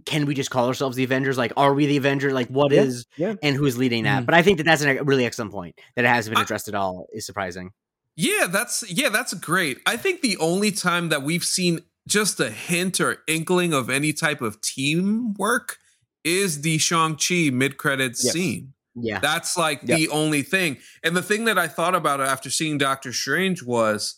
can 0.06 0.24
we 0.24 0.32
just 0.34 0.50
call 0.50 0.66
ourselves 0.68 0.96
the 0.96 1.04
avengers 1.04 1.36
like 1.36 1.52
are 1.58 1.74
we 1.74 1.84
the 1.84 1.98
avenger 1.98 2.32
like 2.32 2.48
what 2.48 2.72
Yeah, 2.72 2.80
is 2.80 3.04
yeah. 3.18 3.34
and 3.42 3.54
who's 3.56 3.76
leading 3.76 4.04
that 4.04 4.22
Mhm. 4.22 4.26
but 4.26 4.34
i 4.34 4.40
think 4.40 4.56
that 4.56 4.64
that's 4.64 4.80
a 4.82 5.02
really 5.04 5.26
excellent 5.26 5.52
point 5.52 5.78
that 5.96 6.06
it 6.06 6.08
hasn't 6.08 6.32
been 6.34 6.40
I- 6.40 6.44
addressed 6.44 6.68
at 6.68 6.74
all 6.74 7.06
is 7.12 7.26
surprising 7.26 7.72
Yeah, 8.16 8.46
that's 8.48 8.84
yeah, 8.90 9.08
that's 9.08 9.34
great. 9.34 9.78
I 9.86 9.96
think 9.96 10.20
the 10.20 10.36
only 10.38 10.72
time 10.72 11.08
that 11.08 11.22
we've 11.22 11.44
seen 11.44 11.80
just 12.08 12.40
a 12.40 12.50
hint 12.50 13.00
or 13.00 13.18
inkling 13.28 13.72
of 13.72 13.88
any 13.88 14.12
type 14.12 14.40
of 14.42 14.60
teamwork 14.60 15.78
is 16.24 16.62
the 16.62 16.76
Shang-Chi 16.78 17.50
mid-credit 17.50 18.16
Yes. 18.22 18.32
scene. 18.32 18.74
yeah 18.94 19.20
That's 19.20 19.56
like 19.56 19.80
Yep. 19.84 19.96
the 19.98 20.08
only 20.08 20.42
thing. 20.42 20.78
And 21.02 21.16
the 21.16 21.22
thing 21.22 21.44
that 21.44 21.58
I 21.58 21.68
thought 21.68 21.94
about 21.94 22.20
after 22.20 22.50
seeing 22.50 22.78
Doctor 22.78 23.12
Strange 23.12 23.62
was 23.62 24.16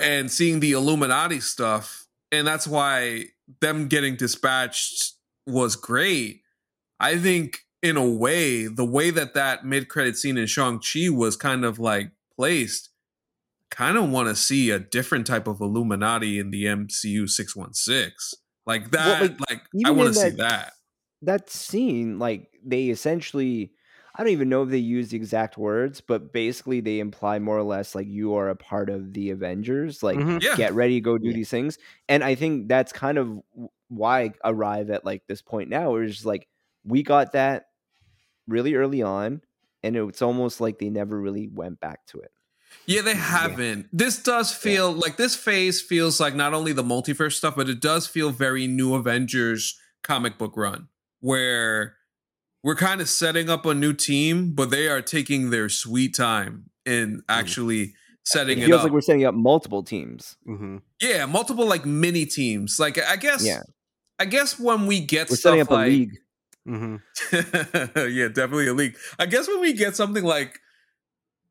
and 0.00 0.30
seeing 0.30 0.60
the 0.60 0.72
Illuminati 0.72 1.40
stuff, 1.40 2.06
and 2.30 2.46
that's 2.46 2.66
why 2.66 3.26
them 3.60 3.88
getting 3.88 4.16
dispatched 4.16 5.12
was 5.46 5.76
great. 5.76 6.40
I 6.98 7.18
think 7.18 7.60
in 7.82 7.96
a 7.96 8.06
way, 8.08 8.66
the 8.68 8.84
way 8.84 9.10
that 9.10 9.34
that 9.34 9.66
mid-credit 9.66 10.16
scene 10.16 10.38
in 10.38 10.46
Shang-Chi 10.46 11.10
was 11.10 11.36
kind 11.36 11.64
of 11.64 11.78
like 11.78 12.10
placed, 12.36 12.90
kind 13.70 13.96
of 13.96 14.10
want 14.10 14.28
to 14.28 14.36
see 14.36 14.70
a 14.70 14.78
different 14.78 15.26
type 15.26 15.46
of 15.46 15.60
Illuminati 15.60 16.38
in 16.38 16.50
the 16.50 16.64
MCU 16.64 17.28
616. 17.28 18.12
Like 18.66 18.90
that, 18.92 19.20
like, 19.22 19.40
like, 19.50 19.62
I 19.84 19.90
want 19.90 20.08
to 20.08 20.14
see 20.14 20.28
that- 20.30 20.38
that. 20.38 20.72
that 21.22 21.50
scene, 21.50 22.18
like 22.18 22.48
they 22.64 22.88
essentially, 22.90 23.72
I 24.14 24.22
don't 24.22 24.32
even 24.32 24.48
know 24.48 24.62
if 24.62 24.68
they 24.70 24.78
use 24.78 25.08
the 25.10 25.16
exact 25.16 25.56
words, 25.56 26.00
but 26.00 26.32
basically 26.32 26.80
they 26.80 27.00
imply 27.00 27.38
more 27.38 27.56
or 27.58 27.62
less 27.62 27.94
like 27.94 28.06
you 28.06 28.34
are 28.34 28.48
a 28.50 28.56
part 28.56 28.90
of 28.90 29.14
the 29.14 29.30
Avengers. 29.30 30.02
Like 30.02 30.18
Mhm. 30.18 30.42
Yeah. 30.42 30.54
get 30.56 30.74
ready, 30.74 31.00
go 31.00 31.16
do 31.18 31.28
Yeah. 31.28 31.34
these 31.34 31.50
things. 31.50 31.78
And 32.08 32.22
I 32.22 32.34
think 32.34 32.68
that's 32.68 32.92
kind 32.92 33.18
of 33.18 33.40
why 33.88 34.20
I 34.22 34.32
arrive 34.44 34.90
at 34.90 35.04
like 35.04 35.22
this 35.28 35.42
point 35.42 35.70
now, 35.70 35.90
where 35.92 36.02
it's 36.02 36.14
just 36.14 36.26
like 36.26 36.46
we 36.84 37.02
got 37.02 37.32
that 37.32 37.66
really 38.46 38.74
early 38.74 39.02
on, 39.02 39.40
and 39.82 39.96
it's 39.96 40.22
almost 40.22 40.60
like 40.60 40.78
they 40.78 40.90
never 40.90 41.20
really 41.20 41.48
went 41.48 41.80
back 41.80 42.06
to 42.06 42.18
it. 42.20 42.30
Yeah, 42.86 43.02
they 43.02 43.14
haven't. 43.14 43.88
This 43.92 44.22
does 44.22 44.52
feel 44.52 44.92
like 44.92 45.16
this 45.16 45.36
phase 45.36 45.80
feels 45.82 46.18
like 46.20 46.34
not 46.34 46.54
only 46.54 46.72
the 46.72 46.82
multiverse 46.82 47.34
stuff, 47.34 47.54
but 47.56 47.68
it 47.68 47.80
does 47.80 48.06
feel 48.06 48.30
very 48.30 48.66
new 48.66 48.94
Avengers 48.94 49.78
comic 50.02 50.38
book 50.38 50.54
run 50.56 50.88
where 51.20 51.96
we're 52.64 52.74
kind 52.76 53.00
of 53.00 53.08
setting 53.08 53.50
up 53.50 53.66
a 53.66 53.74
new 53.74 53.92
team, 53.92 54.52
but 54.54 54.70
they 54.70 54.88
are 54.88 55.02
taking 55.02 55.50
their 55.50 55.68
sweet 55.68 56.14
time 56.14 56.70
in 56.86 57.22
actually 57.28 57.94
setting 58.24 58.58
It 58.58 58.62
it, 58.64 58.66
feels 58.66 58.78
up. 58.78 58.84
like 58.84 58.92
we're 58.92 59.00
setting 59.00 59.24
up 59.24 59.34
multiple 59.34 59.82
teams. 59.82 60.36
hmm 60.44 60.78
yeah, 61.00 61.26
multiple 61.26 61.66
like 61.66 61.84
mini 61.84 62.24
teams. 62.24 62.78
Like 62.80 62.98
I 62.98 63.16
guess 63.16 63.44
Yeah. 63.44 63.62
I 64.18 64.24
guess 64.24 64.58
when 64.58 64.86
we 64.86 65.00
get 65.00 65.28
We're 65.30 65.36
stuff 65.36 65.50
setting 65.50 65.60
up 65.62 65.70
like 65.70 65.86
a 65.86 65.90
league. 65.90 66.18
Hmm 66.66 66.96
yeah, 67.32 68.28
definitely 68.28 68.68
a 68.68 68.74
leak. 68.74 68.96
I 69.18 69.26
guess 69.26 69.48
when 69.48 69.60
we 69.60 69.72
get 69.72 69.96
something 69.96 70.24
like 70.24 70.60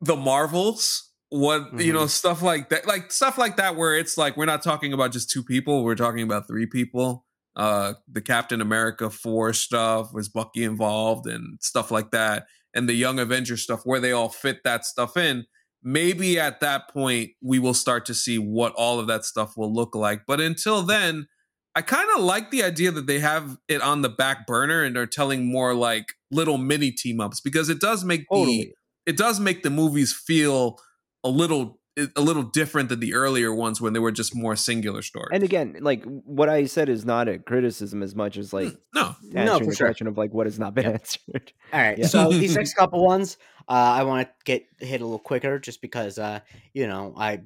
the 0.02 0.16
Marvels. 0.16 1.08
What 1.30 1.62
mm-hmm. 1.62 1.80
you 1.80 1.94
know, 1.94 2.00
Mm-hmm. 2.00 2.08
stuff 2.08 2.42
like 2.42 2.70
that, 2.70 2.86
like 2.86 3.10
stuff 3.10 3.38
like 3.38 3.56
that, 3.56 3.78
where 3.78 3.96
it's 3.96 4.18
like 4.18 4.36
we're 4.36 4.46
not 4.46 4.62
talking 4.62 4.92
about 4.92 5.14
just 5.14 5.30
two 5.30 5.44
people, 5.44 5.84
we're 5.86 5.96
talking 5.96 6.24
about 6.24 6.46
three 6.48 6.66
people. 6.66 7.26
Uh, 7.56 7.94
the 8.12 8.22
Captain 8.22 8.60
America 8.60 9.10
four 9.10 9.54
stuff 9.54 10.14
was 10.14 10.28
Bucky 10.28 10.64
involved 10.64 11.28
and 11.28 11.58
stuff 11.62 11.90
like 11.90 12.12
that, 12.12 12.48
and 12.74 12.90
the 12.90 12.94
Young 12.94 13.18
Avengers 13.18 13.62
stuff, 13.62 13.82
where 13.86 14.02
they 14.02 14.12
all 14.12 14.28
fit 14.28 14.64
that 14.66 14.84
stuff 14.86 15.16
in. 15.16 15.46
Maybe 15.82 16.38
at 16.38 16.60
that 16.60 16.90
point 16.90 17.32
we 17.42 17.60
will 17.60 17.74
start 17.74 18.06
to 18.08 18.14
see 18.14 18.38
what 18.38 18.74
all 18.74 19.00
of 19.00 19.08
that 19.08 19.24
stuff 19.24 19.56
will 19.56 19.74
look 19.74 19.96
like. 19.96 20.24
But 20.28 20.42
until 20.42 20.82
then, 20.82 21.28
I 21.76 21.82
kind 21.82 22.08
of 22.18 22.24
like 22.24 22.52
the 22.52 22.64
idea 22.64 22.92
that 22.92 23.08
they 23.08 23.20
have 23.20 23.58
it 23.68 23.82
on 23.82 24.02
the 24.02 24.10
back 24.10 24.46
burner 24.46 24.84
and 24.84 24.98
are 24.98 25.06
telling 25.06 25.46
more 25.50 25.74
like 25.74 26.14
little 26.30 26.58
mini 26.58 26.92
team 26.92 27.22
ups 27.22 27.40
because 27.40 27.70
it 27.70 27.80
does 27.80 28.04
make 28.04 28.26
Totally. 28.30 28.58
the 29.06 29.12
it 29.12 29.18
does 29.18 29.40
make 29.40 29.64
the 29.64 29.70
movies 29.70 30.14
feel 30.14 30.78
a 31.24 31.30
little 31.30 31.80
a 32.16 32.22
little 32.22 32.44
different 32.44 32.90
than 32.90 33.00
the 33.00 33.14
earlier 33.14 33.54
ones 33.54 33.82
when 33.82 33.92
they 33.94 34.00
were 34.00 34.12
just 34.14 34.34
more 34.36 34.56
singular 34.56 35.02
stories. 35.02 35.30
And 35.34 35.44
again, 35.44 35.78
like 35.82 36.04
what 36.06 36.48
I 36.50 36.66
said 36.66 36.88
is 36.90 37.04
not 37.06 37.28
a 37.28 37.38
criticism 37.38 38.02
as 38.02 38.16
much 38.16 38.38
as 38.38 38.54
like 38.54 38.74
no, 38.96 39.16
No, 39.24 39.60
for 39.60 39.66
the 39.66 39.76
sure. 39.76 39.88
question 39.88 40.08
of 40.08 40.18
like 40.18 40.34
what 40.34 40.48
has 40.48 40.58
not 40.58 40.74
been 40.74 40.86
Yep. 40.86 40.94
answered. 40.94 41.54
All 41.74 41.80
right. 41.82 41.98
Yeah. 41.98 42.08
So 42.08 42.30
these 42.32 42.56
next 42.56 42.76
couple 42.76 43.04
ones, 43.06 43.38
uh, 43.68 43.72
I 43.74 44.04
want 44.04 44.28
to 44.28 44.34
get 44.46 44.66
hit 44.80 45.02
a 45.02 45.04
little 45.06 45.20
quicker, 45.20 45.60
just 45.60 45.82
because 45.82 46.18
uh, 46.18 46.40
you 46.74 46.88
know 46.88 47.14
I 47.18 47.42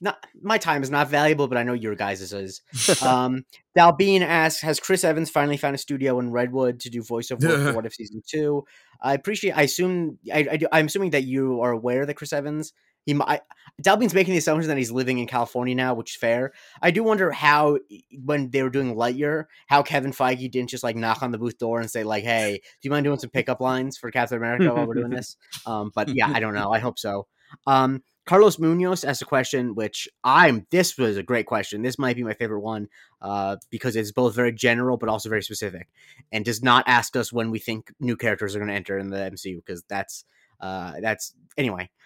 not 0.00 0.24
my 0.40 0.58
time 0.58 0.82
is 0.82 0.90
not 0.90 1.08
valuable, 1.08 1.48
but 1.48 1.58
I 1.58 1.62
know 1.62 1.72
your 1.72 1.94
guys' 1.94 2.32
is. 2.32 2.62
Um, 3.02 3.44
Dalbean 3.76 4.22
asks, 4.22 4.60
has 4.62 4.80
Chris 4.80 5.04
Evans 5.04 5.30
finally 5.30 5.56
found 5.56 5.74
a 5.74 5.78
studio 5.78 6.18
in 6.18 6.30
Redwood 6.30 6.80
to 6.80 6.90
do 6.90 7.02
voiceover 7.02 7.66
for 7.66 7.72
What 7.76 7.86
If 7.86 7.94
season 7.94 8.22
two? 8.26 8.64
I 9.00 9.14
appreciate. 9.14 9.52
I 9.52 9.62
assume. 9.62 10.18
I, 10.32 10.46
I 10.50 10.56
do, 10.56 10.66
I'm 10.72 10.86
assuming 10.86 11.10
that 11.10 11.24
you 11.24 11.60
are 11.60 11.70
aware 11.70 12.06
that 12.06 12.14
Chris 12.14 12.32
Evans. 12.32 12.72
He 13.06 13.14
might. 13.14 13.40
Dalbean's 13.82 14.12
making 14.12 14.32
the 14.32 14.38
assumption 14.38 14.68
that 14.68 14.76
he's 14.76 14.90
living 14.90 15.18
in 15.18 15.26
California 15.26 15.74
now, 15.74 15.94
which 15.94 16.10
is 16.10 16.16
fair. 16.16 16.52
I 16.82 16.90
do 16.90 17.02
wonder 17.02 17.30
how, 17.30 17.78
when 18.22 18.50
they 18.50 18.62
were 18.62 18.68
doing 18.68 18.94
Lightyear, 18.96 19.44
how 19.66 19.82
Kevin 19.82 20.12
Feige 20.12 20.50
didn't 20.50 20.68
just 20.68 20.84
like 20.84 20.94
knock 20.94 21.22
on 21.22 21.30
the 21.30 21.38
booth 21.38 21.56
door 21.56 21.80
and 21.80 21.90
say 21.90 22.04
like, 22.04 22.24
"Hey, 22.24 22.58
do 22.58 22.78
you 22.82 22.90
mind 22.90 23.04
doing 23.04 23.18
some 23.18 23.30
pickup 23.30 23.60
lines 23.60 23.96
for 23.96 24.10
Captain 24.10 24.36
America 24.36 24.74
while 24.74 24.86
we're 24.86 24.94
doing 24.94 25.10
this?" 25.10 25.36
Um, 25.66 25.90
but 25.94 26.08
yeah, 26.14 26.30
I 26.30 26.40
don't 26.40 26.54
know. 26.54 26.70
I 26.70 26.80
hope 26.80 26.98
so. 26.98 27.26
Um, 27.66 28.02
Carlos 28.28 28.58
Munoz 28.58 29.04
asked 29.04 29.22
a 29.22 29.24
question, 29.24 29.74
which 29.74 30.06
I'm. 30.22 30.66
This 30.70 30.98
was 30.98 31.16
a 31.16 31.22
great 31.22 31.46
question. 31.46 31.80
This 31.80 31.98
might 31.98 32.14
be 32.14 32.22
my 32.22 32.34
favorite 32.34 32.60
one 32.60 32.90
uh, 33.22 33.56
because 33.70 33.96
it's 33.96 34.12
both 34.12 34.34
very 34.34 34.52
general 34.52 34.98
but 34.98 35.08
also 35.08 35.30
very 35.30 35.42
specific, 35.42 35.88
and 36.30 36.44
does 36.44 36.62
not 36.62 36.84
ask 36.86 37.16
us 37.16 37.32
when 37.32 37.50
we 37.50 37.58
think 37.58 37.90
new 38.00 38.18
characters 38.18 38.54
are 38.54 38.58
going 38.58 38.68
to 38.68 38.74
enter 38.74 38.98
in 38.98 39.08
the 39.08 39.16
MCU 39.16 39.56
because 39.64 39.82
that's 39.88 40.26
uh, 40.60 41.00
that's 41.00 41.32
anyway. 41.56 41.88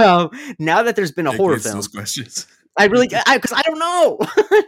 Um, 0.00 0.30
now 0.58 0.82
that 0.82 0.94
there's 0.96 1.12
been 1.12 1.26
a 1.26 1.32
horror 1.32 1.58
film, 1.58 1.76
Those 1.76 1.88
questions. 1.88 2.46
I 2.76 2.84
really 2.86 3.08
because 3.08 3.52
I, 3.52 3.58
I 3.58 3.62
don't 3.62 3.78
know. 3.78 4.18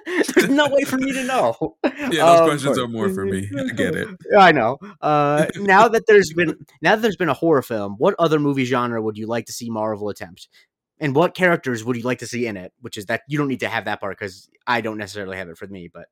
there's 0.35 0.49
no 0.49 0.69
way 0.69 0.83
for 0.83 0.97
me 0.99 1.13
to 1.13 1.25
know. 1.25 1.77
Yeah, 1.85 2.09
those 2.09 2.41
Um, 2.41 2.49
questions 2.49 2.79
are 2.79 2.89
more 2.89 3.09
for 3.11 3.25
me. 3.25 3.49
I 3.57 3.73
get 3.73 3.95
it. 3.95 4.09
I 4.37 4.51
know. 4.53 4.79
Uh, 5.01 5.47
now 5.57 5.89
that 5.89 6.07
there's 6.07 6.33
been 6.33 6.57
now 6.83 6.97
that 6.97 7.03
there's 7.03 7.17
been 7.17 7.29
a 7.29 7.35
horror 7.35 7.63
film, 7.63 7.95
what 7.99 8.15
other 8.19 8.41
movie 8.41 8.65
genre 8.65 9.01
would 9.01 9.17
you 9.17 9.27
like 9.27 9.47
to 9.47 9.53
see 9.53 9.71
Marvel 9.71 10.09
attempt? 10.09 10.49
And 11.01 11.15
what 11.15 11.35
characters 11.35 11.83
would 11.85 11.97
you 11.97 12.03
like 12.03 12.19
to 12.19 12.27
see 12.27 12.47
in 12.47 12.57
it? 12.57 12.73
Which 12.81 12.97
is 12.99 13.07
that 13.07 13.23
you 13.27 13.39
don't 13.39 13.49
need 13.49 13.61
to 13.61 13.69
have 13.69 13.87
that 13.87 14.01
part 14.01 14.19
because 14.19 14.49
I 14.67 14.81
don't 14.83 14.99
necessarily 14.99 15.37
have 15.39 15.49
it 15.49 15.57
for 15.59 15.67
me. 15.67 15.89
But 15.93 16.07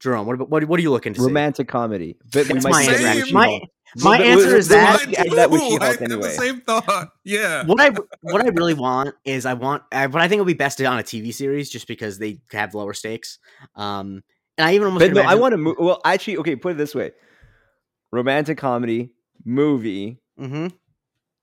Jerome, 0.00 0.26
what 0.26 0.34
about, 0.34 0.48
what 0.48 0.64
what 0.64 0.78
are 0.78 0.82
you 0.82 0.90
looking 0.92 1.12
to 1.14 1.22
Romantic 1.22 1.66
comedy. 1.66 2.16
But 2.32 2.46
That's 2.46 2.64
my 2.64 2.82
answer. 2.82 3.02
back. 3.02 3.32
My- 3.32 3.60
My 3.96 4.18
answer 4.20 4.54
is 4.54 4.68
that. 4.68 5.06
let's 5.08 5.34
that 5.34 5.50
with 5.50 5.62
Ooh, 5.62 5.64
I 5.64 5.68
She-Hulk 5.70 6.02
anyway. 6.02 6.22
the 6.22 6.30
same 6.30 6.60
thought. 6.60 7.08
Yeah. 7.24 7.64
What 7.64 7.80
I 7.80 7.90
what 8.20 8.44
I 8.44 8.48
really 8.48 8.74
want 8.74 9.14
is 9.24 9.44
I 9.46 9.54
want 9.54 9.82
I, 9.90 10.06
what 10.06 10.20
I 10.22 10.28
think 10.28 10.38
it 10.38 10.42
would 10.42 10.46
be 10.46 10.54
best 10.54 10.80
on 10.82 10.98
a 10.98 11.02
TV 11.02 11.32
series 11.34 11.68
just 11.70 11.88
because 11.88 12.18
they 12.18 12.38
have 12.52 12.74
lower 12.74 12.92
stakes. 12.92 13.38
Um, 13.74 14.22
and 14.58 14.66
I 14.68 14.74
even 14.74 14.86
almost 14.88 15.00
But 15.00 15.14
can 15.14 15.14
no, 15.14 15.22
I 15.22 15.34
want 15.36 15.52
to 15.52 15.56
move. 15.58 15.76
Well, 15.80 16.00
actually, 16.04 16.36
okay, 16.38 16.54
put 16.54 16.72
it 16.72 16.76
this 16.78 16.94
way: 16.94 17.12
romantic 18.12 18.58
comedy 18.58 19.12
movie 19.44 20.20
Mhm. 20.38 20.72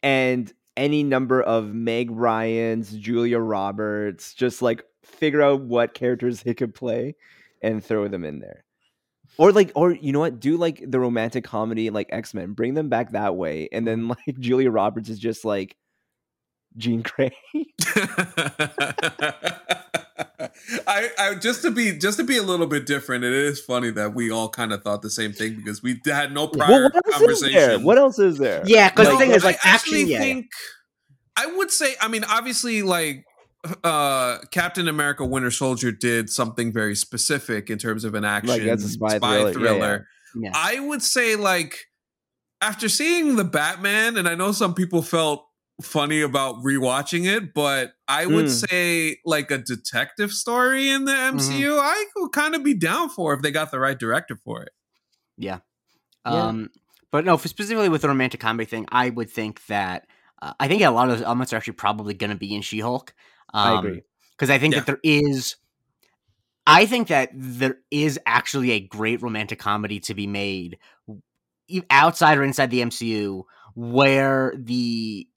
and 0.04 0.54
any 0.78 1.04
number 1.04 1.42
of 1.42 1.74
Meg 1.74 2.12
Ryan's, 2.12 2.96
Julia 2.96 3.40
Roberts, 3.40 4.34
just 4.34 4.62
like 4.62 4.84
figure 5.04 5.42
out 5.42 5.62
what 5.62 5.94
characters 5.94 6.44
they 6.44 6.54
could 6.54 6.74
play 6.74 7.16
and 7.62 7.84
throw 7.84 8.08
them 8.08 8.24
in 8.24 8.40
there. 8.40 8.64
Or 9.38 9.52
like, 9.52 9.72
or 9.76 9.92
you 9.92 10.12
know 10.12 10.20
what? 10.20 10.40
Do 10.40 10.58
like 10.58 10.84
the 10.86 11.00
romantic 11.00 11.44
comedy 11.44 11.90
like 11.90 12.08
X 12.10 12.34
Men, 12.34 12.54
bring 12.54 12.74
them 12.74 12.90
back 12.90 13.12
that 13.12 13.36
way, 13.36 13.68
and 13.72 13.86
then 13.86 14.08
like 14.08 14.40
Julia 14.40 14.72
Roberts 14.72 15.10
is 15.10 15.20
just 15.20 15.46
like 15.46 15.76
Jean 16.78 17.02
Grey. 17.02 17.36
I, 20.88 21.10
I 21.20 21.36
just 21.36 21.62
to 21.64 21.72
be 21.72 21.98
just 21.98 22.18
to 22.18 22.24
be 22.24 22.38
a 22.38 22.44
little 22.44 22.68
bit 22.68 22.86
different. 22.86 23.24
It 23.24 23.34
is 23.34 23.60
funny 23.60 23.92
that 23.92 24.14
we 24.14 24.32
all 24.32 24.50
kind 24.50 24.72
of 24.72 24.82
thought 24.82 25.02
the 25.02 25.10
same 25.10 25.34
thing 25.34 25.56
because 25.56 25.84
we 25.84 26.00
had 26.06 26.32
no 26.34 26.48
prior 26.48 26.70
well, 26.70 26.90
what 26.94 27.06
conversation. 27.06 27.54
there? 27.54 27.80
What 27.80 27.98
else 27.98 28.18
is 28.20 28.38
there? 28.38 28.64
Yeah, 28.66 28.90
because 28.90 29.10
the 29.10 29.18
thing 29.18 29.32
is, 29.32 29.44
like, 29.44 29.58
I 29.66 29.70
actually, 29.70 30.02
actually 30.02 30.14
yeah, 30.14 30.18
yeah. 30.20 30.24
think 30.24 30.46
I 31.36 31.46
would 31.48 31.72
say. 31.72 31.96
I 32.00 32.08
mean, 32.08 32.24
obviously, 32.24 32.82
like 32.82 33.26
uh 33.84 34.38
Captain 34.52 34.88
America: 34.88 35.26
Winter 35.26 35.52
Soldier 35.52 35.92
did 35.92 36.30
something 36.30 36.72
very 36.72 36.96
specific 36.96 37.70
in 37.70 37.78
terms 37.78 38.06
of 38.06 38.16
an 38.16 38.24
action 38.24 38.66
that's 38.66 38.86
a 38.86 38.90
spy 38.90 39.20
thriller. 39.20 39.52
Yeah, 39.60 39.88
yeah. 39.88 39.98
Yeah. 40.38 40.52
I 40.54 40.80
would 40.80 41.02
say, 41.02 41.36
like, 41.36 41.78
after 42.62 42.90
seeing 42.90 43.38
the 43.38 43.46
Batman, 43.46 44.18
and 44.18 44.28
I 44.28 44.36
know 44.36 44.52
some 44.52 44.74
people 44.74 45.02
felt 45.02 45.46
funny 45.82 46.22
about 46.22 46.56
rewatching 46.64 47.26
it, 47.26 47.54
but 47.54 47.94
I 48.08 48.26
would 48.26 48.46
Mm. 48.46 48.68
say 48.70 49.18
like 49.26 49.52
a 49.52 49.58
detective 49.58 50.32
story 50.32 50.90
in 50.90 51.06
the 51.06 51.12
Mm-hmm. 51.12 51.38
MCU, 51.38 51.78
I 51.80 52.06
would 52.16 52.32
kind 52.32 52.56
of 52.56 52.64
be 52.64 52.74
down 52.74 53.10
for 53.10 53.34
if 53.34 53.42
they 53.42 53.52
got 53.52 53.72
the 53.72 53.80
right 53.80 53.98
director 54.00 54.36
for 54.38 54.62
it. 54.64 54.70
Yeah. 55.38 55.60
Yeah. 56.26 56.44
Um, 56.46 56.70
but 57.12 57.26
no, 57.26 57.38
for 57.38 57.48
specifically 57.50 57.90
with 57.90 58.02
the 58.04 58.08
romantic 58.08 58.40
comedy 58.40 58.66
thing, 58.66 58.86
I 58.92 59.10
would 59.10 59.30
think 59.30 59.66
that 59.68 60.08
uh, 60.42 60.54
I 60.60 60.68
think 60.68 60.82
a 60.82 60.90
lot 60.92 61.10
of 61.10 61.18
those 61.18 61.26
elements 61.26 61.52
are 61.54 61.58
actually 61.58 61.74
probably 61.74 62.14
going 62.14 62.30
to 62.30 62.36
be 62.36 62.54
in 62.56 62.62
She-Hulk. 62.62 63.14
Um, 63.54 63.76
I 63.76 63.80
agree. 63.80 64.02
because 64.32 64.50
I 64.50 64.58
think 64.58 64.74
Yeah. 64.74 64.80
that 64.82 64.86
there 64.86 65.00
is. 65.04 65.56
I 66.68 66.86
think 66.88 67.10
that 67.10 67.30
there 67.34 67.78
is 67.92 68.20
actually 68.26 68.72
a 68.72 68.80
great 68.80 69.22
romantic 69.22 69.60
comedy 69.60 70.00
to 70.02 70.14
be 70.16 70.26
made 70.26 70.78
outside 71.90 72.38
or 72.38 72.44
inside 72.44 72.72
the 72.72 72.82
MCU 72.82 73.44
where 73.76 74.54
the 74.58 75.28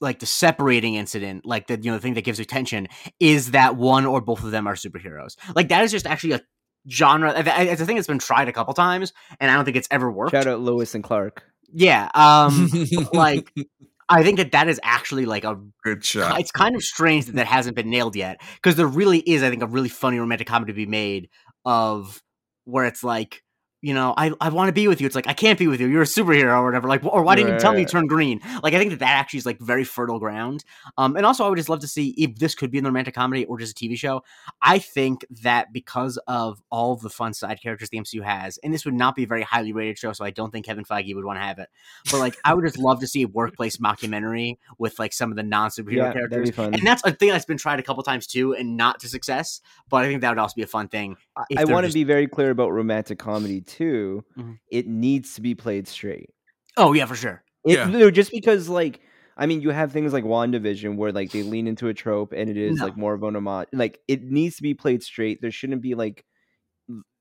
like 0.00 0.18
the 0.18 0.26
separating 0.26 0.94
incident, 0.94 1.46
like 1.46 1.66
the 1.66 1.78
you 1.80 1.90
know 1.90 1.96
the 1.96 2.00
thing 2.02 2.14
that 2.14 2.24
gives 2.24 2.38
attention 2.40 2.88
is 3.20 3.52
that 3.52 3.76
one 3.76 4.04
or 4.06 4.20
both 4.20 4.42
of 4.44 4.50
them 4.50 4.66
are 4.66 4.74
superheroes. 4.74 5.36
Like 5.54 5.68
that 5.68 5.82
is 5.84 5.90
just 5.90 6.06
actually 6.06 6.32
a 6.32 6.40
genre. 6.88 7.32
I- 7.32 7.50
I- 7.50 7.62
It's 7.62 7.80
a 7.80 7.86
thing 7.86 7.96
that's 7.96 8.06
been 8.08 8.18
tried 8.18 8.48
a 8.48 8.52
couple 8.52 8.74
times, 8.74 9.12
and 9.40 9.50
I 9.50 9.54
don't 9.54 9.64
think 9.64 9.76
it's 9.76 9.88
ever 9.90 10.10
worked. 10.10 10.32
Shout 10.32 10.46
out 10.46 10.60
Lois 10.60 10.94
and 10.94 11.02
Clark. 11.02 11.42
Yeah, 11.72 12.08
um, 12.14 12.70
like 13.12 13.50
I 14.08 14.22
think 14.22 14.36
that 14.38 14.52
that 14.52 14.68
is 14.68 14.78
actually 14.84 15.24
like 15.26 15.42
a 15.44 15.58
Good 15.82 16.04
shot. 16.04 16.38
it's 16.38 16.52
kind 16.52 16.76
of 16.76 16.82
strange 16.82 17.26
that 17.26 17.34
that 17.36 17.46
hasn't 17.48 17.74
been 17.74 17.90
nailed 17.90 18.14
yet 18.14 18.40
because 18.54 18.76
there 18.76 18.86
really 18.86 19.18
is, 19.18 19.42
I 19.42 19.50
think, 19.50 19.62
a 19.62 19.66
really 19.66 19.88
funny 19.88 20.18
romantic 20.20 20.46
comedy 20.46 20.72
to 20.72 20.76
be 20.76 20.86
made 20.86 21.28
of 21.64 22.22
where 22.66 22.84
it's 22.84 23.02
like, 23.02 23.42
you 23.82 23.92
know, 23.94 24.14
I, 24.16 24.32
I 24.40 24.48
want 24.48 24.68
to 24.68 24.72
be 24.72 24.88
with 24.88 25.00
you. 25.00 25.06
It's 25.06 25.14
like 25.14 25.28
I 25.28 25.32
can't 25.34 25.58
be 25.58 25.66
with 25.68 25.80
you. 25.80 25.86
You're 25.86 26.02
a 26.02 26.06
superhero 26.06 26.58
or 26.58 26.64
whatever. 26.64 26.88
Like, 26.88 27.04
or 27.04 27.22
why 27.22 27.36
didn't 27.36 27.52
you 27.54 27.60
tell 27.60 27.72
me 27.72 27.80
you 27.80 27.86
turned 27.86 28.08
green? 28.08 28.40
Like, 28.62 28.74
I 28.74 28.78
think 28.78 28.90
that 28.90 29.00
that 29.00 29.10
actually 29.18 29.38
is 29.38 29.46
like 29.46 29.60
very 29.60 29.84
fertile 29.84 30.18
ground. 30.18 30.64
Um, 30.96 31.14
and 31.16 31.26
also, 31.26 31.44
I 31.44 31.48
would 31.48 31.56
just 31.56 31.68
love 31.68 31.80
to 31.80 31.86
see 31.88 32.08
if 32.18 32.36
this 32.36 32.54
could 32.54 32.70
be 32.70 32.78
in 32.78 32.84
the 32.84 32.90
romantic 32.90 33.14
comedy 33.14 33.44
or 33.44 33.58
just 33.58 33.80
a 33.80 33.84
TV 33.84 33.96
show. 33.96 34.22
I 34.62 34.78
think 34.78 35.24
that 35.42 35.72
because 35.72 36.16
of 36.26 36.60
all 36.70 36.94
of 36.94 37.00
the 37.02 37.10
fun 37.10 37.34
side 37.34 37.60
characters 37.62 37.90
the 37.90 37.98
MCU 37.98 38.22
has, 38.24 38.58
and 38.64 38.72
this 38.72 38.84
would 38.86 38.94
not 38.94 39.14
be 39.14 39.24
a 39.24 39.26
very 39.26 39.42
highly 39.42 39.72
rated 39.72 39.98
show, 39.98 40.12
so 40.12 40.24
I 40.24 40.30
don't 40.30 40.50
think 40.50 40.66
Kevin 40.66 40.84
Feige 40.84 41.14
would 41.14 41.24
want 41.24 41.38
to 41.38 41.42
have 41.44 41.58
it. 41.58 41.68
But 42.10 42.18
like, 42.18 42.36
I 42.44 42.54
would 42.54 42.64
just 42.64 42.78
love 42.78 43.00
to 43.00 43.06
see 43.06 43.22
a 43.22 43.28
workplace 43.28 43.76
mockumentary 43.76 44.56
with 44.78 44.98
like 44.98 45.12
some 45.12 45.30
of 45.30 45.36
the 45.36 45.42
non 45.42 45.70
superhero 45.70 45.96
Yeah, 45.96 46.12
characters. 46.12 46.30
that'd 46.30 46.44
be 46.46 46.50
fun. 46.50 46.74
And 46.74 46.86
that's 46.86 47.04
a 47.04 47.12
thing 47.12 47.28
that's 47.28 47.44
been 47.44 47.58
tried 47.58 47.78
a 47.78 47.82
couple 47.82 48.02
times 48.02 48.26
too, 48.26 48.54
and 48.54 48.76
not 48.76 49.00
to 49.00 49.08
success. 49.08 49.60
But 49.90 50.04
I 50.04 50.08
think 50.08 50.22
that 50.22 50.30
would 50.30 50.38
also 50.38 50.54
be 50.56 50.62
a 50.62 50.66
fun 50.66 50.88
thing. 50.88 51.16
if 51.50 51.58
I 51.58 51.64
want 51.64 51.84
to 51.84 51.88
just- 51.88 51.94
be 51.94 52.04
very 52.04 52.26
clear 52.26 52.50
about 52.50 52.72
romantic 52.72 53.18
comedy 53.18 53.60
too. 53.66 54.24
Mhm. 54.38 54.58
It 54.70 54.86
needs 54.86 55.34
to 55.34 55.40
be 55.40 55.54
played 55.54 55.86
straight. 55.88 56.30
Oh 56.76 56.92
yeah, 56.92 57.06
for 57.06 57.16
sure. 57.16 57.42
It, 57.64 57.74
Yeah. 57.74 57.86
no, 57.86 58.10
just 58.10 58.30
because 58.30 58.68
like 58.68 59.00
I 59.38 59.44
mean, 59.46 59.60
you 59.60 59.68
have 59.70 59.92
things 59.92 60.14
like 60.14 60.24
WandaVision 60.24 60.96
where 60.96 61.12
like 61.12 61.30
they 61.30 61.42
lean 61.42 61.66
into 61.66 61.88
a 61.88 61.94
trope 61.94 62.32
and 62.32 62.48
it 62.48 62.56
is 62.56 62.78
No. 62.78 62.84
like 62.86 62.96
more 62.96 63.12
of 63.12 63.22
an 63.22 63.36
homage. 63.36 63.68
Like 63.72 64.00
it 64.08 64.22
needs 64.22 64.56
to 64.56 64.62
be 64.62 64.72
played 64.74 65.02
straight. 65.02 65.40
There 65.42 65.50
shouldn't 65.50 65.82
be 65.82 65.94
like 65.94 66.24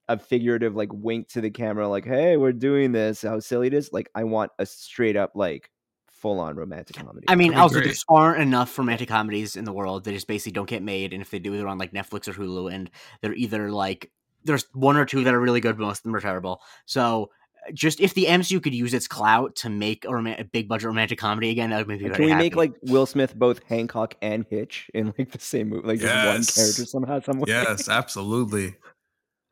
a 0.08 0.18
figurative 0.20 0.76
like 0.76 0.90
wink 0.94 1.28
to 1.30 1.42
the 1.42 1.50
camera, 1.50 1.88
like 1.88 2.06
"Hey, 2.06 2.38
we're 2.38 2.54
doing 2.54 2.92
this." 2.92 3.24
How 3.24 3.40
silly 3.40 3.68
it 3.68 3.74
is. 3.74 3.92
Like 3.92 4.10
I 4.16 4.24
want 4.24 4.52
a 4.60 4.66
straight 4.66 5.18
up 5.18 5.32
like 5.36 5.70
full 6.08 6.40
on 6.40 6.56
romantic 6.56 6.96
comedy. 6.96 7.26
I 7.28 7.36
mean, 7.36 7.54
also 7.56 7.76
great. 7.82 7.86
there 7.86 7.96
aren't 8.10 8.42
enough 8.42 8.78
romantic 8.78 9.10
comedies 9.10 9.56
in 9.56 9.66
the 9.66 9.74
world. 9.74 10.04
They 10.06 10.14
just 10.14 10.28
basically 10.28 10.54
don't 10.54 10.70
get 10.70 10.84
made, 10.84 11.12
and 11.12 11.22
if 11.22 11.32
they 11.32 11.40
do, 11.40 11.58
they're 11.58 11.68
on 11.68 11.78
like 11.80 11.92
Netflix 11.92 12.28
or 12.28 12.34
Hulu, 12.34 12.72
and 12.72 12.90
they're 13.22 13.34
either 13.34 13.72
like 13.72 14.12
there's 14.46 14.66
one 14.74 14.96
or 14.98 15.06
two 15.06 15.24
that 15.26 15.34
are 15.34 15.40
really 15.40 15.60
good, 15.62 15.78
but 15.78 15.84
most 15.86 16.00
of 16.00 16.04
them 16.04 16.16
are 16.16 16.22
terrible. 16.22 16.62
So 16.86 17.30
just 17.74 18.00
if 18.00 18.14
the 18.14 18.26
MCU 18.26 18.62
could 18.62 18.76
use 18.76 18.94
its 18.94 19.08
clout 19.08 19.56
to 19.58 19.70
make 19.70 20.06
a, 20.06 20.14
rom- 20.14 20.28
a 20.28 20.44
big 20.44 20.68
budget 20.70 20.86
romantic 20.88 21.18
comedy 21.18 21.50
again, 21.50 21.72
that 21.72 21.78
would 21.80 21.88
make 21.88 22.00
me 22.00 22.04
very 22.10 22.16
Can 22.16 22.26
we 22.26 22.32
happy. 22.32 22.44
make 22.44 22.56
like 22.56 22.74
Will 22.84 23.06
Smith 23.08 23.36
both 23.36 23.62
Hancock 23.68 24.16
and 24.22 24.46
Hitch 24.50 24.90
in 24.94 25.14
like 25.18 25.32
the 25.32 25.40
same 25.40 25.70
movie, 25.70 25.88
like 25.88 26.00
just 26.00 26.14
one 26.14 26.44
character 26.46 26.86
somehow, 26.86 27.20
somewhere? 27.22 27.46
yes, 27.48 27.90
absolutely. 27.90 28.76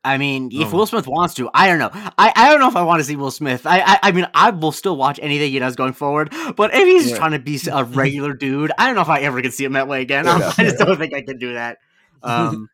I 0.06 0.18
mean, 0.18 0.50
if 0.52 0.72
Oh. 0.72 0.76
Will 0.76 0.86
Smith 0.86 1.06
wants 1.06 1.32
to, 1.34 1.48
I 1.54 1.66
don't 1.66 1.78
know. 1.78 1.88
I, 1.92 2.30
I 2.36 2.50
don't 2.50 2.60
know 2.60 2.68
if 2.68 2.76
I 2.76 2.82
want 2.82 3.00
to 3.00 3.04
see 3.04 3.16
Will 3.16 3.30
Smith. 3.30 3.66
I, 3.66 3.80
I 3.80 3.98
I 4.02 4.12
mean, 4.12 4.26
I 4.34 4.50
will 4.50 4.70
still 4.70 4.96
watch 4.98 5.18
anything 5.22 5.50
he 5.50 5.58
does 5.58 5.76
going 5.76 5.94
forward. 5.94 6.30
But 6.56 6.74
if 6.74 6.84
he's 6.84 7.10
Yeah. 7.10 7.16
trying 7.16 7.30
to 7.32 7.38
be 7.38 7.58
a 7.72 7.84
regular 7.84 8.34
dude, 8.34 8.70
I 8.76 8.84
don't 8.86 8.96
know 8.96 9.00
if 9.00 9.08
I 9.08 9.20
ever 9.22 9.40
can 9.40 9.50
see 9.50 9.64
him 9.64 9.72
that 9.72 9.88
way 9.88 10.02
again. 10.02 10.26
Yeah. 10.26 10.52
I 10.58 10.64
just 10.64 10.76
don't 10.78 10.98
think 10.98 11.14
I 11.14 11.22
can 11.22 11.38
do 11.38 11.54
that. 11.54 11.78
Um, 12.22 12.70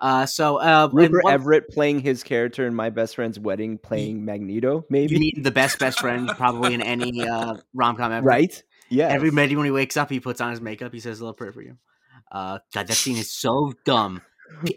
uh, 0.00 0.26
so 0.26 0.56
uh, 0.56 0.88
Rupert 0.92 1.24
one- 1.24 1.32
Everett 1.34 1.68
playing 1.68 2.00
his 2.00 2.22
character 2.22 2.66
in 2.66 2.74
My 2.74 2.90
Best 2.90 3.14
Friend's 3.16 3.38
Wedding, 3.38 3.78
playing 3.78 4.24
Magneto, 4.24 4.84
maybe. 4.90 5.14
you 5.14 5.20
mean 5.20 5.42
the 5.42 5.50
best 5.50 5.78
best 5.78 6.00
friend 6.00 6.28
probably 6.36 6.74
in 6.74 6.82
any 6.82 7.26
uh, 7.28 7.56
rom 7.74 7.96
com 7.96 8.12
ever. 8.12 8.26
right? 8.26 8.62
Yeah. 8.88 9.08
Every 9.08 9.30
minute 9.30 9.56
when 9.56 9.64
he 9.66 9.70
wakes 9.70 9.96
up, 9.96 10.10
he 10.10 10.18
puts 10.20 10.40
on 10.40 10.50
his 10.50 10.60
makeup. 10.60 10.92
He 10.92 11.00
says 11.00 11.20
a 11.20 11.22
little 11.22 11.34
prayer 11.34 11.52
for 11.52 11.62
you. 11.62 11.76
Uh, 12.32 12.58
God, 12.74 12.86
that 12.88 12.94
scene 12.94 13.16
is 13.16 13.32
so 13.32 13.72
dumb. 13.84 14.20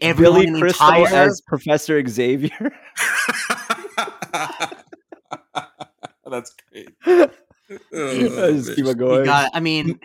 Everyone 0.02 0.34
Billy 0.36 0.48
in 0.48 0.54
the 0.54 0.60
Crystal 0.60 0.88
entire 0.88 1.16
as 1.28 1.42
Professor 1.48 2.06
Xavier. 2.08 2.52
That's 6.30 6.54
great. 6.72 6.90
I 7.06 7.30
Oh, 7.94 8.52
just 8.54 8.76
keep 8.76 8.86
it 8.86 8.98
going. 8.98 9.26
Got- 9.26 9.52
I 9.54 9.60
mean, 9.60 10.00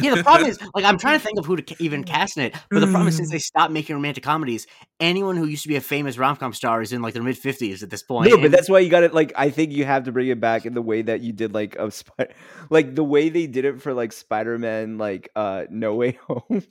yeah. 0.00 0.14
The 0.14 0.22
problem 0.22 0.50
is, 0.50 0.58
like, 0.74 0.84
I'm 0.84 0.98
trying 0.98 1.18
to 1.18 1.24
think 1.24 1.38
of 1.38 1.46
who 1.46 1.56
to 1.56 1.82
even 1.82 2.04
cast 2.04 2.36
in 2.36 2.44
it, 2.44 2.54
but 2.70 2.80
the 2.80 2.86
problem 2.86 3.08
is, 3.08 3.16
since 3.16 3.30
they 3.30 3.38
stopped 3.38 3.72
making 3.72 3.94
romantic 3.96 4.22
comedies, 4.24 4.66
anyone 5.00 5.36
who 5.36 5.46
used 5.46 5.62
to 5.62 5.68
be 5.68 5.76
a 5.76 5.80
famous 5.80 6.18
rom 6.18 6.36
com 6.36 6.52
star 6.52 6.82
is 6.82 6.92
in 6.92 7.02
like 7.02 7.14
their 7.14 7.22
mid 7.22 7.36
50s 7.36 7.82
at 7.82 7.90
this 7.90 8.02
point. 8.02 8.30
No, 8.30 8.38
but 8.38 8.50
that's 8.50 8.68
why 8.68 8.80
you 8.80 8.90
got 8.90 9.02
it. 9.02 9.14
Like, 9.14 9.32
I 9.36 9.50
think 9.50 9.72
you 9.72 9.84
have 9.84 10.04
to 10.04 10.12
bring 10.12 10.28
it 10.28 10.40
back 10.40 10.66
in 10.66 10.74
the 10.74 10.82
way 10.82 11.02
that 11.02 11.20
you 11.20 11.32
did, 11.32 11.54
like, 11.54 11.76
of 11.76 11.94
Spider, 11.94 12.32
like 12.70 12.94
the 12.94 13.04
way 13.04 13.28
they 13.28 13.46
did 13.46 13.64
it 13.64 13.80
for 13.82 13.92
like 13.94 14.12
Spider 14.12 14.58
Man, 14.58 14.98
like, 14.98 15.30
uh, 15.36 15.64
No 15.70 15.94
Way 15.94 16.12
Home. 16.28 16.62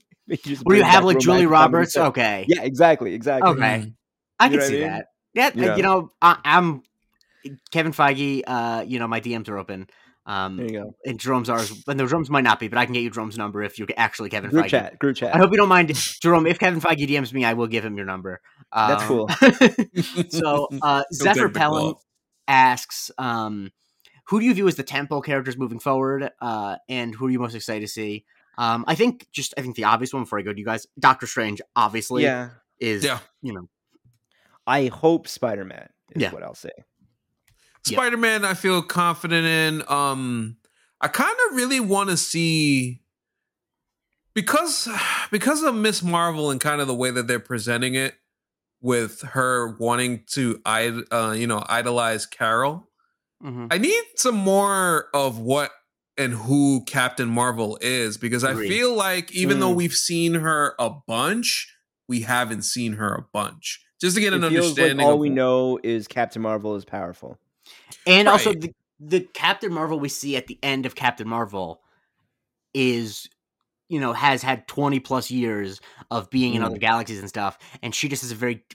Where 0.63 0.77
you 0.77 0.83
have 0.83 1.03
like 1.05 1.19
Julie 1.19 1.45
Roberts. 1.45 1.91
stuff. 1.91 2.09
Okay, 2.09 2.45
Yeah, 2.47 2.63
exactly, 2.63 3.13
exactly. 3.13 3.51
Okay. 3.51 3.93
I 4.39 4.45
You 4.47 4.57
can 4.57 4.61
see 4.67 4.77
I 4.77 4.79
mean? 4.79 4.89
that. 4.89 5.07
Yeah, 5.33 5.51
Yeah. 5.53 5.75
you 5.75 5.83
know, 5.83 6.11
I, 6.21 6.37
I'm 6.43 6.81
Kevin 7.71 7.91
Feige. 7.91 8.41
Uh, 8.47 8.83
you 8.87 8.97
know, 8.99 9.07
my 9.07 9.21
DMs 9.21 9.47
are 9.49 9.57
open. 9.57 9.87
Um, 10.27 10.57
There 10.57 10.65
you 10.65 10.71
go. 10.71 10.95
and 11.05 11.19
Jerome's 11.19 11.49
ours, 11.49 11.71
and 11.87 11.99
the 11.99 12.05
Jerome's 12.07 12.29
might 12.31 12.43
not 12.43 12.59
be, 12.59 12.67
but 12.67 12.79
I 12.79 12.85
can 12.85 12.93
get 12.93 13.01
you 13.03 13.11
Jerome's 13.11 13.37
number 13.37 13.61
if 13.61 13.77
you're 13.77 13.87
actually 13.95 14.29
Kevin 14.31 14.49
Group 14.49 14.65
Feige. 14.65 14.69
chat, 14.69 14.99
group 14.99 15.15
chat. 15.17 15.35
I 15.35 15.37
hope 15.37 15.51
you 15.51 15.57
don't 15.57 15.69
mind, 15.69 15.93
Jerome. 15.93 16.47
If 16.47 16.57
Kevin 16.57 16.81
Feige 16.81 17.07
DMs 17.07 17.31
me, 17.31 17.45
I 17.45 17.53
will 17.53 17.67
give 17.67 17.85
him 17.85 17.95
your 17.95 18.05
number. 18.07 18.41
That's 18.75 19.03
Um, 19.03 19.07
cool. 19.07 19.29
so 20.29 20.67
uh, 20.81 21.03
Zephyr 21.13 21.45
take 21.45 21.53
the 21.53 21.59
Pelham 21.59 21.95
asks, 22.47 23.11
um, 23.17 23.71
"Who 24.29 24.39
do 24.39 24.45
you 24.45 24.53
view 24.53 24.67
as 24.67 24.75
the 24.75 24.83
tentpole 24.83 25.23
characters 25.23 25.57
moving 25.57 25.79
forward, 25.79 26.31
uh, 26.41 26.77
and 26.89 27.13
who 27.13 27.27
are 27.27 27.29
you 27.29 27.39
most 27.39 27.53
excited 27.55 27.81
to 27.81 27.87
see?" 27.87 28.25
Um, 28.57 28.85
I 28.87 28.95
think 28.95 29.27
just 29.31 29.53
I 29.57 29.61
think 29.61 29.75
the 29.75 29.83
obvious 29.83 30.13
one 30.13 30.23
before 30.23 30.39
I 30.39 30.41
go 30.41 30.53
to 30.53 30.59
you 30.59 30.65
guys, 30.65 30.87
Doctor 30.97 31.27
Strange, 31.27 31.61
obviously, 31.75 32.23
yeah, 32.23 32.49
is 32.79 33.03
Yeah. 33.03 33.19
you 33.41 33.53
know 33.53 33.67
I 34.65 34.87
hope 34.87 35.27
Spider 35.27 35.65
Man 35.65 35.89
is 36.15 36.23
Yeah. 36.23 36.31
what 36.31 36.41
I'll 36.41 36.55
say. 36.55 36.71
Spider 37.85 38.17
Man, 38.17 38.43
I 38.45 38.53
feel 38.53 38.81
confident 38.81 39.45
in. 39.45 39.83
Um, 39.87 40.57
I 41.01 41.07
kind 41.07 41.35
of 41.49 41.55
really 41.55 41.79
want 41.79 42.09
to 42.09 42.17
see 42.17 43.01
because 44.33 44.87
because 45.31 45.63
of 45.63 45.75
Miss 45.75 46.03
Marvel 46.03 46.51
and 46.51 46.59
kind 46.59 46.81
of 46.81 46.87
the 46.87 46.95
way 46.95 47.11
that 47.11 47.27
they're 47.27 47.39
presenting 47.39 47.95
it, 47.95 48.15
with 48.81 49.21
her 49.21 49.75
wanting 49.77 50.23
to 50.31 50.61
uh, 50.65 51.33
you 51.37 51.47
know 51.47 51.63
idolize 51.67 52.25
Carol. 52.25 52.87
mhm. 53.43 53.67
I 53.71 53.77
need 53.77 54.03
some 54.15 54.35
more 54.35 55.07
of 55.13 55.39
what 55.39 55.71
and 56.17 56.33
who 56.33 56.83
Captain 56.85 57.27
Marvel 57.27 57.77
is 57.81 58.17
because 58.17 58.43
I 58.43 58.55
feel 58.55 58.93
like 58.95 59.33
even 59.33 59.59
though 59.59 59.73
Mm. 59.73 59.75
we've 59.75 59.93
seen 59.95 60.35
her 60.35 60.73
a 60.79 60.89
bunch, 60.89 61.75
we 62.07 62.21
haven't 62.21 62.61
seen 62.61 62.93
her 62.93 63.13
a 63.13 63.25
bunch. 63.33 63.81
Just 63.99 64.15
to 64.15 64.21
get 64.21 64.31
an 64.33 64.43
It 64.43 64.49
feels 64.49 64.67
understanding 64.69 64.97
like 64.97 65.07
all 65.07 65.17
we 65.19 65.29
know 65.29 65.77
is 65.83 66.07
Captain 66.07 66.41
Marvel 66.41 66.75
is 66.75 66.85
powerful. 66.85 67.37
And 68.05 68.27
also 68.27 68.53
the 68.53 68.71
the 68.99 69.21
Captain 69.33 69.73
Marvel 69.73 69.99
we 69.99 70.09
see 70.09 70.35
at 70.37 70.47
the 70.47 70.57
end 70.63 70.85
of 70.85 70.95
Captain 70.95 71.27
Marvel 71.27 71.81
is 72.73 73.27
you 73.87 73.99
know 73.99 74.13
has 74.13 74.41
had 74.41 74.67
20 74.67 74.99
plus 74.99 75.29
years 75.29 75.79
of 76.09 76.29
being 76.31 76.55
in 76.55 76.61
Mm. 76.63 76.65
other 76.65 76.77
galaxies 76.79 77.19
and 77.19 77.29
stuff 77.29 77.57
and 77.83 77.93
she 77.93 78.09
just 78.09 78.23
is 78.23 78.31
a 78.31 78.35
very 78.35 78.65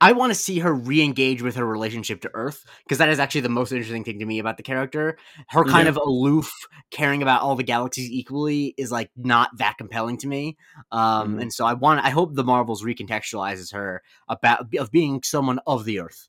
i 0.00 0.12
want 0.12 0.30
to 0.30 0.34
see 0.38 0.60
her 0.60 0.72
re-engage 0.72 1.42
with 1.42 1.56
her 1.56 1.66
relationship 1.66 2.20
to 2.20 2.30
earth 2.34 2.64
because 2.84 2.98
that 2.98 3.08
is 3.08 3.18
actually 3.18 3.40
the 3.40 3.48
most 3.48 3.72
interesting 3.72 4.04
thing 4.04 4.20
to 4.20 4.24
me 4.24 4.38
about 4.38 4.56
the 4.56 4.62
character 4.62 5.18
her 5.48 5.64
kind 5.64 5.86
Yeah. 5.86 5.90
of 5.90 5.96
aloof 5.96 6.50
caring 6.92 7.20
about 7.20 7.42
all 7.42 7.56
the 7.56 7.64
galaxies 7.64 8.10
equally 8.10 8.72
is 8.78 8.92
like 8.92 9.10
not 9.16 9.50
that 9.58 9.76
compelling 9.76 10.16
to 10.18 10.28
me 10.28 10.56
um 10.92 11.34
Mhm. 11.34 11.42
and 11.42 11.52
so 11.52 11.66
i 11.66 11.74
want 11.74 12.04
i 12.04 12.10
hope 12.10 12.34
the 12.34 12.44
marvels 12.44 12.84
recontextualizes 12.84 13.72
her 13.74 14.02
about 14.28 14.72
of 14.76 14.90
being 14.92 15.20
someone 15.24 15.58
of 15.66 15.84
the 15.84 15.98
earth 16.00 16.28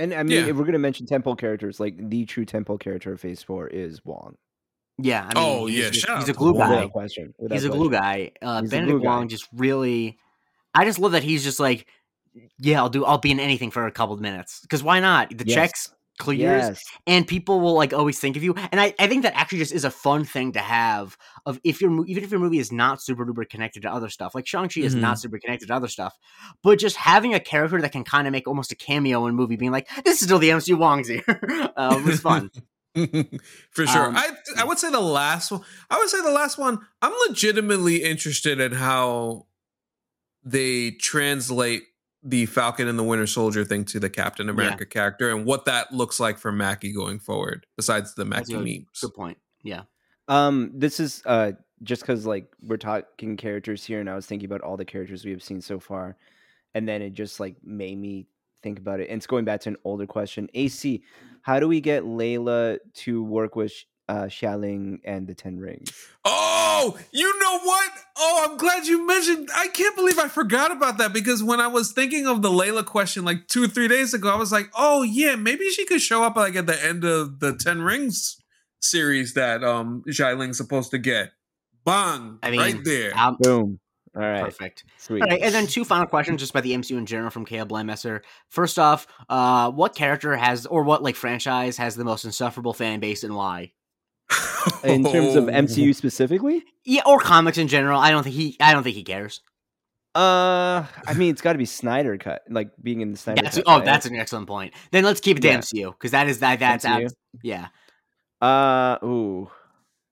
And 0.00 0.14
I 0.14 0.22
mean, 0.22 0.32
Yeah. 0.44 0.50
if 0.50 0.56
we're 0.56 0.64
gonna 0.64 0.78
mention 0.78 1.06
tentpole 1.06 1.38
characters, 1.38 1.78
like 1.80 1.94
the 2.10 2.24
true 2.24 2.44
tentpole 2.46 2.80
character 2.80 3.12
of 3.12 3.20
Phase 3.20 3.42
Four 3.42 3.68
is 3.68 4.04
Wong. 4.04 4.36
yeah 4.98 5.22
I 5.22 5.24
mean, 5.26 5.32
Oh, 5.36 5.66
he's 5.66 5.78
yeah, 5.78 5.90
just- 5.90 6.06
shout 6.06 6.18
he's 6.20 6.28
a 6.28 6.32
glue 6.32 6.54
guy 6.54 6.86
question. 6.88 7.32
he's 7.50 7.64
a 7.64 7.68
glue 7.70 7.90
guy. 7.90 8.32
Uh, 8.42 8.60
He's 8.62 8.70
Benedict 8.70 8.98
glue 8.98 9.02
guy. 9.04 9.08
Wong 9.16 9.28
just 9.28 9.48
really. 9.54 10.18
I 10.74 10.84
just 10.84 10.98
love 10.98 11.12
that 11.12 11.22
he's 11.24 11.42
just 11.42 11.58
like, 11.60 11.86
yeah, 12.58 12.78
I'll 12.80 12.88
do. 12.90 13.04
I'll 13.04 13.18
be 13.18 13.30
in 13.32 13.40
anything 13.40 13.70
for 13.70 13.86
a 13.86 13.90
couple 13.92 14.14
of 14.14 14.20
minutes 14.20 14.60
because 14.62 14.82
why 14.82 15.00
not? 15.00 15.36
The 15.36 15.44
Yes. 15.46 15.54
checks 15.54 15.92
clears 16.20 16.40
Yes. 16.68 16.84
and 17.08 17.26
people 17.26 17.58
will 17.60 17.74
like 17.74 17.92
always 17.92 18.20
think 18.20 18.36
of 18.36 18.44
you. 18.44 18.54
And 18.70 18.80
I, 18.80 18.94
I 19.00 19.08
think 19.08 19.24
that 19.24 19.34
actually 19.34 19.58
just 19.58 19.72
is 19.72 19.84
a 19.84 19.90
fun 19.90 20.24
thing 20.24 20.52
to 20.52 20.60
have. 20.60 21.16
Of 21.46 21.58
if 21.64 21.80
your 21.80 21.90
even 22.06 22.22
if 22.22 22.30
your 22.30 22.38
movie 22.38 22.58
is 22.60 22.70
not 22.70 23.02
super 23.02 23.26
duper 23.26 23.48
connected 23.48 23.82
to 23.82 23.92
other 23.92 24.08
stuff, 24.08 24.34
like 24.36 24.46
Shang 24.46 24.68
Chi 24.68 24.82
is 24.82 24.94
not 24.94 25.18
super 25.18 25.38
connected 25.38 25.66
to 25.66 25.74
other 25.74 25.88
stuff, 25.88 26.16
but 26.62 26.78
just 26.78 26.94
having 26.96 27.34
a 27.34 27.40
character 27.40 27.80
that 27.80 27.90
can 27.90 28.04
kind 28.04 28.28
of 28.28 28.32
make 28.32 28.46
almost 28.46 28.70
a 28.70 28.76
cameo 28.76 29.24
in 29.26 29.30
a 29.30 29.34
movie, 29.34 29.56
being 29.56 29.72
like, 29.72 29.88
this 30.04 30.20
is 30.20 30.26
still 30.28 30.38
the 30.38 30.50
MCU 30.50 30.78
Wong's 30.78 31.08
here, 31.08 31.24
uh, 31.76 32.00
was 32.06 32.20
fun. 32.20 32.50
For 32.94 33.86
sure. 33.86 34.06
Um, 34.08 34.16
I 34.16 34.30
I 34.58 34.64
would 34.64 34.78
say 34.78 34.90
the 34.90 35.00
last 35.00 35.50
one. 35.50 35.62
I 35.90 35.98
would 35.98 36.08
say 36.10 36.20
the 36.22 36.30
last 36.30 36.58
one. 36.58 36.78
I'm 37.00 37.12
legitimately 37.28 38.02
interested 38.02 38.60
in 38.60 38.72
how 38.72 39.46
they 40.44 40.90
translate 40.92 41.84
the 42.22 42.46
Falcon 42.46 42.88
and 42.88 42.98
the 42.98 43.02
Winter 43.02 43.26
Soldier 43.26 43.64
thing 43.64 43.84
to 43.86 44.00
the 44.00 44.10
Captain 44.10 44.48
America 44.48 44.84
character 44.84 45.30
and 45.30 45.46
what 45.46 45.64
that 45.64 45.92
looks 45.92 46.20
like 46.20 46.38
for 46.38 46.52
Mackie 46.52 46.92
going 46.92 47.18
forward, 47.18 47.66
besides 47.76 48.14
the 48.14 48.24
That's 48.24 48.50
Mackie 48.50 48.54
a 48.54 48.78
memes. 48.78 49.00
Good 49.00 49.14
point. 49.14 49.38
Yeah. 49.62 49.82
Um, 50.28 50.70
this 50.74 51.00
is 51.00 51.22
uh 51.26 51.52
just 51.82 52.02
because 52.02 52.26
like 52.26 52.52
we're 52.62 52.76
talking 52.76 53.36
characters 53.36 53.84
here, 53.84 54.00
and 54.00 54.10
I 54.10 54.14
was 54.14 54.26
thinking 54.26 54.46
about 54.46 54.60
all 54.60 54.76
the 54.76 54.84
characters 54.84 55.24
we 55.24 55.30
have 55.30 55.42
seen 55.42 55.60
so 55.60 55.80
far, 55.80 56.16
and 56.74 56.88
then 56.88 57.02
it 57.02 57.14
just 57.14 57.40
like 57.40 57.56
made 57.64 57.98
me 57.98 58.26
think 58.62 58.78
about 58.78 59.00
it. 59.00 59.08
And 59.08 59.16
it's 59.16 59.26
going 59.26 59.44
back 59.44 59.60
to 59.62 59.70
an 59.70 59.76
older 59.84 60.06
question. 60.06 60.48
AC, 60.54 61.02
how 61.42 61.58
do 61.58 61.66
we 61.66 61.80
get 61.80 62.04
Layla 62.04 62.78
to 62.94 63.24
work 63.24 63.56
with 63.56 63.72
Sh- 63.72 63.84
uh 64.10 64.24
Xialing 64.24 64.98
and 65.04 65.26
the 65.28 65.34
Ten 65.34 65.58
Rings? 65.58 65.92
Oh, 66.24 66.98
you 67.12 67.40
know 67.40 67.58
what? 67.60 67.90
Oh, 68.18 68.46
I'm 68.48 68.56
glad 68.56 68.86
you 68.86 69.06
mentioned. 69.06 69.48
I 69.54 69.68
can't 69.68 69.94
believe 69.94 70.18
I 70.18 70.26
forgot 70.26 70.72
about 70.72 70.98
that 70.98 71.12
because 71.12 71.44
when 71.44 71.60
I 71.60 71.68
was 71.68 71.92
thinking 71.92 72.26
of 72.26 72.42
the 72.42 72.50
Layla 72.50 72.84
question 72.84 73.24
like 73.24 73.46
two 73.46 73.62
or 73.62 73.68
three 73.68 73.86
days 73.86 74.12
ago, 74.12 74.28
I 74.28 74.36
was 74.36 74.50
like, 74.50 74.68
oh 74.76 75.02
yeah, 75.02 75.36
maybe 75.36 75.68
she 75.70 75.86
could 75.86 76.00
show 76.00 76.24
up 76.24 76.34
like 76.34 76.56
at 76.56 76.66
the 76.66 76.84
end 76.84 77.04
of 77.04 77.38
the 77.38 77.54
Ten 77.54 77.82
Rings 77.82 78.42
series 78.80 79.34
that 79.34 79.62
um 79.62 80.02
Xialing's 80.08 80.56
supposed 80.56 80.90
to 80.90 80.98
get. 80.98 81.30
Bang! 81.84 82.38
I 82.42 82.50
mean, 82.50 82.60
right 82.60 82.84
there. 82.84 83.16
Um, 83.16 83.36
Boom. 83.40 83.80
All 84.16 84.22
right. 84.22 84.42
perfect. 84.42 84.82
Sweet. 84.98 85.22
All 85.22 85.28
right, 85.28 85.40
and 85.40 85.54
then 85.54 85.68
two 85.68 85.84
final 85.84 86.06
questions 86.06 86.40
just 86.40 86.52
by 86.52 86.60
the 86.60 86.72
MCU 86.72 86.98
in 86.98 87.06
general 87.06 87.30
from 87.30 87.44
Caleb 87.44 87.68
Blamesser. 87.68 88.22
First 88.48 88.76
off, 88.76 89.06
uh, 89.28 89.70
what 89.70 89.94
character 89.94 90.36
has 90.36 90.66
or 90.66 90.82
what 90.82 91.00
like 91.00 91.14
franchise 91.14 91.76
has 91.76 91.94
the 91.94 92.04
most 92.04 92.24
insufferable 92.24 92.74
fan 92.74 92.98
base 92.98 93.22
and 93.22 93.36
why? 93.36 93.72
In 94.84 95.04
terms 95.04 95.34
of 95.36 95.44
Oh. 95.48 95.52
MCU 95.52 95.94
specifically, 95.94 96.62
Yeah, 96.84 97.02
or 97.06 97.18
comics 97.20 97.58
in 97.58 97.68
general. 97.68 97.98
I 98.00 98.10
don't 98.10 98.22
think 98.22 98.34
he. 98.36 98.56
I 98.60 98.72
don't 98.72 98.82
think 98.82 98.96
he 98.96 99.02
cares. 99.02 99.40
uh, 100.14 100.84
I 101.06 101.14
mean, 101.16 101.30
it's 101.30 101.40
got 101.40 101.52
to 101.52 101.58
be 101.58 101.64
Snyder 101.66 102.18
cut, 102.18 102.42
like 102.50 102.70
being 102.82 103.00
in 103.00 103.12
the 103.12 103.16
Snyder. 103.16 103.42
That's, 103.42 103.56
cut, 103.56 103.64
oh, 103.66 103.76
right? 103.76 103.84
that's 103.84 104.06
an 104.06 104.16
excellent 104.16 104.46
point. 104.48 104.74
Then 104.92 105.04
let's 105.04 105.20
keep 105.20 105.36
it 105.38 105.40
to 105.40 105.48
Yeah. 105.48 105.58
MCU 105.58 105.92
because 105.92 106.10
that 106.12 106.28
is 106.28 106.40
that. 106.40 106.58
That's 106.58 106.84
MCU? 106.84 107.04
abs- 107.06 107.14
yeah, 107.42 107.68
Uh, 108.40 108.98
ooh. 109.04 109.50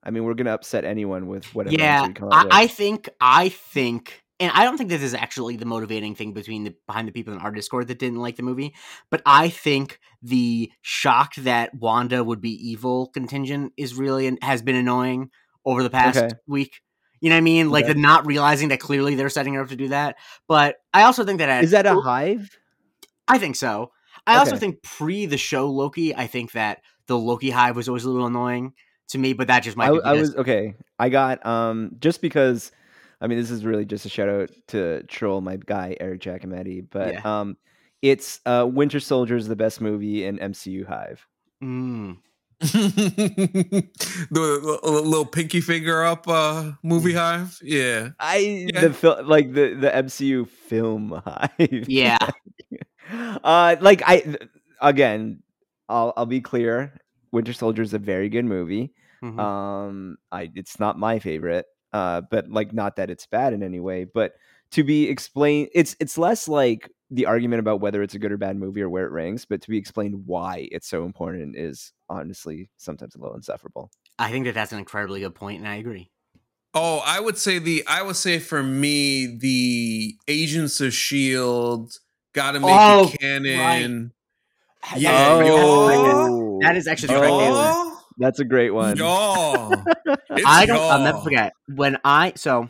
I 0.03 0.11
mean, 0.11 0.25
we're 0.25 0.35
gonna 0.35 0.53
upset 0.55 0.85
anyone 0.85 1.27
with 1.27 1.45
whatever. 1.55 1.75
yeah. 1.77 2.07
we 2.07 2.13
come 2.15 2.29
up 2.29 2.35
I, 2.35 2.45
with. 2.45 2.53
I 2.55 2.67
think. 2.69 3.09
I 3.21 3.49
think. 3.51 4.23
And 4.41 4.53
I 4.55 4.65
don't 4.65 4.77
think 4.79 4.89
this 4.89 5.03
is 5.03 5.15
actually 5.15 5.57
the 5.57 5.67
motivating 5.67 6.15
thing 6.15 6.33
between 6.33 6.65
the 6.65 6.75
behind 6.87 7.09
the 7.09 7.13
people 7.13 7.35
in 7.35 7.41
our 7.41 7.51
Discord 7.51 7.89
that 7.89 7.99
didn't 7.99 8.21
like 8.21 8.37
the 8.37 8.43
movie, 8.45 8.75
but 9.11 9.21
I 9.27 9.49
think 9.49 9.99
the 10.23 10.71
shock 10.83 11.35
that 11.37 11.75
Wanda 11.75 12.23
would 12.23 12.41
be 12.41 12.53
evil 12.71 13.09
contingent 13.09 13.73
is 13.77 13.95
really 13.95 14.39
has 14.43 14.63
been 14.63 14.77
annoying 14.77 15.31
over 15.65 15.83
the 15.83 15.91
past 15.91 16.19
Okay. 16.19 16.35
week. 16.47 16.81
You 17.21 17.31
know 17.31 17.35
what 17.35 17.39
I 17.39 17.43
mean? 17.43 17.71
Like 17.71 17.87
Okay. 17.87 17.95
the 17.95 18.01
not 18.01 18.27
realizing 18.27 18.69
that 18.69 18.79
clearly 18.79 19.17
they're 19.17 19.29
setting 19.29 19.55
her 19.55 19.63
up 19.63 19.69
to 19.71 19.77
do 19.77 19.89
that. 19.89 20.17
But 20.47 20.77
I 20.95 21.03
also 21.03 21.25
think 21.25 21.41
that 21.41 21.65
Is 21.65 21.73
that 21.73 21.87
a 21.87 22.01
hive? 22.01 22.49
I 23.27 23.39
think 23.39 23.57
so. 23.57 23.91
I 24.27 24.37
also 24.37 24.57
think 24.57 24.83
pre 24.83 25.27
the 25.27 25.37
show 25.37 25.69
Loki, 25.71 26.15
I 26.15 26.27
think 26.27 26.53
that 26.53 26.79
the 27.07 27.19
Loki 27.19 27.51
hive 27.51 27.77
was 27.77 27.89
always 27.89 28.05
a 28.05 28.11
little 28.11 28.27
annoying 28.27 28.73
to 29.09 29.19
me, 29.19 29.33
but 29.33 29.49
that 29.49 29.63
just 29.63 29.77
might 29.77 29.89
I, 29.89 29.93
be 29.93 30.01
I 30.05 30.15
was 30.15 30.37
okay. 30.37 30.75
I 30.99 31.09
got 31.09 31.45
um 31.47 31.93
just 31.99 32.21
because 32.23 32.71
I 33.21 33.27
mean 33.27 33.39
this 33.39 33.51
is 33.51 33.65
really 33.65 33.85
just 33.85 34.07
a 34.07 34.09
shout 34.09 34.29
out 34.29 34.51
to 34.69 35.03
troll 35.05 35.41
my 35.41 35.57
guy 35.57 35.97
Eric 36.01 36.21
Giacometti, 36.21 36.87
but 36.91 37.15
Yeah. 37.15 37.41
um 37.41 37.57
it's 38.03 38.41
uh 38.47 38.67
Winter 38.71 39.01
Soldier 39.01 39.37
is 39.37 39.49
the 39.49 39.57
best 39.57 39.81
movie 39.81 40.25
in 40.25 40.39
MCU 40.39 40.87
Hive. 40.87 41.27
Mm. 41.63 42.19
the, 42.61 43.89
the 44.31 44.91
little 44.91 45.25
pinky 45.27 45.61
finger 45.61 46.05
up 46.05 46.27
uh 46.29 46.73
movie 46.83 47.13
hive. 47.15 47.59
Yeah. 47.63 48.11
I 48.19 48.69
Yeah. 48.73 48.81
the 48.81 48.93
fil- 48.93 49.25
like 49.25 49.53
the 49.53 49.75
the 49.75 49.91
MCU 49.91 50.49
film 50.49 51.11
Hive. 51.25 51.89
Yeah. 51.89 52.19
uh 53.45 53.77
like 53.81 54.03
I 54.07 54.21
th- 54.21 54.49
again, 54.81 55.43
I'll 55.89 56.13
I'll 56.17 56.27
be 56.27 56.41
clear. 56.41 56.95
Winter 57.33 57.53
Soldier 57.53 57.83
is 57.83 57.95
a 57.95 57.99
very 57.99 58.29
good 58.29 58.45
movie. 58.45 58.93
Mhm. 59.23 59.39
Um, 59.39 60.17
I 60.33 60.51
it's 60.55 60.79
not 60.79 60.99
my 60.99 61.19
favorite, 61.19 61.67
uh, 61.99 62.21
but 62.31 62.49
like 62.49 62.73
not 62.73 62.97
that 62.97 63.11
it's 63.11 63.27
bad 63.27 63.53
in 63.53 63.63
any 63.63 63.81
way. 63.81 64.05
But 64.05 64.35
to 64.73 64.85
be 64.85 65.09
explained, 65.09 65.71
it's 65.75 65.97
it's 65.99 66.17
less 66.17 66.47
like 66.49 66.89
the 67.11 67.27
argument 67.27 67.61
about 67.61 67.81
whether 67.81 68.03
it's 68.03 68.15
a 68.15 68.19
good 68.19 68.31
or 68.33 68.37
bad 68.37 68.57
movie 68.57 68.83
or 68.83 68.89
where 68.89 69.07
it 69.07 69.11
ranks, 69.11 69.45
but 69.45 69.63
to 69.63 69.69
be 69.71 69.79
explained 69.79 70.27
why 70.27 70.69
it's 70.71 70.87
so 70.89 71.05
important 71.05 71.57
is 71.57 71.93
honestly 72.09 72.71
sometimes 72.77 73.15
a 73.15 73.19
little 73.19 73.35
insufferable. 73.35 73.91
I 74.19 74.31
think 74.31 74.45
that 74.47 74.55
that's 74.55 74.73
an 74.73 74.79
incredibly 74.79 75.21
good 75.21 75.35
point, 75.35 75.59
and 75.61 75.69
I 75.69 75.77
agree. 75.77 76.11
Oh, 76.75 77.03
I 77.05 77.19
would 77.19 77.39
say 77.39 77.59
the 77.59 77.83
I 77.87 78.03
would 78.03 78.17
say 78.17 78.39
for 78.39 78.63
me 78.63 79.27
the 79.39 80.17
Agents 80.29 80.81
of 80.81 80.93
Shield 80.93 81.93
got 82.35 82.53
to 82.53 82.61
make 82.61 82.71
Oh, 82.71 83.11
it 83.13 83.19
canon. 83.21 84.13
That- 84.91 85.01
Yeah, 85.01 85.13
that's 85.13 85.49
the 85.49 85.57
correct 85.57 86.01
answer. 86.01 86.31
Oh, 86.31 86.59
That 86.63 86.77
is 86.77 86.87
actually 86.87 87.15
the 87.15 87.21
correct 87.21 87.33
answer. 87.35 87.88
Y'all, 88.19 88.27
that's 88.27 88.41
a 88.41 88.45
great 88.45 88.71
one. 88.71 88.97
y'all. 88.97 89.75
It's 90.31 90.47
I 90.47 90.67
don't. 90.67 90.79
I'll 90.79 91.01
never 91.03 91.19
forget 91.21 91.53
when 91.75 91.99
I 92.05 92.33
so 92.37 92.69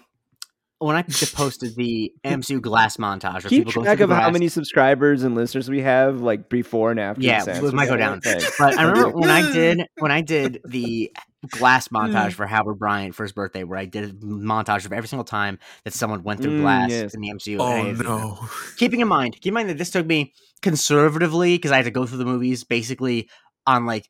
when 0.79 0.95
I 0.97 1.03
just 1.03 1.35
posted 1.35 1.75
the 1.77 2.12
MCU 2.25 2.61
glass 2.62 2.97
montage. 2.97 3.33
Where 3.43 3.51
Keep 3.51 3.66
people 3.66 3.83
track 3.83 3.97
through 3.99 4.05
of 4.05 4.09
the 4.11 4.15
how 4.15 4.31
many 4.31 4.49
subscribers 4.49 5.23
and 5.25 5.35
listeners 5.35 5.69
we 5.69 5.83
have, 5.83 6.20
like 6.23 6.49
before 6.49 6.91
and 6.93 7.01
after. 7.01 7.20
Yeah, 7.23 7.45
this 7.45 7.59
it 7.59 7.75
might 7.75 7.87
go 7.89 7.95
answer. 7.97 8.39
down. 8.39 8.49
But 8.59 8.79
I 8.79 8.83
remember 8.85 9.11
when 9.19 9.29
I 9.31 9.53
did 9.53 9.81
when 9.99 10.12
I 10.12 10.20
did 10.20 10.61
the 10.66 11.12
glass 11.51 11.89
montage 11.89 12.33
for 12.33 12.47
Howard 12.47 12.79
Bryant 12.79 13.15
for 13.15 13.25
his 13.25 13.33
birthday, 13.33 13.65
where 13.65 13.79
I 13.79 13.85
did 13.87 14.05
a 14.05 14.12
montage 14.15 14.87
of 14.87 14.93
every 14.93 15.09
single 15.09 15.25
time 15.25 15.59
that 15.85 15.93
someone 15.93 16.23
went 16.23 16.41
through 16.41 16.59
Mm, 16.59 16.61
glass 16.62 16.91
yes. 16.91 17.15
in 17.15 17.20
the 17.20 17.29
MCU. 17.33 17.57
Oh 17.61 17.75
hated 17.85 18.05
no. 18.05 18.39
Keeping 18.77 19.01
in 19.01 19.09
mind, 19.09 19.35
keep 19.35 19.51
in 19.51 19.55
mind 19.55 19.69
that 19.69 19.79
this 19.79 19.91
took 19.91 20.07
me 20.07 20.33
conservatively 20.62 21.57
because 21.57 21.73
I 21.73 21.77
had 21.77 21.85
to 21.87 21.91
go 21.91 22.07
through 22.07 22.19
the 22.19 22.25
movies 22.25 22.65
basically 22.65 23.29
on 23.66 23.85
like 23.85 24.09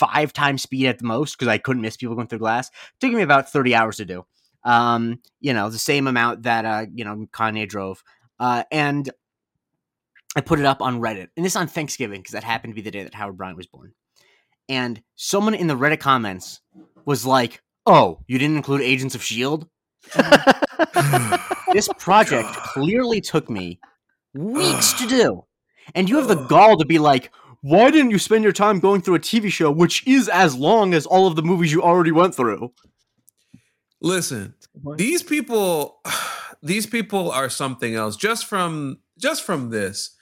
five 0.00 0.32
times 0.32 0.62
speed 0.62 0.86
at 0.86 0.98
the 0.98 1.04
most 1.04 1.38
because 1.38 1.48
I 1.48 1.58
couldn't 1.58 1.82
miss 1.82 1.96
people 1.96 2.14
going 2.14 2.26
through 2.26 2.40
glass. 2.40 2.70
took 2.98 3.12
me 3.12 3.22
about 3.22 3.52
thirty 3.52 3.74
hours 3.74 3.98
to 3.98 4.04
do. 4.04 4.24
Um, 4.64 5.20
you 5.40 5.52
know, 5.52 5.70
the 5.70 5.78
same 5.78 6.06
amount 6.06 6.42
that 6.42 6.64
uh, 6.64 6.86
you 6.92 7.04
know, 7.04 7.26
Kanye 7.32 7.68
drove. 7.68 8.02
Uh, 8.38 8.64
and 8.72 9.10
I 10.34 10.40
put 10.40 10.58
it 10.58 10.64
up 10.64 10.80
on 10.80 11.00
Reddit, 11.00 11.28
and 11.36 11.44
this 11.44 11.56
on 11.56 11.66
Thanksgiving 11.66 12.20
because 12.20 12.32
that 12.32 12.44
happened 12.44 12.72
to 12.72 12.76
be 12.76 12.82
the 12.82 12.90
day 12.90 13.04
that 13.04 13.14
Howard 13.14 13.36
Bryant 13.36 13.56
was 13.56 13.66
born. 13.66 13.92
And 14.68 15.02
someone 15.16 15.54
in 15.54 15.66
the 15.66 15.76
Reddit 15.76 16.00
comments 16.00 16.60
was 17.04 17.26
like, 17.26 17.62
"Oh, 17.86 18.20
you 18.26 18.38
didn't 18.38 18.56
include 18.56 18.80
Agents 18.80 19.14
of 19.14 19.22
Shield." 19.22 19.68
This 21.72 21.88
project 21.98 22.48
clearly 22.48 23.20
took 23.20 23.48
me 23.48 23.78
weeks 24.34 24.92
to 24.94 25.06
do, 25.06 25.44
and 25.94 26.08
you 26.08 26.16
have 26.16 26.26
the 26.26 26.46
gall 26.46 26.76
to 26.76 26.84
be 26.84 26.98
like, 26.98 27.30
"Why 27.62 27.90
didn't 27.90 28.10
you 28.10 28.18
spend 28.18 28.44
your 28.44 28.52
time 28.52 28.80
going 28.80 29.02
through 29.02 29.16
a 29.16 29.20
TV 29.20 29.50
show 29.50 29.70
which 29.70 30.06
is 30.06 30.28
as 30.28 30.54
long 30.54 30.94
as 30.94 31.06
all 31.06 31.26
of 31.26 31.36
the 31.36 31.42
movies 31.42 31.72
you 31.72 31.82
already 31.82 32.12
went 32.12 32.34
through?" 32.34 32.72
Listen, 34.00 34.54
these 34.96 35.22
people 35.22 36.00
these 36.62 36.86
people 36.86 37.30
are 37.30 37.48
something 37.48 37.94
else. 37.94 38.16
Just 38.16 38.46
from 38.46 38.98
just 39.18 39.44
from 39.44 39.70
this. 39.70 40.16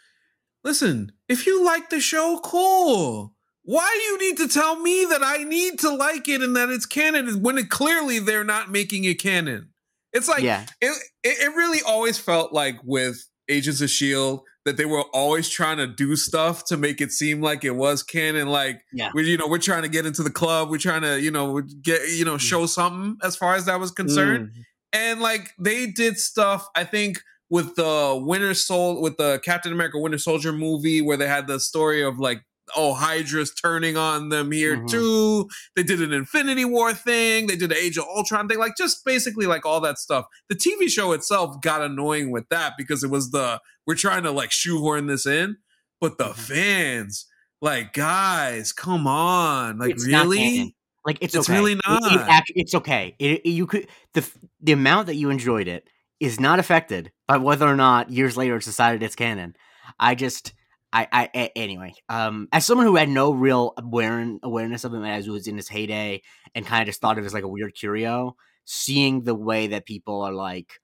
Listen 0.65 1.12
if 1.28 1.47
you 1.47 1.65
like 1.65 1.90
the 1.90 2.01
show 2.01 2.40
cool. 2.43 3.35
Why 3.62 3.89
do 3.93 4.01
you 4.01 4.31
need 4.31 4.39
to 4.39 4.48
tell 4.48 4.81
me 4.81 5.05
that 5.10 5.23
i 5.23 5.44
need 5.44 5.78
to 5.81 5.94
like 5.94 6.27
it 6.27 6.40
and 6.40 6.56
that 6.56 6.70
it's 6.70 6.86
canon 6.86 7.43
when 7.43 7.59
it 7.59 7.69
clearly 7.69 8.19
they're 8.19 8.43
not 8.43 8.70
making 8.70 9.05
it 9.05 9.20
canon? 9.20 9.70
It's 10.12 10.28
like 10.28 10.43
yeah, 10.43 10.65
it, 10.81 10.90
it 11.23 11.39
it 11.39 11.55
really 11.55 11.81
always 11.86 12.19
felt 12.19 12.52
like 12.52 12.77
with 12.82 13.28
Agents 13.48 13.81
of 13.81 13.90
Shield 13.90 14.43
that 14.69 14.77
they 14.77 14.85
were 14.85 15.03
always 15.15 15.49
trying 15.49 15.78
to 15.78 15.86
do 15.86 16.15
stuff 16.15 16.65
to 16.66 16.77
make 16.77 17.01
it 17.01 17.11
seem 17.11 17.40
like 17.40 17.65
it 17.65 17.73
was 17.74 18.03
canon. 18.03 18.49
Like, 18.49 18.82
Yeah. 18.93 19.11
we 19.15 19.28
you 19.31 19.36
know 19.39 19.49
we're 19.49 19.59
trying 19.59 19.82
to 19.82 19.89
get 19.89 20.07
into 20.07 20.23
the 20.23 20.31
club, 20.31 20.70
we're 20.70 20.78
trying 20.78 21.03
to 21.03 21.20
you 21.20 21.31
know 21.31 21.61
get 21.82 22.01
you 22.11 22.24
know 22.24 22.36
Mm. 22.36 22.40
show 22.40 22.66
something 22.66 23.16
as 23.24 23.35
far 23.36 23.55
as 23.55 23.65
that 23.65 23.81
was 23.81 23.90
concerned. 23.90 24.49
Mm. 24.51 24.62
And 24.93 25.20
like 25.20 25.51
they 25.59 25.86
did 25.86 26.19
stuff, 26.19 26.69
I 26.77 26.85
think 26.85 27.20
with 27.51 27.77
the 27.77 28.20
Winter 28.23 28.53
Soul 28.55 29.01
with 29.01 29.16
the 29.16 29.40
Captain 29.43 29.73
America 29.73 29.99
Winter 29.99 30.19
Soldier 30.19 30.53
movie 30.53 31.01
where 31.01 31.16
they 31.16 31.27
had 31.28 31.47
the 31.47 31.59
story 31.59 32.03
of 32.03 32.19
like 32.19 32.43
oh 32.77 32.95
Hydra's 32.95 33.53
turning 33.55 33.97
on 33.97 34.28
them 34.28 34.51
here 34.53 34.77
Mhm. 34.77 34.90
too. 34.90 35.49
They 35.77 35.82
did 35.82 36.01
an 36.03 36.12
Infinity 36.12 36.65
War 36.65 36.93
thing. 36.95 37.47
They 37.47 37.57
did 37.57 37.70
an 37.73 37.78
Age 37.78 37.99
of 37.99 38.05
Ultron 38.05 38.49
thing. 38.49 38.59
Like 38.59 38.77
just 38.77 39.05
basically 39.05 39.47
like 39.47 39.65
all 39.66 39.81
that 39.81 39.99
stuff. 39.99 40.27
The 40.49 40.55
TV 40.57 40.89
show 40.89 41.12
itself 41.12 41.61
got 41.61 41.82
annoying 41.82 42.31
with 42.31 42.49
that 42.51 42.74
because 42.78 43.03
it 43.05 43.11
was 43.11 43.31
the 43.31 43.61
we're 43.86 43.95
trying 43.95 44.23
to 44.24 44.31
like 44.31 44.51
shoehorn 44.53 45.07
this 45.07 45.27
in, 45.27 45.57
but 46.01 46.19
the 46.19 46.31
Mhm. 46.31 46.35
fans 46.36 47.27
like 47.61 47.93
guys, 47.93 48.73
come 48.73 49.07
on, 49.07 49.78
like 49.78 49.90
It's 49.93 50.07
really? 50.07 50.74
Like 51.07 51.19
it's, 51.20 51.35
It's 51.35 51.49
okay. 51.49 51.59
really 51.59 51.74
not. 51.86 52.12
It, 52.12 52.20
act- 52.20 52.53
it's 52.55 52.74
okay. 52.74 53.15
It, 53.19 53.40
it- 53.45 53.49
you 53.51 53.66
could 53.66 53.89
the 54.15 54.28
the 54.61 54.73
amount 54.73 55.07
that 55.07 55.15
you 55.15 55.31
enjoyed 55.31 55.66
it 55.69 55.89
is 56.20 56.39
not 56.40 56.59
affected 56.59 57.12
by 57.27 57.36
whether 57.39 57.66
or 57.66 57.77
not 57.77 58.11
years 58.11 58.36
later 58.36 58.57
it's 58.57 58.66
decided 58.66 59.03
it's 59.03 59.15
canon. 59.15 59.55
I 59.99 60.15
just 60.15 60.53
I 60.93 61.06
I 61.12 61.31
a- 61.35 61.59
anyway. 61.59 61.94
Um, 62.09 62.48
as 62.52 62.65
someone 62.66 62.86
who 62.86 62.97
had 62.97 63.09
no 63.09 63.32
real 63.32 63.74
aware- 63.77 64.39
awareness 64.43 64.85
of 64.85 64.94
him 64.94 65.05
as 65.05 65.27
it 65.27 65.31
was 65.31 65.47
in 65.47 65.56
his 65.56 65.69
heyday 65.69 66.23
and 66.55 66.66
kind 66.66 66.82
of 66.82 66.86
just 66.86 67.01
thought 67.01 67.19
of 67.19 67.24
it 67.24 67.27
as 67.27 67.35
like 67.35 67.44
a 67.44 67.48
weird 67.48 67.74
curio, 67.74 68.36
seeing 68.65 69.23
the 69.24 69.35
way 69.35 69.66
that 69.69 69.86
people 69.86 70.23
are 70.23 70.32
like 70.32 70.81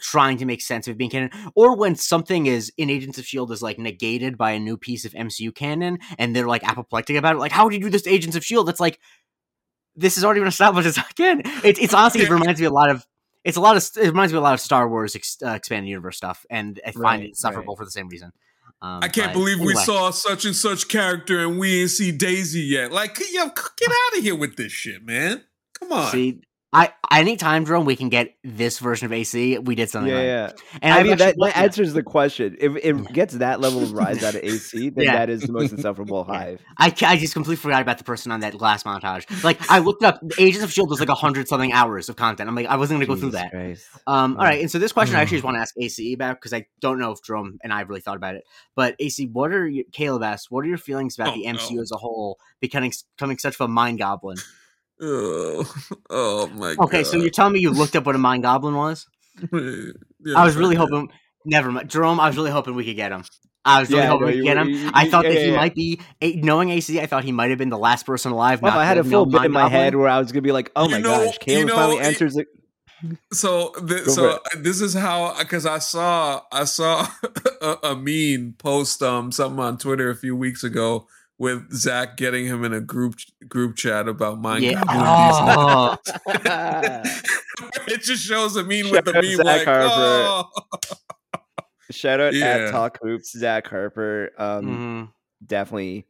trying 0.00 0.36
to 0.38 0.44
make 0.44 0.60
sense 0.60 0.88
of 0.88 0.96
being 0.98 1.10
canon, 1.10 1.30
or 1.54 1.76
when 1.76 1.94
something 1.94 2.46
is 2.46 2.72
in 2.76 2.90
Agents 2.90 3.18
of 3.18 3.24
Shield 3.26 3.52
is 3.52 3.62
like 3.62 3.78
negated 3.78 4.36
by 4.36 4.52
a 4.52 4.58
new 4.58 4.76
piece 4.76 5.04
of 5.04 5.12
MCU 5.12 5.54
canon, 5.54 5.98
and 6.18 6.34
they're 6.34 6.48
like 6.48 6.64
apoplectic 6.64 7.16
about 7.16 7.36
it, 7.36 7.38
like 7.38 7.52
how 7.52 7.64
would 7.64 7.74
you 7.74 7.80
do 7.80 7.90
this 7.90 8.02
to 8.02 8.10
Agents 8.10 8.36
of 8.36 8.44
Shield? 8.44 8.66
That's 8.66 8.80
like 8.80 8.98
this 9.96 10.16
has 10.16 10.24
already 10.24 10.40
been 10.40 10.48
established 10.48 10.86
as 10.88 10.98
canon. 11.16 11.42
It, 11.64 11.78
it's 11.80 11.94
honestly 11.94 12.22
it 12.22 12.30
reminds 12.38 12.60
me 12.60 12.66
a 12.66 12.70
lot 12.70 12.90
of. 12.90 13.06
It's 13.44 13.58
a 13.58 13.60
lot 13.60 13.76
of 13.76 13.84
it 13.96 14.06
reminds 14.08 14.32
me 14.32 14.38
a 14.38 14.42
lot 14.42 14.54
of 14.54 14.60
Star 14.60 14.88
Wars 14.88 15.14
ex, 15.14 15.36
uh, 15.44 15.50
expanded 15.50 15.88
universe 15.88 16.16
stuff, 16.16 16.46
and 16.48 16.80
I 16.84 16.92
find 16.92 17.02
Right, 17.04 17.22
it 17.24 17.28
insufferable 17.28 17.76
for 17.76 17.84
the 17.84 17.90
same 17.90 18.08
reason. 18.08 18.32
Um, 18.84 19.00
I 19.02 19.08
can't 19.08 19.32
believe 19.32 19.60
we 19.60 19.74
saw 19.76 20.10
such 20.10 20.44
and 20.44 20.54
such 20.54 20.88
character 20.88 21.40
and 21.40 21.58
we 21.58 21.70
didn't 21.70 21.92
see 21.92 22.12
Daisy 22.12 22.60
yet. 22.60 22.92
Like, 22.92 23.18
yo, 23.32 23.46
get 23.46 23.88
out 23.88 24.18
of 24.18 24.22
here 24.22 24.36
with 24.36 24.56
this 24.56 24.72
shit, 24.72 25.02
man. 25.02 25.42
Come 25.80 25.90
on. 25.90 26.12
See, 26.12 26.42
I 26.74 26.92
anytime 27.12 27.62
drone 27.64 27.84
we 27.84 27.94
can 27.96 28.08
get 28.08 28.34
this 28.42 28.80
version 28.80 29.06
of 29.06 29.12
AC, 29.12 29.58
we 29.60 29.74
did 29.76 29.88
something 29.90 30.10
Yeah, 30.12 30.18
right. 30.18 30.24
yeah. 30.26 30.50
And 30.82 30.92
I 30.92 30.98
I've 30.98 31.06
mean, 31.06 31.16
that, 31.18 31.36
that 31.38 31.56
answers 31.56 31.92
the 31.92 32.02
question. 32.02 32.56
If 32.58 32.76
it 32.76 33.12
gets 33.12 33.34
that 33.34 33.60
level 33.60 33.82
of 33.84 33.92
rise 33.92 34.22
out 34.24 34.34
of 34.34 34.40
AC, 34.44 34.90
then 34.90 35.04
Yeah. 35.04 35.12
that 35.12 35.30
is 35.30 35.42
the 35.46 35.52
most 35.52 35.70
insufferable 35.72 36.24
hive. 36.24 36.60
I, 36.76 36.86
I 37.06 37.16
just 37.16 37.32
completely 37.32 37.56
forgot 37.56 37.80
about 37.82 37.98
the 37.98 38.04
person 38.04 38.32
on 38.32 38.40
that 38.40 38.58
glass 38.58 38.82
montage. 38.82 39.44
Like 39.44 39.60
I 39.70 39.78
looked 39.78 40.02
up, 40.02 40.20
Agents 40.38 40.64
of 40.64 40.72
Shield 40.72 40.90
was 40.90 40.98
like 40.98 41.08
a 41.08 41.14
hundred 41.14 41.46
something 41.48 41.72
hours 41.72 42.08
of 42.08 42.16
content. 42.16 42.48
I'm 42.48 42.56
like, 42.56 42.66
I 42.66 42.76
wasn't 42.76 42.98
gonna 42.98 43.06
go 43.06 43.14
through 43.14 43.30
that. 43.30 43.50
Christ. 43.52 43.86
Um, 44.06 44.36
all 44.36 44.44
Yeah. 44.44 44.54
and 44.62 44.70
so 44.70 44.78
this 44.80 44.90
question 44.92 45.16
I 45.16 45.22
actually 45.22 45.36
just 45.38 45.44
want 45.44 45.56
to 45.56 45.60
ask 45.60 45.74
AC 45.80 46.12
about 46.12 46.36
because 46.40 46.52
I 46.52 46.66
don't 46.80 46.98
know 46.98 47.12
if 47.12 47.22
Jerome 47.22 47.58
and 47.62 47.72
I 47.72 47.78
have 47.78 47.88
really 47.88 48.00
thought 48.00 48.16
about 48.16 48.34
it. 48.34 48.44
But 48.74 48.96
AC, 48.98 49.26
what 49.26 49.52
are 49.52 49.68
your, 49.68 49.84
Caleb 49.92 50.24
asked? 50.24 50.50
What 50.50 50.64
are 50.64 50.68
your 50.68 50.78
feelings 50.78 51.16
about 51.16 51.34
Oh, 51.34 51.36
the 51.36 51.44
MCU 51.46 51.76
no. 51.76 51.82
as 51.82 51.92
a 51.92 51.96
whole 51.96 52.38
becoming 52.60 52.92
becoming 53.16 53.38
such 53.38 53.60
a 53.60 53.68
mind 53.68 53.98
goblin? 53.98 54.38
Oh, 55.00 55.74
oh 56.10 56.46
my 56.48 56.74
god. 56.74 56.84
Okay, 56.84 57.04
so 57.04 57.16
you're 57.16 57.30
telling 57.30 57.52
me 57.54 57.60
you 57.60 57.70
looked 57.70 57.96
up 57.96 58.06
what 58.06 58.14
a 58.14 58.18
mind 58.30 58.42
goblin 58.42 58.74
was? 58.74 59.06
I 59.52 60.44
was 60.44 60.56
really 60.56 60.76
hoping. 60.76 61.10
Never 61.44 61.70
mind, 61.70 61.90
Jerome. 61.90 62.20
I 62.20 62.26
was 62.28 62.36
really 62.36 62.50
hoping 62.50 62.74
we 62.74 62.84
could 62.84 62.96
get 62.96 63.12
him. 63.12 63.24
I 63.66 63.80
was 63.80 63.90
really 63.90 64.02
Yeah, 64.02 64.08
hoping 64.08 64.20
no, 64.26 64.26
we 64.32 64.36
could 64.38 64.44
get 64.44 64.56
him. 64.58 64.68
you- 64.68 64.90
I 64.94 65.08
thought 65.10 65.24
yeah, 65.24 65.30
that 65.32 65.40
he 65.40 65.50
yeah, 65.50 65.56
might 65.56 65.74
be 65.74 66.00
knowing 66.42 66.70
AC. 66.70 67.00
I 67.00 67.06
thought 67.06 67.24
he 67.24 67.32
might 67.32 67.50
have 67.50 67.58
been 67.58 67.70
the 67.70 67.78
last 67.78 68.06
person 68.06 68.32
alive. 68.32 68.62
Well, 68.62 68.78
I 68.78 68.84
had 68.84 68.98
a 68.98 69.04
full 69.04 69.26
bit 69.26 69.44
in 69.44 69.52
my 69.52 69.62
goblin. 69.62 69.80
head 69.80 69.94
where 69.96 70.08
I 70.08 70.18
was 70.18 70.32
gonna 70.32 70.42
be 70.42 70.52
like, 70.52 70.70
"Oh 70.76 70.84
You 70.84 70.90
my 70.92 71.00
know- 71.00 71.24
gosh, 71.26 71.38
Caleb 71.38 71.58
you 71.60 71.66
know, 71.66 71.74
finally 71.76 71.98
it- 71.98 72.04
answers 72.06 72.36
it." 72.36 72.46
So, 73.32 73.72
th- 73.86 74.04
so 74.04 74.38
this 74.58 74.80
is 74.80 74.94
how 74.94 75.36
because 75.38 75.66
I 75.66 75.78
saw 75.78 76.40
I 76.50 76.64
saw 76.64 77.06
a, 77.60 77.76
a 77.82 77.96
mean 77.96 78.54
post 78.56 79.02
um 79.02 79.30
something 79.32 79.60
on 79.62 79.76
Twitter 79.76 80.08
a 80.10 80.16
few 80.16 80.34
weeks 80.34 80.64
ago 80.64 81.06
with 81.38 81.72
Zach 81.72 82.16
getting 82.16 82.46
him 82.46 82.64
in 82.64 82.72
a 82.72 82.80
group 82.80 83.16
group 83.48 83.76
chat 83.76 84.06
about 84.08 84.40
Minecraft. 84.40 84.62
Yeah. 84.62 84.82
Oh. 84.88 85.96
it 87.88 88.02
just 88.02 88.24
shows 88.24 88.56
a 88.56 88.62
meme 88.64 88.84
Shout 88.84 88.92
with 88.92 89.04
the 89.06 89.16
out 89.18 89.24
meme 89.24 89.36
Zach 89.36 89.44
like, 89.44 89.64
Harper. 89.64 89.88
oh. 89.90 90.50
Shout 91.90 92.20
out 92.20 92.34
Yeah. 92.34 92.46
at 92.46 92.70
Talk 92.70 92.98
Hoops, 93.02 93.32
Zach 93.32 93.66
Harper. 93.66 94.30
Um, 94.38 94.66
Mhm. 94.66 95.46
definitely 95.46 96.06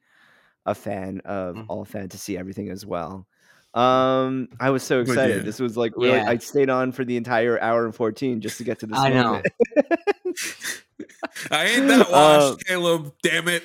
a 0.67 0.75
fan 0.75 1.21
of 1.25 1.57
Mm. 1.57 1.65
all 1.69 1.85
fantasy 1.85 2.39
everything 2.39 2.71
as 2.71 2.87
well. 2.87 3.27
Um, 3.75 4.49
I 4.61 4.71
was 4.71 4.83
so 4.85 5.01
excited. 5.01 5.39
yeah. 5.39 5.43
This 5.43 5.59
was 5.59 5.77
like 5.77 5.93
really. 5.97 6.11
Yeah. 6.17 6.29
I 6.31 6.39
stayed 6.39 6.71
on 6.71 6.93
for 6.93 7.05
the 7.05 7.17
entire 7.17 7.61
hour 7.61 7.85
and 7.87 7.95
fourteen 7.95 8.41
just 8.41 8.57
to 8.59 8.65
get 8.65 8.79
to 8.81 8.87
this. 8.87 8.97
I 8.99 9.09
know. 9.09 9.25
moment. 9.25 9.47
I 11.51 11.65
ain't 11.67 11.89
that 11.89 12.07
Uh, 12.09 12.51
washed, 12.53 12.67
Caleb. 12.67 13.13
Damn 13.23 13.49
it. 13.49 13.65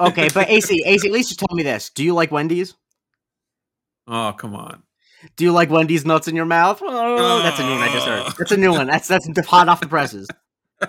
Okay, 0.00 0.28
but 0.32 0.48
AC, 0.50 0.82
AC, 0.84 1.06
at 1.06 1.12
least 1.12 1.28
just 1.28 1.40
tell 1.40 1.54
me 1.56 1.62
this: 1.62 1.90
Do 1.90 2.04
you 2.04 2.14
like 2.14 2.30
Wendy's? 2.30 2.74
Oh, 4.06 4.34
come 4.36 4.54
on. 4.54 4.82
Do 5.36 5.44
you 5.44 5.52
like 5.52 5.70
Wendy's 5.70 6.04
nuts 6.04 6.26
in 6.28 6.34
your 6.34 6.44
mouth? 6.46 6.80
Oh, 6.82 7.42
that's 7.42 7.60
a 7.60 7.62
new 7.62 7.70
one 7.70 7.82
I 7.82 7.92
just 7.92 8.06
heard. 8.06 8.32
That's 8.38 8.52
a 8.52 8.56
new 8.56 8.72
one. 8.72 8.86
That's 8.88 9.06
that's 9.08 9.28
hot 9.46 9.68
off 9.68 9.80
the 9.80 9.88
presses. 9.88 10.28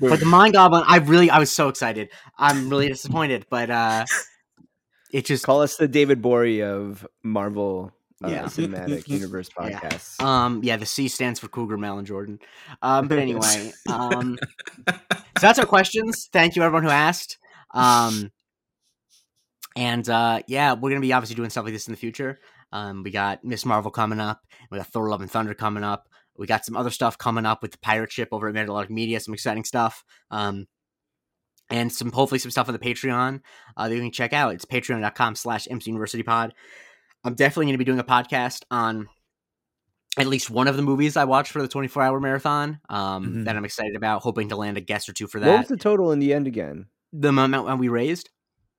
But 0.00 0.18
the 0.18 0.24
Mind 0.24 0.54
Goblin, 0.54 0.82
I 0.86 0.96
really, 0.96 1.28
I 1.28 1.38
was 1.38 1.52
so 1.52 1.68
excited. 1.68 2.08
I'm 2.38 2.70
really 2.70 2.88
disappointed, 2.88 3.44
but 3.50 3.68
uh 3.68 4.06
it 5.12 5.26
just 5.26 5.44
Call 5.44 5.60
us 5.60 5.76
the 5.76 5.88
David 5.88 6.22
Bory 6.22 6.62
of 6.62 7.06
Marvel 7.22 7.92
uh, 8.24 8.28
Yeah. 8.28 8.44
Cinematic 8.44 9.06
Universe 9.08 9.50
Yeah. 9.60 9.78
podcasts. 9.78 10.22
Um, 10.22 10.62
yeah, 10.64 10.78
the 10.78 10.86
C 10.86 11.08
stands 11.08 11.38
for 11.38 11.48
Cougar 11.48 11.76
Melon 11.76 12.06
Jordan. 12.06 12.38
Um, 12.80 13.08
but 13.08 13.18
anyway, 13.18 13.72
um, 13.90 14.38
so 14.88 14.94
that's 15.40 15.58
our 15.58 15.66
questions. 15.66 16.30
Thank 16.32 16.56
you 16.56 16.62
everyone 16.62 16.84
who 16.84 16.90
asked. 16.90 17.36
Um, 17.72 18.30
and 19.76 20.08
uh, 20.08 20.42
yeah, 20.46 20.72
we're 20.74 20.90
gonna 20.90 21.00
be 21.00 21.12
obviously 21.12 21.36
doing 21.36 21.50
stuff 21.50 21.64
like 21.64 21.72
this 21.72 21.86
in 21.88 21.92
the 21.92 21.98
future. 21.98 22.38
Um, 22.72 23.02
we 23.02 23.10
got 23.10 23.44
Miss 23.44 23.64
Marvel 23.64 23.90
coming 23.90 24.20
up. 24.20 24.40
We 24.70 24.78
got 24.78 24.86
Thor: 24.88 25.08
Love 25.08 25.20
and 25.20 25.30
Thunder 25.30 25.54
coming 25.54 25.84
up. 25.84 26.08
We 26.36 26.46
got 26.46 26.64
some 26.64 26.76
other 26.76 26.90
stuff 26.90 27.18
coming 27.18 27.44
up 27.46 27.62
with 27.62 27.72
the 27.72 27.78
pirate 27.78 28.10
ship 28.12 28.28
over 28.32 28.48
at 28.48 28.54
Mandalorian 28.54 28.90
Media. 28.90 29.20
Some 29.20 29.34
exciting 29.34 29.64
stuff. 29.64 30.04
Um, 30.30 30.66
and 31.68 31.92
some 31.92 32.10
hopefully 32.10 32.38
some 32.40 32.50
stuff 32.50 32.68
on 32.68 32.72
the 32.72 32.78
Patreon 32.80 33.40
uh, 33.76 33.88
that 33.88 33.94
you 33.94 34.00
can 34.00 34.10
check 34.10 34.32
out. 34.32 34.54
It's 34.54 34.64
patreon.com 34.64 35.36
slash 35.36 35.68
MC 35.70 35.90
University 35.90 36.22
Pod. 36.24 36.52
I'm 37.22 37.34
definitely 37.34 37.66
going 37.66 37.74
to 37.74 37.78
be 37.78 37.84
doing 37.84 37.98
a 38.00 38.04
podcast 38.04 38.62
on 38.70 39.08
at 40.18 40.26
least 40.26 40.50
one 40.50 40.66
of 40.66 40.76
the 40.76 40.82
movies 40.82 41.16
I 41.16 41.24
watched 41.24 41.52
for 41.52 41.62
the 41.62 41.68
24 41.68 42.02
hour 42.02 42.18
marathon 42.20 42.80
um, 42.88 43.26
Mhm. 43.26 43.44
that 43.44 43.56
I'm 43.56 43.64
excited 43.64 43.94
about, 43.94 44.22
hoping 44.22 44.48
to 44.48 44.56
land 44.56 44.78
a 44.78 44.80
guest 44.80 45.08
or 45.08 45.12
two 45.12 45.28
for 45.28 45.38
what 45.40 45.58
was 45.58 45.68
the 45.68 45.76
total 45.76 46.10
in 46.10 46.18
the 46.18 46.32
end 46.32 46.46
again? 46.48 46.86
The 47.12 47.28
amount 47.28 47.78
we 47.78 47.88
raised 47.88 48.30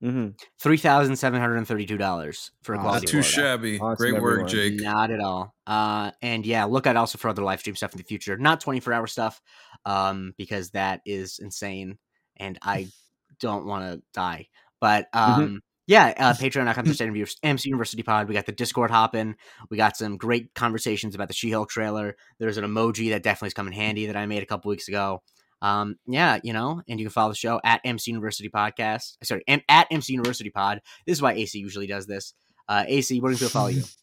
hmm 0.02 0.30
three 0.60 0.78
thousand 0.78 1.16
seven 1.18 1.40
hundred 1.40 1.58
and 1.58 1.68
thirty-two 1.68 1.98
dollars 1.98 2.52
for 2.64 2.74
a 2.74 2.78
Awesome. 2.78 2.84
quality 2.84 3.06
Not 3.06 3.12
too 3.12 3.22
Florida. 3.22 3.30
shabby. 3.30 3.80
Awesome, 3.80 3.96
Great 4.12 4.22
work. 4.22 4.48
Jake. 4.48 4.82
Not 4.82 5.12
at 5.12 5.20
all. 5.20 5.54
Uh, 5.68 6.12
and 6.24 6.44
yeah, 6.46 6.64
look 6.64 6.88
out 6.88 6.96
also 6.96 7.18
for 7.20 7.30
other 7.30 7.44
live 7.44 7.60
stream 7.60 7.76
stuff 7.76 7.94
in 7.94 8.00
the 8.00 8.04
future. 8.04 8.36
Not 8.38 8.62
24 8.62 8.94
hour 8.94 9.06
stuff, 9.08 9.40
um, 9.86 10.34
because 10.38 10.72
that 10.72 11.02
is 11.06 11.38
insane, 11.40 12.00
and 12.38 12.58
I 12.64 12.88
don't 13.40 13.66
want 13.66 13.86
to 13.94 14.02
die. 14.14 14.48
But 14.80 15.08
um, 15.14 15.62
yeah, 15.86 16.14
uh, 16.18 16.34
Patreon.com 16.34 16.86
slash 16.94 17.36
MC 17.44 17.70
University 17.70 18.02
Pod. 18.02 18.28
We 18.28 18.34
got 18.34 18.48
the 18.48 18.52
Discord 18.54 18.90
hopping. 18.90 19.36
We 19.70 19.78
got 19.78 19.98
some 19.98 20.18
great 20.18 20.54
conversations 20.56 21.14
about 21.14 21.28
the 21.28 21.34
She-Hulk 21.36 21.70
trailer. 21.70 22.16
There's 22.40 22.58
an 22.58 22.64
emoji 22.64 23.12
that 23.12 23.22
definitely 23.22 23.48
is 23.50 23.54
coming 23.54 23.74
handy 23.74 24.08
that 24.08 24.16
I 24.16 24.26
made 24.26 24.42
a 24.42 24.48
couple 24.48 24.70
weeks 24.70 24.88
ago. 24.88 25.22
Um, 25.62 25.98
yeah, 26.08 26.40
you 26.44 26.54
know, 26.54 26.82
and 26.90 27.00
you 27.00 27.06
can 27.06 27.12
follow 27.12 27.30
the 27.30 27.36
show 27.36 27.60
at 27.64 27.82
MC 27.84 28.12
University 28.12 28.50
Podcast. 28.50 29.18
Sorry, 29.24 29.44
M- 29.48 29.62
at 29.70 29.88
MC 29.92 30.14
University 30.14 30.50
Pod. 30.50 30.82
This 31.06 31.18
is 31.18 31.22
why 31.22 31.34
AC 31.34 31.58
usually 31.60 31.88
does 31.88 32.08
this. 32.08 32.34
Uh, 32.68 32.84
AC, 32.88 33.20
where 33.20 33.32
can 33.32 33.38
people 33.40 33.50
follow 33.50 33.68
you? 33.68 33.84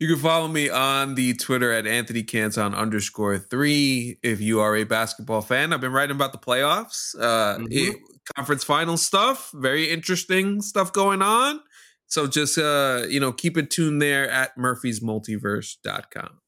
You 0.00 0.08
can 0.08 0.16
follow 0.18 0.48
me 0.48 0.70
on 0.70 1.14
the 1.14 1.34
Twitter 1.34 1.70
at 1.72 1.86
Anthony 1.86 2.22
Canton 2.22 2.74
underscore 2.74 3.38
three 3.38 4.18
if 4.22 4.40
you 4.40 4.60
are 4.60 4.74
a 4.74 4.84
basketball 4.84 5.42
fan. 5.42 5.72
I've 5.74 5.80
been 5.82 5.92
writing 5.92 6.16
about 6.16 6.32
the 6.32 6.38
playoffs, 6.38 7.14
uh, 7.20 7.58
Mhm. 7.58 7.68
it- 7.70 7.96
conference 8.34 8.64
final 8.64 8.96
stuff. 8.96 9.50
Very 9.52 9.90
interesting 9.90 10.62
stuff 10.62 10.90
going 10.92 11.20
on. 11.20 11.60
So 12.06 12.26
just 12.26 12.56
uh, 12.56 13.04
you 13.10 13.20
know, 13.20 13.30
keep 13.30 13.58
it 13.58 13.70
tuned 13.70 14.00
there 14.00 14.28
at 14.28 14.56
murphysmultiverse.com. 14.56 16.38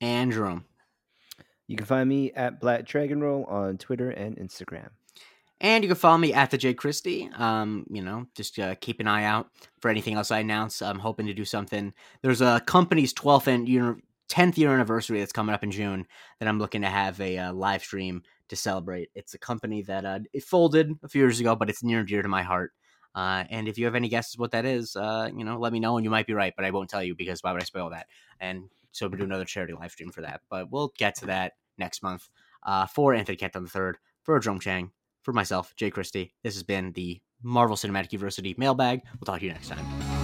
And 0.00 0.32
Jerome. 0.32 0.64
You 1.66 1.76
can 1.76 1.86
find 1.86 2.08
me 2.08 2.32
at 2.32 2.60
Black 2.60 2.84
Dragon 2.84 3.20
Roll 3.20 3.44
on 3.44 3.78
Twitter 3.78 4.10
and 4.10 4.36
Instagram. 4.36 4.90
And 5.60 5.84
you 5.84 5.88
can 5.88 5.96
follow 5.96 6.18
me 6.18 6.34
at 6.34 6.50
the 6.50 6.58
J 6.58 6.74
Christie. 6.74 7.30
Um, 7.36 7.86
you 7.88 8.02
know, 8.02 8.26
just 8.34 8.58
uh, 8.58 8.74
keep 8.80 8.98
an 8.98 9.06
eye 9.06 9.24
out 9.24 9.48
for 9.80 9.88
anything 9.88 10.14
else 10.14 10.32
I 10.32 10.40
announce. 10.40 10.82
I'm 10.82 10.98
hoping 10.98 11.26
to 11.26 11.34
do 11.34 11.44
something. 11.44 11.94
There's 12.20 12.40
a 12.40 12.60
company's 12.66 13.14
12th 13.14 13.46
and 13.46 13.68
year, 13.68 13.96
10th 14.28 14.56
year 14.56 14.72
anniversary 14.72 15.20
that's 15.20 15.32
coming 15.32 15.54
up 15.54 15.62
in 15.62 15.70
June 15.70 16.06
that 16.40 16.48
I'm 16.48 16.58
looking 16.58 16.82
to 16.82 16.88
have 16.88 17.20
a 17.20 17.38
uh, 17.38 17.52
live 17.52 17.82
stream 17.82 18.22
to 18.48 18.56
celebrate. 18.56 19.10
It's 19.14 19.34
a 19.34 19.38
company 19.38 19.82
that 19.82 20.04
uh, 20.04 20.18
it 20.32 20.42
folded 20.42 20.98
a 21.04 21.08
few 21.08 21.22
years 21.22 21.38
ago, 21.38 21.54
but 21.54 21.70
it's 21.70 21.84
near 21.84 22.00
and 22.00 22.08
dear 22.08 22.22
to 22.22 22.28
my 22.28 22.42
heart. 22.42 22.72
Uh, 23.14 23.44
and 23.48 23.68
if 23.68 23.78
you 23.78 23.84
have 23.84 23.94
any 23.94 24.08
guesses 24.08 24.38
what 24.38 24.50
that 24.50 24.64
is, 24.64 24.96
uh, 24.96 25.28
you 25.36 25.44
know, 25.44 25.58
let 25.58 25.72
me 25.72 25.78
know, 25.78 25.96
and 25.96 26.04
you 26.04 26.10
might 26.10 26.26
be 26.26 26.32
right, 26.32 26.54
but 26.56 26.64
I 26.64 26.70
won't 26.70 26.90
tell 26.90 27.04
you 27.04 27.14
because 27.14 27.40
why 27.40 27.52
would 27.52 27.62
I 27.62 27.66
spoil 27.66 27.90
that? 27.90 28.06
And 28.40 28.64
so 28.92 29.08
we'll 29.08 29.18
do 29.18 29.24
another 29.24 29.44
charity 29.44 29.72
live 29.72 29.90
stream 29.90 30.10
for 30.10 30.22
that. 30.22 30.40
But 30.48 30.70
we'll 30.70 30.92
get 30.98 31.16
to 31.16 31.26
that 31.26 31.52
next 31.78 32.02
month. 32.02 32.28
Uh, 32.64 32.86
for 32.86 33.12
Anthony 33.12 33.36
Kenton 33.36 33.64
III, 33.64 33.92
for 34.22 34.38
Jerome 34.38 34.60
Chang, 34.60 34.92
for 35.22 35.32
myself, 35.32 35.74
Jay 35.76 35.90
Christie, 35.90 36.32
this 36.44 36.54
has 36.54 36.62
been 36.62 36.92
the 36.92 37.20
Marvel 37.42 37.76
Cinematic 37.76 38.12
University 38.12 38.54
mailbag. 38.56 39.02
We'll 39.14 39.26
talk 39.26 39.40
to 39.40 39.46
you 39.46 39.52
next 39.52 39.68
time. 39.68 40.21